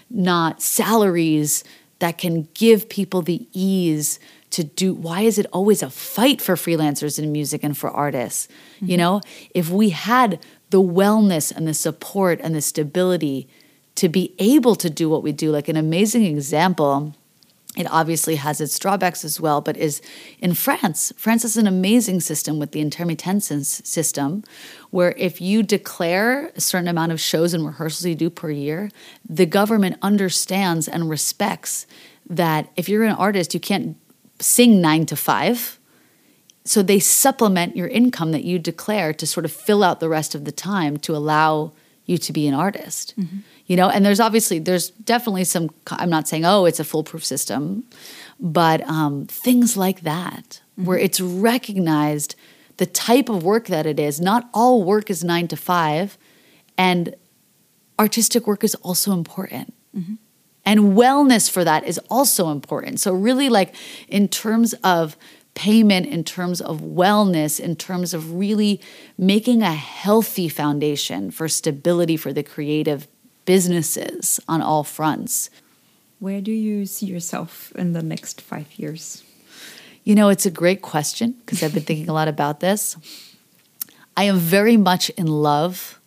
not 0.10 0.62
salaries 0.62 1.64
that 2.00 2.18
can 2.18 2.48
give 2.54 2.90
people 2.90 3.22
the 3.22 3.48
ease 3.54 4.20
to 4.52 4.64
do 4.64 4.94
why 4.94 5.22
is 5.22 5.38
it 5.38 5.46
always 5.52 5.82
a 5.84 5.90
fight 5.90 6.42
for 6.42 6.56
freelancers 6.56 7.20
in 7.20 7.32
music 7.32 7.64
and 7.64 7.78
for 7.78 7.90
artists 7.90 8.48
mm-hmm. 8.76 8.92
you 8.92 8.98
know 8.98 9.20
if 9.54 9.70
we 9.70 9.90
had 9.90 10.40
the 10.70 10.82
wellness 10.82 11.56
and 11.56 11.68
the 11.68 11.74
support 11.74 12.40
and 12.42 12.56
the 12.56 12.62
stability 12.62 13.50
to 13.96 14.10
be 14.10 14.34
able 14.40 14.76
to 14.76 14.90
do 14.90 15.10
what 15.10 15.24
we 15.24 15.32
do. 15.32 15.52
Like 15.52 15.68
an 15.68 15.78
amazing 15.78 16.26
example, 16.26 17.14
it 17.78 17.88
obviously 17.92 18.36
has 18.36 18.62
its 18.62 18.78
drawbacks 18.80 19.26
as 19.26 19.40
well, 19.40 19.62
but 19.62 19.76
is 19.78 20.02
in 20.40 20.54
France. 20.54 21.12
France 21.18 21.42
has 21.44 21.58
an 21.58 21.68
amazing 21.68 22.22
system 22.22 22.60
with 22.60 22.72
the 22.72 22.82
intermittence 22.82 23.48
system, 23.84 24.44
where 24.92 25.14
if 25.18 25.42
you 25.42 25.64
declare 25.64 26.52
a 26.56 26.62
certain 26.62 26.88
amount 26.88 27.12
of 27.12 27.20
shows 27.20 27.54
and 27.54 27.66
rehearsals 27.66 28.06
you 28.06 28.16
do 28.16 28.30
per 28.30 28.50
year, 28.50 28.92
the 29.28 29.46
government 29.46 29.98
understands 30.02 30.88
and 30.88 31.10
respects 31.10 31.86
that 32.30 32.70
if 32.76 32.88
you're 32.88 33.04
an 33.04 33.16
artist, 33.16 33.54
you 33.54 33.60
can't 33.60 33.98
sing 34.40 34.82
nine 34.82 35.06
to 35.06 35.16
five. 35.16 35.80
So 36.64 36.82
they 36.82 37.00
supplement 37.00 37.76
your 37.76 37.88
income 37.88 38.32
that 38.32 38.44
you 38.44 38.58
declare 38.58 39.14
to 39.14 39.28
sort 39.28 39.46
of 39.46 39.52
fill 39.52 39.84
out 39.84 40.00
the 40.00 40.10
rest 40.10 40.34
of 40.34 40.46
the 40.46 40.52
time 40.52 40.98
to 40.98 41.16
allow 41.16 41.74
you 42.06 42.18
to 42.18 42.34
be 42.34 42.48
an 42.48 42.54
artist. 42.54 43.14
Mm-hmm 43.20 43.40
you 43.66 43.76
know 43.76 43.90
and 43.90 44.06
there's 44.06 44.20
obviously 44.20 44.60
there's 44.60 44.90
definitely 44.90 45.44
some 45.44 45.70
i'm 45.92 46.10
not 46.10 46.28
saying 46.28 46.46
oh 46.46 46.66
it's 46.66 46.80
a 46.80 46.84
foolproof 46.84 47.24
system 47.24 47.84
but 48.40 48.82
um, 48.90 49.26
things 49.28 49.78
like 49.78 50.02
that 50.02 50.62
mm-hmm. 50.78 50.86
where 50.86 50.98
it's 50.98 51.22
recognized 51.22 52.36
the 52.78 52.86
type 52.86 53.30
of 53.30 53.44
work 53.44 53.68
that 53.68 53.86
it 53.86 54.00
is 54.00 54.20
not 54.20 54.50
all 54.54 54.84
work 54.84 55.10
is 55.10 55.24
nine 55.24 55.48
to 55.48 55.58
five 55.58 56.18
and 56.78 57.16
artistic 58.00 58.46
work 58.46 58.64
is 58.64 58.76
also 58.76 59.14
important 59.14 59.74
mm-hmm. 59.96 60.16
and 60.66 60.80
wellness 60.80 61.50
for 61.50 61.64
that 61.64 61.84
is 61.86 62.00
also 62.10 62.50
important 62.50 63.00
so 63.00 63.14
really 63.14 63.50
like 63.50 63.74
in 64.08 64.28
terms 64.28 64.74
of 64.84 65.16
payment 65.54 66.06
in 66.06 66.22
terms 66.22 66.60
of 66.60 66.82
wellness 66.82 67.62
in 67.62 67.78
terms 67.78 68.14
of 68.14 68.34
really 68.34 68.82
making 69.18 69.62
a 69.62 69.74
healthy 69.74 70.50
foundation 70.50 71.32
for 71.32 71.48
stability 71.48 72.18
for 72.18 72.34
the 72.34 72.44
creative 72.44 73.08
businesses 73.46 74.40
on 74.48 74.62
all 74.62 74.84
fronts. 74.84 75.50
Where 76.20 76.42
do 76.42 76.52
you 76.52 76.86
see 76.86 77.06
yourself 77.06 77.72
in 77.76 77.94
the 77.94 78.04
next 78.04 78.42
five 78.42 78.74
years? 78.74 79.24
You 80.04 80.16
know, 80.16 80.30
it's 80.30 80.46
a 80.46 80.52
great 80.52 80.82
question 80.82 81.32
because 81.32 81.64
I've 81.64 81.74
been 81.74 81.84
thinking 81.84 82.10
a 82.10 82.14
lot 82.14 82.28
about 82.28 82.60
this. 82.60 82.96
I 84.18 84.26
am 84.26 84.38
very 84.38 84.78
much 84.78 85.10
in 85.12 85.28
love 85.28 86.00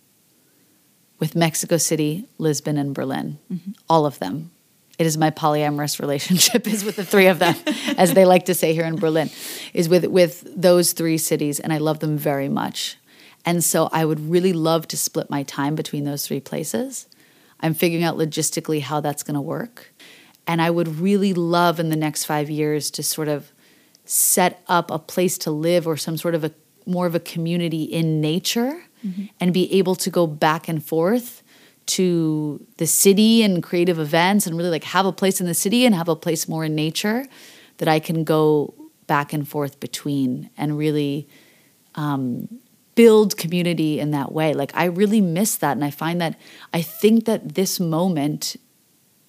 with 1.19 1.35
Mexico 1.35 1.77
City, 1.77 2.25
Lisbon, 2.37 2.77
and 2.77 2.93
Berlin, 2.95 3.37
mm-hmm. 3.51 3.71
all 3.89 4.05
of 4.05 4.19
them. 4.19 4.51
It 4.97 5.05
is 5.05 5.17
my 5.17 5.31
polyamorous 5.31 5.99
relationship 5.99 6.67
is 6.67 6.83
with 6.83 6.95
the 6.95 7.05
three 7.05 7.27
of 7.27 7.39
them, 7.39 7.55
as 7.97 8.13
they 8.13 8.25
like 8.25 8.45
to 8.45 8.53
say 8.53 8.73
here 8.73 8.85
in 8.85 8.95
Berlin, 8.95 9.29
is 9.73 9.87
with 9.87 10.05
with 10.07 10.43
those 10.55 10.93
three 10.93 11.17
cities, 11.17 11.59
and 11.59 11.71
I 11.71 11.77
love 11.77 11.99
them 11.99 12.17
very 12.17 12.49
much. 12.49 12.97
And 13.45 13.63
so 13.63 13.89
I 13.91 14.05
would 14.05 14.19
really 14.19 14.53
love 14.53 14.87
to 14.89 14.97
split 14.97 15.29
my 15.29 15.43
time 15.43 15.75
between 15.75 16.03
those 16.03 16.27
three 16.27 16.41
places. 16.41 17.07
I'm 17.61 17.73
figuring 17.73 18.03
out 18.03 18.17
logistically 18.17 18.81
how 18.81 19.01
that's 19.01 19.23
going 19.23 19.35
to 19.35 19.41
work. 19.41 19.93
And 20.47 20.61
I 20.61 20.69
would 20.69 20.99
really 20.99 21.33
love 21.33 21.79
in 21.79 21.89
the 21.89 21.95
next 21.95 22.25
five 22.25 22.49
years 22.49 22.89
to 22.91 23.03
sort 23.03 23.27
of 23.27 23.51
set 24.05 24.63
up 24.67 24.89
a 24.89 24.97
place 24.97 25.37
to 25.39 25.51
live 25.51 25.85
or 25.85 25.95
some 25.95 26.17
sort 26.17 26.33
of 26.33 26.43
a 26.43 26.51
more 26.85 27.05
of 27.05 27.13
a 27.13 27.19
community 27.19 27.83
in 27.83 28.19
nature 28.19 28.83
mm-hmm. 29.05 29.25
and 29.39 29.53
be 29.53 29.71
able 29.73 29.95
to 29.95 30.09
go 30.09 30.25
back 30.25 30.67
and 30.67 30.83
forth 30.83 31.43
to 31.85 32.65
the 32.77 32.87
city 32.87 33.43
and 33.43 33.63
creative 33.63 33.99
events 33.99 34.47
and 34.47 34.57
really 34.57 34.69
like 34.69 34.83
have 34.83 35.05
a 35.05 35.11
place 35.11 35.39
in 35.39 35.47
the 35.47 35.53
city 35.53 35.85
and 35.85 35.95
have 35.95 36.07
a 36.07 36.15
place 36.15 36.47
more 36.47 36.65
in 36.65 36.75
nature 36.75 37.25
that 37.77 37.87
I 37.87 37.99
can 37.99 38.23
go 38.23 38.73
back 39.07 39.33
and 39.33 39.47
forth 39.47 39.79
between 39.79 40.49
and 40.57 40.77
really 40.77 41.27
um, 41.95 42.59
build 42.99 43.37
community 43.37 43.97
in 43.97 44.11
that 44.11 44.33
way. 44.33 44.53
Like 44.53 44.73
I 44.75 44.83
really 44.83 45.21
miss 45.21 45.55
that. 45.55 45.71
And 45.77 45.85
I 45.85 45.89
find 45.89 46.19
that 46.19 46.37
I 46.73 46.81
think 46.81 47.23
that 47.23 47.55
this 47.55 47.79
moment, 47.79 48.57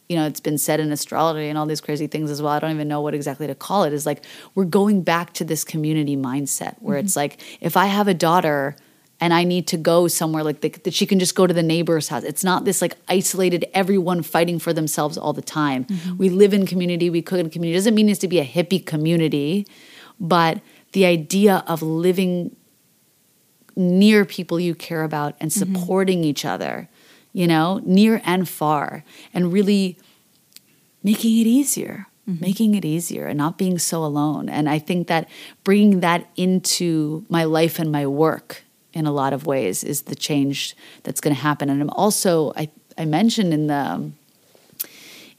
you 0.09 0.17
know, 0.17 0.27
it's 0.27 0.41
been 0.41 0.59
said 0.59 0.81
in 0.81 0.91
astrology 0.91 1.49
and 1.49 1.57
all 1.57 1.67
these 1.67 1.81
crazy 1.81 2.09
things 2.09 2.33
as 2.33 2.43
well. 2.43 2.51
I 2.51 2.59
don't 2.59 2.73
even 2.73 2.89
know 2.89 3.01
what 3.01 3.15
exactly 3.15 3.47
to 3.47 3.55
call 3.55 3.85
it. 3.85 3.93
Is 3.93 4.07
like 4.07 4.25
we're 4.57 4.65
going 4.65 5.03
back 5.03 5.35
to 5.35 5.45
this 5.45 5.63
community 5.63 6.17
mindset 6.17 6.75
where 6.81 6.99
mm-hmm. 6.99 7.05
it's 7.07 7.15
like 7.15 7.41
if 7.61 7.77
I 7.77 7.87
have 7.87 8.09
a 8.09 8.13
daughter 8.13 8.75
and 9.21 9.33
I 9.33 9.45
need 9.45 9.69
to 9.69 9.77
go 9.77 10.09
somewhere 10.09 10.43
like 10.43 10.63
the, 10.63 10.71
that 10.71 10.93
she 10.93 11.07
can 11.07 11.21
just 11.21 11.37
go 11.37 11.47
to 11.47 11.55
the 11.55 11.63
neighbor's 11.63 12.09
house. 12.09 12.25
It's 12.25 12.43
not 12.43 12.65
this 12.65 12.83
like 12.83 12.97
isolated 13.09 13.67
everyone 13.73 14.25
fighting 14.25 14.59
for 14.59 14.73
themselves 14.73 15.17
all 15.17 15.33
the 15.33 15.43
time. 15.43 15.85
Mm-hmm. 15.85 16.17
We 16.17 16.29
live 16.29 16.53
in 16.53 16.67
community, 16.67 17.09
we 17.09 17.23
cook 17.23 17.39
in 17.39 17.51
community. 17.51 17.77
It 17.77 17.79
doesn't 17.79 17.95
mean 17.95 18.09
it's 18.09 18.19
to 18.19 18.27
be 18.27 18.41
a 18.41 18.45
hippie 18.45 18.85
community, 18.85 19.65
but 20.19 20.61
the 20.91 21.07
idea 21.07 21.63
of 21.69 21.83
living 21.83 22.57
near 23.77 24.25
people 24.25 24.59
you 24.61 24.75
care 24.75 25.03
about 25.03 25.35
and 25.41 25.51
mm-hmm. 25.51 25.75
supporting 25.75 26.19
mm-hmm. 26.19 26.31
each 26.31 26.45
other, 26.45 26.89
you 27.33 27.47
know, 27.47 27.81
near 27.85 28.21
and 28.25 28.49
far, 28.49 29.05
and 29.33 29.53
really 29.53 29.97
making 31.03 31.39
it 31.39 31.47
easier, 31.47 32.07
mm-hmm. 32.29 32.41
making 32.41 32.75
it 32.75 32.85
easier 32.85 33.27
and 33.27 33.39
not 33.39 33.57
being 33.57 33.79
so 33.79 34.05
alone. 34.05 34.49
And 34.49 34.69
I 34.69 34.79
think 34.79 35.07
that 35.09 35.29
bringing 35.65 36.01
that 36.01 36.29
into 36.37 37.25
my 37.29 37.45
life 37.45 37.79
and 37.79 37.91
my 37.91 38.07
work 38.07 38.63
in 38.93 39.07
a 39.07 39.13
lot 39.13 39.33
of 39.33 39.47
ways 39.47 39.85
is 39.85 40.03
the 40.03 40.17
change 40.17 40.77
that's 41.05 41.21
going 41.21 41.35
to 41.35 41.41
happen. 41.41 41.71
And 41.71 41.81
I'm 41.81 41.91
also, 41.91 42.53
I, 42.57 42.69
I 42.99 43.05
mentioned 43.05 43.55
in 43.55 43.69
the, 43.69 44.11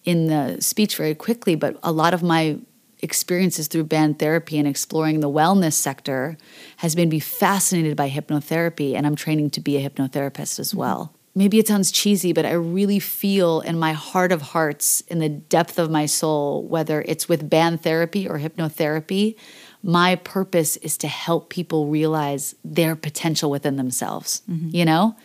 in 0.05 0.27
the 0.27 0.61
speech 0.61 0.95
very 0.95 1.13
quickly, 1.13 1.55
but 1.55 1.77
a 1.83 1.91
lot 1.91 2.13
of 2.13 2.23
my 2.23 2.57
experiences 3.01 3.67
through 3.67 3.85
band 3.85 4.19
therapy 4.19 4.57
and 4.57 4.67
exploring 4.67 5.19
the 5.19 5.29
wellness 5.29 5.73
sector 5.73 6.37
has 6.77 6.95
made 6.95 7.09
me 7.09 7.19
fascinated 7.19 7.97
by 7.97 8.09
hypnotherapy, 8.09 8.95
and 8.95 9.07
I'm 9.07 9.15
training 9.15 9.49
to 9.51 9.61
be 9.61 9.77
a 9.77 9.89
hypnotherapist 9.89 10.59
as 10.59 10.69
mm-hmm. 10.69 10.77
well. 10.77 11.13
Maybe 11.33 11.59
it 11.59 11.67
sounds 11.67 11.91
cheesy, 11.91 12.33
but 12.33 12.45
I 12.45 12.51
really 12.51 12.99
feel 12.99 13.61
in 13.61 13.79
my 13.79 13.93
heart 13.93 14.33
of 14.33 14.41
hearts, 14.41 14.99
in 15.01 15.19
the 15.19 15.29
depth 15.29 15.79
of 15.79 15.89
my 15.89 16.05
soul, 16.05 16.63
whether 16.67 17.03
it's 17.07 17.29
with 17.29 17.49
band 17.49 17.83
therapy 17.83 18.27
or 18.27 18.37
hypnotherapy, 18.37 19.35
my 19.81 20.17
purpose 20.17 20.75
is 20.77 20.97
to 20.97 21.07
help 21.07 21.49
people 21.49 21.87
realize 21.87 22.53
their 22.65 22.97
potential 22.97 23.49
within 23.49 23.77
themselves. 23.77 24.41
Mm-hmm. 24.49 24.75
You 24.75 24.85
know? 24.85 25.15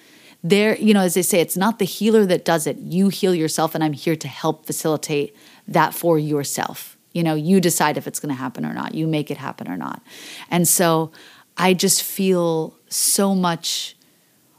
There, 0.45 0.77
you 0.79 0.95
know, 0.95 1.01
as 1.01 1.15
they 1.15 1.23
say, 1.23 1.41
it's 1.41 1.57
not 1.57 1.81
the 1.81 1.85
healer 1.85 2.25
that 2.27 2.45
does 2.45 2.69
it. 2.69 2.77
You 2.79 3.09
heal 3.09 3.35
yourself, 3.35 3.75
and 3.75 3.83
I'm 3.83 3.95
here 3.95 4.15
to 4.15 4.29
help 4.29 4.65
facilitate 4.65 5.35
that 5.67 5.93
for 5.93 6.21
yourself. 6.21 6.96
You 7.17 7.23
know, 7.23 7.35
you 7.35 7.63
decide 7.63 7.97
if 7.97 8.07
it's 8.07 8.21
going 8.21 8.29
to 8.29 8.39
happen 8.39 8.67
or 8.67 8.75
not. 8.75 8.95
You 8.95 9.07
make 9.07 9.31
it 9.31 9.39
happen 9.39 9.69
or 9.69 9.77
not. 9.79 10.03
And 10.51 10.69
so 10.69 11.13
I 11.57 11.73
just 11.73 12.03
feel 12.03 12.77
so 12.89 13.35
much 13.35 13.97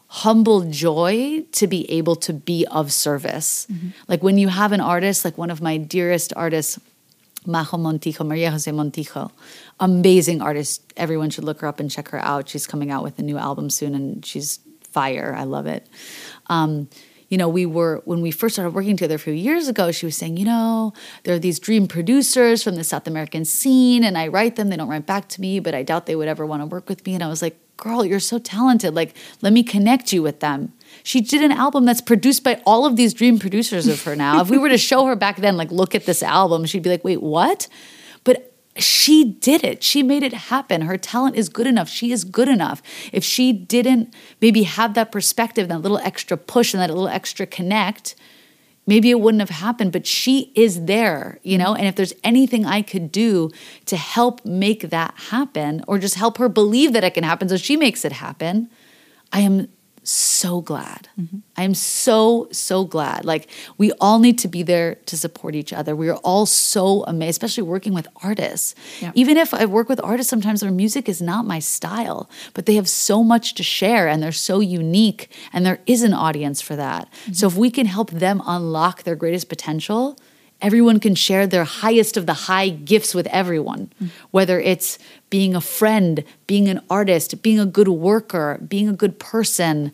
humble 0.07 0.61
joy 0.63 1.43
to 1.51 1.67
be 1.67 1.89
able 1.91 2.15
to 2.15 2.33
be 2.33 2.65
of 2.71 2.91
service. 2.91 3.67
Like 4.07 4.23
when 4.23 4.39
you 4.39 4.47
have 4.47 4.71
an 4.71 4.81
artist, 4.81 5.23
like 5.23 5.37
one 5.37 5.51
of 5.51 5.61
my 5.61 5.77
dearest 5.77 6.33
artists, 6.35 6.79
Majo 7.45 7.77
Montijo, 7.77 8.25
Maria 8.25 8.49
Jose 8.49 8.71
Montijo, 8.71 9.29
amazing 9.79 10.41
artist. 10.41 10.81
Everyone 10.97 11.29
should 11.29 11.43
look 11.43 11.61
her 11.61 11.67
up 11.67 11.79
and 11.79 11.91
check 11.91 12.07
her 12.09 12.19
out. 12.25 12.49
She's 12.49 12.65
coming 12.65 12.89
out 12.89 13.03
with 13.03 13.19
a 13.19 13.21
new 13.21 13.37
album 13.37 13.69
soon 13.69 13.93
and 13.93 14.25
she's 14.25 14.59
fire. 14.89 15.35
I 15.37 15.43
love 15.43 15.67
it. 15.67 15.87
Um, 16.47 16.89
you 17.29 17.37
know, 17.37 17.49
we 17.49 17.65
were, 17.65 18.01
when 18.05 18.21
we 18.21 18.31
first 18.31 18.55
started 18.55 18.73
working 18.73 18.95
together 18.95 19.15
a 19.15 19.19
few 19.19 19.33
years 19.33 19.67
ago, 19.67 19.91
she 19.91 20.05
was 20.05 20.15
saying, 20.15 20.37
you 20.37 20.45
know, 20.45 20.93
there 21.23 21.35
are 21.35 21.39
these 21.39 21.59
dream 21.59 21.87
producers 21.87 22.63
from 22.63 22.75
the 22.75 22.83
South 22.83 23.07
American 23.07 23.43
scene, 23.43 24.03
and 24.03 24.17
I 24.17 24.27
write 24.27 24.55
them, 24.55 24.69
they 24.69 24.77
don't 24.77 24.87
write 24.87 25.05
back 25.05 25.27
to 25.29 25.41
me, 25.41 25.59
but 25.59 25.75
I 25.75 25.83
doubt 25.83 26.05
they 26.05 26.15
would 26.15 26.27
ever 26.27 26.45
want 26.45 26.61
to 26.61 26.65
work 26.65 26.87
with 26.87 27.05
me. 27.05 27.13
And 27.13 27.23
I 27.23 27.27
was 27.27 27.41
like, 27.41 27.57
girl, 27.75 28.03
you're 28.05 28.19
so 28.19 28.39
talented. 28.39 28.95
Like, 28.95 29.15
let 29.41 29.53
me 29.53 29.61
connect 29.61 30.11
you 30.11 30.23
with 30.23 30.39
them. 30.39 30.73
She 31.03 31.21
did 31.21 31.43
an 31.43 31.51
album 31.51 31.85
that's 31.85 32.01
produced 32.01 32.43
by 32.43 32.61
all 32.65 32.85
of 32.85 32.95
these 32.95 33.13
dream 33.13 33.39
producers 33.39 33.87
of 33.87 34.01
her 34.03 34.15
now. 34.15 34.41
if 34.41 34.49
we 34.49 34.57
were 34.57 34.69
to 34.69 34.77
show 34.77 35.05
her 35.05 35.15
back 35.15 35.37
then, 35.37 35.57
like, 35.57 35.71
look 35.71 35.95
at 35.95 36.05
this 36.05 36.23
album, 36.23 36.65
she'd 36.65 36.83
be 36.83 36.89
like, 36.89 37.03
wait, 37.03 37.21
what? 37.21 37.67
But 38.23 38.56
she 38.81 39.23
did 39.23 39.63
it. 39.63 39.83
She 39.83 40.03
made 40.03 40.23
it 40.23 40.33
happen. 40.33 40.81
Her 40.81 40.97
talent 40.97 41.35
is 41.35 41.49
good 41.49 41.67
enough. 41.67 41.89
She 41.89 42.11
is 42.11 42.23
good 42.23 42.47
enough. 42.47 42.81
If 43.11 43.23
she 43.23 43.53
didn't 43.53 44.13
maybe 44.41 44.63
have 44.63 44.93
that 44.93 45.11
perspective, 45.11 45.67
that 45.67 45.79
little 45.79 45.99
extra 45.99 46.37
push 46.37 46.73
and 46.73 46.81
that 46.81 46.89
little 46.89 47.07
extra 47.07 47.45
connect, 47.45 48.15
maybe 48.85 49.09
it 49.09 49.19
wouldn't 49.19 49.41
have 49.41 49.49
happened, 49.49 49.91
but 49.91 50.07
she 50.07 50.51
is 50.55 50.85
there, 50.85 51.39
you 51.43 51.57
know? 51.57 51.75
And 51.75 51.85
if 51.85 51.95
there's 51.95 52.13
anything 52.23 52.65
I 52.65 52.81
could 52.81 53.11
do 53.11 53.51
to 53.85 53.97
help 53.97 54.45
make 54.45 54.89
that 54.89 55.13
happen 55.29 55.83
or 55.87 55.99
just 55.99 56.15
help 56.15 56.37
her 56.37 56.49
believe 56.49 56.93
that 56.93 57.03
it 57.03 57.13
can 57.13 57.23
happen 57.23 57.49
so 57.49 57.57
she 57.57 57.75
makes 57.75 58.05
it 58.05 58.13
happen, 58.13 58.69
I 59.31 59.41
am 59.41 59.67
so 60.07 60.61
glad. 60.61 61.09
Mm-hmm. 61.19 61.39
I 61.57 61.63
am 61.63 61.73
so, 61.73 62.47
so 62.51 62.85
glad. 62.85 63.25
Like, 63.25 63.49
we 63.77 63.91
all 63.99 64.19
need 64.19 64.37
to 64.39 64.47
be 64.47 64.63
there 64.63 64.95
to 65.05 65.17
support 65.17 65.53
each 65.55 65.73
other. 65.73 65.95
We 65.95 66.09
are 66.09 66.17
all 66.17 66.45
so 66.45 67.03
amazed, 67.03 67.31
especially 67.31 67.63
working 67.63 67.93
with 67.93 68.07
artists. 68.23 68.73
Yeah. 69.01 69.11
Even 69.15 69.37
if 69.37 69.53
I 69.53 69.65
work 69.65 69.89
with 69.89 69.99
artists, 70.03 70.29
sometimes 70.29 70.61
their 70.61 70.71
music 70.71 71.09
is 71.09 71.21
not 71.21 71.45
my 71.45 71.59
style, 71.59 72.29
but 72.53 72.65
they 72.65 72.75
have 72.75 72.87
so 72.87 73.23
much 73.23 73.53
to 73.55 73.63
share 73.63 74.07
and 74.07 74.23
they're 74.23 74.31
so 74.31 74.59
unique, 74.59 75.29
and 75.51 75.65
there 75.65 75.79
is 75.85 76.03
an 76.03 76.13
audience 76.13 76.61
for 76.61 76.75
that. 76.75 77.09
Mm-hmm. 77.11 77.33
So, 77.33 77.47
if 77.47 77.55
we 77.55 77.69
can 77.69 77.85
help 77.85 78.11
them 78.11 78.41
unlock 78.45 79.03
their 79.03 79.15
greatest 79.15 79.49
potential, 79.49 80.17
everyone 80.61 80.99
can 80.99 81.15
share 81.15 81.45
their 81.45 81.63
highest 81.63 82.17
of 82.17 82.25
the 82.25 82.33
high 82.33 82.69
gifts 82.69 83.13
with 83.13 83.27
everyone, 83.27 83.91
whether 84.31 84.59
it's 84.59 84.97
being 85.29 85.55
a 85.55 85.61
friend, 85.61 86.23
being 86.47 86.67
an 86.67 86.81
artist, 86.89 87.41
being 87.41 87.59
a 87.59 87.65
good 87.65 87.87
worker, 87.87 88.59
being 88.67 88.87
a 88.87 88.93
good 88.93 89.19
person, 89.19 89.91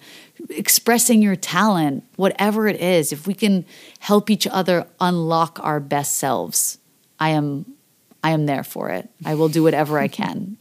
expressing 0.49 1.21
your 1.21 1.35
talent, 1.35 2.03
whatever 2.15 2.67
it 2.67 2.79
is. 2.79 3.11
If 3.11 3.27
we 3.27 3.33
can 3.33 3.65
help 3.99 4.29
each 4.29 4.47
other 4.47 4.87
unlock 4.99 5.59
our 5.61 5.79
best 5.79 6.15
selves, 6.15 6.77
I 7.19 7.29
am 7.29 7.65
I 8.23 8.31
am 8.31 8.45
there 8.45 8.63
for 8.63 8.89
it. 8.89 9.09
I 9.25 9.35
will 9.35 9.49
do 9.49 9.63
whatever 9.63 9.99
I 9.99 10.07
can. 10.07 10.57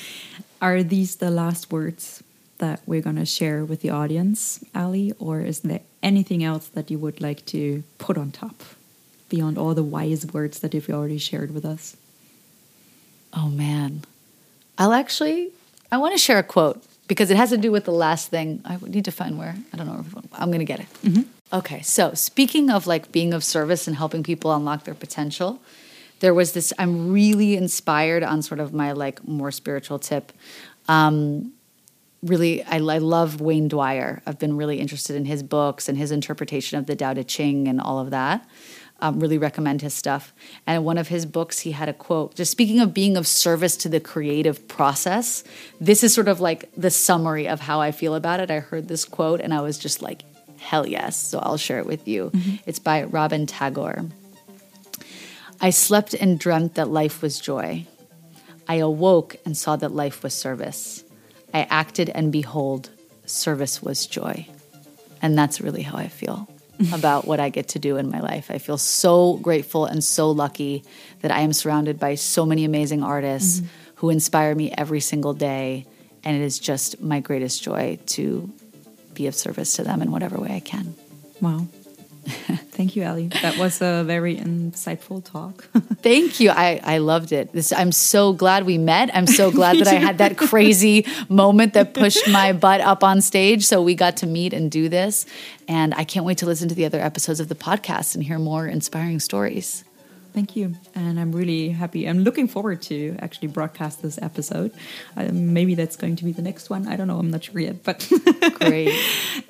Are 0.60 0.82
these 0.82 1.16
the 1.16 1.30
last 1.30 1.70
words 1.70 2.22
that 2.58 2.80
we're 2.86 3.02
going 3.02 3.16
to 3.16 3.26
share 3.26 3.64
with 3.64 3.82
the 3.82 3.90
audience, 3.90 4.64
Allie? 4.74 5.12
Or 5.20 5.40
is 5.40 5.60
there 5.60 5.82
anything 6.02 6.42
else 6.42 6.66
that 6.68 6.90
you 6.90 6.98
would 6.98 7.20
like 7.20 7.44
to 7.46 7.84
put 7.98 8.18
on 8.18 8.32
top 8.32 8.60
beyond 9.36 9.58
all 9.58 9.74
the 9.74 9.88
wise 9.96 10.24
words 10.36 10.60
that 10.60 10.72
you've 10.72 10.88
already 10.88 11.18
shared 11.18 11.50
with 11.52 11.64
us? 11.64 11.96
Oh 13.32 13.48
man. 13.48 14.02
I'll 14.78 14.92
actually 14.92 15.50
I 15.92 15.98
want 15.98 16.12
to 16.14 16.18
share 16.18 16.38
a 16.38 16.42
quote 16.42 16.82
because 17.06 17.30
it 17.30 17.36
has 17.36 17.50
to 17.50 17.58
do 17.58 17.70
with 17.70 17.84
the 17.84 17.92
last 18.06 18.28
thing. 18.28 18.60
I 18.64 18.78
need 18.82 19.04
to 19.04 19.12
find 19.12 19.38
where. 19.38 19.54
I 19.72 19.76
don't 19.76 19.86
know. 19.86 20.04
I'm 20.32 20.48
going 20.48 20.66
to 20.66 20.72
get 20.74 20.80
it. 20.80 20.88
Okay. 21.52 21.80
So, 21.82 22.14
speaking 22.14 22.70
of 22.70 22.86
like 22.86 23.12
being 23.12 23.32
of 23.32 23.44
service 23.44 23.86
and 23.86 23.96
helping 23.96 24.22
people 24.22 24.52
unlock 24.52 24.84
their 24.84 24.94
potential, 24.94 25.60
there 26.20 26.34
was 26.34 26.52
this 26.52 26.72
I'm 26.78 27.12
really 27.12 27.56
inspired 27.56 28.22
on 28.22 28.42
sort 28.42 28.60
of 28.60 28.72
my 28.72 28.92
like 28.92 29.26
more 29.28 29.50
spiritual 29.50 29.98
tip. 29.98 30.32
Um 30.88 31.52
really 32.22 32.64
I, 32.64 32.76
I 32.76 32.98
love 32.98 33.40
Wayne 33.40 33.68
Dyer. 33.68 34.22
I've 34.26 34.38
been 34.38 34.56
really 34.56 34.80
interested 34.80 35.14
in 35.14 35.26
his 35.26 35.42
books 35.42 35.88
and 35.88 35.96
his 35.98 36.10
interpretation 36.10 36.78
of 36.78 36.86
the 36.86 36.96
Tao 36.96 37.14
Te 37.14 37.24
Ching 37.24 37.68
and 37.68 37.80
all 37.80 37.98
of 37.98 38.10
that. 38.10 38.38
Um, 38.98 39.20
really 39.20 39.36
recommend 39.36 39.82
his 39.82 39.92
stuff. 39.92 40.32
And 40.66 40.78
in 40.78 40.84
one 40.84 40.96
of 40.96 41.08
his 41.08 41.26
books, 41.26 41.58
he 41.58 41.72
had 41.72 41.88
a 41.88 41.92
quote. 41.92 42.34
Just 42.34 42.50
speaking 42.50 42.80
of 42.80 42.94
being 42.94 43.18
of 43.18 43.26
service 43.26 43.76
to 43.78 43.90
the 43.90 44.00
creative 44.00 44.66
process, 44.68 45.44
this 45.78 46.02
is 46.02 46.14
sort 46.14 46.28
of 46.28 46.40
like 46.40 46.70
the 46.76 46.90
summary 46.90 47.46
of 47.46 47.60
how 47.60 47.80
I 47.80 47.92
feel 47.92 48.14
about 48.14 48.40
it. 48.40 48.50
I 48.50 48.60
heard 48.60 48.88
this 48.88 49.04
quote 49.04 49.40
and 49.40 49.52
I 49.52 49.60
was 49.60 49.78
just 49.78 50.00
like, 50.00 50.22
hell 50.58 50.86
yes. 50.86 51.16
So 51.16 51.38
I'll 51.38 51.58
share 51.58 51.78
it 51.78 51.86
with 51.86 52.08
you. 52.08 52.32
It's 52.64 52.78
by 52.78 53.04
Robin 53.04 53.44
Tagore. 53.46 54.06
I 55.60 55.70
slept 55.70 56.14
and 56.14 56.38
dreamt 56.38 56.74
that 56.74 56.88
life 56.88 57.20
was 57.20 57.38
joy. 57.38 57.86
I 58.66 58.76
awoke 58.76 59.36
and 59.44 59.56
saw 59.56 59.76
that 59.76 59.92
life 59.92 60.22
was 60.22 60.34
service. 60.34 61.04
I 61.52 61.66
acted 61.70 62.08
and 62.10 62.32
behold, 62.32 62.90
service 63.26 63.82
was 63.82 64.06
joy. 64.06 64.46
And 65.22 65.36
that's 65.38 65.60
really 65.60 65.82
how 65.82 65.98
I 65.98 66.08
feel 66.08 66.48
about 66.92 67.26
what 67.26 67.40
I 67.40 67.48
get 67.48 67.68
to 67.68 67.78
do 67.78 67.96
in 67.96 68.10
my 68.10 68.20
life. 68.20 68.50
I 68.50 68.58
feel 68.58 68.78
so 68.78 69.36
grateful 69.38 69.86
and 69.86 70.02
so 70.02 70.30
lucky 70.30 70.84
that 71.20 71.30
I 71.30 71.40
am 71.40 71.52
surrounded 71.52 71.98
by 71.98 72.14
so 72.16 72.44
many 72.44 72.64
amazing 72.64 73.02
artists 73.02 73.60
mm-hmm. 73.60 73.68
who 73.96 74.10
inspire 74.10 74.54
me 74.54 74.72
every 74.76 75.00
single 75.00 75.34
day. 75.34 75.86
And 76.24 76.36
it 76.36 76.42
is 76.42 76.58
just 76.58 77.00
my 77.00 77.20
greatest 77.20 77.62
joy 77.62 77.98
to 78.06 78.52
be 79.14 79.26
of 79.26 79.34
service 79.34 79.74
to 79.74 79.84
them 79.84 80.02
in 80.02 80.10
whatever 80.10 80.38
way 80.38 80.54
I 80.54 80.60
can. 80.60 80.94
Wow. 81.40 81.66
Thank 82.76 82.96
you, 82.96 83.04
Allie. 83.04 83.28
That 83.28 83.56
was 83.56 83.80
a 83.80 84.02
very 84.04 84.36
insightful 84.36 85.24
talk. 85.24 85.68
Thank 86.02 86.40
you. 86.40 86.50
I, 86.50 86.80
I 86.82 86.98
loved 86.98 87.32
it. 87.32 87.52
This, 87.52 87.72
I'm 87.72 87.92
so 87.92 88.32
glad 88.32 88.66
we 88.66 88.78
met. 88.78 89.10
I'm 89.14 89.26
so 89.26 89.50
glad 89.50 89.76
that 89.80 89.86
I 89.88 89.94
had 89.94 90.18
that 90.18 90.36
crazy 90.36 91.06
moment 91.28 91.72
that 91.74 91.94
pushed 91.94 92.28
my 92.28 92.52
butt 92.52 92.80
up 92.80 93.04
on 93.04 93.20
stage. 93.20 93.64
So 93.64 93.80
we 93.80 93.94
got 93.94 94.18
to 94.18 94.26
meet 94.26 94.52
and 94.52 94.70
do 94.70 94.88
this. 94.88 95.24
And 95.68 95.94
I 95.94 96.04
can't 96.04 96.26
wait 96.26 96.38
to 96.38 96.46
listen 96.46 96.68
to 96.68 96.74
the 96.74 96.84
other 96.84 97.00
episodes 97.00 97.40
of 97.40 97.48
the 97.48 97.54
podcast 97.54 98.14
and 98.14 98.24
hear 98.24 98.38
more 98.38 98.66
inspiring 98.66 99.20
stories. 99.20 99.84
Thank 100.36 100.54
you. 100.54 100.74
And 100.94 101.18
I'm 101.18 101.32
really 101.32 101.70
happy. 101.70 102.06
I'm 102.06 102.18
looking 102.18 102.46
forward 102.46 102.82
to 102.82 103.16
actually 103.20 103.48
broadcast 103.48 104.02
this 104.02 104.18
episode. 104.20 104.70
Uh, 105.16 105.30
maybe 105.32 105.74
that's 105.74 105.96
going 105.96 106.14
to 106.16 106.24
be 106.26 106.32
the 106.32 106.42
next 106.42 106.68
one. 106.68 106.86
I 106.86 106.94
don't 106.94 107.08
know. 107.08 107.18
I'm 107.18 107.30
not 107.30 107.44
sure 107.44 107.58
yet. 107.58 107.82
But 107.82 108.06
Great. 108.60 108.92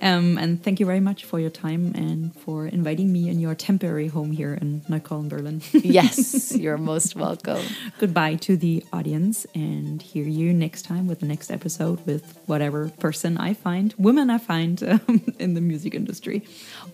um, 0.00 0.38
and 0.38 0.62
thank 0.62 0.78
you 0.78 0.86
very 0.86 1.00
much 1.00 1.24
for 1.24 1.40
your 1.40 1.50
time 1.50 1.90
and 1.96 2.32
for 2.36 2.68
inviting 2.68 3.12
me 3.12 3.28
in 3.28 3.40
your 3.40 3.56
temporary 3.56 4.06
home 4.06 4.30
here 4.30 4.54
in 4.54 4.82
Neukölln, 4.82 5.28
Berlin. 5.28 5.60
yes, 5.72 6.56
you're 6.56 6.78
most 6.78 7.16
welcome. 7.16 7.66
Goodbye 7.98 8.36
to 8.36 8.56
the 8.56 8.84
audience 8.92 9.44
and 9.56 10.00
hear 10.00 10.24
you 10.24 10.52
next 10.54 10.82
time 10.82 11.08
with 11.08 11.18
the 11.18 11.26
next 11.26 11.50
episode 11.50 12.06
with 12.06 12.38
whatever 12.46 12.90
person 12.90 13.38
I 13.38 13.54
find, 13.54 13.92
women 13.98 14.30
I 14.30 14.38
find 14.38 14.80
um, 15.08 15.34
in 15.40 15.54
the 15.54 15.60
music 15.60 15.96
industry. 15.96 16.44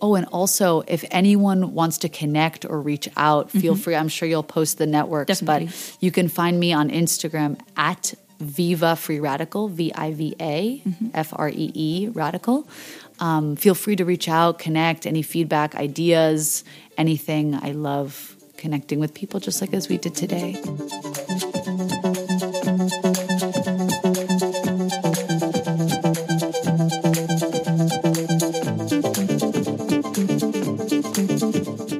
Oh, 0.00 0.14
and 0.14 0.24
also, 0.32 0.82
if 0.88 1.04
anyone 1.10 1.74
wants 1.74 1.98
to 1.98 2.08
connect 2.08 2.64
or 2.64 2.80
reach 2.80 3.06
out, 3.18 3.50
feel 3.50 3.81
free. 3.82 3.94
I'm 3.94 4.08
sure 4.08 4.28
you'll 4.28 4.42
post 4.58 4.78
the 4.78 4.86
networks, 4.86 5.40
Definitely. 5.40 5.66
but 5.66 5.96
you 6.00 6.10
can 6.10 6.28
find 6.28 6.58
me 6.58 6.72
on 6.72 6.88
Instagram 6.90 7.58
at 7.76 8.14
Viva 8.40 8.96
Free 8.96 9.20
Radical, 9.20 9.68
V 9.68 9.92
I 9.94 10.12
V 10.12 10.34
A 10.40 10.82
F 11.14 11.32
R 11.36 11.48
E 11.48 11.70
E 11.74 12.08
Radical. 12.12 12.66
Um, 13.20 13.54
feel 13.56 13.74
free 13.74 13.96
to 13.96 14.04
reach 14.04 14.28
out, 14.28 14.58
connect, 14.58 15.06
any 15.06 15.22
feedback, 15.22 15.74
ideas, 15.76 16.64
anything. 16.96 17.54
I 17.54 17.70
love 17.72 18.36
connecting 18.56 18.98
with 19.00 19.12
people 19.14 19.38
just 19.40 19.60
like 19.60 19.72
as 19.74 19.88
we 19.88 19.98
did 19.98 20.14
today. 20.14 20.56